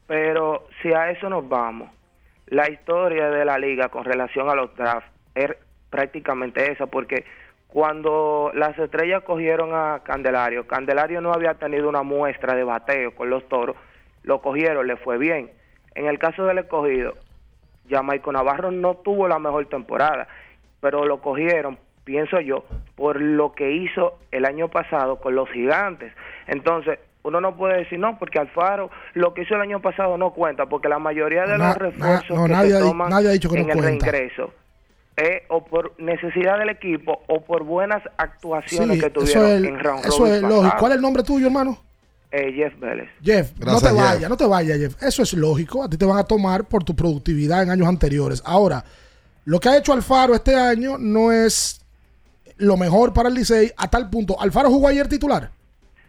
Pero 0.07 0.69
si 0.83 0.93
a 0.93 1.11
eso 1.11 1.29
nos 1.29 1.47
vamos, 1.49 1.91
la 2.47 2.71
historia 2.71 3.29
de 3.29 3.45
la 3.45 3.59
liga 3.59 3.89
con 3.91 4.05
relación 4.05 4.49
a 4.49 4.55
los 4.55 4.75
drafts 4.75 5.11
es 5.35 5.51
prácticamente 5.91 6.71
esa, 6.73 6.87
porque 6.87 7.25
cuando 7.69 8.51
las 8.55 8.79
estrellas 8.79 9.23
cogieron 9.25 9.71
a 9.75 10.01
Candelario, 10.05 10.67
Candelario 10.67 11.21
no 11.21 11.33
había 11.33 11.55
tenido 11.55 11.89
una 11.89 12.03
muestra 12.03 12.55
de 12.55 12.65
bateo 12.65 13.15
con 13.15 13.29
los 13.31 13.47
toros, 13.49 13.77
lo 14.23 14.41
cogieron, 14.41 14.87
le 14.87 14.97
fue 14.97 15.19
bien. 15.19 15.51
En 15.95 16.07
el 16.07 16.19
caso 16.19 16.47
del 16.47 16.59
escogido, 16.59 17.15
Jamaico 17.89 18.33
Navarro 18.33 18.71
no 18.71 18.95
tuvo 18.97 19.29
la 19.29 19.39
mejor 19.39 19.67
temporada, 19.67 20.27
pero 20.81 21.05
lo 21.07 21.21
cogieron, 21.21 21.79
pienso 22.05 22.41
yo, 22.41 22.65
por 22.95 23.21
lo 23.21 23.53
que 23.53 23.73
hizo 23.73 24.19
el 24.31 24.45
año 24.45 24.69
pasado 24.69 25.17
con 25.17 25.35
los 25.35 25.49
gigantes. 25.51 26.13
Entonces, 26.47 26.99
uno 27.23 27.41
no 27.41 27.57
puede 27.57 27.79
decir 27.79 27.99
no, 27.99 28.19
porque 28.19 28.39
Alfaro 28.39 28.91
lo 29.15 29.35
que 29.35 29.43
hizo 29.43 29.55
el 29.57 29.61
año 29.61 29.81
pasado 29.81 30.17
no 30.17 30.31
cuenta, 30.31 30.67
porque 30.67 30.89
la 30.89 30.99
mayoría 31.01 31.43
de 31.47 31.59
Na- 31.59 31.69
los 31.69 31.79
refuerzos 31.79 32.31
na- 32.31 32.37
no, 32.37 32.47
que 32.47 32.53
nadie 32.53 32.71
se 32.71 32.77
ha 32.77 32.81
di- 32.81 32.89
toman 32.89 33.11
nadie 33.11 33.29
ha 33.29 33.33
dicho 33.33 33.49
que 33.51 33.57
no 33.57 33.63
en 33.65 33.71
el 33.71 33.77
cuenta. 33.79 34.07
reingreso 34.07 34.53
es 35.17 35.43
o 35.49 35.65
por 35.65 35.95
necesidad 35.99 36.59
del 36.59 36.69
equipo 36.71 37.23
o 37.27 37.43
por 37.45 37.65
buenas 37.65 38.03
actuaciones 38.19 38.97
Sí, 38.97 39.01
que 39.01 39.07
eso 39.07 39.15
tuvieron 39.21 39.65
es, 39.65 39.71
en 39.71 39.79
round 39.81 40.05
eso 40.07 40.27
es 40.27 40.43
lógico. 40.43 40.63
pasado. 40.63 40.79
¿Cuál 40.81 40.93
es 40.93 40.97
el 40.97 41.03
nombre 41.03 41.23
tuyo, 41.23 41.47
hermano? 41.47 41.79
Eh, 42.31 42.53
Jeff 42.53 42.79
Vélez. 42.79 43.09
Jeff, 43.23 43.53
Gracias, 43.57 43.83
no 43.83 43.89
te 43.89 43.95
vayas, 43.95 44.31
no 44.31 44.37
te 44.37 44.47
vayas, 44.47 44.79
Jeff. 44.79 45.03
Eso 45.03 45.23
es 45.23 45.33
lógico. 45.33 45.83
A 45.85 45.89
ti 45.89 45.97
te 45.97 46.05
van 46.05 46.19
a 46.19 46.25
tomar 46.25 46.65
por 46.65 46.85
tu 46.85 46.95
productividad 46.95 47.63
en 47.63 47.71
años 47.71 47.89
anteriores. 47.89 48.43
Ahora, 48.45 48.85
lo 49.45 49.59
que 49.61 49.69
ha 49.69 49.79
hecho 49.79 49.93
Alfaro 49.93 50.35
este 50.35 50.55
año 50.55 50.99
no 50.99 51.33
es 51.33 51.81
lo 52.59 52.77
mejor 52.77 53.13
para 53.13 53.29
el 53.29 53.35
Licey 53.37 53.73
a 53.77 53.89
tal 53.89 54.11
punto. 54.11 54.39
¿Alfaro 54.41 54.69
jugó 54.71 54.89
ayer 54.89 55.09
titular? 55.09 55.51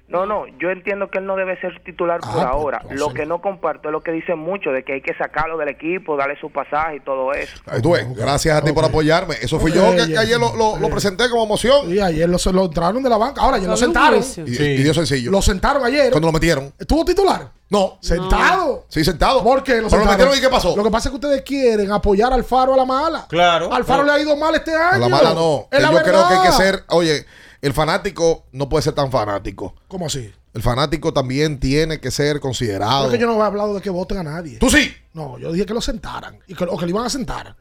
No, 0.07 0.25
no, 0.25 0.45
yo 0.59 0.69
entiendo 0.69 1.09
que 1.11 1.17
él 1.17 1.25
no 1.25 1.35
debe 1.35 1.59
ser 1.59 1.81
titular 1.83 2.21
Ah, 2.23 2.31
por 2.33 2.43
ahora. 2.45 2.81
Lo 2.91 3.13
que 3.13 3.25
no 3.25 3.41
comparto 3.41 3.89
es 3.89 3.91
lo 3.91 4.01
que 4.01 4.11
dicen 4.11 4.39
mucho 4.39 4.69
de 4.71 4.83
que 4.85 4.93
hay 4.93 5.01
que 5.01 5.13
sacarlo 5.15 5.57
del 5.57 5.67
equipo, 5.67 6.15
darle 6.15 6.39
su 6.39 6.49
pasaje 6.49 6.95
y 6.95 6.99
todo 7.01 7.33
eso. 7.33 7.57
Tú 7.83 7.91
ves, 7.91 8.07
gracias 8.15 8.57
a 8.57 8.61
ti 8.63 8.71
por 8.71 8.85
apoyarme. 8.85 9.35
Eso 9.41 9.59
fui 9.59 9.73
yo 9.73 9.93
que, 9.95 10.17
ayer 10.17 10.39
lo, 10.39 10.55
lo- 10.55 10.77
lo 10.77 10.89
presenté 10.89 11.29
como 11.29 11.43
emoción. 11.43 11.93
Y 11.93 11.99
ayer 11.99 12.29
lo, 12.29 12.37
lo 12.53 12.65
entraron 12.65 13.03
de 13.03 13.09
la 13.09 13.17
banca. 13.17 13.41
Ahora, 13.41 13.57
ayer 13.57 13.67
lo 13.67 13.75
sentaron. 13.75 14.21
Y, 14.45 14.51
y 14.63 14.83
dio 14.83 14.93
sencillo. 14.93 15.29
Lo 15.29 15.41
sentaron 15.41 15.83
ayer. 15.83 16.09
Cuando 16.11 16.27
lo 16.29 16.31
metieron. 16.31 16.73
¿Estuvo 16.79 17.03
titular? 17.03 17.51
No. 17.69 17.97
¿Sentado? 17.99 18.85
Sí, 18.87 19.03
sentado. 19.03 19.43
¿Por 19.43 19.61
qué 19.61 19.73
lo 19.73 19.75
Pero 19.75 19.83
lo 19.83 19.89
sentaron? 19.89 20.09
metieron 20.13 20.37
y 20.37 20.39
¿qué 20.41 20.47
pasó? 20.49 20.73
Lo 20.77 20.85
que 20.85 20.89
pasa 20.89 21.09
es 21.09 21.11
que 21.11 21.15
ustedes 21.15 21.41
quieren 21.41 21.91
apoyar 21.91 22.31
al 22.31 22.45
Faro 22.45 22.73
a 22.73 22.77
la 22.77 22.85
mala. 22.85 23.25
Claro. 23.27 23.73
Al 23.73 23.83
Faro 23.83 24.03
le 24.03 24.11
ha 24.13 24.19
ido 24.21 24.37
mal 24.37 24.55
este 24.55 24.73
año. 24.73 24.95
A 24.95 24.99
la 24.99 25.09
mala 25.09 25.33
no. 25.33 25.67
Es 25.69 25.81
la 25.81 25.91
yo 25.91 26.01
creo 26.01 26.27
que 26.29 26.33
hay 26.33 26.47
que 26.47 26.51
ser, 26.53 26.83
oye, 26.91 27.25
el 27.61 27.73
fanático 27.73 28.45
no 28.51 28.69
puede 28.69 28.83
ser 28.83 28.93
tan 28.93 29.11
fanático. 29.11 29.75
¿Cómo 29.87 30.07
así? 30.07 30.31
El 30.53 30.61
fanático 30.61 31.13
también 31.13 31.59
tiene 31.59 31.99
que 31.99 32.09
ser 32.09 32.39
considerado. 32.39 33.05
Es 33.05 33.11
que 33.11 33.19
yo 33.19 33.27
no 33.27 33.37
he 33.41 33.45
hablado 33.45 33.75
de 33.75 33.81
que 33.81 33.89
voten 33.89 34.17
a 34.17 34.23
nadie. 34.23 34.57
Tú 34.57 34.69
sí. 34.69 34.91
No, 35.13 35.37
yo 35.37 35.51
dije 35.51 35.65
que 35.65 35.73
lo 35.73 35.81
sentaran. 35.81 36.39
Y 36.47 36.55
que, 36.55 36.63
o 36.63 36.77
que 36.77 36.85
lo 36.85 36.89
iban 36.89 37.05
a 37.05 37.09
sentar. 37.09 37.55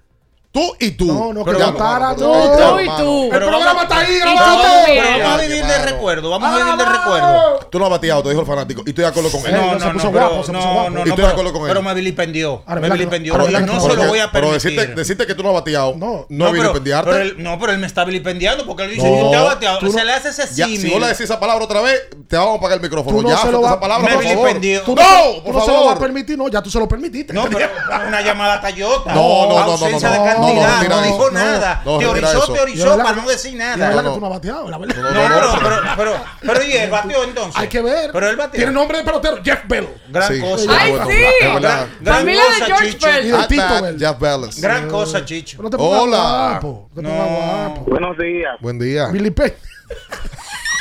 Tú 0.57 0.75
y 0.81 0.91
tú. 0.93 1.05
No, 1.07 1.35
no, 1.35 1.45
que 1.45 1.51
Pero, 1.53 1.73
mano, 1.73 2.17
No, 2.17 2.17
pero- 2.17 2.73
Tú 2.73 2.81
y 2.81 2.87
tú. 2.97 3.25
El 3.25 3.29
Pero 3.31 3.47
programa 3.49 3.67
vamos- 3.67 3.83
está 3.83 3.99
ahí, 3.99 4.19
grabado. 4.19 4.63
Pero 4.87 5.19
vamos 5.19 5.29
a 5.39 5.43
vivir 5.43 5.65
de 5.67 5.79
recuerdo. 5.85 6.31
Vamos 6.31 6.49
a 6.51 6.57
vivir 6.65 6.77
de 6.79 6.85
recuerdo. 6.87 7.59
Tú 7.71 7.79
no 7.79 7.85
has 7.85 7.91
bateado, 7.91 8.23
te 8.23 8.29
dijo 8.31 8.41
el 8.41 8.47
fanático. 8.47 8.83
Y 8.87 8.89
estoy 8.89 9.03
de 9.03 9.09
acuerdo 9.11 9.31
con 9.31 9.45
él. 9.47 9.53
No, 9.53 9.73
No, 9.75 9.79
se 9.81 9.87
no, 9.87 9.93
puso 9.93 10.05
no, 10.07 10.11
guapo, 10.13 10.29
pero, 10.31 10.45
se 10.47 10.53
puso 10.53 10.67
no, 10.67 10.73
guapo. 10.73 10.91
no, 10.91 10.91
Y 10.91 10.93
no, 10.95 10.99
estoy 11.01 11.11
de 11.11 11.17
pero, 11.17 11.29
acuerdo 11.29 11.53
con 11.53 11.63
él. 11.63 11.69
pero 11.69 11.83
me 11.83 11.95
vilipendió. 11.95 12.63
Me 12.67 12.75
¿verdad 12.75 12.89
que 12.89 12.93
vilipendió. 12.95 13.33
Ahora, 13.35 13.45
Y 13.45 13.47
¿verdad 13.49 13.61
que 13.61 13.67
no 13.67 13.73
no? 13.75 13.81
se 13.83 13.89
lo 13.89 13.95
Pero- 13.97 14.09
voy 14.09 14.19
a 14.19 14.31
Pero 14.33 14.47
permitir. 14.49 14.71
decirte, 14.73 14.95
decirte 14.95 15.27
que 15.27 15.35
tú 15.35 15.43
no 15.43 15.49
has 15.51 15.55
bateado. 15.57 15.95
No. 15.99 16.25
No, 16.31 16.51
pero, 16.51 16.53
vilipendiarte. 16.53 17.11
pero 17.11 17.23
él, 17.23 17.35
no, 17.39 17.59
pero 17.59 17.73
él 17.73 17.79
me 17.79 17.87
está 17.87 18.05
vilipendiando 18.07 18.65
porque 18.65 18.85
él 18.85 18.91
dice, 18.93 19.03
No, 19.11 19.25
yo 19.25 19.31
te 19.31 19.37
he 19.37 19.41
bateado. 19.43 19.79
tú 19.81 19.87
no- 19.87 19.93
Se 19.93 20.05
le 20.07 20.13
hace 20.15 20.29
ese 20.31 20.47
símil. 20.47 20.81
si 20.81 20.91
no 20.91 20.99
le 21.01 21.07
decís 21.09 21.21
esa 21.21 21.39
palabra 21.39 21.63
otra 21.67 21.83
vez, 21.83 22.01
te 22.29 22.37
vamos 22.39 22.55
a 22.55 22.57
apagar 22.59 22.77
el 22.79 22.83
micrófono. 22.83 23.15
Tú 23.19 23.23
no 23.23 23.29
ya, 23.29 23.37
se 23.37 23.47
lo 23.47 23.59
suelta 23.59 23.67
va- 23.67 23.73
esa 23.73 23.81
palabra, 23.81 24.15
por 24.15 24.23
favor. 24.25 24.49
Tú 24.87 24.95
no, 24.95 25.03
no, 25.03 25.43
por 25.43 25.45
tú 25.45 25.53
no 25.53 25.61
se 25.61 25.67
lo 25.71 25.75
favor. 25.75 25.87
vas 25.89 25.97
a 25.97 25.99
permitir, 26.01 26.39
no, 26.39 26.49
ya 26.49 26.63
tú 26.63 26.71
se 26.71 26.79
lo 26.79 26.89
permitiste. 26.89 27.33
No, 27.35 27.45
pero 27.45 27.69
una 28.09 28.21
llamada 28.23 28.61
tallota. 28.61 29.13
No, 29.15 29.47
no, 29.49 29.67
no, 29.67 29.77
no, 29.77 30.46
No, 30.55 30.61
cantidad. 30.63 31.03
dijo 31.03 31.31
nada. 31.31 31.83
Teorizó, 31.85 32.53
teorizó 32.53 32.97
para 32.97 33.15
que- 33.15 33.21
no 33.23 33.29
decir 33.29 33.55
nada. 33.57 33.77
verdad 33.77 34.03
no. 34.03 34.09
que 34.11 34.15
tú 34.15 34.21
no 34.21 34.27
has 34.27 34.33
bateado, 34.33 34.71
la 34.71 34.79
verdad. 34.79 34.97
No, 34.97 35.11
pero, 35.13 35.59
pero, 35.63 35.83
pero, 35.97 36.25
pero, 36.41 36.65
y 36.65 36.73
él 36.73 36.91
batió 36.91 37.25
entonces. 37.25 37.57
Hay 37.57 37.69
que 37.69 37.81
ver. 37.83 38.11
Pero 38.13 38.29
él 38.31 38.37
batió. 38.37 38.59
Tiene 38.59 38.73
nombre 38.73 38.99
de 38.99 39.05
pelotero, 39.05 39.39
Jeff 39.45 39.61
Bell. 39.69 39.89
Gran 40.09 40.33
Sí. 40.35 40.41
cosa. 40.41 40.71
¡Ay, 40.79 40.91
Bueno, 40.93 41.07
sí! 41.07 42.05
Familia 42.05 42.43
de 42.43 42.49
cosa, 42.51 42.67
George 42.67 42.91
Chicho. 42.93 43.07
Bell. 43.07 43.27
Y 43.27 43.29
de 43.31 43.37
At 43.37 43.49
Tito 43.49 43.63
bat, 43.63 43.83
Bell. 43.83 43.99
Jeff 43.99 44.19
Balance. 44.19 44.61
Gran 44.61 44.89
cosa, 44.89 45.25
Chicho. 45.25 45.63
No 45.63 45.71
te 45.71 45.77
pongas 45.77 46.01
Hola. 46.03 46.19
guapo. 46.61 46.91
No 46.95 47.03
te 47.03 47.09
pongas 47.09 47.31
No. 47.31 47.37
guapo. 47.37 47.81
Buenos 47.91 48.19
días. 48.19 48.57
Buen 48.61 48.79
día. 48.79 49.07
Billy. 49.09 49.35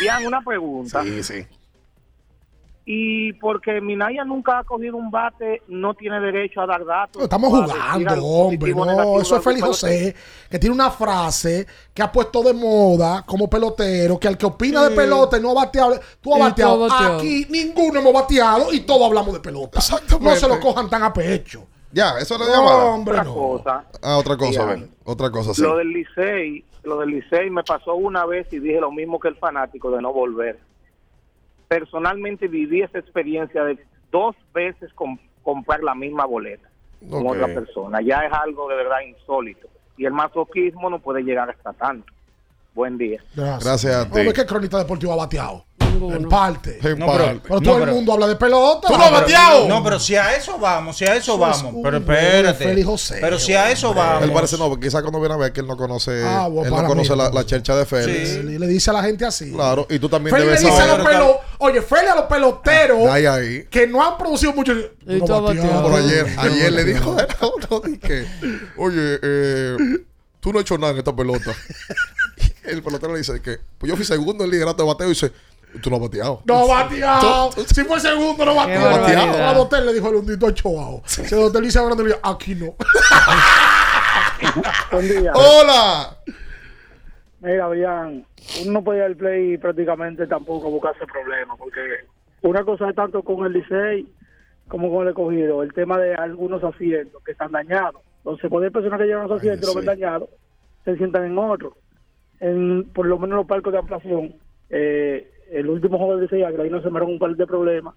Ian, 0.03 0.25
una 0.25 0.41
pregunta. 0.41 1.03
Sí, 1.03 1.23
sí. 1.23 1.47
Y 2.87 3.33
porque 3.33 3.81
Minaya 3.81 4.23
nunca 4.23 4.59
ha 4.59 4.63
cogido 4.63 4.95
un 4.95 5.09
bate, 5.09 5.63
no 5.69 5.95
tiene 5.95 6.19
derecho 6.19 6.61
a 6.61 6.67
dar 6.67 6.85
datos. 6.85 7.23
Estamos 7.23 7.49
jugando, 7.49 8.23
hombre. 8.27 8.73
No, 8.75 9.19
eso 9.19 9.37
es 9.37 9.43
Félix 9.43 9.65
José, 9.65 10.15
que 10.51 10.59
tiene 10.59 10.75
una 10.75 10.91
frase 10.91 11.65
que 11.95 12.03
ha 12.03 12.11
puesto 12.11 12.43
de 12.43 12.53
moda 12.53 13.23
como 13.25 13.49
pelotero, 13.49 14.19
que 14.19 14.27
al 14.27 14.37
que 14.37 14.45
opina 14.45 14.83
de 14.83 14.89
Sí. 14.89 14.95
pelota 14.97 15.37
y 15.37 15.41
no 15.41 15.49
ha 15.51 15.65
bateado, 15.65 15.99
tú 16.21 16.33
has 16.35 16.39
bateado. 16.41 16.87
Aquí 16.91 17.47
ninguno 17.49 17.99
hemos 17.99 18.13
bateado 18.13 18.71
y 18.71 18.81
todos 18.81 19.07
hablamos 19.07 19.33
de 19.33 19.39
pelota. 19.39 19.79
Exactamente. 19.79 20.29
No 20.29 20.35
se 20.35 20.47
lo 20.47 20.59
cojan 20.59 20.87
tan 20.87 21.01
a 21.01 21.11
pecho. 21.11 21.65
Ya, 21.91 22.19
eso 22.19 22.37
le 22.37 22.45
No, 22.45 22.51
llama. 22.51 22.85
hombre, 22.85 23.13
Otra 23.13 23.23
no. 23.23 23.33
cosa. 23.33 23.85
Ah, 24.03 24.17
otra 24.17 24.37
cosa, 24.37 24.51
Ya. 24.51 24.65
ven. 24.65 24.91
Otra 25.05 25.31
cosa, 25.31 25.53
sí. 25.55 25.61
Lo 25.63 25.77
del 25.77 25.87
Licey, 25.89 26.63
lo 26.83 26.99
del 26.99 27.09
Licey 27.09 27.49
me 27.49 27.63
pasó 27.63 27.95
una 27.95 28.25
vez 28.27 28.45
y 28.51 28.59
dije 28.59 28.79
lo 28.79 28.91
mismo 28.91 29.19
que 29.19 29.29
el 29.29 29.37
fanático 29.37 29.89
de 29.89 30.01
no 30.03 30.13
volver. 30.13 30.59
Personalmente 31.79 32.47
viví 32.47 32.81
esa 32.81 32.99
experiencia 32.99 33.63
de 33.63 33.77
dos 34.11 34.35
veces 34.53 34.91
com- 34.93 35.17
comprar 35.43 35.83
la 35.83 35.93
misma 35.93 36.25
boleta 36.25 36.67
con 37.09 37.27
otra 37.27 37.47
persona. 37.47 37.99
Ya 38.01 38.19
es 38.25 38.31
algo 38.33 38.69
de 38.69 38.75
verdad 38.75 38.97
insólito. 39.07 39.67
Y 39.97 40.05
el 40.05 40.13
masoquismo 40.13 40.89
no 40.89 40.99
puede 40.99 41.21
llegar 41.23 41.49
hasta 41.49 41.73
tanto. 41.73 42.11
Buen 42.73 42.97
día. 42.97 43.21
Gracias. 43.35 43.63
Gracias 43.63 43.95
a 43.95 44.03
ti. 44.05 44.19
Hombre, 44.19 44.33
¿qué 44.33 44.45
cronista 44.45 44.77
deportivo 44.77 45.13
ha 45.13 45.15
bateado? 45.17 45.65
Ninguno. 45.79 46.15
En 46.17 46.27
parte. 46.27 46.77
En 46.83 46.99
No, 46.99 47.05
parte. 47.05 47.23
pero- 47.25 47.41
Pero 47.43 47.55
No, 47.55 47.61
todo 47.61 47.83
el 47.85 47.91
mundo 47.91 48.11
habla 48.11 48.27
de 48.27 48.35
pelota. 48.35 48.89
¡Tú 48.89 48.97
no 48.97 49.11
bateado! 49.11 49.65
No, 49.69 49.81
pero 49.81 49.97
si 49.97 50.13
a 50.17 50.35
eso 50.35 50.57
vamos, 50.59 50.97
si 50.97 51.05
a 51.05 51.15
eso 51.15 51.19
Eso 51.19 51.33
es 51.35 51.39
vamos. 51.39 51.73
un 51.73 51.83
Pero 51.83 51.97
espérate. 51.99 52.65
Félix 52.65 52.85
José, 52.85 53.17
Pero 53.21 53.39
si 53.39 53.53
a 53.53 53.71
eso 53.71 53.93
vamos. 53.93 54.23
Él 54.23 54.31
parece 54.33 54.57
no, 54.57 54.67
porque 54.67 54.87
quizás 54.87 55.01
cuando 55.03 55.21
viene 55.21 55.35
a 55.35 55.37
ver 55.37 55.53
que 55.53 55.61
él 55.61 55.67
no 55.67 55.77
conoce, 55.77 56.21
Ah, 56.25 56.49
bueno, 56.49 56.75
él 56.75 56.81
no 56.83 56.87
conoce 56.89 57.11
mí, 57.13 57.17
la, 57.17 57.29
la 57.29 57.45
chercha 57.45 57.77
de 57.77 57.85
Félix. 57.85 58.29
Sí, 58.29 58.39
Y 58.39 58.57
le 58.59 58.67
dice 58.67 58.89
a 58.89 58.93
la 58.93 59.03
gente 59.03 59.23
así. 59.25 59.53
Claro, 59.53 59.87
y 59.89 59.97
tú 59.97 60.09
también 60.09 60.35
Félix 60.35 60.61
le 60.61 60.67
debes 60.67 60.73
dice 60.73 60.83
a 60.83 60.85
saber. 60.97 61.05
los 61.05 61.07
pelo, 61.15 61.39
oye, 61.59 61.81
Félix 61.81 62.11
a 62.11 62.15
los 62.15 62.25
peloteros 62.25 63.07
Ahí, 63.09 63.25
ahí. 63.25 63.63
que 63.69 63.87
no 63.87 64.03
han 64.05 64.17
producido 64.17 64.53
mucho. 64.53 64.73
Y 64.73 64.87
No 65.05 65.19
bateado. 65.19 65.41
bateado. 65.43 65.83
Por 65.83 65.93
ayer, 65.99 66.35
No 66.35 66.41
ayer 66.41 66.71
le 66.73 66.83
bateado. 66.83 67.15
dijo 67.15 67.45
a 67.45 67.75
uno, 67.77 67.81
dije, 67.87 68.27
oye, 68.77 69.19
eh, 69.21 69.77
tú 70.39 70.51
no 70.53 70.59
has 70.59 70.63
hecho 70.63 70.77
nada 70.77 70.93
en 70.93 70.99
esta 70.99 71.15
pelota. 71.15 71.51
El 72.63 72.81
pelotero 72.81 73.13
le 73.13 73.19
dice 73.19 73.39
que, 73.41 73.59
pues 73.77 73.89
yo 73.89 73.95
fui 73.95 74.05
segundo 74.05 74.43
en 74.43 74.49
liderato 74.49 74.81
de 74.83 74.87
bateo 74.87 75.07
y 75.07 75.09
dice, 75.11 75.31
tú 75.81 75.89
no 75.91 75.97
has 75.97 76.01
bateado. 76.01 76.41
No 76.45 76.67
bateado. 76.67 77.51
Si 77.73 77.83
fue 77.83 77.99
segundo, 77.99 78.43
no 78.45 78.55
bateado. 78.55 78.89
barbaridad. 78.91 79.49
A 79.49 79.53
Dotel 79.53 79.85
le 79.85 79.93
dijo 79.93 80.09
el 80.09 80.15
hundito 80.15 80.49
Choao. 80.51 81.03
Se 81.05 81.35
Dotel 81.35 81.63
dice 81.63 81.77
ahora, 81.77 81.95
le 81.95 82.03
dice, 82.05 82.19
aquí 82.23 82.55
no. 82.55 82.75
Buen 84.91 85.07
día. 85.07 85.31
¡Hola! 85.35 86.17
Mira, 87.45 87.67
Brian, 87.67 88.25
uno 88.65 88.81
no 88.81 88.95
ir 88.95 89.01
al 89.03 89.15
play 89.15 89.59
prácticamente 89.59 90.25
tampoco 90.25 90.71
buscarse 90.71 91.05
problemas, 91.05 91.55
porque 91.59 91.79
una 92.41 92.63
cosa 92.63 92.89
es 92.89 92.95
tanto 92.95 93.21
con 93.21 93.45
el 93.45 93.53
Licey 93.53 94.07
como 94.67 94.91
con 94.91 95.03
el 95.03 95.09
escogido, 95.09 95.61
el 95.61 95.71
tema 95.71 95.99
de 95.99 96.15
algunos 96.15 96.63
asientos 96.63 97.23
que 97.23 97.33
están 97.33 97.51
dañados. 97.51 98.01
Entonces, 98.17 98.51
hay 98.51 98.69
personas 98.71 98.99
que 98.99 99.05
llevan 99.05 99.27
los 99.27 99.37
asientos 99.37 99.61
y 99.61 99.65
los 99.67 99.75
ven 99.75 99.83
sí. 99.83 100.01
dañados, 100.01 100.29
se 100.85 100.97
sientan 100.97 101.25
en 101.25 101.37
otros. 101.37 101.73
En, 102.39 102.89
por 102.91 103.05
lo 103.05 103.19
menos 103.19 103.37
los 103.37 103.45
parques 103.45 103.71
de 103.71 103.77
ampliación, 103.77 104.33
eh, 104.71 105.29
el 105.51 105.69
último 105.69 105.99
juego 105.99 106.13
del 106.17 106.23
Licey, 106.23 106.41
ahí 106.41 106.69
nos 106.71 106.81
sembraron 106.81 107.11
un 107.11 107.19
par 107.19 107.35
de 107.35 107.45
problemas 107.45 107.93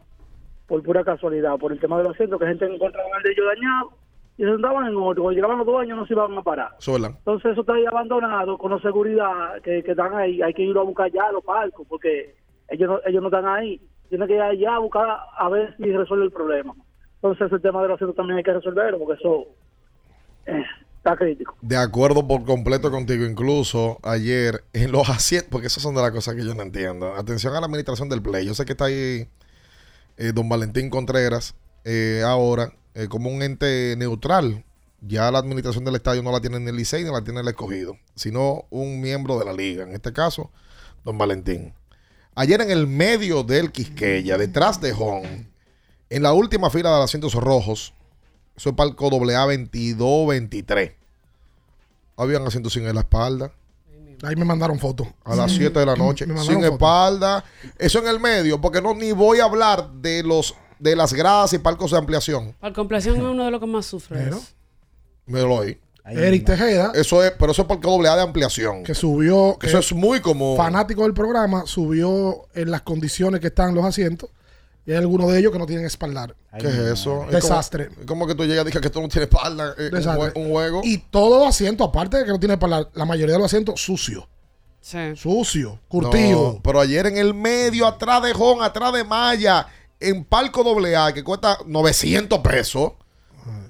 por 0.67 0.83
pura 0.83 1.03
casualidad, 1.05 1.57
por 1.57 1.73
el 1.73 1.81
tema 1.81 1.97
de 1.97 2.05
los 2.05 2.13
asientos, 2.13 2.39
que 2.39 2.49
gente 2.49 2.67
encontraba 2.67 3.17
el 3.17 3.23
de 3.23 3.31
ellos 3.31 3.47
dañado 3.47 3.98
y 4.39 4.45
se 4.45 4.51
sentaban 4.51 4.87
en 4.87 4.97
otro. 4.97 5.25
Cuando 5.25 5.33
llegaban 5.33 5.59
los 5.59 5.67
dos 5.67 5.81
años 5.81 5.99
no 5.99 6.07
se 6.07 6.15
iban 6.15 6.39
a 6.39 6.43
parar. 6.43 6.71
Verdad. 6.87 7.11
Entonces 7.19 7.53
eso 7.53 7.61
está 7.63 7.75
ahí 7.75 7.85
abandonado 7.85 8.57
con 8.57 8.71
la 8.71 8.79
seguridad 8.79 9.61
que, 9.65 9.83
que 9.83 9.91
están 9.91 10.15
ahí. 10.15 10.41
Hay 10.41 10.55
que 10.55 10.63
ir 10.63 10.79
a 10.79 10.83
buscar 10.83 11.11
ya 11.11 11.31
los 11.33 11.43
palcos 11.45 11.85
porque 11.89 12.37
ellos 12.69 12.89
no, 12.89 13.01
ellos 13.05 13.21
no 13.21 13.29
están 13.29 13.47
ahí. 13.47 13.81
Tienen 14.09 14.29
que 14.29 14.35
ir 14.35 14.41
allá 14.41 14.77
a 14.77 14.79
buscar 14.79 15.19
a 15.37 15.49
ver 15.49 15.77
si 15.77 15.93
resuelve 15.93 16.27
el 16.27 16.31
problema. 16.31 16.73
Entonces 17.17 17.51
el 17.51 17.61
tema 17.61 17.83
de 17.83 17.89
los 17.89 17.97
asientos 17.97 18.17
también 18.17 18.39
hay 18.39 18.45
que 18.45 18.53
resolverlo 18.53 19.01
porque 19.01 19.15
eso 19.15 19.47
eh, 20.47 20.65
está 20.99 21.17
crítico. 21.17 21.57
De 21.61 21.77
acuerdo 21.77 22.25
por 22.29 22.45
completo 22.45 22.93
contigo, 22.93 23.25
incluso 23.25 23.99
ayer 24.05 24.63
en 24.73 24.93
los 24.93 25.11
asientos, 25.11 25.51
porque 25.51 25.67
esas 25.67 25.83
son 25.83 25.97
de 25.97 26.03
las 26.03 26.13
cosas 26.13 26.37
que 26.37 26.45
yo 26.45 26.55
no 26.55 26.63
entiendo. 26.63 27.13
Atención 27.15 27.57
a 27.57 27.61
la 27.61 27.67
administración 27.67 28.09
del 28.09 28.23
play. 28.23 28.47
Yo 28.47 28.55
sé 28.55 28.65
que 28.65 28.73
está 28.73 28.85
ahí 28.85 29.27
eh, 30.17 30.33
don 30.33 30.49
Valentín 30.49 30.91
Contreras 30.91 31.57
eh, 31.85 32.23
ahora 32.25 32.73
eh, 32.99 33.07
como 33.07 33.31
un 33.31 33.43
ente 33.43 33.95
neutral. 33.97 34.65
Ya 35.01 35.31
la 35.31 35.39
administración 35.39 35.85
del 35.85 35.95
estadio 35.95 36.21
no 36.25 36.33
la 36.33 36.41
tiene 36.41 36.59
ni 36.59 36.69
el 36.71 36.75
Licey 36.75 37.05
ni 37.05 37.13
la 37.13 37.23
tiene 37.23 37.41
el 37.41 37.47
escogido, 37.47 37.97
sino 38.17 38.65
un 38.71 39.01
miembro 39.01 39.39
de 39.39 39.45
la 39.45 39.53
liga. 39.53 39.85
En 39.85 39.93
este 39.93 40.13
caso, 40.13 40.51
don 41.05 41.17
Valentín. 41.17 41.73
Ayer 42.35 42.61
en 42.61 42.73
el 42.73 42.89
medio 42.89 43.45
del 43.45 43.71
Quisqueya, 43.71 44.37
detrás 44.37 44.81
de 44.81 44.93
Home, 44.93 45.47
en 46.11 46.23
la 46.25 46.33
última 46.33 46.71
fila 46.71 46.91
de 46.91 46.97
los 46.97 47.05
asientos 47.05 47.35
rojos, 47.35 47.95
eso 48.57 48.71
es 48.71 48.75
palco 48.75 49.07
AA 49.07 49.47
22-23. 49.47 50.95
Habían 52.17 52.45
asientos 52.45 52.73
sin 52.73 52.85
en 52.85 52.97
la 52.97 53.03
espalda. 53.03 53.53
Ahí 54.25 54.35
me 54.35 54.45
mandaron 54.45 54.81
fotos. 54.81 55.07
A 55.25 55.37
las 55.37 55.53
7 55.53 55.79
de 55.79 55.87
la 55.87 55.95
noche. 55.97 56.27
Me 56.27 56.41
sin 56.41 56.65
espalda. 56.65 57.45
Eso 57.79 58.01
en 58.01 58.09
el 58.09 58.19
medio, 58.19 58.61
porque 58.61 58.83
no 58.83 58.93
ni 58.93 59.13
voy 59.13 59.39
a 59.39 59.45
hablar 59.45 59.89
de 59.93 60.25
los 60.25 60.57
de 60.79 60.97
las 60.97 61.13
gradas 61.13 61.53
y 61.53 61.59
palcos 61.59 61.91
de 61.91 61.99
ampliación. 61.99 62.55
Para 62.61 62.75
complación 62.75 63.17
es 63.17 63.23
uno 63.23 63.45
de 63.45 63.51
los 63.51 63.61
que 63.61 63.67
más 63.67 63.87
sufre. 63.87 64.29
eso. 64.29 64.43
Me 65.27 65.41
lo 65.41 65.57
oí. 65.57 65.79
Eric 66.11 66.47
Tejeda, 66.47 66.93
Eso 66.95 67.23
es, 67.23 67.33
pero 67.39 67.53
eso 67.53 67.63
es 67.63 67.69
palco 67.69 68.03
AA 68.03 68.17
de 68.17 68.23
ampliación. 68.23 68.83
que 68.83 68.95
subió, 68.95 69.59
que 69.61 69.67
Eso 69.67 69.79
es 69.79 69.93
muy 69.93 70.21
común. 70.21 70.57
fanático 70.57 71.03
del 71.03 71.13
programa, 71.13 71.67
subió 71.67 72.47
en 72.55 72.71
las 72.71 72.81
condiciones 72.83 73.41
que 73.41 73.49
están 73.49 73.75
los 73.75 73.85
asientos. 73.85 74.31
Y 74.87 74.93
hay 74.93 74.97
algunos 74.97 75.31
de 75.31 75.39
ellos 75.39 75.53
que 75.53 75.59
no 75.59 75.67
tienen 75.67 75.85
espaldar. 75.85 76.35
¿Qué 76.59 76.67
es 76.67 76.75
eso? 76.75 77.25
Es 77.27 77.33
Desastre. 77.33 77.91
Como 78.07 78.27
que 78.27 78.35
tú 78.35 78.45
llegas 78.47 78.63
y 78.63 78.67
dices 78.69 78.81
que 78.81 78.89
tú 78.89 79.03
no 79.03 79.09
tienes 79.09 79.29
espalda 79.29 79.75
eh, 79.77 79.91
un, 79.93 79.99
Desastre. 79.99 80.33
un 80.35 80.51
juego. 80.51 80.81
Y 80.83 80.97
todos 80.97 81.41
los 81.41 81.49
asientos, 81.49 81.87
aparte 81.87 82.17
de 82.17 82.25
que 82.25 82.31
no 82.31 82.39
tiene 82.41 82.55
espaldar, 82.55 82.89
la 82.95 83.05
mayoría 83.05 83.35
de 83.35 83.39
los 83.41 83.47
asientos 83.47 83.79
sucios. 83.83 84.25
Sí. 84.81 85.15
Sucio, 85.15 85.79
curtido. 85.89 86.55
No, 86.55 86.63
pero 86.63 86.81
ayer 86.81 87.05
en 87.05 87.19
el 87.19 87.35
medio, 87.35 87.87
atrás 87.87 88.23
de 88.23 88.33
Jon, 88.33 88.63
atrás 88.63 88.95
de 88.95 89.05
Maya, 89.05 89.67
en 90.01 90.25
palco 90.25 90.63
AA, 90.63 91.13
que 91.13 91.25
cuesta 91.25 91.59
900 91.67 92.39
pesos. 92.41 92.93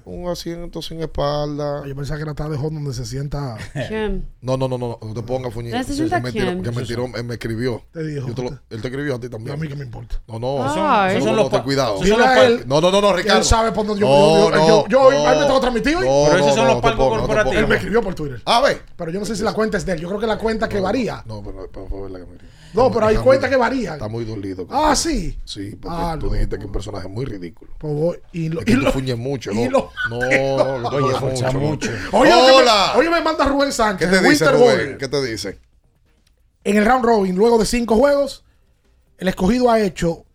Un 0.05 0.27
asiento 0.27 0.81
sin 0.81 0.99
espalda. 1.01 1.85
Yo 1.85 1.95
pensaba 1.95 2.17
que 2.17 2.23
era 2.23 2.31
atrás 2.31 2.49
de 2.49 2.57
Home 2.57 2.73
donde 2.81 2.93
se 2.95 3.05
sienta. 3.05 3.55
¿Quién? 3.87 4.27
No, 4.41 4.57
no, 4.57 4.67
no, 4.67 4.77
no, 4.79 4.97
no 4.99 5.13
te 5.13 5.21
pongas 5.21 5.53
fuñito. 5.53 5.77
¿Ese 5.77 5.93
sienta 5.93 6.17
Que 6.17 6.23
mentiró- 6.23 6.45
quién? 6.47 6.63
Que 6.63 6.71
mentiró, 6.71 7.05
él 7.15 7.23
me 7.25 7.35
escribió. 7.35 7.83
Te 7.93 8.03
dijo. 8.03 8.27
Yo 8.27 8.33
te 8.33 8.43
lo- 8.43 8.49
él 8.49 8.81
te 8.81 8.87
escribió 8.87 9.15
a 9.15 9.19
ti 9.19 9.29
también. 9.29 9.55
A 9.55 9.57
mí 9.57 9.67
que 9.67 9.75
me 9.75 9.85
importa. 9.85 10.19
No, 10.27 10.39
no. 10.39 10.73
Son 11.21 11.35
los 11.35 11.49
ten 11.51 11.61
cuidado. 11.61 12.01
Él 12.01 12.63
No, 12.65 12.81
no, 12.81 12.91
no, 12.91 13.01
no, 13.01 13.13
Ricardo. 13.13 13.37
él 13.39 13.45
sabe 13.45 13.71
por 13.71 13.85
dónde 13.85 14.01
yo. 14.01 14.07
No, 14.07 14.49
yo, 14.49 14.49
yo, 14.49 14.57
no, 14.57 14.67
yo, 14.67 14.87
yo- 14.87 15.11
no. 15.11 15.27
a 15.27 15.33
él 15.33 15.39
me 15.41 15.45
tengo 15.45 15.59
transmitido. 15.59 15.99
No, 16.01 16.05
Pero 16.25 16.35
esos 16.37 16.47
no, 16.47 16.55
son 16.55 16.65
no, 16.67 16.73
los 16.73 16.81
palcos 16.81 17.05
no 17.13 17.17
corporativos. 17.19 17.57
Él 17.57 17.67
me 17.67 17.75
escribió 17.75 18.01
por 18.01 18.15
Twitter. 18.15 18.41
A 18.45 18.61
ver. 18.61 18.81
Pero 18.97 19.11
yo 19.11 19.19
no 19.19 19.25
sé 19.27 19.35
si 19.35 19.43
la 19.43 19.53
cuenta 19.53 19.77
es 19.77 19.85
de 19.85 19.93
él. 19.93 19.99
Yo 19.99 20.07
creo 20.07 20.19
que 20.19 20.27
la 20.27 20.39
cuenta 20.39 20.67
que 20.67 20.79
varía. 20.79 21.23
No, 21.27 21.43
pero, 21.43 21.69
pero 21.71 21.85
fue 21.87 22.01
verdad 22.01 22.19
que 22.21 22.25
me 22.25 22.31
escribió. 22.33 22.58
No, 22.73 22.91
pero 22.91 23.07
hay 23.07 23.15
cuentas 23.17 23.49
que 23.49 23.55
varían. 23.55 23.93
Está 23.95 24.07
muy 24.07 24.25
dolido. 24.25 24.67
Ah, 24.69 24.95
sí. 24.95 25.37
Sí, 25.45 25.75
porque 25.75 25.97
Ah, 25.99 26.17
tú 26.19 26.27
no. 26.27 26.33
dijiste 26.33 26.55
que 26.57 26.61
es 26.61 26.65
un 26.67 26.71
personaje 26.71 27.07
muy 27.07 27.25
ridículo. 27.25 27.71
Pues 27.79 28.19
y 28.31 28.49
lo, 28.49 28.59
Es 28.59 28.65
que 28.65 28.71
y 28.73 28.75
tú 28.75 28.81
lo- 28.81 28.91
fuñes 28.91 29.17
mucho, 29.17 29.51
¿no? 29.51 29.69
lo- 29.69 29.91
No, 30.09 30.79
no, 30.79 30.87
Oye, 30.89 30.99
no, 31.19 31.29
escucha 31.29 31.51
mucho. 31.51 31.89
Oye, 32.11 32.29
lo 32.29 32.35
que 32.37 32.41
me- 32.43 32.51
Hola. 32.57 32.93
oye, 32.97 33.09
me 33.09 33.21
manda 33.21 33.45
Rubén 33.45 33.69
¿Qué 33.69 33.73
Sánchez. 33.73 34.09
te 34.09 34.21
de 34.21 34.29
dice, 34.29 34.45
Winter 34.45 34.59
Rubén? 34.59 34.97
¿Qué 34.99 35.07
te 35.07 35.25
dice? 35.25 35.59
En 36.63 36.77
el 36.77 36.85
round 36.85 37.05
robin, 37.05 37.35
luego 37.35 37.57
de 37.57 37.65
cinco 37.65 37.95
juegos, 37.95 38.43
el 39.17 39.27
escogido 39.29 39.71
ha 39.71 39.79
hecho 39.79 40.25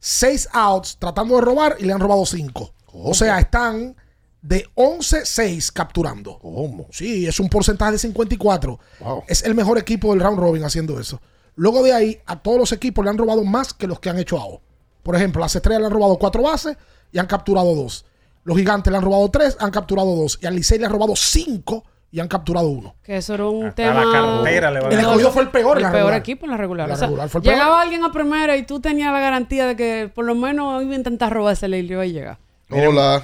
seis 0.00 0.48
outs 0.52 0.96
tratando 0.98 1.36
de 1.36 1.40
robar 1.42 1.76
y 1.78 1.84
le 1.84 1.92
han 1.92 2.00
robado 2.00 2.26
cinco. 2.26 2.72
O 2.92 3.14
sea, 3.14 3.38
están 3.38 3.96
de 4.42 4.66
11-6 4.74 5.72
capturando. 5.72 6.38
¿Cómo? 6.38 6.86
Sí, 6.90 7.26
es 7.26 7.40
un 7.40 7.48
porcentaje 7.48 7.92
de 7.92 7.98
54. 7.98 8.78
Wow. 9.00 9.24
Es 9.26 9.42
el 9.42 9.54
mejor 9.54 9.78
equipo 9.78 10.10
del 10.10 10.20
round 10.20 10.38
robin 10.38 10.64
haciendo 10.64 11.00
eso. 11.00 11.20
Luego 11.56 11.82
de 11.82 11.92
ahí, 11.92 12.18
a 12.26 12.36
todos 12.40 12.58
los 12.58 12.72
equipos 12.72 13.04
le 13.04 13.10
han 13.10 13.18
robado 13.18 13.44
más 13.44 13.72
que 13.74 13.86
los 13.86 14.00
que 14.00 14.10
han 14.10 14.18
hecho 14.18 14.38
AO. 14.38 14.60
Por 15.02 15.14
ejemplo, 15.16 15.40
las 15.40 15.54
estrellas 15.54 15.80
le 15.80 15.86
han 15.86 15.92
robado 15.92 16.16
cuatro 16.18 16.42
bases 16.42 16.76
y 17.12 17.18
han 17.18 17.26
capturado 17.26 17.74
dos. 17.74 18.04
Los 18.44 18.56
gigantes 18.56 18.90
le 18.90 18.96
han 18.98 19.04
robado 19.04 19.30
tres, 19.30 19.56
han 19.60 19.70
capturado 19.70 20.14
dos. 20.16 20.38
Y 20.42 20.46
al 20.46 20.54
Licey 20.56 20.78
le 20.78 20.86
han 20.86 20.92
robado 20.92 21.14
cinco 21.16 21.84
y 22.10 22.20
han 22.20 22.28
capturado 22.28 22.68
uno. 22.68 22.94
Que 23.02 23.16
eso 23.16 23.34
era 23.34 23.46
un 23.46 23.66
Hasta 23.66 23.74
tema. 23.76 24.04
la 24.04 24.12
cartera 24.12 24.70
le 24.70 24.80
van 24.80 24.90
a 24.90 24.94
El 24.94 25.00
escogido 25.00 25.30
fue 25.30 25.42
el 25.42 25.48
peor 25.50 25.72
en 25.72 25.78
El 25.78 25.82
la 25.84 25.90
peor 25.90 25.98
regular. 26.02 26.20
equipo 26.20 26.44
en 26.46 26.50
la 26.50 26.56
regular. 26.56 26.88
La 26.88 26.94
O 26.94 26.96
sea, 26.96 27.06
regular 27.06 27.28
fue 27.28 27.38
el 27.38 27.42
peor. 27.44 27.54
llegaba 27.54 27.80
alguien 27.80 28.04
a 28.04 28.12
primera 28.12 28.56
y 28.56 28.62
tú 28.64 28.80
tenías 28.80 29.12
la 29.12 29.20
garantía 29.20 29.66
de 29.66 29.76
que 29.76 30.10
por 30.14 30.24
lo 30.24 30.34
menos 30.34 30.82
iba 30.82 30.92
a 30.92 30.96
intentar 30.96 31.32
robarse 31.32 31.66
y 31.66 31.68
le 31.70 31.78
iba 31.78 32.02
a 32.02 32.06
llegar. 32.06 32.38
Hola. 32.70 33.22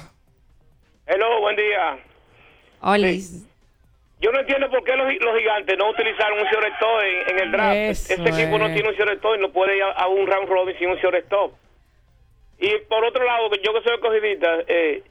Hello, 1.05 1.41
buen 1.41 1.55
día. 1.55 2.03
Hola. 2.81 3.07
Yo 4.21 4.31
no 4.31 4.39
entiendo 4.39 4.69
por 4.69 4.83
qué 4.83 4.95
los, 4.95 5.11
los 5.19 5.37
gigantes 5.37 5.77
no 5.77 5.89
utilizaron 5.89 6.39
un 6.39 6.45
shortstop 6.45 7.01
en, 7.03 7.29
en 7.31 7.39
el 7.43 7.51
draft. 7.51 7.75
Eso 7.89 8.13
Ese 8.13 8.29
equipo 8.41 8.57
no 8.59 8.71
tiene 8.73 8.89
un 8.89 8.95
shortstop 8.95 9.35
y 9.35 9.39
no 9.39 9.49
puede 9.51 9.75
ir 9.77 9.83
a, 9.83 9.91
a 9.91 10.07
un 10.07 10.25
round 10.27 10.47
robin 10.47 10.77
sin 10.77 10.89
un 10.89 10.97
shortstop. 10.97 11.53
Y 12.59 12.77
por 12.87 13.03
otro 13.03 13.23
lado, 13.25 13.49
que 13.49 13.59
yo 13.63 13.73
que 13.73 13.81
soy 13.81 13.95
escogidita, 13.95 14.59
eh, 14.67 15.01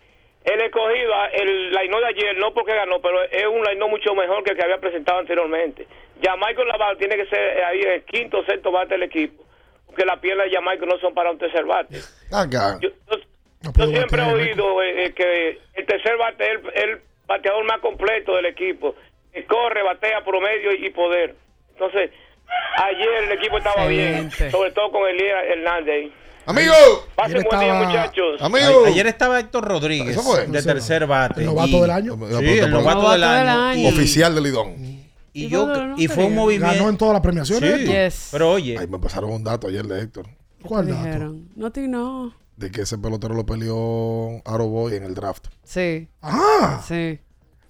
el 0.45 0.61
escogido, 0.61 1.13
el 1.33 1.71
line 1.73 1.99
de 1.99 2.07
ayer, 2.07 2.39
no 2.39 2.55
porque 2.55 2.73
ganó, 2.75 3.01
pero 3.03 3.21
es 3.25 3.47
un 3.47 3.63
line 3.65 3.85
mucho 3.89 4.15
mejor 4.15 4.45
que 4.45 4.53
el 4.53 4.57
que 4.57 4.63
había 4.63 4.79
presentado 4.79 5.19
anteriormente. 5.19 5.87
Ya 6.23 6.37
Michael 6.37 6.69
Laval 6.69 6.97
tiene 6.97 7.17
que 7.17 7.27
ser 7.27 7.65
ahí 7.65 7.81
el 7.81 8.03
quinto 8.05 8.39
o 8.39 8.45
sexto 8.45 8.71
bate 8.71 8.95
del 8.95 9.03
equipo, 9.03 9.43
porque 9.87 10.05
las 10.05 10.19
piernas 10.21 10.47
de 10.49 10.53
Jamaica 10.57 10.87
no 10.87 10.97
son 10.99 11.13
para 11.15 11.31
un 11.33 11.39
tercer 11.39 11.65
bate. 11.65 11.97
Acá. 12.33 12.79
Yo, 12.81 12.89
yo- 13.11 13.19
yo 13.63 13.71
siempre 13.99 14.23
he 14.23 14.25
oído 14.51 14.83
eh, 14.83 15.05
eh, 15.07 15.13
que 15.13 15.59
el 15.75 15.87
tercer 15.87 16.17
bate 16.17 16.45
es 16.45 16.51
el, 16.51 16.91
el 16.91 17.01
bateador 17.31 17.65
más 17.65 17.79
completo 17.81 18.35
del 18.37 18.47
equipo. 18.47 18.95
Que 19.33 19.45
corre, 19.47 19.83
batea, 19.85 20.25
promedio 20.25 20.75
y 20.75 20.91
poder. 20.91 21.37
Entonces, 21.73 22.11
ayer 22.77 23.25
el 23.25 23.33
equipo 23.39 23.59
estaba 23.59 23.87
bien, 23.87 24.31
sobre 24.51 24.73
todo 24.73 24.91
con 24.91 25.09
Elías 25.09 25.39
Hernández. 25.49 26.11
Amigo. 26.47 26.73
Pasen 27.15 27.37
Ayer 27.37 27.47
buen 27.49 27.61
día, 27.61 27.69
estaba- 27.73 27.87
muchachos. 27.87 28.43
Amigo. 28.43 28.85
Ayer 28.87 29.07
estaba 29.07 29.39
Héctor 29.39 29.65
Rodríguez 29.69 30.09
¿Eso 30.17 30.23
fue? 30.23 30.47
de 30.47 30.63
tercer 30.63 31.07
bate. 31.07 31.41
El 31.43 31.47
novato 31.47 31.69
y- 31.77 31.81
del 31.81 31.91
año. 31.91 32.19
Sí, 32.41 32.59
el 32.59 32.71
novato 32.71 33.13
del 33.13 33.23
año. 33.25 33.79
Y- 33.79 33.87
Oficial 33.87 34.35
del 34.35 34.45
Lidón. 34.45 34.75
Y, 35.33 35.49
yo, 35.49 35.69
y 35.97 36.09
fue 36.09 36.25
un 36.25 36.35
movimiento. 36.35 36.75
Ganó 36.75 36.89
en 36.91 36.99
todas 36.99 37.13
las 37.13 37.23
premiaciones. 37.23 37.71
Sí, 37.71 37.81
Héctor. 37.83 37.95
Yes. 37.95 38.29
pero 38.33 38.51
oye, 38.51 38.77
Ay, 38.81 38.89
me 38.89 38.99
pasaron 38.99 39.31
un 39.31 39.45
dato 39.45 39.69
ayer 39.69 39.85
de 39.85 40.01
Héctor. 40.03 40.27
¿Cuál 40.65 40.87
¿Qué 40.87 40.93
dato? 40.93 41.05
dijeron? 41.07 41.49
No, 41.55 41.71
ti 41.71 41.87
no. 41.87 42.35
De 42.61 42.71
que 42.71 42.83
ese 42.83 42.99
pelotero 42.99 43.33
lo 43.35 43.47
peleó 43.47 44.43
Aroboy 44.45 44.95
en 44.95 45.05
el 45.05 45.15
draft. 45.15 45.47
Sí. 45.65 46.09
Ah. 46.21 46.85
Sí. 46.87 47.19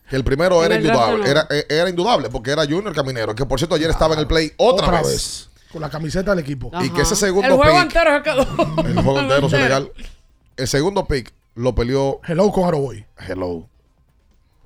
Que 0.08 0.16
el 0.16 0.24
primero 0.24 0.64
era 0.64 0.74
el 0.74 0.84
indudable. 0.84 1.30
Era, 1.30 1.46
eh, 1.48 1.64
era 1.68 1.88
indudable 1.88 2.28
porque 2.28 2.50
era 2.50 2.64
Junior 2.64 2.92
Caminero. 2.92 3.32
Que 3.36 3.46
por 3.46 3.60
cierto 3.60 3.76
ayer 3.76 3.88
estaba 3.88 4.14
en 4.14 4.20
el 4.20 4.26
play 4.26 4.52
otra, 4.56 4.88
Otra 4.88 5.02
vez. 5.02 5.10
vez. 5.12 5.50
Con 5.70 5.80
la 5.82 5.88
camiseta 5.90 6.30
del 6.34 6.40
equipo. 6.40 6.72
Y 6.82 6.90
que 6.90 7.02
ese 7.02 7.14
segundo 7.14 7.46
El 7.48 7.54
juego 7.54 7.76
pick- 7.76 7.82
entero 7.82 8.16
se 8.16 8.22
quedó. 8.24 8.88
El 8.88 8.94
juego 9.00 9.20
entero 9.20 9.46
es 9.46 9.52
ilegal. 9.52 9.92
El 10.56 10.66
segundo 10.66 11.06
pick 11.06 11.32
lo 11.54 11.72
peleó 11.76 12.20
Hello 12.26 12.50
con 12.50 12.64
Aroboy. 12.64 13.06
Hello. 13.28 13.68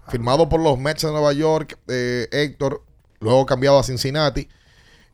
Firmado 0.09 0.49
por 0.49 0.61
los 0.61 0.79
Mets 0.79 1.03
de 1.03 1.11
Nueva 1.11 1.35
York, 1.35 1.79
eh, 1.89 2.29
Héctor, 2.33 2.83
luego 3.21 3.45
cambiado 3.45 3.79
a 3.79 3.83
Cincinnati. 3.83 4.49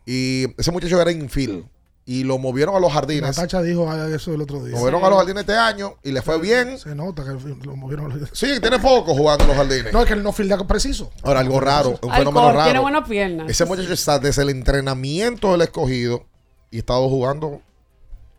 Y 0.06 0.46
ese 0.60 0.70
muchacho 0.70 1.00
era 1.02 1.10
infield. 1.10 1.64
Y 2.12 2.24
lo 2.24 2.38
movieron 2.38 2.74
a 2.74 2.80
los 2.80 2.92
jardines. 2.92 3.22
Natacha 3.36 3.62
dijo 3.62 3.88
ah, 3.88 4.08
eso 4.12 4.34
el 4.34 4.40
otro 4.42 4.64
día. 4.64 4.74
Movieron 4.76 5.04
a 5.04 5.08
los 5.10 5.18
jardines 5.18 5.42
este 5.42 5.54
año 5.56 5.94
y 6.02 6.10
le 6.10 6.22
fue 6.22 6.40
bien. 6.40 6.76
Se 6.76 6.92
nota 6.92 7.22
que 7.22 7.30
lo 7.64 7.76
movieron 7.76 8.10
a 8.10 8.16
los 8.16 8.30
Sí, 8.32 8.48
tiene 8.60 8.80
poco 8.80 9.14
jugando 9.14 9.44
en 9.44 9.48
los 9.50 9.56
jardines. 9.56 9.92
No, 9.92 10.00
es 10.00 10.06
que 10.08 10.14
él 10.14 10.22
no 10.24 10.32
fildea 10.32 10.58
preciso. 10.66 11.12
Ahora, 11.22 11.38
algo 11.38 11.60
raro, 11.60 12.00
un 12.02 12.12
fenómeno 12.12 12.50
raro. 12.50 12.64
Tiene 12.64 12.80
buenas 12.80 13.08
piernas. 13.08 13.48
Ese 13.48 13.64
muchacho 13.64 13.92
está 13.92 14.18
desde 14.18 14.42
el 14.42 14.50
entrenamiento 14.50 15.52
del 15.52 15.60
escogido 15.62 16.26
y 16.72 16.78
ha 16.78 16.80
estado 16.80 17.08
jugando 17.08 17.60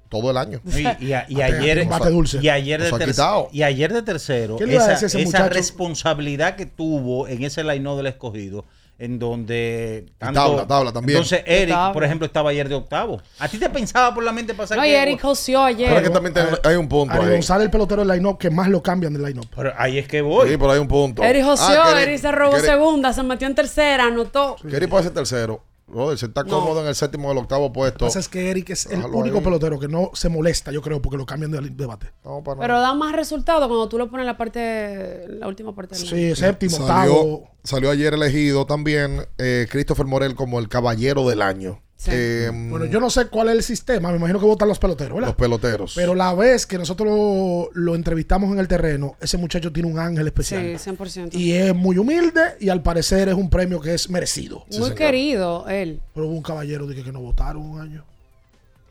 todo 0.10 0.32
el 0.32 0.36
año. 0.38 0.60
y, 0.66 0.82
y 0.82 1.14
a- 1.14 1.26
y 1.30 1.36
Bate- 1.36 1.44
ayer, 1.44 1.88
bate 1.88 2.10
dulce. 2.10 2.40
y 2.42 2.50
ayer 2.50 2.82
de 2.82 2.90
Nos 2.90 2.96
ha 2.96 3.00
ter- 3.06 3.12
quitado. 3.12 3.48
y 3.54 3.64
ayer 3.64 3.94
de 3.94 4.02
tercero, 4.02 4.58
¿Qué 4.58 4.66
le 4.66 4.74
iba 4.74 4.82
a 4.82 4.86
esa, 4.88 4.94
decir 4.96 5.06
ese 5.08 5.22
esa 5.22 5.38
muchacho? 5.44 5.54
responsabilidad 5.54 6.58
que 6.58 6.66
tuvo 6.66 7.30
en 7.30 7.44
ese 7.44 7.64
line 7.64 7.96
del 7.96 8.08
escogido, 8.08 8.66
en 9.04 9.18
donde 9.18 10.06
tabla, 10.20 10.68
tabla 10.68 10.92
también. 10.94 11.18
Entonces 11.18 11.42
Eric, 11.48 11.74
Tabla. 11.74 11.92
por 11.94 12.04
ejemplo, 12.04 12.28
estaba 12.28 12.52
ayer 12.52 12.70
de 12.70 12.76
octavo. 12.76 13.20
¿A 13.40 13.48
ti 13.48 13.58
te 13.58 13.68
pensaba 13.70 14.14
por 14.14 14.24
la 14.24 14.32
mente 14.32 14.54
pasar 14.54 14.78
No, 14.78 14.86
y 14.86 14.90
que- 14.90 15.02
Eric 15.02 15.22
joseó 15.22 15.64
ayer. 15.64 15.88
Pero 15.90 16.02
es 16.02 16.08
que 16.08 16.14
también 16.14 16.34
te- 16.36 16.68
hay 16.70 16.76
un 16.76 16.88
punto 16.88 17.14
Ari 17.16 17.26
ahí. 17.26 17.32
González, 17.32 17.66
el 17.66 17.72
pelotero 17.72 18.06
del 18.06 18.16
line-up 18.16 18.38
que 18.38 18.52
más 18.52 18.68
lo 18.68 18.84
cambian 18.84 19.12
del 19.12 19.24
line-up. 19.24 19.48
Pero 19.56 19.74
ahí 19.76 19.98
es 19.98 20.08
que 20.08 20.22
voy. 20.22 20.50
Sí, 20.50 20.56
pero 20.58 20.72
hay 20.72 20.80
un 20.80 20.88
punto. 20.88 21.24
Eric 21.24 21.44
joseó, 21.44 21.82
Ah, 21.82 22.00
Eric 22.02 22.20
se 22.20 22.32
robó 22.32 22.60
segunda, 22.60 23.12
se 23.12 23.24
metió 23.24 23.48
en 23.48 23.56
tercera, 23.56 24.06
anotó. 24.06 24.56
Que 24.70 24.76
Eric 24.76 24.90
puede 24.90 25.04
ser 25.06 25.14
tercero. 25.14 25.64
Brother, 25.92 26.18
si 26.18 26.26
está 26.26 26.44
No. 26.44 26.50
cómodo 26.60 26.82
en 26.82 26.88
el 26.88 26.96
séptimo 26.96 27.30
o 27.30 27.32
el 27.32 27.38
octavo 27.38 27.72
puesto. 27.72 28.06
Lo 28.06 28.10
que 28.10 28.10
pasa 28.10 28.20
es 28.20 28.30
que 28.30 28.50
Eric 28.50 28.70
es 28.72 28.86
el 28.88 29.04
único 29.06 29.38
ahí. 29.38 29.44
pelotero 29.44 29.80
que 29.80 29.88
no 29.88 30.10
se 30.14 30.30
molesta, 30.30 30.72
yo 30.72 30.82
creo, 30.82 31.02
porque 31.02 31.18
lo 31.18 31.26
cambian 31.26 31.52
de 31.52 31.62
debate. 31.70 32.08
No, 32.26 32.44
para 32.44 32.60
Pero 32.60 32.80
da 32.80 32.94
más 32.94 33.14
resultado 33.14 33.68
cuando 33.68 33.88
tú 33.90 33.98
lo 33.98 34.10
pones 34.10 34.24
en 34.24 34.28
la 34.28 34.38
parte, 34.38 35.26
la 35.28 35.48
última 35.48 35.76
parte 35.76 35.96
del 35.96 36.08
Sí, 36.08 36.36
séptimo, 36.36 36.78
salió, 36.78 37.14
octavo. 37.16 37.50
salió 37.64 37.92
ayer 37.92 38.14
elegido 38.14 38.66
también 38.66 39.26
eh, 39.38 39.68
Christopher 39.70 40.06
Morel 40.06 40.36
como 40.36 40.60
el 40.60 40.68
caballero 40.70 41.28
del 41.28 41.42
año. 41.42 41.82
Eh, 42.08 42.50
Bueno, 42.54 42.86
yo 42.86 43.00
no 43.00 43.10
sé 43.10 43.28
cuál 43.28 43.50
es 43.50 43.56
el 43.56 43.64
sistema, 43.64 44.10
me 44.12 44.18
imagino 44.18 44.40
que 44.40 44.46
votan 44.46 44.68
los 44.68 44.80
peloteros, 44.80 45.14
¿verdad? 45.16 45.30
Los 45.30 45.36
peloteros. 45.36 45.94
Pero 45.96 46.16
la 46.16 46.34
vez 46.34 46.66
que 46.66 46.78
nosotros 46.78 47.08
lo, 47.10 47.70
lo 47.74 47.96
entrevistamos 47.96 48.52
en 48.52 48.60
el 48.60 48.68
terreno, 48.68 49.16
ese 49.22 49.38
muchacho 49.38 49.72
tiene 49.72 49.90
un 49.92 50.00
ángel 50.00 50.26
especial. 50.28 50.80
Sí, 50.80 50.90
100%. 50.90 51.30
Y 51.34 51.52
es 51.54 51.76
muy 51.76 51.98
humilde 51.98 52.42
y 52.60 52.70
al 52.70 52.82
parecer 52.82 53.30
es 53.30 53.36
un 53.36 53.50
premio 53.50 53.80
que 53.82 53.94
es 53.94 54.10
merecido. 54.10 54.66
Muy 54.80 54.96
querido 54.96 55.68
él. 55.70 56.02
Pero 56.14 56.28
hubo 56.28 56.36
un 56.36 56.44
caballero 56.44 56.88
de 56.88 56.96
que, 56.96 57.04
que 57.04 57.12
no 57.12 57.20
votaron 57.22 57.62
un 57.64 57.80
año. 57.82 58.04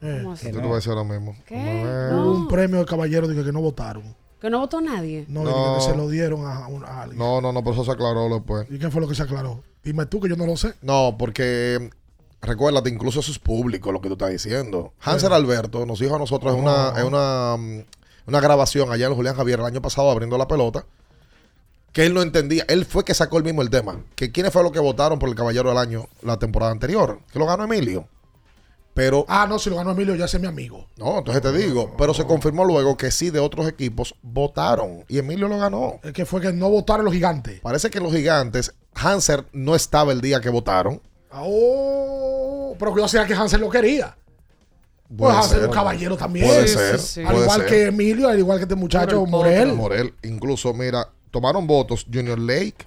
Eh. 0.03 0.19
¿Cómo 0.23 0.32
así? 0.32 0.47
¿Qué 0.47 0.53
te 0.53 0.59
voy 0.61 0.73
a 0.73 0.74
decir 0.77 0.93
ahora 0.93 1.05
mismo? 1.05 1.37
¿Qué? 1.47 2.11
Hubo 2.15 2.32
un 2.32 2.49
premio 2.49 2.78
de 2.78 2.87
caballero 2.87 3.28
de 3.28 3.35
que, 3.35 3.45
que 3.45 3.53
no 3.53 3.61
votaron. 3.61 4.15
Que 4.41 4.49
no 4.49 4.61
votó 4.61 4.81
nadie. 4.81 5.27
No, 5.28 5.45
que, 5.77 5.82
se 5.85 5.95
lo 5.95 6.09
dieron 6.09 6.47
a, 6.47 6.66
un- 6.69 6.85
a 6.85 7.03
alguien. 7.03 7.19
No, 7.19 7.43
no, 7.43 7.53
no, 7.53 7.62
por 7.62 7.74
eso 7.74 7.85
se 7.85 7.91
aclaró 7.91 8.27
después. 8.31 8.66
¿Y 8.70 8.78
qué 8.78 8.91
fue 8.91 9.03
lo 9.03 9.09
que 9.09 9.15
se 9.15 9.23
aclaró? 9.23 9.62
Dime 9.85 10.07
tú 10.07 10.19
que 10.20 10.31
yo 10.31 10.37
no 10.37 10.47
lo 10.47 10.57
sé. 10.57 10.73
No, 10.81 11.16
porque 11.19 11.91
recuérdate, 12.43 12.91
incluso 12.91 13.21
eso 13.21 13.33
es 13.33 13.39
público 13.39 13.93
lo 13.93 14.01
que 14.01 14.09
tú 14.09 14.15
estás 14.15 14.31
diciendo. 14.31 14.93
Hansel 15.01 15.33
Alberto 15.33 15.87
nos 15.87 15.99
dijo 15.99 16.17
a 16.17 16.19
nosotros 16.19 16.55
en 16.55 16.61
una, 16.61 16.93
en 16.97 17.07
una, 17.07 17.57
mm, 17.57 17.85
una 18.27 18.41
grabación 18.41 18.93
allá 18.93 19.07
en 19.07 19.15
Julián 19.15 19.37
Javier 19.37 19.61
el 19.61 19.67
año 19.67 19.83
pasado 19.83 20.11
abriendo 20.11 20.39
la 20.39 20.49
pelota 20.49 20.85
que 21.93 22.07
él 22.07 22.15
no 22.15 22.23
entendía. 22.23 22.65
Él 22.69 22.85
fue 22.85 23.05
que 23.05 23.15
sacó 23.15 23.39
el 23.39 23.45
mismo 23.45 23.62
el 23.62 23.71
tema. 23.71 24.05
Que 24.15 24.31
quiénes 24.31 24.53
fueron 24.53 24.67
los 24.67 24.73
que 24.73 24.81
votaron 24.81 25.19
por 25.19 25.29
el 25.29 25.35
Caballero 25.35 25.71
del 25.71 25.79
Año 25.79 26.09
la 26.23 26.39
temporada 26.39 26.73
anterior. 26.73 27.21
Que 27.33 27.39
lo 27.39 27.47
ganó 27.47 27.65
Emilio. 27.65 28.09
Pero. 28.95 29.25
Ah, 29.29 29.47
no, 29.49 29.59
si 29.59 29.71
lo 29.71 29.77
ganó 29.77 29.93
Emilio, 29.93 30.15
ya 30.15 30.25
es 30.25 30.41
mi 30.41 30.47
amigo. 30.47 30.87
No, 30.97 31.19
entonces 31.19 31.43
te 31.43 31.53
digo. 31.53 31.95
Pero 31.97 32.12
se 32.15 32.25
confirmó 32.25 32.65
luego 32.65 32.97
que 32.97 33.11
sí 33.11 33.31
de 33.31 33.39
otros 33.39 33.69
equipos 33.69 34.15
votaron. 34.23 35.05
Y 35.09 35.19
Emilio 35.19 35.49
lo 35.49 35.59
ganó. 35.59 36.01
Es 36.03 36.12
que 36.12 36.27
fue 36.27 36.41
que 36.41 36.53
no 36.53 36.69
votaron 36.69 37.05
los 37.05 37.15
gigantes. 37.15 37.61
Parece 37.61 37.91
que 37.91 38.01
los 38.01 38.12
gigantes, 38.12 38.75
Hanser 38.95 39.47
no 39.53 39.75
estaba 39.75 40.12
el 40.12 40.21
día 40.21 40.41
que 40.41 40.49
votaron. 40.49 41.01
Oh, 41.32 42.74
pero 42.78 42.94
que 42.94 43.01
yo 43.01 43.09
sabía 43.09 43.27
que 43.27 43.35
Hansel 43.35 43.61
lo 43.61 43.70
quería. 43.70 44.16
Pues 45.09 45.19
Puede 45.19 45.36
Hansel 45.36 45.65
un 45.65 45.70
caballero 45.70 46.16
también. 46.16 46.47
Puede 46.47 46.69
ser. 46.69 46.98
sí, 46.98 47.07
sí. 47.07 47.20
puede 47.23 47.36
Al 47.36 47.43
igual 47.43 47.61
ser. 47.61 47.69
que 47.69 47.86
Emilio, 47.86 48.28
al 48.28 48.39
igual 48.39 48.59
que 48.59 48.62
este 48.65 48.74
muchacho 48.77 49.24
Morel. 49.27 49.73
Morel. 49.73 50.15
Incluso, 50.23 50.73
mira, 50.73 51.09
tomaron 51.31 51.66
votos 51.66 52.07
Junior 52.12 52.39
Lake. 52.39 52.86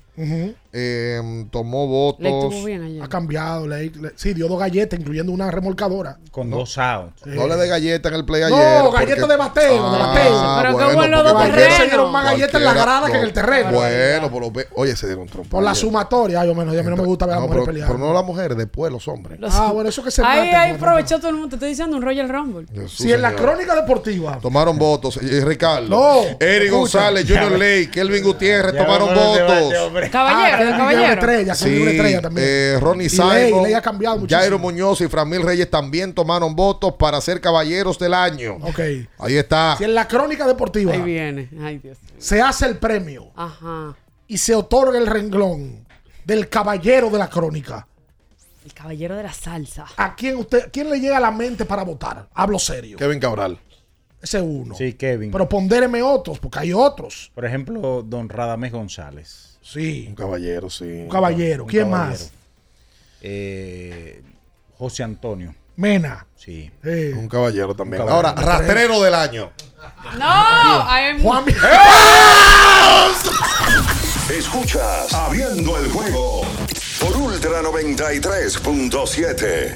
Eh, 0.74 1.46
tomó 1.52 1.88
votos. 1.88 2.54
Ha 3.02 3.08
cambiado. 3.08 3.68
Lake, 3.68 3.92
le- 4.02 4.12
sí, 4.16 4.34
dio 4.34 4.48
dos 4.48 4.60
galletas, 4.60 5.00
incluyendo 5.00 5.32
una 5.32 5.52
remolcadora. 5.52 6.18
Con 6.32 6.50
dos 6.50 6.78
outs. 6.78 7.26
No 7.26 7.48
le 7.48 7.56
dé 7.56 7.68
galleta 7.68 8.10
en 8.10 8.16
el 8.16 8.26
play 8.26 8.42
No, 8.42 8.48
ayer. 8.48 8.92
galleta 8.92 9.16
porque- 9.22 9.32
de 9.32 9.38
bateo, 9.38 9.92
de 9.92 10.00
bateo. 10.00 10.34
Ah, 10.36 10.60
Pero 10.64 10.96
bueno, 10.96 11.24
los 11.24 11.32
dos 11.34 11.44
terrenos. 11.44 11.78
se 11.78 11.84
dieron 11.86 12.12
más 12.12 12.26
galletas 12.26 12.56
en 12.56 12.64
la 12.66 12.74
grada 12.74 13.08
que 13.12 13.18
en 13.18 13.24
el 13.24 13.34
terreno. 13.34 13.72
Bueno, 13.72 14.32
por 14.32 14.42
lo 14.42 14.52
ve- 14.52 14.68
oye, 14.76 14.96
se 14.96 15.08
dieron 15.08 15.28
trompa. 15.28 15.50
Por 15.50 15.64
la 15.64 15.76
sumatoria, 15.76 16.44
yo 16.46 16.56
menos, 16.56 16.76
a 16.76 16.82
mí 16.84 16.90
no 16.90 16.98
me 16.98 17.04
gusta 17.04 17.26
ver 17.26 17.34
a 17.36 17.40
las 17.40 17.42
No, 17.44 17.48
mujeres 17.48 17.66
pero, 17.66 17.74
pelear. 17.74 17.88
pero 17.88 18.00
no 18.00 18.14
las 18.14 18.26
mujeres, 18.26 18.58
después 18.58 18.92
los 18.92 19.08
hombres. 19.08 19.40
Ah, 19.52 19.72
bueno, 19.74 19.90
eso 19.90 20.04
que 20.04 20.12
se 20.12 20.22
Ahí, 20.24 20.40
maten, 20.40 20.56
ahí 20.56 20.72
no, 20.72 20.78
no, 20.80 20.84
aprovechó 20.86 21.18
todo 21.20 21.30
el 21.30 21.36
mundo. 21.36 21.50
Te 21.50 21.56
estoy 21.58 21.70
diciendo 21.70 21.96
un 21.96 22.02
Royal 22.02 22.28
Rumble. 22.30 22.66
Si 22.90 23.12
en 23.12 23.22
la 23.22 23.34
crónica 23.36 23.76
deportiva. 23.76 24.40
Tomaron 24.42 24.78
votos. 24.78 25.20
Ricardo. 25.22 25.88
No, 25.88 26.22
Eric. 26.40 26.72
González, 26.72 27.26
Junior 27.28 27.52
Lake, 27.52 27.90
Kelvin 27.92 28.24
Gutiérrez 28.24 28.76
tomaron 28.76 29.14
votos. 29.14 29.74
hombre. 29.86 30.06
Caballero, 30.72 31.02
caballero. 31.02 31.14
Estrella, 31.22 31.56
Kelvin 31.56 31.82
una 31.82 31.92
estrella 31.92 32.22
también. 32.22 32.48
eh, 32.48 32.78
Ronnie 32.80 33.10
Simon, 33.10 33.30
Ley, 33.34 33.54
Ley 33.64 33.74
ha 33.74 33.82
cambiado 33.82 34.18
muchísimo. 34.18 34.40
Jairo 34.42 34.60
Muñoz 34.60 35.02
y 35.02 35.08
Framil 35.08 35.42
Reyes 35.44 35.70
también 35.70 36.14
tomaron 36.14 36.56
votos 36.56 36.94
para 36.94 37.20
ser 37.22 37.40
caballeros 37.42 37.98
del 38.00 38.14
año. 38.14 38.58
Ok. 38.62 38.80
Ahí 39.20 39.36
está. 39.38 39.76
Si 39.78 39.84
en 39.84 39.94
la 39.96 40.08
crónica 40.08 40.48
deportiva 40.48 40.94
Ahí 40.94 41.02
viene. 41.02 41.50
Ay, 41.62 41.78
Dios. 41.80 41.98
se 42.18 42.42
hace 42.42 42.66
el 42.68 42.78
premio 42.78 43.32
Ajá. 43.36 43.96
y 44.28 44.38
se 44.38 44.56
otorga 44.56 44.98
el 44.98 45.08
renglón 45.08 45.86
del 46.26 46.48
caballero 46.50 47.10
de 47.10 47.18
la 47.20 47.30
crónica, 47.30 47.86
El 48.66 48.74
caballero 48.74 49.16
de 49.18 49.24
la 49.24 49.34
salsa. 49.34 49.86
¿a 49.98 50.16
quién 50.16 50.38
usted, 50.38 50.70
quién 50.72 50.90
le 50.90 51.00
llega 51.00 51.18
a 51.18 51.20
la 51.20 51.32
mente 51.32 51.66
para 51.66 51.84
votar? 51.84 52.28
Hablo 52.34 52.58
serio. 52.60 52.98
Kevin 52.98 53.20
Cabral. 53.20 53.60
Ese 54.22 54.38
es 54.38 54.44
uno. 54.48 54.74
Sí, 54.74 54.94
Kevin. 54.94 55.32
Pero 55.32 55.50
pondéreme 55.50 56.02
otros, 56.02 56.40
porque 56.40 56.60
hay 56.60 56.72
otros. 56.72 57.30
Por 57.36 57.44
ejemplo, 57.44 58.02
don 58.04 58.30
Radamés 58.30 58.72
González. 58.72 59.53
Sí. 59.64 60.06
Un 60.10 60.16
caballero, 60.16 60.70
sí. 60.70 60.84
Un 60.84 61.10
caballero. 61.10 61.64
Un 61.64 61.70
¿Quién 61.70 61.90
caballero. 61.90 62.12
más? 62.12 62.32
Eh, 63.22 64.22
José 64.78 65.02
Antonio. 65.04 65.56
Mena. 65.76 66.28
Sí. 66.36 66.70
Eh, 66.84 67.14
Un 67.18 67.28
caballero 67.28 67.74
también. 67.74 68.04
Un 68.04 68.08
caballero. 68.08 68.30
Ahora, 68.30 68.40
rastrero 68.58 69.02
del 69.02 69.16
año. 69.16 69.52
No, 70.20 70.90
hay 70.90 71.20
Juan 71.22 71.44
Escuchas 74.30 75.14
Abriendo 75.14 75.78
el 75.78 75.90
juego 75.92 76.42
por 77.00 77.16
Ultra 77.18 77.62
93.7. 77.62 79.76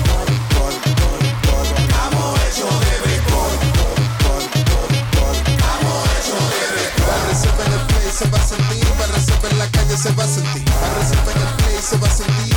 se 8.21 8.29
va 8.29 8.37
a 8.37 8.45
sentir, 8.45 8.87
para 8.99 9.13
reserva 9.13 9.49
en 9.49 9.57
la 9.57 9.67
calle 9.71 9.97
se 9.97 10.11
va 10.13 10.23
a 10.23 10.27
sentir, 10.27 10.63
para 10.65 10.93
reserva 10.93 11.31
en 11.31 11.41
el 11.41 11.47
play 11.57 11.77
se 11.81 11.97
va 11.97 12.07
a 12.07 12.11
sentir. 12.11 12.55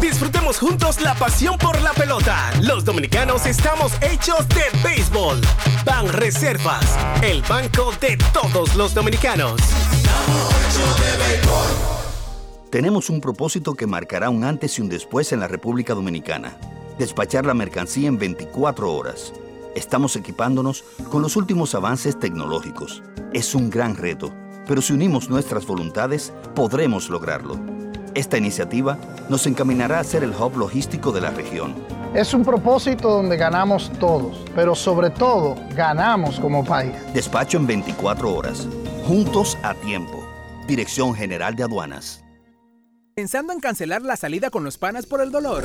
Disfrutemos 0.00 0.58
juntos 0.58 1.00
la 1.02 1.14
pasión 1.14 1.58
por 1.58 1.78
la 1.82 1.92
pelota. 1.92 2.50
Los 2.62 2.86
dominicanos 2.86 3.44
estamos 3.44 3.92
hechos 4.00 4.48
de 4.48 4.64
béisbol. 4.82 5.40
Ban 5.84 6.08
Reservas, 6.08 6.86
el 7.22 7.42
banco 7.42 7.92
de 8.00 8.16
todos 8.32 8.74
los 8.76 8.94
dominicanos. 8.94 9.60
Tenemos 12.70 13.10
un 13.10 13.20
propósito 13.20 13.74
que 13.74 13.86
marcará 13.86 14.30
un 14.30 14.44
antes 14.44 14.78
y 14.78 14.82
un 14.82 14.88
después 14.88 15.32
en 15.32 15.40
la 15.40 15.48
República 15.48 15.94
Dominicana. 15.94 16.56
Despachar 16.98 17.44
la 17.44 17.54
mercancía 17.54 18.08
en 18.08 18.18
24 18.18 18.90
horas. 18.90 19.32
Estamos 19.74 20.16
equipándonos 20.16 20.84
con 21.10 21.22
los 21.22 21.36
últimos 21.36 21.74
avances 21.74 22.18
tecnológicos. 22.18 23.02
Es 23.32 23.54
un 23.54 23.70
gran 23.70 23.96
reto, 23.96 24.32
pero 24.66 24.82
si 24.82 24.92
unimos 24.92 25.28
nuestras 25.28 25.66
voluntades, 25.66 26.32
podremos 26.54 27.10
lograrlo. 27.10 27.58
Esta 28.14 28.38
iniciativa 28.38 28.98
nos 29.28 29.46
encaminará 29.46 30.00
a 30.00 30.04
ser 30.04 30.24
el 30.24 30.30
hub 30.30 30.56
logístico 30.56 31.12
de 31.12 31.20
la 31.20 31.30
región. 31.30 31.74
Es 32.14 32.32
un 32.32 32.42
propósito 32.42 33.10
donde 33.10 33.36
ganamos 33.36 33.92
todos, 34.00 34.44
pero 34.54 34.74
sobre 34.74 35.10
todo 35.10 35.56
ganamos 35.74 36.40
como 36.40 36.64
país. 36.64 36.92
Despacho 37.12 37.58
en 37.58 37.66
24 37.66 38.34
horas. 38.34 38.66
Juntos 39.06 39.58
a 39.62 39.74
tiempo. 39.74 40.26
Dirección 40.66 41.14
General 41.14 41.54
de 41.54 41.64
Aduanas. 41.64 42.24
¿Pensando 43.14 43.52
en 43.52 43.60
cancelar 43.60 44.02
la 44.02 44.16
salida 44.16 44.48
con 44.48 44.64
los 44.64 44.78
panas 44.78 45.04
por 45.06 45.20
el 45.20 45.30
dolor? 45.30 45.64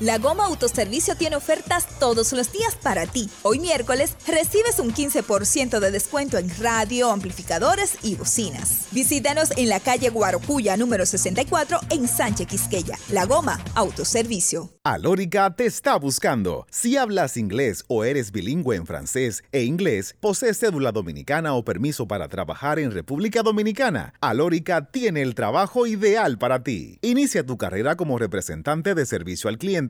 La 0.00 0.16
Goma 0.16 0.46
Autoservicio 0.46 1.14
tiene 1.14 1.36
ofertas 1.36 1.86
todos 1.98 2.32
los 2.32 2.50
días 2.52 2.74
para 2.82 3.06
ti. 3.06 3.28
Hoy 3.42 3.58
miércoles 3.58 4.16
recibes 4.26 4.78
un 4.78 4.94
15% 4.94 5.78
de 5.78 5.90
descuento 5.90 6.38
en 6.38 6.48
radio, 6.58 7.10
amplificadores 7.10 7.98
y 8.02 8.14
bocinas. 8.14 8.86
Visítanos 8.92 9.50
en 9.58 9.68
la 9.68 9.78
calle 9.78 10.08
Guarocuya 10.08 10.78
número 10.78 11.04
64 11.04 11.80
en 11.90 12.08
Sánchez 12.08 12.46
Quisqueya. 12.46 12.98
La 13.10 13.26
Goma 13.26 13.62
Autoservicio. 13.74 14.70
Alórica 14.84 15.54
te 15.54 15.66
está 15.66 15.96
buscando. 15.96 16.66
Si 16.70 16.96
hablas 16.96 17.36
inglés 17.36 17.84
o 17.86 18.02
eres 18.02 18.32
bilingüe 18.32 18.76
en 18.76 18.86
francés 18.86 19.44
e 19.52 19.64
inglés, 19.64 20.16
posees 20.18 20.58
cédula 20.58 20.92
dominicana 20.92 21.52
o 21.52 21.62
permiso 21.62 22.08
para 22.08 22.28
trabajar 22.28 22.78
en 22.78 22.90
República 22.90 23.42
Dominicana, 23.42 24.14
Alórica 24.22 24.90
tiene 24.90 25.20
el 25.20 25.34
trabajo 25.34 25.86
ideal 25.86 26.38
para 26.38 26.62
ti. 26.62 26.98
Inicia 27.02 27.44
tu 27.44 27.58
carrera 27.58 27.96
como 27.96 28.18
representante 28.18 28.94
de 28.94 29.04
servicio 29.04 29.50
al 29.50 29.58
cliente 29.58 29.89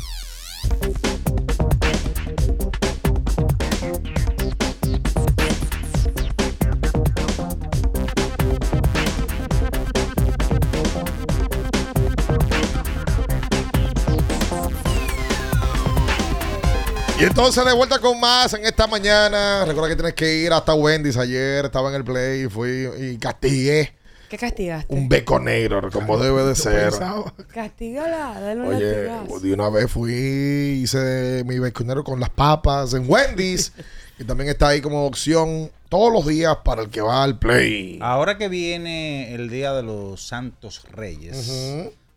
Y 17.21 17.25
entonces 17.25 17.63
de 17.63 17.73
vuelta 17.73 17.99
con 17.99 18.19
más 18.19 18.51
en 18.55 18.65
esta 18.65 18.87
mañana. 18.87 19.63
Recuerda 19.63 19.89
que 19.89 19.95
tienes 19.95 20.13
que 20.15 20.37
ir 20.37 20.51
hasta 20.51 20.73
Wendy's 20.73 21.17
ayer. 21.17 21.65
Estaba 21.65 21.89
en 21.89 21.95
el 21.95 22.03
play 22.03 22.45
y 22.45 22.49
fui 22.49 22.89
y 22.99 23.17
castigué 23.19 23.93
¿Qué 24.27 24.39
castigaste? 24.39 24.91
un 24.91 25.07
beconero, 25.07 25.91
como 25.91 26.17
debe 26.17 26.43
de 26.45 26.55
ser. 26.55 26.93
Castígala, 27.53 28.39
dale 28.39 28.61
una 28.61 28.69
Oye, 28.69 29.05
latigazo. 29.05 29.39
de 29.39 29.53
una 29.53 29.69
vez 29.69 29.91
fui, 29.91 30.79
hice 30.81 31.43
mi 31.45 31.59
beconero 31.59 32.03
con 32.03 32.19
las 32.19 32.29
papas 32.31 32.95
en 32.95 33.03
Wendy's. 33.07 33.71
y 34.17 34.23
también 34.23 34.49
está 34.49 34.69
ahí 34.69 34.81
como 34.81 35.05
opción 35.05 35.69
todos 35.89 36.11
los 36.11 36.25
días 36.25 36.57
para 36.63 36.81
el 36.81 36.89
que 36.89 37.01
va 37.01 37.21
al 37.21 37.37
play. 37.37 37.99
Ahora 38.01 38.39
que 38.39 38.47
viene 38.47 39.35
el 39.35 39.49
Día 39.49 39.73
de 39.73 39.83
los 39.83 40.25
Santos 40.25 40.81
Reyes, 40.91 41.51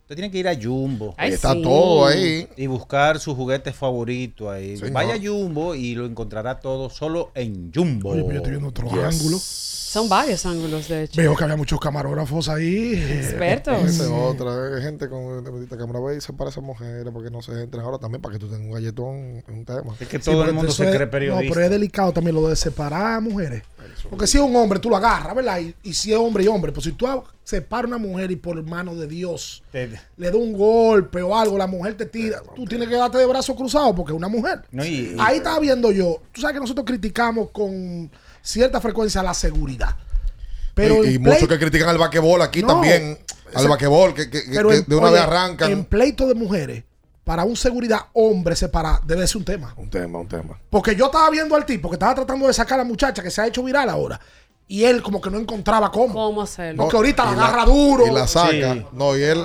usted 0.05 0.15
tiene 0.15 0.29
que 0.29 0.37
ir 0.37 0.47
a 0.47 0.55
Jumbo. 0.55 1.15
Ahí 1.17 1.31
está 1.33 1.53
todo 1.59 2.05
ahí. 2.05 2.47
Y 2.55 2.67
buscar 2.67 3.19
su 3.19 3.35
juguete 3.35 3.73
favorito 3.73 4.51
ahí. 4.51 4.77
Señor. 4.77 4.93
Vaya 4.93 5.15
a 5.15 5.19
Jumbo 5.19 5.73
y 5.73 5.95
lo 5.95 6.05
encontrará 6.05 6.59
todo 6.59 6.91
solo 6.91 7.31
en 7.33 7.71
Jumbo. 7.73 8.11
Oye, 8.11 8.21
pero 8.21 8.31
yo 8.33 8.37
estoy 8.37 8.51
viendo 8.51 8.69
otro 8.69 8.87
ángulo. 9.03 9.39
Son 9.39 10.09
varios 10.09 10.45
ángulos, 10.45 10.89
de 10.89 11.03
hecho. 11.05 11.21
Veo 11.21 11.35
que 11.37 11.43
había 11.45 11.55
muchos 11.55 11.79
camarógrafos 11.79 12.49
ahí. 12.49 12.93
Expertos. 12.95 13.81
Esa 13.85 14.03
es 14.03 14.09
otra, 14.11 14.81
gente 14.81 15.07
con 15.09 15.41
bendita 15.43 15.77
cámara 15.77 15.99
ve 16.01 16.17
y 16.17 16.21
se 16.21 16.33
para 16.33 16.49
a 16.49 16.51
esas 16.51 16.63
mujeres 16.63 17.07
porque 17.13 17.31
no 17.31 17.41
se 17.41 17.53
entren 17.63 17.81
ahora 17.81 17.97
también 17.97 18.21
para 18.21 18.33
que 18.33 18.39
tú 18.39 18.47
tengas 18.47 18.65
un 18.67 18.73
galletón, 18.73 19.37
es 19.37 19.43
un 19.47 19.63
tema. 19.65 19.95
Es 19.99 20.07
que 20.07 20.17
Sí, 20.17 20.23
pero 20.25 20.43
eso 20.67 20.83
es- 20.83 20.89
No, 21.29 21.39
pero 21.49 21.61
es 21.65 21.69
delicado 21.71 22.11
también 22.11 22.35
lo 22.35 22.47
de 22.47 22.55
separar 22.57 23.13
a 23.15 23.19
mujeres. 23.21 23.63
Porque 24.09 24.27
si 24.27 24.37
es 24.37 24.43
un 24.43 24.55
hombre, 24.55 24.79
tú 24.79 24.89
lo 24.89 24.97
agarras, 24.97 25.35
¿verdad? 25.35 25.59
Y, 25.59 25.75
y 25.83 25.93
si 25.93 26.11
es 26.11 26.17
hombre 26.17 26.43
y 26.43 26.47
hombre, 26.47 26.71
pues 26.71 26.85
si 26.85 26.91
tú 26.93 27.07
separas 27.43 27.85
a 27.91 27.95
una 27.95 27.97
mujer 27.97 28.31
y 28.31 28.35
por 28.35 28.61
mano 28.63 28.95
de 28.95 29.07
Dios 29.07 29.63
le 30.17 30.31
da 30.31 30.37
un 30.37 30.53
golpe 30.53 31.21
o 31.21 31.35
algo, 31.37 31.57
la 31.57 31.67
mujer 31.67 31.95
te 31.95 32.05
tira, 32.05 32.41
tú 32.55 32.65
tienes 32.65 32.87
que 32.89 32.95
darte 32.95 33.17
de 33.17 33.25
brazos 33.25 33.55
cruzados 33.55 33.93
porque 33.95 34.11
es 34.13 34.17
una 34.17 34.27
mujer. 34.27 34.61
No, 34.71 34.83
y- 34.85 34.87
y- 34.89 35.15
Ahí 35.19 35.37
estaba 35.37 35.59
viendo 35.59 35.91
yo. 35.91 36.21
Tú 36.31 36.41
sabes 36.41 36.53
que 36.55 36.59
nosotros 36.59 36.85
criticamos 36.85 37.51
con 37.51 38.09
cierta 38.41 38.79
frecuencia 38.81 39.21
la 39.23 39.33
seguridad. 39.33 39.95
Pero 40.73 41.05
y, 41.05 41.17
muchos 41.19 41.47
que 41.47 41.57
critican 41.57 41.89
al 41.89 41.97
vaquebol 41.97 42.41
aquí 42.41 42.61
No. 42.61 42.67
también. 42.67 43.17
Al 43.53 43.67
vaquebol, 43.69 44.13
que, 44.13 44.29
que- 44.29 44.43
que- 44.43 44.51
pero 44.55 44.69
que 44.69 44.75
en- 44.77 44.85
de 44.85 44.95
una 44.95 45.05
oye, 45.07 45.13
vez 45.15 45.23
arrancan. 45.23 45.71
En 45.71 45.85
pleito 45.85 46.27
de 46.27 46.33
mujeres, 46.35 46.83
para 47.25 47.43
un 47.43 47.57
seguridad 47.57 47.99
hombre 48.13 48.55
separar, 48.55 49.01
debe 49.03 49.27
ser 49.27 49.37
un 49.37 49.45
tema. 49.45 49.73
Un 49.75 49.89
tema, 49.89 50.19
un 50.19 50.27
tema. 50.27 50.57
Porque 50.69 50.95
yo 50.95 51.07
estaba 51.07 51.29
viendo 51.31 51.55
al 51.55 51.65
tipo 51.65 51.89
que 51.89 51.95
estaba 51.95 52.15
tratando 52.15 52.47
de 52.47 52.53
sacar 52.53 52.79
a 52.79 52.83
la 52.83 52.87
muchacha 52.87 53.21
que 53.21 53.29
se 53.31 53.41
ha 53.41 53.47
hecho 53.47 53.61
viral 53.63 53.89
ahora. 53.89 54.17
Y 54.67 54.83
él 54.85 55.01
como 55.03 55.19
que 55.19 55.29
no 55.29 55.37
encontraba 55.39 55.91
cómo. 55.91 56.13
¿Cómo 56.13 56.41
hacerlo? 56.43 56.83
Porque 56.83 56.97
ahorita 56.97 57.25
la 57.25 57.31
agarra 57.31 57.65
duro. 57.65 58.07
Y 58.07 58.11
la 58.11 58.27
saca. 58.27 58.49
Sí. 58.73 58.85
No, 58.93 59.17
y 59.17 59.23
él. 59.23 59.43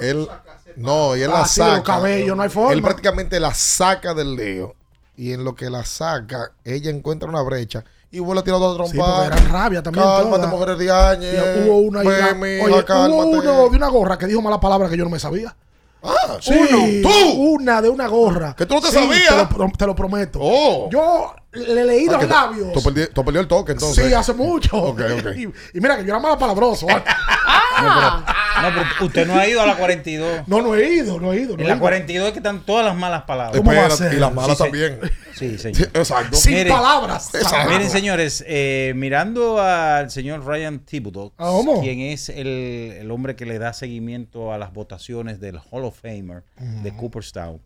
él 0.00 0.28
no, 0.76 1.14
y 1.16 1.22
él 1.22 1.30
Ah, 1.32 1.40
la 1.40 1.46
sí, 1.46 1.60
saca. 1.60 1.76
los 1.76 1.84
cabellos, 1.84 2.36
no 2.36 2.42
hay 2.42 2.48
forma. 2.48 2.72
Él 2.72 2.82
prácticamente 2.82 3.38
la 3.38 3.52
saca 3.54 4.14
del 4.14 4.34
lío. 4.34 4.74
Y 5.16 5.32
en 5.32 5.44
lo 5.44 5.54
que 5.54 5.68
la 5.68 5.84
saca, 5.84 6.52
ella 6.64 6.90
encuentra 6.90 7.28
una 7.28 7.42
brecha. 7.42 7.84
Y 8.10 8.18
vuelve 8.18 8.40
a 8.40 8.44
tirar 8.44 8.60
otra 8.62 8.86
Sí, 8.86 8.92
trompa. 8.92 9.16
porque 9.24 9.26
eran 9.38 9.52
rabia 9.52 9.82
también. 9.82 10.04
Cálmate, 10.04 10.46
mujeres 10.46 10.78
de 10.78 10.90
años. 10.90 11.34
Y 11.34 11.68
hubo 11.68 11.76
una, 11.78 12.02
y 12.02 12.06
una- 12.06 12.30
oye, 12.64 12.84
hubo 13.08 13.26
uno 13.26 13.42
de 13.70 13.76
una 13.76 13.88
gorra 13.88 14.16
que 14.18 14.26
dijo 14.26 14.40
mala 14.42 14.58
palabra 14.58 14.88
que 14.88 14.96
yo 14.96 15.04
no 15.04 15.10
me 15.10 15.18
sabía. 15.18 15.54
Ah, 16.02 16.38
Sí, 16.40 16.52
uno. 16.54 17.08
¿Tú? 17.10 17.30
Una 17.42 17.82
de 17.82 17.88
una 17.88 18.06
gorra. 18.06 18.54
Que 18.56 18.64
tú 18.66 18.74
no 18.74 18.80
te 18.80 18.88
Sí, 18.88 18.94
sabías. 18.94 19.48
Te 19.48 19.58
lo, 19.58 19.70
te 19.76 19.86
lo 19.86 19.94
prometo. 19.94 20.38
Oh. 20.42 20.88
Yo 20.90 21.34
le 21.52 21.84
leí 21.84 22.06
Ah, 22.08 22.12
los 22.12 22.28
labios. 22.28 22.72
Tú 22.72 22.80
perdi- 22.80 23.08
tú 23.12 23.24
perdió 23.24 23.40
el 23.40 23.48
toque 23.48 23.72
entonces. 23.72 24.06
Sí, 24.06 24.12
hace 24.14 24.32
mucho. 24.34 24.76
Ok, 24.76 25.00
ok. 25.18 25.26
Y, 25.36 25.42
y 25.76 25.80
mira 25.80 25.96
que 25.96 26.04
yo 26.04 26.10
era 26.10 26.18
mala 26.20 26.38
palabroso. 26.38 26.86
Ah. 27.82 28.62
No, 28.62 28.68
pero 28.74 29.06
usted 29.06 29.26
no 29.26 29.34
ha 29.38 29.46
ido 29.46 29.62
a 29.62 29.66
la 29.66 29.76
42. 29.76 30.46
No, 30.48 30.60
no 30.60 30.74
he 30.74 30.92
ido, 30.96 31.18
no 31.18 31.32
he 31.32 31.40
ido. 31.40 31.56
no 31.56 31.60
En 31.62 31.66
he 31.66 31.68
la 31.68 31.74
ido. 31.76 31.80
42 31.80 32.26
es 32.26 32.32
que 32.32 32.38
están 32.40 32.60
todas 32.66 32.84
las 32.84 32.94
malas 32.96 33.22
palabras. 33.22 33.56
¿Cómo 33.56 33.72
va 33.74 33.86
a 33.86 33.90
ser? 33.90 34.12
y 34.12 34.16
las 34.16 34.34
malas 34.34 34.58
Sí, 34.58 34.64
sí. 34.64 34.70
también. 34.70 35.00
Sí, 35.34 35.58
señor. 35.58 35.88
Exacto. 35.94 36.36
Sin 36.36 36.54
Miren, 36.54 36.72
palabras. 36.72 37.34
Exacto. 37.34 37.70
Miren, 37.70 37.88
señores, 37.88 38.44
eh, 38.46 38.92
mirando 38.96 39.60
al 39.62 40.10
señor 40.10 40.44
Ryan 40.44 40.80
Thibodeau, 40.80 41.32
Ah, 41.38 41.58
quien 41.80 42.00
es 42.00 42.28
el, 42.28 42.96
el 43.00 43.10
hombre 43.10 43.34
que 43.36 43.46
le 43.46 43.58
da 43.58 43.72
seguimiento 43.72 44.52
a 44.52 44.58
las 44.58 44.74
votaciones 44.74 45.40
del 45.40 45.58
Hall 45.70 45.84
of 45.84 45.98
Famer 45.98 46.42
de 46.58 46.94
Cooperstown. 46.94 47.62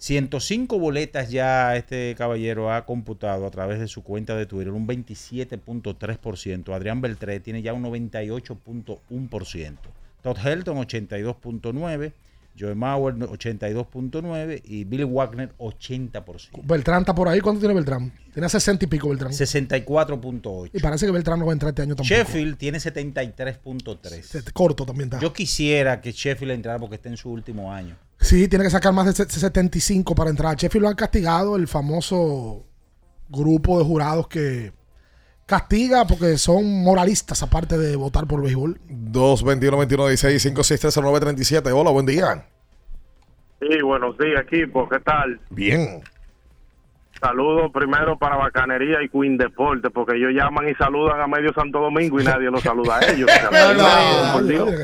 105 0.00 0.78
boletas 0.78 1.30
ya 1.30 1.76
este 1.76 2.14
caballero 2.16 2.72
ha 2.72 2.86
computado 2.86 3.46
a 3.46 3.50
través 3.50 3.78
de 3.80 3.86
su 3.86 4.02
cuenta 4.02 4.34
de 4.34 4.46
Twitter, 4.46 4.72
un 4.72 4.88
27.3%. 4.88 6.74
Adrián 6.74 7.02
Beltré 7.02 7.38
tiene 7.40 7.60
ya 7.60 7.74
un 7.74 7.84
98.1%. 7.84 9.76
Todd 10.22 10.38
Helton 10.38 10.78
82.9%. 10.78 12.14
Joe 12.60 12.74
Mauer 12.74 13.14
82.9% 13.14 14.60
y 14.64 14.84
Bill 14.84 15.06
Wagner 15.06 15.54
80%. 15.58 16.62
Beltrán 16.64 17.00
está 17.02 17.14
por 17.14 17.28
ahí. 17.28 17.40
¿Cuánto 17.40 17.60
tiene 17.60 17.74
Beltrán? 17.74 18.12
Tiene 18.32 18.48
60 18.48 18.84
y 18.84 18.88
pico 18.88 19.08
Beltrán. 19.08 19.32
64.8%. 19.32 20.70
Y 20.74 20.80
parece 20.80 21.06
que 21.06 21.12
Beltrán 21.12 21.38
no 21.38 21.46
va 21.46 21.52
a 21.52 21.54
entrar 21.54 21.70
este 21.70 21.82
año 21.82 21.96
tampoco. 21.96 22.14
Sheffield 22.14 22.56
tiene 22.58 22.78
73.3. 22.78 24.52
Corto 24.52 24.84
también 24.86 25.08
está. 25.08 25.20
Yo 25.20 25.32
quisiera 25.32 26.00
que 26.00 26.12
Sheffield 26.12 26.52
entrara 26.52 26.78
porque 26.78 26.96
está 26.96 27.08
en 27.08 27.16
su 27.16 27.30
último 27.30 27.72
año. 27.72 27.96
Sí, 28.20 28.48
tiene 28.48 28.64
que 28.64 28.70
sacar 28.70 28.92
más 28.92 29.06
de 29.06 29.12
se- 29.12 29.28
75 29.30 30.14
para 30.14 30.30
entrar. 30.30 30.56
Sheffield 30.56 30.82
lo 30.82 30.88
han 30.90 30.94
castigado, 30.96 31.56
el 31.56 31.66
famoso 31.68 32.66
grupo 33.28 33.78
de 33.78 33.84
jurados 33.84 34.28
que 34.28 34.72
castiga 35.50 36.04
porque 36.06 36.38
son 36.38 36.84
moralistas 36.84 37.42
aparte 37.42 37.76
de 37.76 37.96
votar 37.96 38.24
por 38.28 38.40
béisbol. 38.40 38.78
221 38.88 39.78
21 39.78 40.06
16 40.06 40.42
563 40.44 40.96
0937 40.96 41.72
Hola, 41.72 41.90
buen 41.90 42.06
día. 42.06 42.46
Sí, 43.58 43.82
buenos 43.82 44.16
días, 44.16 44.42
equipo. 44.42 44.88
¿Qué 44.88 45.00
tal? 45.00 45.40
Bien. 45.50 46.02
Saludos 47.20 47.70
primero 47.72 48.16
para 48.16 48.36
Bacanería 48.36 49.02
y 49.02 49.08
Queen 49.10 49.36
Deporte, 49.36 49.90
porque 49.90 50.16
ellos 50.16 50.32
llaman 50.32 50.68
y 50.68 50.74
saludan 50.74 51.20
a 51.20 51.26
medio 51.26 51.52
Santo 51.52 51.78
Domingo 51.78 52.18
y 52.18 52.24
nadie 52.24 52.50
los 52.50 52.62
saluda 52.62 52.98
a 52.98 53.00
ellos. 53.12 53.30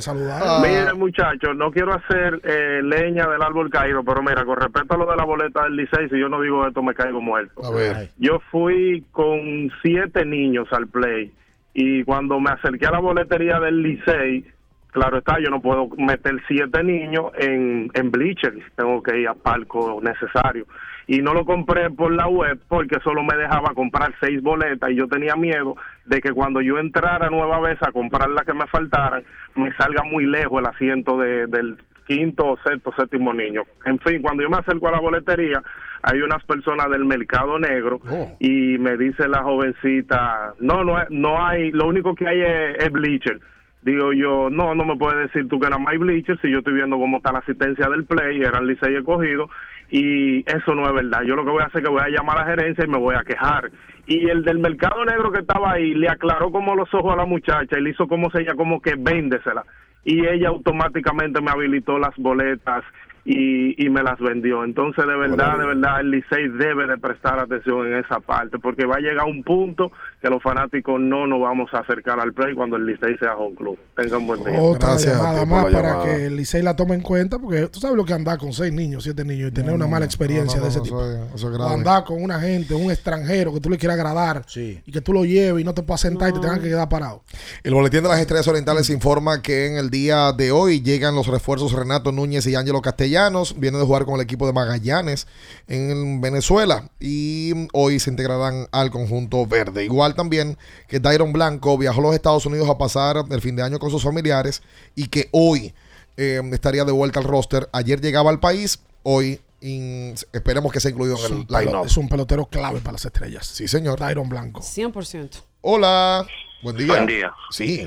Saludar. 0.01 0.61
Miren, 0.61 0.99
muchachos, 0.99 1.57
no 1.57 1.71
quiero 1.71 1.95
hacer 1.95 2.41
eh, 2.45 2.81
leña 2.83 3.27
del 3.27 3.41
árbol 3.41 3.71
caído, 3.71 4.05
pero 4.05 4.23
mira, 4.23 4.45
con 4.45 4.57
respecto 4.59 4.95
a 4.95 4.99
lo 4.99 5.07
de 5.07 5.17
la 5.17 5.25
boleta 5.25 5.65
del 5.65 5.77
Licey, 5.77 6.11
si 6.11 6.19
yo 6.19 6.29
no 6.29 6.41
digo 6.41 6.67
esto, 6.67 6.83
me 6.83 6.95
caigo 6.95 7.23
muerto. 7.23 7.65
A 7.65 7.71
ver. 7.75 8.11
Yo 8.19 8.39
fui 8.51 9.03
con 9.13 9.71
siete 9.81 10.27
niños 10.27 10.69
al 10.73 10.89
play 10.89 11.33
y 11.73 12.05
cuando 12.05 12.39
me 12.39 12.51
acerqué 12.51 12.87
a 12.87 12.91
la 12.91 13.01
boletería 13.01 13.59
del 13.61 13.83
Licey, 13.83 14.45
claro 14.93 15.19
está, 15.19 15.39
yo 15.41 15.49
no 15.49 15.61
puedo 15.61 15.89
meter 15.97 16.35
siete 16.47 16.83
niños 16.83 17.33
en, 17.39 17.91
en 17.95 18.11
bleachers, 18.11 18.63
tengo 18.77 19.03
que 19.03 19.21
ir 19.21 19.29
a 19.29 19.35
palco 19.35 20.01
necesario. 20.03 20.67
Y 21.09 21.19
no 21.23 21.35
lo 21.35 21.45
compré 21.45 21.89
por 21.91 22.13
la 22.13 22.27
web 22.27 22.59
porque 22.69 22.99
solo 23.05 23.23
me 23.23 23.37
dejaba 23.37 23.75
comprar 23.75 24.13
seis 24.21 24.43
boletas 24.43 24.91
y 24.91 24.97
yo 24.97 25.07
tenía 25.07 25.37
miedo 25.37 25.77
de 26.05 26.21
que 26.21 26.33
cuando 26.33 26.61
yo 26.61 26.79
entrara 26.79 27.31
nueva 27.31 27.61
vez 27.61 27.79
a 27.83 27.93
comprar 27.93 28.29
las 28.31 28.45
que 28.45 28.53
me 28.55 28.67
faltaran, 28.67 29.23
me 29.55 29.73
salga 29.77 30.03
muy 30.03 30.27
lejos 30.27 30.61
el 30.61 30.67
asiento 30.67 31.17
de- 31.19 31.47
del 31.47 31.77
quinto 32.09 32.47
o 32.47 32.57
sexto, 32.59 32.93
séptimo 32.97 33.33
niño. 33.33 33.63
En 33.85 33.99
fin, 34.01 34.21
cuando 34.23 34.43
yo 34.43 34.51
me 34.51 34.59
acerco 34.59 34.89
a 34.89 34.93
la 34.93 35.01
boletería, 35.01 35.63
hay 36.03 36.21
unas 36.23 36.45
personas 36.45 36.89
del 36.91 37.05
mercado 37.05 37.59
negro 37.59 38.01
y 38.41 38.77
me 38.79 38.97
dice 38.97 39.29
la 39.29 39.43
jovencita, 39.43 40.55
no, 40.61 40.85
no, 40.85 40.97
hay- 40.97 41.07
no 41.11 41.45
hay, 41.45 41.71
lo 41.73 41.87
único 41.87 42.15
que 42.15 42.27
hay 42.29 42.41
es, 42.43 42.85
es 42.85 42.93
bleacher. 42.93 43.41
Digo 43.83 44.13
yo, 44.13 44.51
no, 44.51 44.75
no 44.75 44.85
me 44.85 44.97
puedes 44.97 45.33
decir 45.33 45.49
tú 45.49 45.61
que 45.61 45.69
más 45.69 45.79
hay 45.87 45.99
bleacher 45.99 46.37
si 46.43 46.51
yo 46.51 46.59
estoy 46.59 46.75
viendo 46.75 46.99
cómo 46.99 47.19
está 47.19 47.31
la 47.33 47.39
asistencia 47.39 47.89
del 47.89 48.05
play, 48.05 48.41
era 48.41 48.59
el 48.59 48.67
Licey 48.67 48.97
escogido 48.97 49.49
y 49.91 50.41
eso 50.41 50.75
no 50.75 50.87
es 50.87 50.93
verdad. 50.93 51.23
Yo 51.23 51.37
lo 51.37 51.45
que 51.45 51.51
voy 51.51 51.63
a 51.63 51.67
hacer 51.67 51.83
es 51.83 51.89
que 51.89 51.93
voy 51.93 52.03
a 52.03 52.09
llamar 52.09 52.39
a 52.39 52.41
la 52.41 52.51
gerencia 52.51 52.85
y 52.85 52.89
me 52.89 52.99
voy 52.99 53.15
a 53.15 53.25
quejar. 53.25 53.71
Y 54.07 54.29
el 54.29 54.45
del 54.45 54.59
mercado 54.59 55.05
negro 55.05 55.33
que 55.33 55.41
estaba 55.41 55.73
ahí 55.73 55.95
le 55.95 56.09
aclaró 56.09 56.51
como 56.51 56.75
los 56.75 56.93
ojos 56.95 57.13
a 57.13 57.17
la 57.17 57.27
muchacha 57.27 57.79
y 57.79 57.83
le 57.83 57.91
hizo 57.91 58.07
como 58.07 58.29
ella 58.35 58.55
como 58.55 58.81
que 58.81 58.95
véndesela. 58.97 59.65
Y 60.05 60.25
ella 60.27 60.49
automáticamente 60.49 61.41
me 61.41 61.51
habilitó 61.51 61.99
las 61.99 62.15
boletas 62.17 62.85
y, 63.25 63.85
y 63.85 63.91
me 63.91 64.03
las 64.03 64.19
vendió. 64.21 64.63
Entonces, 64.63 65.05
de 65.05 65.17
verdad, 65.17 65.59
de 65.59 65.67
verdad, 65.67 66.01
el 66.01 66.13
Licey 66.13 66.49
debe 66.49 66.87
de 66.87 66.97
prestar 66.97 67.41
atención 67.41 67.87
en 67.89 67.99
esa 67.99 68.21
parte, 68.21 68.59
porque 68.61 68.87
va 68.87 68.97
a 68.97 69.01
llegar 69.01 69.27
un 69.27 69.43
punto 69.43 69.91
que 70.21 70.29
los 70.31 70.43
fanáticos 70.43 70.99
no 70.99 71.27
nos 71.27 71.41
vamos 71.41 71.69
a 71.75 71.79
acercar 71.81 72.19
al 72.19 72.33
play 72.33 72.55
cuando 72.55 72.77
el 72.77 72.87
Licey 72.87 73.17
sea 73.19 73.37
home 73.37 73.55
club. 73.55 73.79
Tengan 73.95 74.27
buen 74.27 74.43
día. 74.43 74.61
Otra 74.61 74.97
llamada 74.97 75.45
más 75.45 75.67
para 75.73 76.03
que 76.03 76.27
el 76.27 76.37
Licey 76.37 76.63
la 76.63 76.75
tome 76.75 76.95
en 76.95 77.03
cuenta, 77.03 77.39
porque 77.39 77.67
tú 77.69 77.81
sabes 77.81 77.97
lo 77.97 78.05
que 78.05 78.15
andar 78.15 78.39
con 78.39 78.53
seis 78.53 78.73
niños, 78.73 79.05
siete 79.05 79.25
niños 79.25 79.51
y 79.51 79.53
tener 79.55 79.73
una 79.75 79.87
mala 79.87 80.05
experiencia 80.07 80.57
no, 80.59 80.65
de 80.65 80.71
ese 80.71 80.79
no, 80.79 80.85
tipo. 80.85 81.01
eso 81.05 81.13
es- 81.13 81.27
eso 81.29 81.37
es 81.37 81.45
o 81.45 81.51
grave. 81.59 81.75
andar 81.75 82.05
con 82.05 82.23
una 82.23 82.41
gente, 82.41 82.75
un 82.75 82.91
extranjero 82.91 83.53
que 83.53 83.61
tú 83.61 83.69
le 83.71 83.77
quieras 83.79 83.97
agradar 83.99 84.45
y 84.57 84.91
que 84.91 85.01
tú 85.01 85.13
lo 85.13 85.25
lleves 85.25 85.61
y 85.61 85.65
no 85.65 85.75
te 85.75 85.83
puedas 85.83 86.01
sentar 86.01 86.31
y 86.31 86.33
te 86.33 86.41
tengas 86.41 86.59
que 86.61 86.69
quedar 86.69 86.89
parado. 86.89 87.23
El 87.63 87.75
boletín 87.75 88.03
de 88.03 88.09
las 88.09 88.19
estrellas 88.19 88.49
orientales 88.49 88.89
informa 88.91 89.43
que 89.43 89.67
en 89.67 89.77
el 89.77 89.91
día 89.91 90.33
de 90.33 90.51
hoy 90.51 90.81
llegan 90.81 91.15
los 91.15 91.27
refuerzos 91.27 91.73
Renato 91.73 92.11
Núñez 92.11 92.47
y 92.47 92.55
Ángelo 92.55 92.81
Castellanos. 92.81 93.59
Vienen 93.61 93.81
de 93.81 93.87
jugar 93.87 94.05
con 94.07 94.15
el 94.15 94.23
equipo 94.23 94.47
de 94.47 94.53
Magallanes 94.55 95.27
en 95.69 96.21
Venezuela 96.21 96.89
y 97.01 97.53
hoy 97.73 98.01
se 98.01 98.11
integrarán 98.11 98.67
al 98.73 98.91
conjunto 98.91 99.47
verde. 99.47 99.85
Igual 99.85 100.06
también 100.15 100.57
que 100.89 101.01
Dairon 101.01 101.33
Blanco 101.33 101.77
viajó 101.79 102.01
a 102.01 102.03
los 102.05 102.15
Estados 102.15 102.47
Unidos 102.47 102.69
a 102.71 102.79
pasar 102.79 103.17
el 103.31 103.41
fin 103.41 103.57
de 103.57 103.63
año 103.63 103.79
con 103.79 103.91
sus 103.91 104.03
familiares 104.03 104.63
y 104.95 105.09
que 105.09 105.29
hoy 105.33 105.75
eh, 106.17 106.41
estaría 106.53 106.85
de 106.85 106.93
vuelta 106.93 107.21
al 107.21 107.25
roster. 107.27 107.69
Ayer 107.73 108.01
llegaba 108.01 108.31
al 108.31 108.41
país, 108.41 108.83
hoy 109.03 109.41
in- 109.61 110.15
esperemos 110.33 110.73
que 110.73 110.81
sea 110.81 110.91
incluido 110.91 111.17
en 111.27 111.33
el 111.33 111.47
line-up. 111.49 111.87
Es 111.87 111.97
un 111.97 112.09
pelotero 112.09 112.47
clave 112.47 112.81
para 112.81 112.93
las 112.93 113.05
estrellas. 113.05 113.47
Sí, 113.47 113.67
señor. 113.69 113.99
Dairon 113.99 114.29
Blanco. 114.29 114.61
100%. 114.61 115.43
Hola. 115.63 116.27
Buen 116.63 116.77
día. 116.77 116.87
Buen 116.87 117.07
día. 117.07 117.33
Sí. 117.51 117.87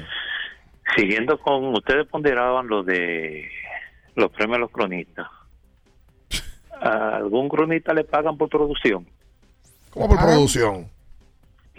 Siguiendo 0.96 1.40
con, 1.40 1.74
ustedes 1.76 2.08
ponderaban 2.08 2.68
lo 2.68 2.84
de 2.84 3.48
los 4.16 4.32
premios 4.32 4.58
a 4.58 4.60
los 4.60 4.72
cronistas. 4.72 5.28
¿A 6.82 7.18
¿Algún 7.18 7.50
cronista 7.50 7.94
le 7.94 8.04
pagan 8.04 8.38
por 8.38 8.50
producción? 8.50 9.08
¿Cómo 9.92 10.08
por 10.08 10.20
producción? 10.20 10.90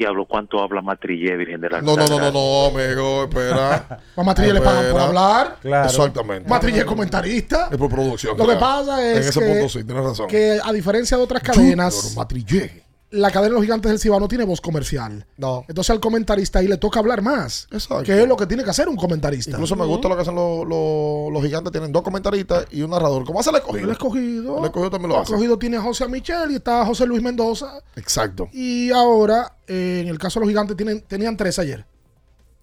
Diablo, 0.00 0.24
¿cuánto 0.24 0.62
habla 0.62 0.80
Matrillé, 0.80 1.36
Virgen 1.36 1.60
de 1.60 1.68
la 1.68 1.82
No, 1.82 1.94
no, 1.94 2.08
no, 2.08 2.18
no, 2.18 2.32
no, 2.32 2.64
amigo, 2.66 3.24
espera. 3.24 4.00
A 4.16 4.22
Matrille 4.22 4.54
le 4.54 4.62
pagan 4.62 4.92
por 4.92 5.00
hablar. 5.02 5.56
Exactamente. 5.62 6.48
Matrille 6.48 6.78
es 6.78 6.84
comentarista. 6.86 7.68
Es 7.70 7.76
por 7.76 7.90
producción. 7.90 8.34
Lo 8.38 8.44
que 8.46 8.56
claro. 8.56 8.60
pasa 8.60 9.06
es 9.06 9.16
En 9.18 9.22
ese 9.28 9.40
que, 9.40 9.46
punto 9.46 9.68
sí, 9.68 9.84
tienes 9.84 10.02
razón. 10.02 10.26
que 10.26 10.58
a 10.64 10.72
diferencia 10.72 11.18
de 11.18 11.22
otras 11.22 11.42
cadenas, 11.42 11.94
Junior 11.94 12.16
Matrille. 12.16 12.84
La 13.12 13.30
cadena 13.30 13.48
de 13.48 13.54
los 13.54 13.62
gigantes 13.62 13.90
del 13.90 13.98
Cibao 13.98 14.20
no 14.20 14.28
tiene 14.28 14.44
voz 14.44 14.60
comercial. 14.60 15.26
No. 15.36 15.64
Entonces 15.68 15.90
al 15.90 15.98
comentarista 16.00 16.60
ahí 16.60 16.68
le 16.68 16.76
toca 16.76 17.00
hablar 17.00 17.22
más. 17.22 17.66
Exacto. 17.72 18.04
Que 18.04 18.22
es 18.22 18.28
lo 18.28 18.36
que 18.36 18.46
tiene 18.46 18.62
que 18.62 18.70
hacer 18.70 18.88
un 18.88 18.96
comentarista. 18.96 19.50
Incluso 19.50 19.74
me 19.74 19.84
gusta 19.84 20.08
lo 20.08 20.14
que 20.16 20.22
hacen 20.22 20.34
los, 20.36 20.66
los- 20.66 21.32
los 21.32 21.42
gigantes. 21.42 21.72
Tienen 21.72 21.90
dos 21.92 22.02
comentaristas 22.02 22.66
y 22.70 22.82
un 22.82 22.90
narrador. 22.90 23.24
¿Cómo 23.24 23.40
hace 23.40 23.50
el 23.50 23.56
escogido? 23.56 23.84
El 23.86 23.90
escogido. 23.92 24.58
El 24.58 24.64
escogido 24.66 24.90
también 24.90 25.08
lo 25.10 25.16
El 25.16 25.22
hace. 25.22 25.32
escogido 25.32 25.58
tiene 25.58 25.76
a 25.76 25.80
José 25.82 26.06
Michel 26.08 26.52
y 26.52 26.54
está 26.56 26.86
José 26.86 27.04
Luis 27.06 27.22
Mendoza. 27.22 27.80
Exacto. 27.96 28.48
Y 28.52 28.90
ahora, 28.92 29.56
eh, 29.66 30.00
en 30.02 30.08
el 30.08 30.18
caso 30.18 30.38
de 30.38 30.46
los 30.46 30.50
gigantes, 30.50 30.76
tienen, 30.76 31.00
tenían 31.02 31.36
tres 31.36 31.58
ayer. 31.58 31.84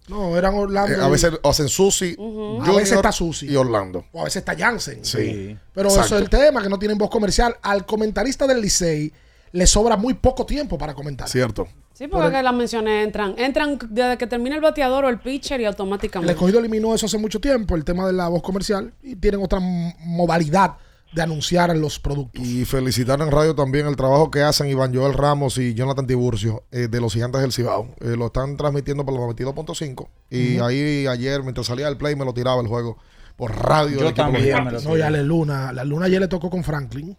No, 0.08 0.34
eran 0.38 0.54
Orlando. 0.54 0.90
Eh, 0.96 1.04
a 1.04 1.08
y- 1.08 1.10
veces 1.10 1.32
hacen 1.44 1.68
Susi, 1.68 2.16
A 2.62 2.72
veces 2.72 2.92
está 2.92 3.12
Susi. 3.12 3.46
y 3.46 3.56
Orlando. 3.56 4.06
O 4.12 4.22
a 4.22 4.24
veces 4.24 4.36
está 4.36 4.56
Jansen. 4.56 5.04
Sí. 5.04 5.54
Pero 5.74 5.88
Exacto. 5.90 6.06
eso 6.06 6.16
es 6.16 6.22
el 6.22 6.30
tema, 6.30 6.62
que 6.62 6.70
no 6.70 6.78
tienen 6.78 6.96
voz 6.96 7.10
comercial. 7.10 7.54
Al 7.60 7.84
comentarista 7.84 8.46
del 8.46 8.62
Licey 8.62 9.12
le 9.52 9.66
sobra 9.66 9.96
muy 9.96 10.14
poco 10.14 10.46
tiempo 10.46 10.78
para 10.78 10.94
comentar. 10.94 11.28
Cierto. 11.28 11.66
Sí, 11.92 12.06
porque 12.06 12.30
que 12.30 12.42
las 12.42 12.54
menciones 12.54 13.04
entran. 13.04 13.34
Entran 13.36 13.76
desde 13.90 14.16
que 14.16 14.26
termina 14.28 14.54
el 14.54 14.60
bateador 14.60 15.04
o 15.04 15.08
el 15.08 15.18
pitcher 15.18 15.60
y 15.60 15.64
El 15.64 15.70
automáticamente. 15.70 16.32
escogido 16.32 16.60
eliminó 16.60 16.94
eso 16.94 17.06
hace 17.06 17.18
mucho 17.18 17.40
tiempo, 17.40 17.74
el 17.74 17.84
tema 17.84 18.06
de 18.06 18.12
la 18.12 18.28
voz 18.28 18.42
comercial, 18.42 18.92
y 19.02 19.16
tienen 19.16 19.42
otra 19.42 19.58
modalidad 19.60 20.76
de 21.12 21.22
anunciar 21.22 21.74
los 21.76 21.98
productos. 21.98 22.44
Y 22.44 22.64
felicitar 22.64 23.20
en 23.20 23.30
radio 23.30 23.54
también 23.54 23.86
el 23.86 23.96
trabajo 23.96 24.30
que 24.30 24.42
hacen 24.42 24.68
Iván 24.68 24.94
Joel 24.94 25.14
Ramos 25.14 25.58
y 25.58 25.74
Jonathan 25.74 26.06
Tiburcio 26.06 26.64
eh, 26.70 26.88
de 26.88 27.00
los 27.00 27.14
Gigantes 27.14 27.40
del 27.40 27.52
Cibao. 27.52 27.88
Eh, 28.00 28.14
lo 28.16 28.26
están 28.26 28.56
transmitiendo 28.56 29.04
por 29.04 29.14
los 29.14 29.22
92.5. 29.36 30.08
Y 30.30 30.58
ahí 30.58 31.06
ayer, 31.06 31.42
mientras 31.42 31.66
salía 31.66 31.88
el 31.88 31.96
play, 31.96 32.14
me 32.14 32.24
lo 32.24 32.34
tiraba 32.34 32.60
el 32.60 32.68
juego 32.68 32.98
por 33.36 33.56
radio. 33.56 33.98
Yo 33.98 34.04
del 34.04 34.14
también 34.14 34.64
me 34.64 34.72
lo 34.72 34.80
No, 34.80 34.96
y 34.96 35.00
a 35.00 35.10
la 35.10 35.22
Luna. 35.22 35.72
La 35.72 35.84
Luna 35.84 36.06
ayer 36.06 36.20
le 36.20 36.28
tocó 36.28 36.50
con 36.50 36.62
Franklin. 36.62 37.16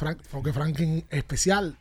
Frank, 0.00 0.18
porque 0.30 0.52
Franklin 0.52 1.04
especial. 1.10 1.76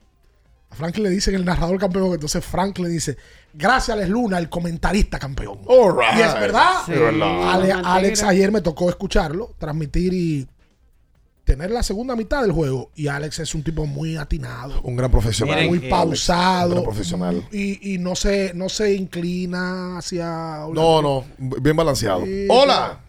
A 0.70 0.76
Franklin 0.76 1.06
le 1.06 1.10
dicen 1.10 1.34
el 1.34 1.44
narrador 1.46 1.80
campeón. 1.80 2.14
Entonces 2.14 2.46
Frank 2.46 2.78
le 2.78 2.90
dice: 2.90 3.18
Gracias, 3.54 3.96
Alex 3.96 4.10
Luna, 4.10 4.38
el 4.38 4.50
comentarista 4.50 5.18
campeón. 5.18 5.62
All 5.66 5.94
right. 5.98 6.18
Y 6.18 6.22
es 6.22 6.34
verdad. 6.36 6.74
Sí, 6.86 6.92
es. 6.92 7.00
Ale-. 7.02 7.72
Alex 7.72 8.22
ayer 8.24 8.52
me 8.52 8.62
tocó 8.62 8.90
escucharlo, 8.90 9.56
transmitir 9.58 10.14
y 10.14 10.48
tener 11.44 11.72
la 11.72 11.82
segunda 11.82 12.16
mitad 12.16 12.44
del 12.44 12.52
juego. 12.52 12.92
Y 12.94 13.08
Alex 13.08 13.40
es 13.40 13.56
un 13.56 13.64
tipo 13.64 13.88
muy 13.88 14.18
atinado. 14.18 14.80
Un 14.84 14.96
gran 14.96 15.10
profesional. 15.10 15.56
muy 15.68 15.80
Miren, 15.80 15.86
eh, 15.86 15.90
pausado. 15.90 16.68
un 16.68 16.72
gran 16.74 16.84
profesional. 16.84 17.48
Y, 17.52 17.96
y 17.96 17.98
no, 17.98 18.16
se, 18.16 18.54
no 18.54 18.70
se 18.70 18.94
inclina 18.94 19.98
hacia... 19.98 20.66
No, 20.72 21.02
no, 21.02 21.26
bien 21.40 21.76
balanceado. 21.76 22.24
Sí, 22.24 22.46
Hola. 22.48 23.00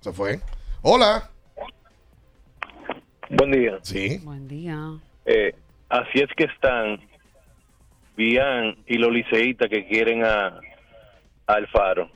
Se 0.00 0.12
fue. 0.12 0.40
Hola. 0.82 1.30
Buen 3.36 3.50
día. 3.50 3.78
Sí. 3.82 4.18
Buen 4.22 4.46
día. 4.46 4.78
Eh, 5.26 5.54
así 5.88 6.20
es 6.20 6.28
que 6.36 6.44
están 6.44 7.00
Bian 8.16 8.76
y 8.86 8.98
los 8.98 9.12
liceístas 9.12 9.68
que 9.68 9.86
quieren 9.86 10.24
a, 10.24 10.46
a 11.46 11.52
Alfaro. 11.52 12.10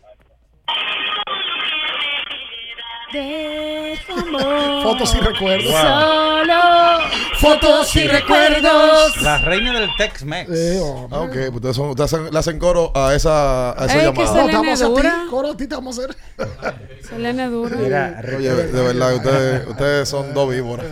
Fotos 4.83 5.15
y 5.15 5.19
recuerdos. 5.21 5.73
Solo 5.73 6.55
fotos 7.41 7.97
y 7.97 8.07
recuerdos. 8.07 9.23
La 9.23 9.39
reina 9.39 9.79
del 9.81 9.89
Tex-Mex. 9.97 10.51
Ah, 11.11 11.21
ok, 11.21 11.33
pues 11.33 11.51
ustedes, 11.55 11.77
son- 11.77 11.91
ustedes 11.91 12.13
hacen- 12.13 12.31
le 12.33 12.39
hacen 12.39 12.59
coro 12.59 12.93
a 12.95 13.15
esa, 13.15 13.71
a 13.73 13.87
esa 13.87 13.95
Ey, 13.95 14.13
que 14.13 14.21
llamada. 14.25 14.43
No, 14.43 14.47
te 14.49 14.57
vamos 14.57 14.83
a 14.83 14.85
ti, 14.87 14.91
dura. 14.91 15.25
coro, 15.31 15.51
a 15.53 15.57
ti 15.57 15.67
te 15.67 15.75
vamos 15.75 15.99
a 15.99 16.03
hacer. 16.03 16.17
Selene 17.09 17.47
dura. 17.49 18.21
Oye, 18.37 18.51
de 18.55 18.83
verdad, 18.83 19.15
ustedes, 19.15 19.67
ustedes 19.69 20.09
son 20.09 20.35
dos 20.35 20.51
víboras. 20.51 20.87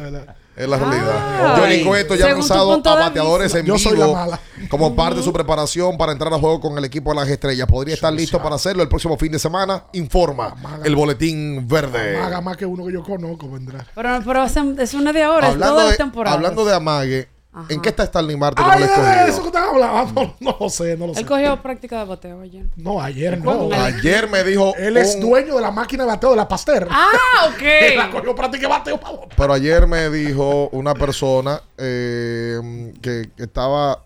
Es 0.57 0.67
la 0.69 0.79
realidad. 0.79 1.57
Johnny 1.59 1.85
Cueto 1.85 2.15
ya 2.15 2.27
ha 2.27 2.33
lanzado 2.33 2.73
a 2.73 2.79
bateadores 2.79 3.55
en 3.55 3.67
Yo 3.67 3.79
soy 3.79 3.97
la 3.97 4.07
vivo 4.07 4.17
mala. 4.17 4.41
como 4.71 4.97
parte 4.97 5.17
de 5.19 5.23
su 5.23 5.33
preparación 5.33 5.99
para 5.99 6.13
entrar 6.13 6.33
a 6.33 6.39
juego 6.39 6.61
con 6.61 6.79
el 6.79 6.85
equipo 6.85 7.11
de 7.11 7.17
las 7.17 7.29
estrellas. 7.29 7.67
Podría 7.69 7.95
estar 7.95 8.11
listo 8.13 8.43
para 8.43 8.55
hacerlo 8.55 8.83
el 8.83 8.89
próximo 8.89 9.19
fin 9.19 9.31
de 9.33 9.39
semana. 9.39 9.85
Informa 9.93 10.55
el 10.83 10.97
boletín 10.97 11.69
verde. 11.69 12.17
Haga 12.19 12.41
más 12.41 12.57
que 12.57 12.65
uno 12.65 12.87
que 12.87 12.93
yo 12.95 13.03
conozco, 13.03 13.51
vendrá. 13.51 13.87
Pero, 13.95 14.19
pero 14.25 14.45
es, 14.45 14.57
es 14.57 14.95
una 14.95 15.13
de 15.13 15.23
ahora, 15.23 15.49
es 15.49 15.53
Hablando 15.53 15.75
toda 15.75 15.85
la 15.85 15.91
de, 15.91 15.97
temporada. 15.99 16.35
hablando 16.37 16.65
de 16.65 16.75
Amague, 16.75 17.29
¿en 17.69 17.81
qué 17.81 17.89
está 17.89 18.05
Stanley 18.05 18.37
Marte 18.37 18.63
Ay, 18.65 18.83
de 18.83 19.31
eso 19.31 19.41
que 19.41 19.49
están 19.49 19.65
hablando. 19.65 20.23
No, 20.23 20.35
no 20.41 20.57
lo 20.61 20.69
sé, 20.69 20.97
no 20.97 21.07
lo 21.09 21.15
sé. 21.15 21.21
Él 21.21 21.27
cogió 21.27 21.63
práctica 21.63 21.99
de 22.01 22.05
bateo 22.05 22.41
ayer. 22.41 22.67
No, 22.77 23.01
ayer 23.01 23.39
no. 23.39 23.45
¿Cuándo? 23.45 23.75
Ayer 23.75 24.29
me 24.29 24.45
dijo. 24.45 24.75
Él 24.77 24.97
es 24.97 25.15
un- 25.15 25.23
dueño 25.23 25.57
de 25.57 25.63
la 25.63 25.71
máquina 25.71 26.05
de 26.05 26.09
bateo 26.11 26.31
de 26.31 26.37
la 26.37 26.49
Pasteur. 26.49 26.89
Ah, 26.91 27.49
ok. 27.49 27.63
la 27.97 28.11
cogió 28.11 28.35
práctica 28.35 28.63
de 28.63 28.69
bateo 28.69 29.01
para 29.01 29.19
Pero 29.37 29.53
ayer 29.53 29.87
me 29.87 30.11
dijo 30.11 30.69
una 30.73 30.95
persona 30.95 31.61
eh, 31.79 32.93
que, 33.01 33.31
que 33.37 33.43
estaba 33.43 34.03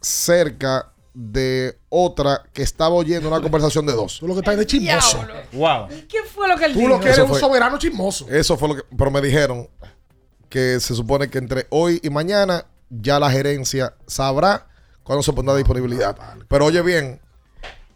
cerca 0.00 0.90
de 1.12 1.76
otra 1.88 2.42
que 2.52 2.62
estaba 2.62 2.94
oyendo 2.94 3.28
una 3.28 3.40
conversación 3.40 3.84
de 3.84 3.92
dos. 3.92 4.18
Tú 4.20 4.28
lo 4.28 4.34
que 4.34 4.40
estás 4.40 4.56
de 4.56 4.66
chismoso. 4.66 5.18
Wow. 5.52 5.88
¿Qué 6.08 6.18
fue 6.32 6.48
lo 6.48 6.56
que 6.56 6.66
él 6.66 6.72
Tú 6.72 6.78
dijo? 6.80 6.90
lo 6.90 7.00
que 7.00 7.08
eres 7.08 7.18
un 7.18 7.34
soberano 7.34 7.78
chismoso. 7.78 8.26
Eso 8.28 8.56
fue 8.56 8.68
lo 8.68 8.76
que. 8.76 8.82
Pero 8.96 9.10
me 9.10 9.20
dijeron 9.20 9.68
que 10.48 10.80
se 10.80 10.94
supone 10.94 11.28
que 11.28 11.38
entre 11.38 11.66
hoy 11.70 12.00
y 12.02 12.10
mañana 12.10 12.64
ya 12.90 13.18
la 13.18 13.30
gerencia 13.30 13.94
sabrá 14.06 14.66
cuándo 15.02 15.22
se 15.22 15.32
pondrá 15.32 15.54
disponibilidad. 15.56 16.16
Pero 16.48 16.66
oye 16.66 16.82
bien, 16.82 17.20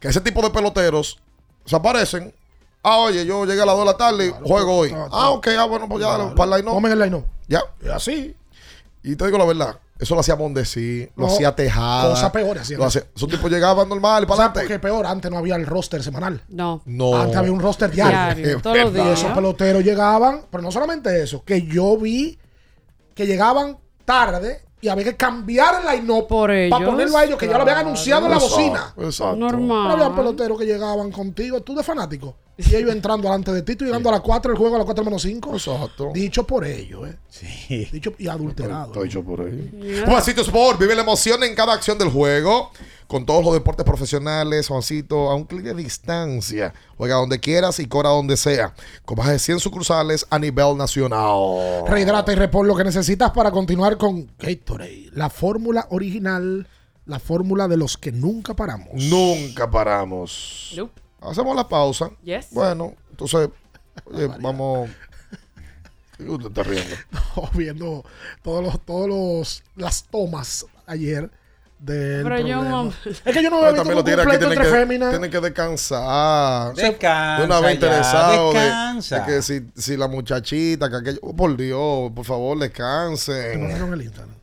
que 0.00 0.08
ese 0.08 0.20
tipo 0.20 0.40
de 0.42 0.50
peloteros 0.50 1.20
se 1.64 1.76
aparecen. 1.76 2.34
Ah, 2.82 2.98
oye, 2.98 3.24
yo 3.26 3.44
llegué 3.46 3.62
a 3.62 3.66
las 3.66 3.76
2 3.76 3.84
de 3.86 3.92
la 3.92 3.96
tarde 3.96 4.26
y 4.26 4.30
juego 4.48 4.76
hoy. 4.78 4.94
Ah, 5.10 5.30
ok, 5.30 5.48
ah, 5.58 5.64
bueno, 5.64 5.88
pues 5.88 6.04
ya, 6.04 6.34
para 6.34 6.56
el 6.56 6.62
line 6.62 6.70
Tomen 6.72 6.92
el 6.92 6.98
line 7.00 7.24
Ya. 7.48 7.62
Es 7.82 7.90
así. 7.90 8.36
Y 9.02 9.16
te 9.16 9.24
digo 9.26 9.38
la 9.38 9.44
verdad, 9.46 9.78
eso 9.98 10.14
lo 10.14 10.20
hacía 10.20 10.36
Mondesi, 10.36 11.08
lo 11.16 11.26
No, 11.26 11.32
hacía 11.32 11.54
Tejada. 11.54 12.10
cosa 12.10 12.32
peor 12.32 12.58
hacían 12.58 12.78
lo 12.80 12.86
eso. 12.86 12.98
hacía- 13.00 13.10
Esos 13.14 13.28
tipos 13.28 13.50
llegaban 13.50 13.88
normal 13.88 14.22
y 14.22 14.24
O 14.24 14.28
para 14.28 14.36
sea, 14.36 14.44
adelante. 14.46 14.60
porque 14.60 14.78
peor, 14.78 15.06
antes 15.06 15.30
no 15.30 15.38
había 15.38 15.56
el 15.56 15.66
roster 15.66 16.02
semanal. 16.02 16.42
No. 16.48 16.82
No. 16.84 17.16
Antes 17.16 17.36
había 17.36 17.52
un 17.52 17.60
roster 17.60 17.90
diario. 17.90 18.34
Diario, 18.34 18.60
todos 18.60 18.76
los 18.76 18.90
Y 18.90 18.94
días. 18.94 19.18
esos 19.20 19.32
peloteros 19.32 19.82
llegaban, 19.84 20.42
pero 20.50 20.62
no 20.62 20.70
solamente 20.70 21.22
eso, 21.22 21.42
que 21.44 21.62
yo 21.62 21.96
vi 21.98 22.38
que 23.14 23.26
llegaban 23.26 23.78
tarde 24.04 24.62
y 24.84 24.88
había 24.90 25.04
que 25.04 25.16
cambiar 25.16 25.76
el 25.80 25.96
line-up 26.00 26.28
Por 26.28 26.50
ellos. 26.50 26.70
para 26.78 26.90
ponerlo 26.90 27.16
a 27.16 27.24
ellos, 27.24 27.38
que 27.38 27.46
ya 27.46 27.56
lo 27.56 27.62
habían 27.62 27.78
anunciado 27.78 28.26
en 28.26 28.32
la 28.32 28.38
bocina. 28.38 28.94
Exacto. 28.98 29.34
Normal. 29.36 29.88
Pero 29.92 30.04
había 30.04 30.14
peloteros 30.16 30.58
que 30.58 30.66
llegaban 30.66 31.10
contigo, 31.10 31.62
tú 31.62 31.74
de 31.74 31.82
fanático. 31.82 32.36
Y 32.56 32.76
ellos 32.76 32.92
entrando 32.92 33.24
delante 33.24 33.52
de 33.52 33.62
ti, 33.62 33.74
tú 33.74 33.84
llegando 33.84 34.08
a 34.08 34.12
las 34.12 34.20
4 34.20 34.52
del 34.52 34.58
juego, 34.58 34.76
a 34.76 34.78
las 34.78 34.84
4 34.84 35.04
menos 35.04 35.22
5. 35.22 35.52
Exacto. 35.54 36.10
Dicho 36.14 36.46
por 36.46 36.64
ellos, 36.64 37.08
¿eh? 37.08 37.16
Sí. 37.28 37.88
Dicho 37.90 38.12
y 38.16 38.28
adulterado. 38.28 38.86
Está 38.92 39.02
dicho 39.02 39.24
por 39.24 39.40
ahí. 39.40 40.02
Juancito 40.06 40.42
Sport, 40.42 40.78
vive 40.78 40.94
la 40.94 41.02
emoción 41.02 41.42
en 41.42 41.54
cada 41.54 41.72
acción 41.72 41.98
del 41.98 42.10
juego. 42.10 42.70
Con 43.06 43.26
todos 43.26 43.44
los 43.44 43.52
deportes 43.52 43.84
profesionales, 43.84 44.68
Juancito, 44.68 45.30
a 45.30 45.34
un 45.34 45.44
clic 45.44 45.62
de 45.62 45.74
distancia. 45.74 46.72
Juega 46.96 47.16
donde 47.16 47.38
quieras 47.38 47.78
y 47.78 47.86
cobra 47.86 48.08
donde 48.08 48.36
sea. 48.36 48.74
Con 49.04 49.18
más 49.18 49.28
de 49.28 49.38
100 49.38 49.60
sucursales 49.60 50.24
a 50.30 50.38
nivel 50.38 50.76
nacional. 50.76 51.84
Rehidrata 51.86 52.32
y 52.32 52.36
repon 52.36 52.66
lo 52.66 52.74
que 52.74 52.84
necesitas 52.84 53.32
para 53.32 53.50
continuar 53.50 53.98
con 53.98 54.30
Gatorade. 54.38 55.10
La 55.12 55.28
fórmula 55.28 55.86
original, 55.90 56.66
la 57.04 57.18
fórmula 57.18 57.68
de 57.68 57.76
los 57.76 57.98
que 57.98 58.10
nunca 58.10 58.54
paramos. 58.54 58.94
Nunca 58.94 59.70
paramos. 59.70 60.72
Nope. 60.76 61.03
Hacemos 61.30 61.56
la 61.56 61.68
pausa. 61.68 62.10
Yes. 62.22 62.48
Bueno, 62.50 62.94
entonces, 63.10 63.48
oye, 64.04 64.26
vamos. 64.40 64.90
¿Qué 66.16 66.24
usted 66.28 66.48
está 66.48 66.62
riendo? 66.62 66.94
No, 67.36 67.50
viendo 67.54 68.04
todos 68.42 68.62
los, 68.64 68.80
todos 68.84 69.08
los, 69.08 69.62
las 69.74 70.04
tomas 70.04 70.64
ayer 70.86 71.28
del 71.80 72.22
Pero 72.22 72.38
yo 72.38 72.62
no- 72.62 72.92
Es 73.04 73.20
que 73.22 73.42
yo 73.42 73.50
no 73.50 73.58
visto 73.60 73.74
también 73.74 73.96
los 73.96 74.04
tigres 74.04 74.20
aquí 74.26 74.30
completo 74.30 74.38
tienen 74.38 74.52
entre 74.52 74.64
que, 74.64 74.70
féminas. 74.70 75.10
tienen 75.10 75.30
que 75.30 75.40
descansar. 75.40 76.74
Descansa 76.74 77.38
de 77.40 77.44
una 77.46 77.60
vez 77.60 77.68
ya, 77.68 77.74
interesado 77.74 78.52
de- 78.52 78.60
descansa. 78.60 79.18
de, 79.20 79.26
que 79.26 79.42
si, 79.42 79.66
si 79.76 79.96
la 79.96 80.06
muchachita, 80.08 80.88
que 80.88 80.96
aquello, 80.96 81.18
oh, 81.22 81.34
por 81.34 81.56
Dios, 81.56 82.12
por 82.14 82.24
favor, 82.24 82.58
descansen. 82.60 83.60
Pusieron 83.60 83.92
el 83.92 84.02
Instagram. 84.02 84.34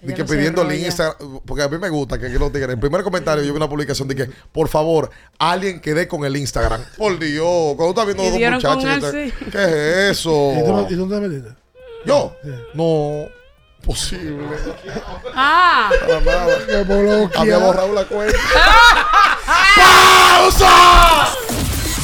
De 0.00 0.14
Ella 0.14 0.16
que 0.16 0.22
no 0.22 0.28
pidiendo 0.28 0.62
el. 0.62 0.72
Instagram, 0.72 1.40
porque 1.44 1.62
a 1.62 1.68
mí 1.68 1.78
me 1.78 1.90
gusta 1.90 2.18
que 2.18 2.26
aquí 2.26 2.38
los 2.38 2.50
tigres, 2.50 2.64
en 2.64 2.70
el 2.70 2.80
primer 2.80 3.02
comentario 3.02 3.44
yo 3.44 3.52
vi 3.52 3.56
una 3.56 3.68
publicación 3.68 4.08
de 4.08 4.14
que, 4.14 4.30
por 4.50 4.68
favor, 4.68 5.10
alguien 5.38 5.80
que 5.80 5.92
dé 5.92 6.08
con 6.08 6.24
el 6.24 6.36
Instagram. 6.36 6.82
Por 6.96 7.18
Dios, 7.18 7.74
cuando 7.76 7.90
estás 7.90 8.06
viendo 8.06 8.24
¿Y 8.24 8.28
dos 8.28 8.38
dieron 8.38 8.60
con 8.60 8.78
muchachos? 8.78 9.12
¿qué 9.12 9.64
es 9.64 10.18
eso? 10.18 10.52
¿Y 10.88 10.96
tú, 10.96 11.06
y 11.06 11.08
te 11.08 11.20
metiste? 11.20 11.50
¿Yo? 12.06 12.34
No, 12.74 13.26
posible. 13.84 14.46
Ah. 15.34 15.90
Para 16.00 16.20
nada. 16.20 16.66
Que 16.66 16.82
bloquea. 16.82 17.40
Había 17.40 17.58
borrado 17.58 17.92
la 17.94 18.04
cuenta. 18.04 18.36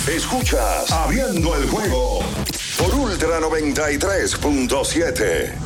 Escuchas 0.08 0.90
Abriendo 0.92 1.56
el 1.56 1.68
juego 1.68 2.20
por 2.78 2.94
Ultra 2.94 3.40
93.7. 3.40 5.65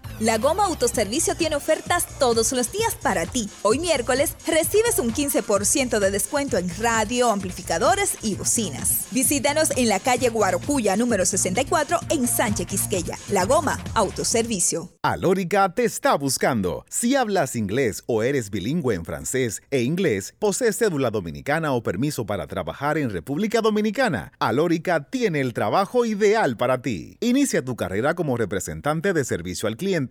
La 0.21 0.37
Goma 0.37 0.65
Autoservicio 0.65 1.33
tiene 1.33 1.55
ofertas 1.55 2.05
todos 2.19 2.51
los 2.51 2.71
días 2.71 2.93
para 2.93 3.25
ti. 3.25 3.49
Hoy 3.63 3.79
miércoles 3.79 4.35
recibes 4.45 4.99
un 4.99 5.11
15% 5.11 5.97
de 5.97 6.11
descuento 6.11 6.59
en 6.59 6.69
radio, 6.77 7.31
amplificadores 7.31 8.19
y 8.21 8.35
bocinas. 8.35 9.07
Visítanos 9.09 9.71
en 9.75 9.89
la 9.89 9.99
calle 9.99 10.29
Guarocuya 10.29 10.95
número 10.95 11.25
64 11.25 11.97
en 12.11 12.27
Sánchez 12.27 12.67
Quisqueya. 12.67 13.17
La 13.29 13.45
Goma 13.45 13.79
Autoservicio. 13.95 14.91
Alórica 15.01 15.73
te 15.73 15.85
está 15.85 16.13
buscando. 16.13 16.85
Si 16.87 17.15
hablas 17.15 17.55
inglés 17.55 18.03
o 18.05 18.21
eres 18.21 18.51
bilingüe 18.51 18.93
en 18.93 19.05
francés 19.05 19.63
e 19.71 19.81
inglés, 19.81 20.35
posees 20.37 20.77
cédula 20.77 21.09
dominicana 21.09 21.73
o 21.73 21.81
permiso 21.81 22.27
para 22.27 22.45
trabajar 22.45 22.99
en 22.99 23.09
República 23.09 23.61
Dominicana, 23.61 24.33
Alórica 24.37 25.09
tiene 25.09 25.41
el 25.41 25.55
trabajo 25.55 26.05
ideal 26.05 26.57
para 26.57 26.83
ti. 26.83 27.17
Inicia 27.21 27.65
tu 27.65 27.75
carrera 27.75 28.13
como 28.13 28.37
representante 28.37 29.13
de 29.13 29.25
servicio 29.25 29.67
al 29.67 29.77
cliente 29.77 30.10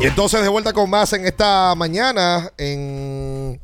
Y 0.00 0.06
entonces 0.06 0.40
de 0.42 0.48
vuelta 0.48 0.72
con 0.72 0.88
más 0.88 1.12
en 1.12 1.26
esta 1.26 1.74
mañana, 1.74 2.50
en 2.56 3.60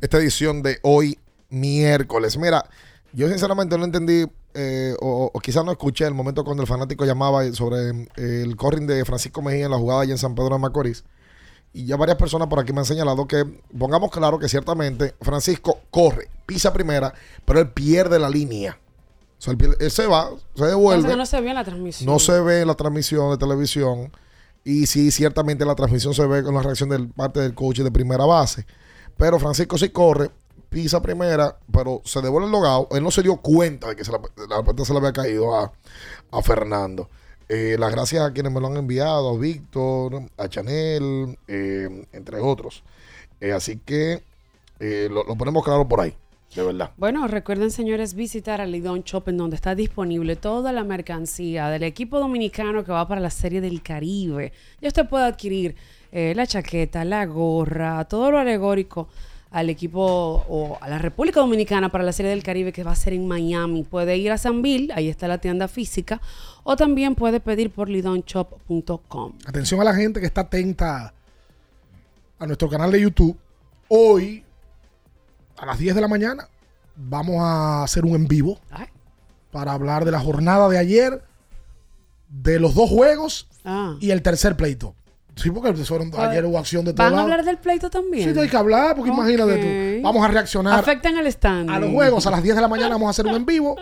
esta 0.00 0.18
edición 0.18 0.62
de 0.62 0.78
hoy 0.82 1.18
miércoles. 1.48 2.36
Mira, 2.36 2.64
yo 3.12 3.28
sinceramente 3.28 3.78
no 3.78 3.84
entendí, 3.84 4.26
eh, 4.54 4.96
o, 5.00 5.30
o 5.32 5.40
quizás 5.40 5.64
no 5.64 5.70
escuché 5.70 6.04
el 6.06 6.14
momento 6.14 6.44
cuando 6.44 6.62
el 6.62 6.68
fanático 6.68 7.04
llamaba 7.04 7.44
sobre 7.52 7.90
eh, 8.16 8.42
el 8.44 8.56
corring 8.56 8.86
de 8.86 9.04
Francisco 9.04 9.42
Mejía 9.42 9.66
en 9.66 9.70
la 9.70 9.78
jugada 9.78 10.00
allá 10.02 10.12
en 10.12 10.18
San 10.18 10.34
Pedro 10.34 10.54
de 10.54 10.58
Macorís. 10.58 11.04
Y 11.72 11.84
ya 11.86 11.96
varias 11.96 12.16
personas 12.16 12.48
por 12.48 12.58
aquí 12.58 12.72
me 12.72 12.80
han 12.80 12.84
señalado 12.86 13.28
que 13.28 13.44
pongamos 13.78 14.10
claro 14.10 14.38
que 14.40 14.48
ciertamente 14.48 15.14
Francisco 15.20 15.80
corre, 15.90 16.28
pisa 16.46 16.72
primera, 16.72 17.14
pero 17.44 17.60
él 17.60 17.68
pierde 17.70 18.18
la 18.18 18.28
línea. 18.30 18.76
O 19.38 19.42
sea, 19.42 19.52
él, 19.52 19.58
pierde- 19.58 19.76
él 19.78 19.90
se 19.90 20.06
va, 20.06 20.30
se 20.56 20.64
devuelve. 20.64 21.08
Que 21.08 21.16
no 21.16 21.26
se 21.26 21.40
ve 21.40 21.50
en 21.50 21.54
la 21.54 21.64
transmisión. 21.64 22.10
No 22.12 22.18
se 22.18 22.40
ve 22.40 22.62
en 22.62 22.66
la 22.68 22.74
transmisión 22.74 23.30
de 23.30 23.36
televisión. 23.36 24.10
Y 24.66 24.86
sí, 24.86 25.12
ciertamente 25.12 25.64
la 25.64 25.76
transmisión 25.76 26.12
se 26.12 26.26
ve 26.26 26.42
con 26.42 26.52
la 26.52 26.60
reacción 26.60 26.88
del 26.88 27.08
parte 27.08 27.38
del 27.38 27.54
coach 27.54 27.78
de 27.78 27.92
primera 27.92 28.24
base. 28.24 28.66
Pero 29.16 29.38
Francisco 29.38 29.78
sí 29.78 29.90
corre, 29.90 30.28
pisa 30.68 31.00
primera, 31.00 31.56
pero 31.72 32.02
se 32.04 32.20
devuelve 32.20 32.46
el 32.46 32.52
logado. 32.52 32.88
Él 32.90 33.04
no 33.04 33.12
se 33.12 33.22
dio 33.22 33.36
cuenta 33.36 33.86
de 33.90 33.94
que 33.94 34.02
la, 34.10 34.20
la 34.48 34.64
pelota 34.64 34.84
se 34.84 34.92
le 34.92 34.98
había 34.98 35.12
caído 35.12 35.54
a, 35.54 35.72
a 36.32 36.42
Fernando. 36.42 37.08
Eh, 37.48 37.76
las 37.78 37.92
gracias 37.92 38.24
a 38.24 38.32
quienes 38.32 38.52
me 38.52 38.60
lo 38.60 38.66
han 38.66 38.76
enviado, 38.76 39.30
a 39.30 39.38
Víctor, 39.38 40.22
a 40.36 40.48
Chanel, 40.48 41.38
eh, 41.46 42.04
entre 42.12 42.40
otros. 42.40 42.82
Eh, 43.40 43.52
así 43.52 43.78
que 43.78 44.24
lo, 44.80 45.22
lo 45.22 45.36
ponemos 45.36 45.62
claro 45.62 45.86
por 45.86 46.00
ahí, 46.00 46.16
de 46.56 46.64
verdad. 46.64 46.90
Bueno, 46.96 47.26
recuerden, 47.28 47.70
señores, 47.70 48.14
visitar 48.14 48.60
a 48.60 48.66
Lidón 48.66 49.02
Shop, 49.02 49.28
en 49.28 49.36
donde 49.36 49.56
está 49.56 49.74
disponible 49.74 50.36
toda 50.36 50.72
la 50.72 50.82
mercancía 50.82 51.68
del 51.68 51.82
equipo 51.82 52.18
dominicano 52.18 52.82
que 52.82 52.92
va 52.92 53.06
para 53.06 53.20
la 53.20 53.30
Serie 53.30 53.60
del 53.60 53.82
Caribe. 53.82 54.52
Y 54.80 54.86
usted 54.88 55.06
puede 55.06 55.26
adquirir 55.26 55.76
eh, 56.10 56.32
la 56.34 56.46
chaqueta, 56.46 57.04
la 57.04 57.26
gorra, 57.26 58.04
todo 58.06 58.30
lo 58.30 58.38
alegórico 58.38 59.08
al 59.50 59.70
equipo 59.70 60.02
o 60.48 60.78
a 60.80 60.88
la 60.88 60.98
República 60.98 61.40
Dominicana 61.40 61.90
para 61.90 62.04
la 62.04 62.12
Serie 62.12 62.30
del 62.30 62.42
Caribe 62.42 62.72
que 62.72 62.82
va 62.82 62.92
a 62.92 62.96
ser 62.96 63.12
en 63.12 63.26
Miami. 63.26 63.84
Puede 63.84 64.16
ir 64.16 64.32
a 64.32 64.38
San 64.38 64.62
Bill, 64.62 64.92
ahí 64.94 65.08
está 65.08 65.28
la 65.28 65.38
tienda 65.38 65.68
física, 65.68 66.20
o 66.64 66.76
también 66.76 67.14
puede 67.14 67.40
pedir 67.40 67.70
por 67.70 67.88
lidonshop.com. 67.88 69.32
Atención 69.46 69.80
a 69.80 69.84
la 69.84 69.94
gente 69.94 70.20
que 70.20 70.26
está 70.26 70.42
atenta 70.42 71.14
a 72.38 72.46
nuestro 72.46 72.68
canal 72.68 72.90
de 72.92 73.00
YouTube. 73.00 73.36
Hoy, 73.88 74.44
a 75.58 75.66
las 75.66 75.78
10 75.78 75.94
de 75.94 76.00
la 76.00 76.08
mañana, 76.08 76.48
vamos 76.96 77.36
a 77.40 77.82
hacer 77.84 78.04
un 78.04 78.14
en 78.14 78.26
vivo 78.28 78.58
para 79.50 79.72
hablar 79.72 80.04
de 80.04 80.10
la 80.10 80.20
jornada 80.20 80.68
de 80.68 80.78
ayer, 80.78 81.22
de 82.28 82.58
los 82.60 82.74
dos 82.74 82.90
juegos 82.90 83.48
Ah. 83.64 83.96
y 84.00 84.10
el 84.10 84.22
tercer 84.22 84.56
pleito. 84.56 84.94
Sí, 85.34 85.50
porque 85.50 85.74
fueron, 85.74 86.10
Ah, 86.16 86.30
ayer 86.30 86.44
hubo 86.46 86.58
acción 86.58 86.84
de 86.84 86.94
todos 86.94 87.10
¿Van 87.10 87.18
a 87.18 87.22
hablar 87.22 87.44
del 87.44 87.58
pleito 87.58 87.90
también? 87.90 88.32
Sí, 88.32 88.40
hay 88.40 88.48
que 88.48 88.56
hablar, 88.56 88.96
porque 88.96 89.10
imagínate 89.10 89.98
tú. 89.98 90.02
Vamos 90.02 90.24
a 90.24 90.28
reaccionar 90.28 90.78
Afectan 90.78 91.18
el 91.18 91.26
stand. 91.26 91.68
a 91.70 91.78
los 91.78 91.90
juegos. 91.90 92.26
A 92.26 92.30
las 92.30 92.42
10 92.42 92.54
de 92.56 92.62
la 92.62 92.68
mañana 92.68 92.90
vamos 92.90 93.08
a 93.08 93.10
hacer 93.10 93.26
un 93.26 93.34
en 93.34 93.44
vivo 93.44 93.76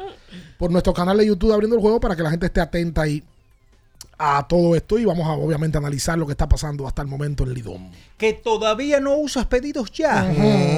por 0.59 0.73
nuestro 0.73 0.93
canal 0.93 1.17
de 1.17 1.27
YouTube 1.27 1.53
abriendo 1.53 1.77
el 1.77 1.83
juego 1.83 2.01
para 2.01 2.17
que 2.17 2.23
la 2.25 2.31
gente 2.31 2.47
esté 2.47 2.61
atenta 2.61 3.03
ahí 3.03 3.23
a 4.19 4.47
todo 4.49 4.77
esto 4.77 4.99
y 4.99 5.05
vamos 5.05 5.27
a 5.27 5.33
obviamente 5.33 5.79
analizar 5.79 6.19
lo 6.19 6.27
que 6.27 6.33
está 6.33 6.49
pasando 6.49 6.87
hasta 6.87 7.03
el 7.03 7.09
momento 7.09 7.45
en 7.45 7.55
Lidón. 7.55 7.91
que 8.17 8.33
todavía 8.33 9.01
no 9.01 9.17
usas 9.17 9.47
pedidos 9.47 9.91
ya. 9.93 10.31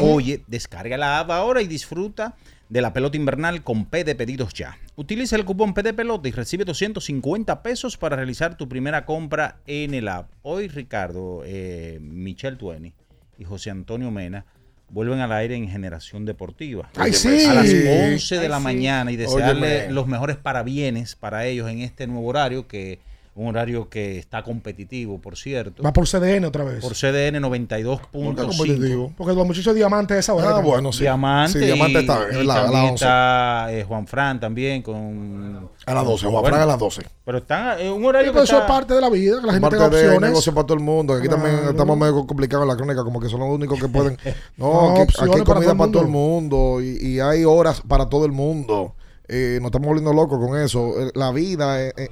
Oye, 0.03 0.43
descarga 0.47 0.97
la 0.97 1.21
app 1.21 1.31
ahora 1.31 1.63
y 1.63 1.67
disfruta 1.67 2.35
de 2.69 2.81
la 2.81 2.93
pelota 2.93 3.17
invernal 3.17 3.63
con 3.63 3.85
P 3.87 4.03
de 4.05 4.15
pedidos 4.15 4.53
ya. 4.55 4.77
Utiliza 4.97 5.37
el 5.37 5.45
cupón 5.45 5.73
P 5.75 5.83
de 5.83 5.93
pelota 5.95 6.29
y 6.29 6.33
recibe 6.33 6.65
250 6.65 7.63
pesos 7.63 7.97
para 7.97 8.17
realizar 8.17 8.57
tu 8.57 8.69
primera 8.69 9.05
compra 9.05 9.59
en 9.67 9.95
el 9.95 10.09
app. 10.09 10.31
Hoy 10.43 10.69
Ricardo, 10.69 11.43
eh, 11.45 11.99
Michelle 12.01 12.57
Tueni 12.57 12.93
y 13.39 13.45
José 13.45 13.71
Antonio 13.71 14.11
Mena 14.11 14.47
vuelven 14.89 15.21
al 15.21 15.33
aire 15.33 15.55
en 15.57 15.69
Generación 15.69 16.25
Deportiva. 16.25 16.89
¡Ay, 16.97 17.13
sí! 17.13 17.45
A 17.45 17.55
las 17.55 17.67
11 17.67 18.35
de 18.37 18.41
Ay, 18.43 18.49
la 18.49 18.59
sí. 18.59 18.63
mañana 18.65 19.13
y 19.13 19.17
desearle 19.17 19.79
Óyeme. 19.81 19.93
los 19.93 20.07
mejores 20.07 20.37
parabienes 20.37 21.15
para 21.17 21.45
ellos 21.47 21.69
en 21.71 21.81
este 21.81 22.07
nuevo 22.07 22.27
horario 22.29 22.67
que 22.67 22.99
un 23.37 23.49
horario 23.49 23.89
que 23.89 24.19
está 24.19 24.43
competitivo, 24.43 25.21
por 25.21 25.37
cierto. 25.37 25.83
Va 25.83 25.93
por 25.93 26.07
CDN 26.09 26.47
otra 26.47 26.65
vez. 26.65 26.81
Por 26.83 26.95
CDN 26.95 27.39
92.5. 27.41 28.01
competitivo? 28.35 29.13
Porque 29.17 29.35
los 29.35 29.47
muchachos 29.47 29.75
diamantes 29.75 30.15
de 30.17 30.21
esa 30.21 30.35
hora. 30.35 30.57
Ah, 30.57 30.61
bueno, 30.61 30.93
sí. 30.93 31.01
Diamante. 31.03 31.59
Sí, 31.59 31.65
Diamante 31.67 31.99
y- 31.99 32.01
está, 32.01 32.21
y 32.33 32.37
es 32.41 32.47
la- 32.47 32.55
a 32.55 32.57
las 32.57 32.65
también 32.65 32.83
11. 32.93 33.05
está 33.05 33.67
eh, 33.71 33.85
Juan 33.85 34.07
Fran 34.07 34.41
también 34.41 34.83
con... 34.83 35.69
A 35.87 35.95
las 35.95 36.05
12, 36.05 36.23
Juan 36.27 36.33
Bueno, 36.43 36.49
Fran 36.57 36.63
a 36.63 36.67
las 36.67 36.79
12. 36.79 37.03
Pero 37.25 37.39
está 37.39 37.81
en 37.81 37.93
un 37.93 38.05
horario 38.07 38.33
Pero 38.33 38.41
que 38.43 38.45
eso 38.45 38.57
es 38.57 38.63
está- 38.63 38.73
parte 38.73 38.95
de 38.95 39.01
la 39.01 39.11
vida, 39.11 39.41
que 39.41 39.47
la 39.47 39.53
gente 39.53 39.61
Parte 39.69 39.77
tenga 39.77 39.89
de 39.91 40.05
opciones. 40.07 40.31
negocio 40.31 40.55
para 40.55 40.67
todo 40.67 40.79
el 40.79 40.83
mundo. 40.85 41.13
que 41.15 41.21
Aquí 41.21 41.29
también 41.29 41.55
Claro. 41.57 41.71
estamos 41.71 41.97
medio 41.99 42.27
complicados 42.27 42.63
en 42.65 42.69
la 42.69 42.77
crónica, 42.77 43.05
como 43.05 43.21
que 43.21 43.29
son 43.29 43.41
los 43.41 43.49
únicos 43.51 43.79
que 43.81 43.89
pueden. 43.89 44.17
No, 44.57 44.67
No, 44.73 44.91
aquí, 44.93 45.01
opciones 45.03 45.31
aquí 45.31 45.41
hay 45.41 45.45
para 45.45 45.55
comida 45.61 45.69
todo 45.71 45.77
para 45.79 45.87
el 45.87 45.93
todo 45.93 46.03
el 46.03 46.09
mundo 46.09 46.81
y, 46.81 47.07
y 47.07 47.21
hay 47.21 47.45
horas 47.45 47.83
para 47.87 48.09
todo 48.09 48.25
el 48.25 48.33
mundo. 48.33 48.95
Eh, 49.29 49.59
nos 49.61 49.67
estamos 49.69 49.89
volviendo 49.89 50.13
locos 50.13 50.39
con 50.39 50.59
eso. 50.59 50.95
Eh, 51.01 51.11
La 51.15 51.31
vida, 51.33 51.83
eh, 51.83 51.93
eh, 51.97 52.09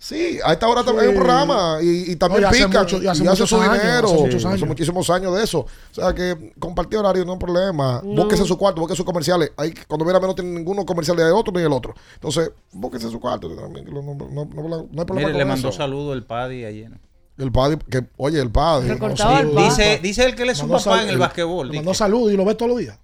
Sí, 0.00 0.38
a 0.44 0.52
esta 0.52 0.68
hora 0.68 0.84
también 0.84 1.06
hay 1.06 1.08
un 1.10 1.16
programa 1.16 1.78
y, 1.82 2.12
y 2.12 2.16
también 2.16 2.42
No, 2.42 2.46
y 2.46 2.50
hace 2.50 2.66
pica 2.68 2.80
mucho- 2.82 3.02
y 3.02 3.06
hace 3.08 3.24
y 3.24 3.26
hace 3.26 3.42
muchos 3.42 3.48
su 3.50 3.56
años, 3.60 3.82
dinero. 3.82 4.06
hace 4.06 4.16
muchos 4.20 4.44
Hace 4.44 4.54
años. 4.54 4.68
muchísimos 4.68 5.10
años 5.10 5.36
de 5.36 5.42
eso. 5.42 5.58
O 5.60 5.66
sea 5.94 6.14
que 6.14 6.52
compartir 6.60 7.00
horario 7.00 7.24
no 7.24 7.32
es 7.32 7.34
un 7.34 7.38
problema. 7.40 8.00
No. 8.04 8.22
Búsquese 8.22 8.44
su 8.44 8.56
cuarto, 8.56 8.80
búsquese 8.80 8.98
sus 8.98 9.04
comerciales. 9.04 9.50
Hay, 9.56 9.74
cuando 9.88 10.04
mira, 10.04 10.20
no 10.20 10.34
tiene 10.36 10.52
ninguno 10.52 10.86
comercial 10.86 11.16
de 11.16 11.24
otro 11.24 11.52
ni 11.52 11.62
el 11.66 11.72
otro. 11.72 11.94
Entonces, 12.14 12.52
búsquese 12.70 13.10
su 13.10 13.18
cuarto. 13.18 13.48
No, 13.48 13.68
no, 13.68 14.14
no, 14.14 14.14
no, 14.14 14.68
no 14.68 15.00
hay 15.00 15.04
problema 15.04 15.14
Mire, 15.14 15.24
con 15.32 15.38
le 15.38 15.44
mandó 15.44 15.68
eso. 15.70 15.76
saludo 15.76 16.12
el 16.12 16.22
Paddy 16.22 16.64
ayer. 16.64 16.90
¿no? 16.90 16.98
El 17.36 17.50
padre, 17.52 17.78
que, 17.90 18.04
oye, 18.18 18.40
el 18.40 18.50
padre. 18.50 18.90
Al 18.92 18.98
padre. 18.98 19.48
Dice, 19.64 20.00
dice 20.00 20.24
él 20.26 20.34
que 20.36 20.42
él 20.42 20.50
es 20.50 20.58
su 20.58 20.64
Mandó 20.68 20.78
papá 20.78 20.90
sal- 20.96 21.08
en 21.08 21.14
el 21.14 21.14
el-. 21.20 21.20
Le 21.20 21.64
dice. 21.72 21.76
mandó 21.76 21.94
salud 21.94 22.30
y 22.30 22.36
lo 22.36 22.44
ves 22.44 22.56
todos 22.56 22.70
los 22.70 22.78
días. 22.78 22.98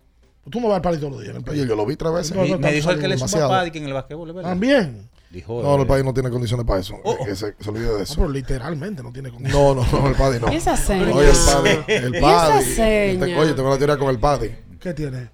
Tú 0.48 0.60
no 0.60 0.68
vas 0.68 0.76
al 0.76 0.82
party 0.82 0.98
todos 0.98 1.12
los 1.14 1.22
días. 1.22 1.34
el 1.36 1.48
Oye, 1.48 1.66
yo 1.66 1.74
lo 1.74 1.86
vi 1.86 1.96
tres 1.96 2.12
veces. 2.12 2.36
No, 2.36 2.42
no, 2.42 2.46
Y 2.46 2.58
me 2.58 2.72
dijo 2.72 2.90
él 2.90 2.98
que 3.00 3.06
él 3.06 3.12
es 3.12 3.18
su 3.20 3.24
demasiado. 3.26 3.48
papá 3.48 3.66
y 3.66 3.70
que 3.72 3.78
en 3.78 3.86
el 3.86 3.92
basquetbol 3.94 4.28
es 4.28 4.34
verdad. 4.36 4.50
También. 4.50 5.08
Dijo 5.34 5.60
No, 5.62 5.80
el 5.80 5.86
padre 5.86 6.04
no 6.04 6.14
tiene 6.14 6.30
condiciones 6.30 6.64
para 6.64 6.80
eso. 6.80 6.94
Oh. 7.02 7.24
Que 7.24 7.34
se, 7.34 7.54
se 7.58 7.68
olvide 7.70 7.86
de 7.86 7.92
No, 7.92 7.98
eso. 7.98 8.14
pero 8.16 8.28
literalmente 8.28 9.02
no 9.02 9.12
tiene 9.12 9.30
condición. 9.30 9.60
No, 9.60 9.74
no, 9.74 9.86
no, 10.00 10.08
el 10.08 10.14
padre 10.14 10.38
no. 10.40 10.52
¿Y 10.52 10.56
esa 10.58 10.76
seña? 10.76 11.12
Oye, 11.12 11.30
el 11.30 11.36
padre. 11.36 11.84
El 11.88 12.14
¿Y 12.16 12.20
padre. 12.20 12.58
esa 12.60 12.74
seña? 12.76 13.26
Te- 13.26 13.36
Oye, 13.38 13.52
tengo 13.54 13.68
una 13.68 13.78
teoría 13.78 13.96
con 13.98 14.08
el 14.10 14.18
padre. 14.20 14.64
¿Qué 14.80 14.94
tiene? 14.94 15.30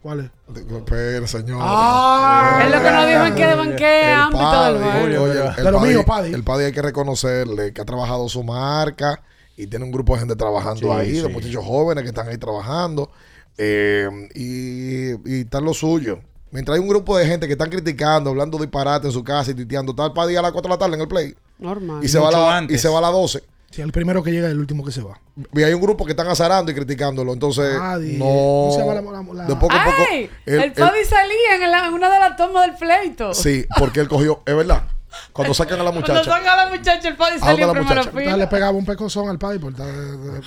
¿Cuál 0.00 0.20
es? 0.20 0.56
Espera, 0.72 1.26
señor. 1.26 1.58
Ah, 1.60 2.62
Es 2.64 2.70
lo 2.70 2.80
que 2.80 2.90
nos 2.92 3.06
dijo 3.08 3.24
en 3.24 3.34
qué, 3.34 3.50
en 3.50 3.76
qué 3.76 4.08
El 4.12 4.14
ámbito 4.20 4.38
padre, 4.40 4.78
del 4.78 5.18
oye, 5.18 5.32
el, 5.32 5.56
De 5.64 5.70
lo 5.72 5.78
padre- 5.78 5.88
mío, 5.90 6.04
padre. 6.06 6.30
El 6.30 6.44
padre 6.44 6.66
hay 6.66 6.72
que 6.72 6.82
reconocerle 6.82 7.72
que 7.72 7.80
ha 7.80 7.84
trabajado 7.84 8.28
su 8.28 8.44
marca 8.44 9.20
y 9.56 9.66
tiene 9.66 9.84
un 9.84 9.90
grupo 9.90 10.12
de 10.14 10.20
gente 10.20 10.36
trabajando 10.36 10.80
Sí, 10.80 10.88
ahí, 10.88 11.12
de 11.20 11.28
muchachos 11.28 11.64
jóvenes 11.64 12.04
que 12.04 12.10
están 12.10 12.28
ahí 12.28 12.38
trabajando 12.38 13.10
eh, 13.58 14.08
y, 14.36 15.10
y 15.28 15.40
está 15.40 15.58
en 15.58 15.64
lo 15.64 15.74
suyo. 15.74 16.20
Mientras 16.50 16.76
hay 16.76 16.80
un 16.82 16.88
grupo 16.88 17.16
de 17.16 17.26
gente 17.26 17.46
que 17.46 17.52
están 17.52 17.68
criticando, 17.70 18.30
hablando 18.30 18.58
disparate 18.58 19.06
en 19.06 19.12
su 19.12 19.22
casa 19.22 19.50
y 19.50 19.54
tuiteando, 19.54 19.92
está 19.92 20.06
el 20.06 20.12
padre 20.12 20.38
a 20.38 20.42
las 20.42 20.52
4 20.52 20.68
de 20.68 20.74
la 20.74 20.78
tarde 20.78 20.94
en 20.94 21.00
el 21.02 21.08
play 21.08 21.34
Normal. 21.58 22.02
y 22.02 22.08
se, 22.08 22.18
va 22.18 22.28
a 22.28 22.30
Mucho 22.30 22.40
la, 22.40 22.46
y 22.46 22.56
antes. 22.58 22.80
se 22.80 22.88
va 22.88 22.98
a 22.98 23.02
las 23.02 23.12
12. 23.12 23.42
Si 23.70 23.82
el 23.82 23.92
primero 23.92 24.22
que 24.22 24.30
llega 24.32 24.46
es 24.46 24.52
el 24.52 24.58
último 24.60 24.82
que 24.82 24.90
se 24.92 25.02
va. 25.02 25.20
Y 25.52 25.62
hay 25.62 25.74
un 25.74 25.82
grupo 25.82 26.06
que 26.06 26.12
están 26.12 26.26
azarando 26.28 26.72
y 26.72 26.74
criticándolo. 26.74 27.34
Entonces, 27.34 27.76
Paddy. 27.78 28.16
no. 28.16 28.24
¿Cómo 28.24 28.72
se 28.72 28.78
llama 28.80 28.94
la- 28.94 29.02
la- 29.02 29.34
la- 29.34 29.44
de 29.44 29.56
poco 29.56 29.74
a 29.74 29.84
poco. 29.84 29.96
El 30.46 30.72
Paddy 30.72 31.04
salía 31.04 31.56
en, 31.62 31.70
la- 31.70 31.86
en 31.88 31.92
una 31.92 32.08
de 32.10 32.18
las 32.18 32.34
tomas 32.36 32.66
del 32.66 32.76
pleito. 32.76 33.34
Sí, 33.34 33.66
porque 33.78 34.00
él 34.00 34.08
cogió, 34.08 34.40
es 34.46 34.56
verdad. 34.56 34.84
Cuando 35.34 35.52
sacan 35.52 35.80
a 35.80 35.84
la 35.84 35.90
Cuando 35.90 36.00
muchacha. 36.12 36.24
saca 36.30 36.52
a 36.54 36.64
la 36.64 36.70
muchacha, 36.74 37.08
el 37.08 37.16
Paddy 37.16 37.38
salía 37.40 37.52
en 37.64 37.68
la 37.68 37.72
primera 37.74 37.90
muchacha. 37.94 38.08
Entonces 38.08 38.26
le 38.26 38.32
fila. 38.34 38.48
pegaba 38.48 38.72
un 38.78 38.86
pecozón 38.86 39.28
al 39.28 39.38
padre 39.38 39.58
por 39.60 39.72
estar- 39.72 39.86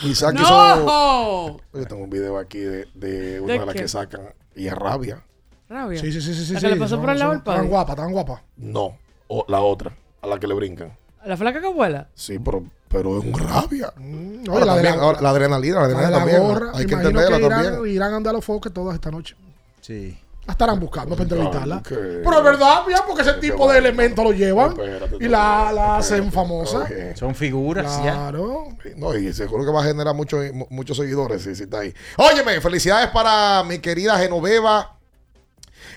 hizo. 0.04 0.32
¡No! 0.32 1.58
Yo 1.74 1.86
tengo 1.88 2.04
un 2.04 2.10
video 2.10 2.38
aquí 2.40 2.60
de, 2.60 2.88
de 2.96 3.40
una 3.40 3.54
¿De 3.54 3.60
de 3.60 3.66
las 3.68 3.76
que 3.76 3.88
sacan 3.88 4.22
y 4.56 4.68
es 4.68 4.74
rabia. 4.74 5.24
Rabia. 5.72 6.00
Sí, 6.02 6.12
sí, 6.12 6.22
sí, 6.22 6.34
sí. 6.34 6.46
sí, 6.46 6.54
¿La 6.54 6.60
sí. 6.60 6.66
que 6.68 6.74
le 6.74 6.80
pasó 6.80 7.00
por 7.00 7.10
el 7.10 7.20
lado 7.20 7.32
Son- 7.32 7.38
al 7.40 7.44
padre? 7.44 7.56
Estaban 7.60 7.70
guapas, 7.72 7.90
estaban 7.94 8.12
guapas. 8.12 8.42
No, 8.58 8.98
o 9.28 9.46
la 9.48 9.62
otra, 9.62 9.92
a 10.22 10.28
la 10.28 10.40
que 10.40 10.48
le 10.48 10.54
brincan. 10.54 10.96
¿La 11.26 11.38
flaca 11.38 11.62
que 11.62 11.68
vuela? 11.68 12.08
Sí, 12.16 12.40
pero, 12.40 12.64
pero 12.88 13.20
es 13.20 13.24
un 13.26 13.34
rabia. 13.40 13.94
Mm, 13.96 14.50
Ahora 14.50 14.54
oye, 14.54 14.66
la 14.66 14.76
de 14.76 14.82
también, 14.84 14.98
la- 14.98 15.04
ahora, 15.04 15.22
la 15.22 15.30
adrenalina, 15.30 15.76
la 15.76 15.82
adrenalina 15.86 16.10
la 16.12 16.18
también. 16.18 16.42
gorra, 16.42 16.72
Hay 16.74 16.86
que 16.86 16.94
imagino 16.94 17.10
entenderla 17.10 17.38
que 17.38 17.46
irán, 17.46 17.64
también. 17.74 17.96
irán 17.96 18.14
a 18.14 18.16
andar 18.18 18.32
a 18.32 18.36
los 18.38 18.46
foques 18.46 18.74
todas 18.74 18.96
esta 18.96 19.12
noche. 19.12 19.36
Sí. 19.82 20.18
La 20.48 20.54
estarán 20.54 20.80
buscando 20.80 21.12
para 21.16 21.24
entrevistarla. 21.24 21.84
Pero 21.88 22.38
es 22.40 22.44
verdad, 22.44 22.82
ya, 22.90 23.06
porque 23.06 23.22
ese 23.22 23.34
tipo 23.34 23.72
de 23.72 23.78
elementos 23.78 24.26
lo 24.26 24.32
llevan 24.34 24.72
Espérate, 24.72 25.16
y 25.24 25.28
la, 25.28 25.68
espérate, 25.68 25.76
la 25.76 25.96
hacen 25.98 26.24
espérate. 26.24 26.32
famosa. 26.36 26.88
Son 27.16 27.36
figuras 27.36 27.98
ya. 27.98 28.12
Claro. 28.14 28.70
No, 28.98 29.16
y 29.16 29.32
seguro 29.34 29.64
que 29.64 29.72
va 29.72 29.82
a 29.82 29.86
generar 29.86 30.16
muchos 30.16 30.44
muchos 30.72 30.98
seguidores 30.98 31.44
si, 31.44 31.54
si 31.56 31.64
está 31.64 31.82
ahí. 31.82 31.94
Óyeme, 32.18 32.60
felicidades 32.60 33.10
para 33.12 33.64
mi 33.64 33.78
querida 33.78 34.18
Genoveva, 34.18 34.98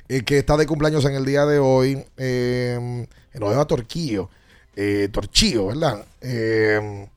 eh, 0.09 0.23
que 0.23 0.39
está 0.39 0.57
de 0.57 0.67
cumpleaños 0.67 1.05
en 1.05 1.15
el 1.15 1.25
día 1.25 1.47
de 1.47 1.59
hoy. 1.59 2.05
Eh, 2.17 3.07
Genoveva 3.33 3.65
Torquillo, 3.67 4.29
eh, 4.77 5.09
Torchillo, 5.11 5.67
¿verdad? 5.67 6.05
Eh, 6.21 7.09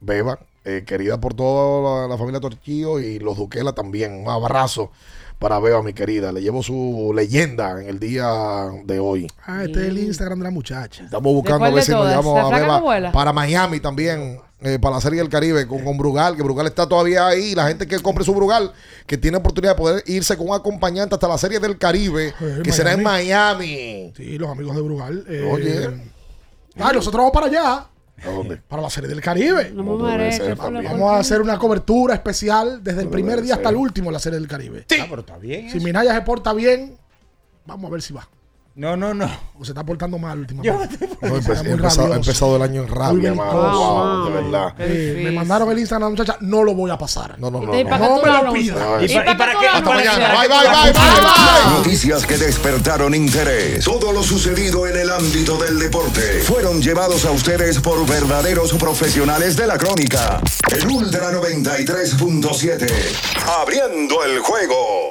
Beba, 0.00 0.38
eh, 0.64 0.84
querida 0.86 1.18
por 1.18 1.34
toda 1.34 2.02
la, 2.02 2.08
la 2.08 2.18
familia 2.18 2.40
Torquillo 2.40 3.00
y 3.00 3.18
los 3.18 3.36
Duquela 3.36 3.72
también. 3.72 4.12
Un 4.14 4.28
abrazo 4.28 4.90
para 5.42 5.58
Beba, 5.58 5.82
mi 5.82 5.92
querida. 5.92 6.30
Le 6.32 6.40
llevo 6.40 6.62
su 6.62 7.12
leyenda 7.14 7.82
en 7.82 7.88
el 7.88 7.98
día 7.98 8.26
de 8.84 8.98
hoy. 9.00 9.26
Ah, 9.44 9.64
este 9.64 9.80
es 9.82 9.88
el 9.88 9.98
Instagram 9.98 10.38
de 10.38 10.44
la 10.44 10.50
muchacha. 10.50 11.04
Estamos 11.04 11.34
buscando 11.34 11.64
a 11.64 11.70
ver 11.70 11.82
si 11.82 11.90
nos 11.90 12.06
llevamos 12.08 12.34
¿La 12.50 12.56
a 12.56 12.80
Beba 12.80 13.12
para 13.12 13.32
Miami 13.32 13.80
también, 13.80 14.38
eh, 14.60 14.78
para 14.80 14.94
la 14.94 15.00
Serie 15.00 15.18
del 15.18 15.28
Caribe 15.28 15.66
con, 15.66 15.84
con 15.84 15.98
Brugal, 15.98 16.36
que 16.36 16.42
Brugal 16.44 16.66
está 16.68 16.88
todavía 16.88 17.26
ahí. 17.26 17.54
La 17.56 17.66
gente 17.66 17.86
que 17.88 17.98
compre 17.98 18.24
su 18.24 18.32
Brugal, 18.34 18.72
que 19.06 19.18
tiene 19.18 19.36
oportunidad 19.38 19.72
de 19.72 19.78
poder 19.78 20.04
irse 20.06 20.36
con 20.36 20.48
un 20.48 20.54
acompañante 20.54 21.14
hasta 21.16 21.26
la 21.26 21.36
Serie 21.38 21.58
del 21.58 21.76
Caribe, 21.76 22.32
Eh, 22.40 22.60
que 22.62 22.70
será 22.72 22.92
en 22.92 23.02
Miami. 23.02 24.12
Sí, 24.16 24.38
los 24.38 24.48
amigos 24.48 24.76
de 24.76 24.82
Brugal. 24.82 25.24
eh, 25.28 25.50
Oye. 25.52 25.90
Ah, 26.78 26.92
nosotros 26.94 27.18
vamos 27.20 27.32
para 27.32 27.46
allá, 27.46 27.86
¿A 28.24 28.30
dónde? 28.30 28.56
para 28.56 28.82
la 28.82 28.90
serie 28.90 29.08
del 29.08 29.20
Caribe. 29.20 29.70
No 29.74 29.84
Como 29.84 30.08
ser 30.32 30.56
la. 30.56 30.82
Vamos 30.82 31.10
a 31.12 31.18
hacer 31.18 31.40
una 31.40 31.58
cobertura 31.58 32.14
especial 32.14 32.82
desde 32.82 33.00
el 33.00 33.06
Como 33.06 33.14
primer 33.14 33.42
día 33.42 33.54
hasta 33.54 33.70
el 33.70 33.76
último 33.76 34.10
de 34.10 34.12
la 34.12 34.18
serie 34.20 34.38
del 34.38 34.48
Caribe. 34.48 34.86
Ah, 35.00 35.06
pero 35.08 35.20
está 35.20 35.38
bien. 35.38 35.70
Si 35.70 35.78
eso. 35.78 35.84
Minaya 35.84 36.14
se 36.14 36.20
porta 36.22 36.52
bien, 36.52 36.96
vamos 37.66 37.88
a 37.88 37.92
ver 37.92 38.02
si 38.02 38.12
va. 38.12 38.28
No, 38.74 38.96
no, 38.96 39.12
no. 39.12 39.28
O 39.58 39.64
se 39.66 39.72
está 39.72 39.84
portando 39.84 40.16
mal 40.18 40.38
últimamente. 40.38 41.06
No, 41.20 41.36
he, 41.36 41.38
Está 41.40 41.52
empe- 41.52 41.58
muy 41.62 41.68
he 41.68 41.72
empezado, 41.72 42.12
he 42.14 42.16
empezado 42.16 42.56
el 42.56 42.62
año 42.62 42.82
en 42.84 42.88
rabia, 42.88 43.34
mano. 43.34 43.52
Wow, 43.52 44.24
de 44.24 44.30
verdad. 44.42 44.74
Eh, 44.78 45.20
me 45.24 45.30
mandaron 45.32 45.70
el 45.70 45.78
Instagram 45.78 46.10
muchacha, 46.12 46.38
no 46.40 46.64
lo 46.64 46.74
voy 46.74 46.90
a 46.90 46.96
pasar. 46.96 47.38
No, 47.38 47.50
no, 47.50 47.60
no. 47.60 47.78
¿Y 47.78 47.84
no. 47.84 47.90
para 47.90 48.08
No 48.08 48.22
me 48.22 48.32
lo 48.46 48.52
pidas. 48.54 48.78
¿Y 49.02 49.14
pa- 49.14 49.30
y 49.30 49.34
para 49.36 49.52
tú 49.52 49.58
qué- 49.60 49.68
hasta 49.68 49.90
mañana. 49.90 50.28
Bye, 50.40 50.48
bye, 50.48 50.56
bye, 50.58 50.92
bye, 50.92 51.20
bye. 51.20 51.76
Noticias 51.76 52.24
que 52.24 52.38
despertaron 52.38 53.14
interés. 53.14 53.84
Todo 53.84 54.10
lo 54.10 54.22
sucedido 54.22 54.86
en 54.86 54.96
el 54.96 55.10
ámbito 55.10 55.58
del 55.58 55.78
deporte 55.78 56.40
fueron 56.40 56.80
llevados 56.80 57.26
a 57.26 57.30
ustedes 57.30 57.78
por 57.78 58.06
verdaderos 58.06 58.72
profesionales 58.72 59.54
de 59.56 59.66
la 59.66 59.76
crónica. 59.76 60.40
El 60.70 60.86
Ultra 60.90 61.30
93.7. 61.30 62.86
Abriendo 63.60 64.24
el 64.24 64.38
juego. 64.38 65.10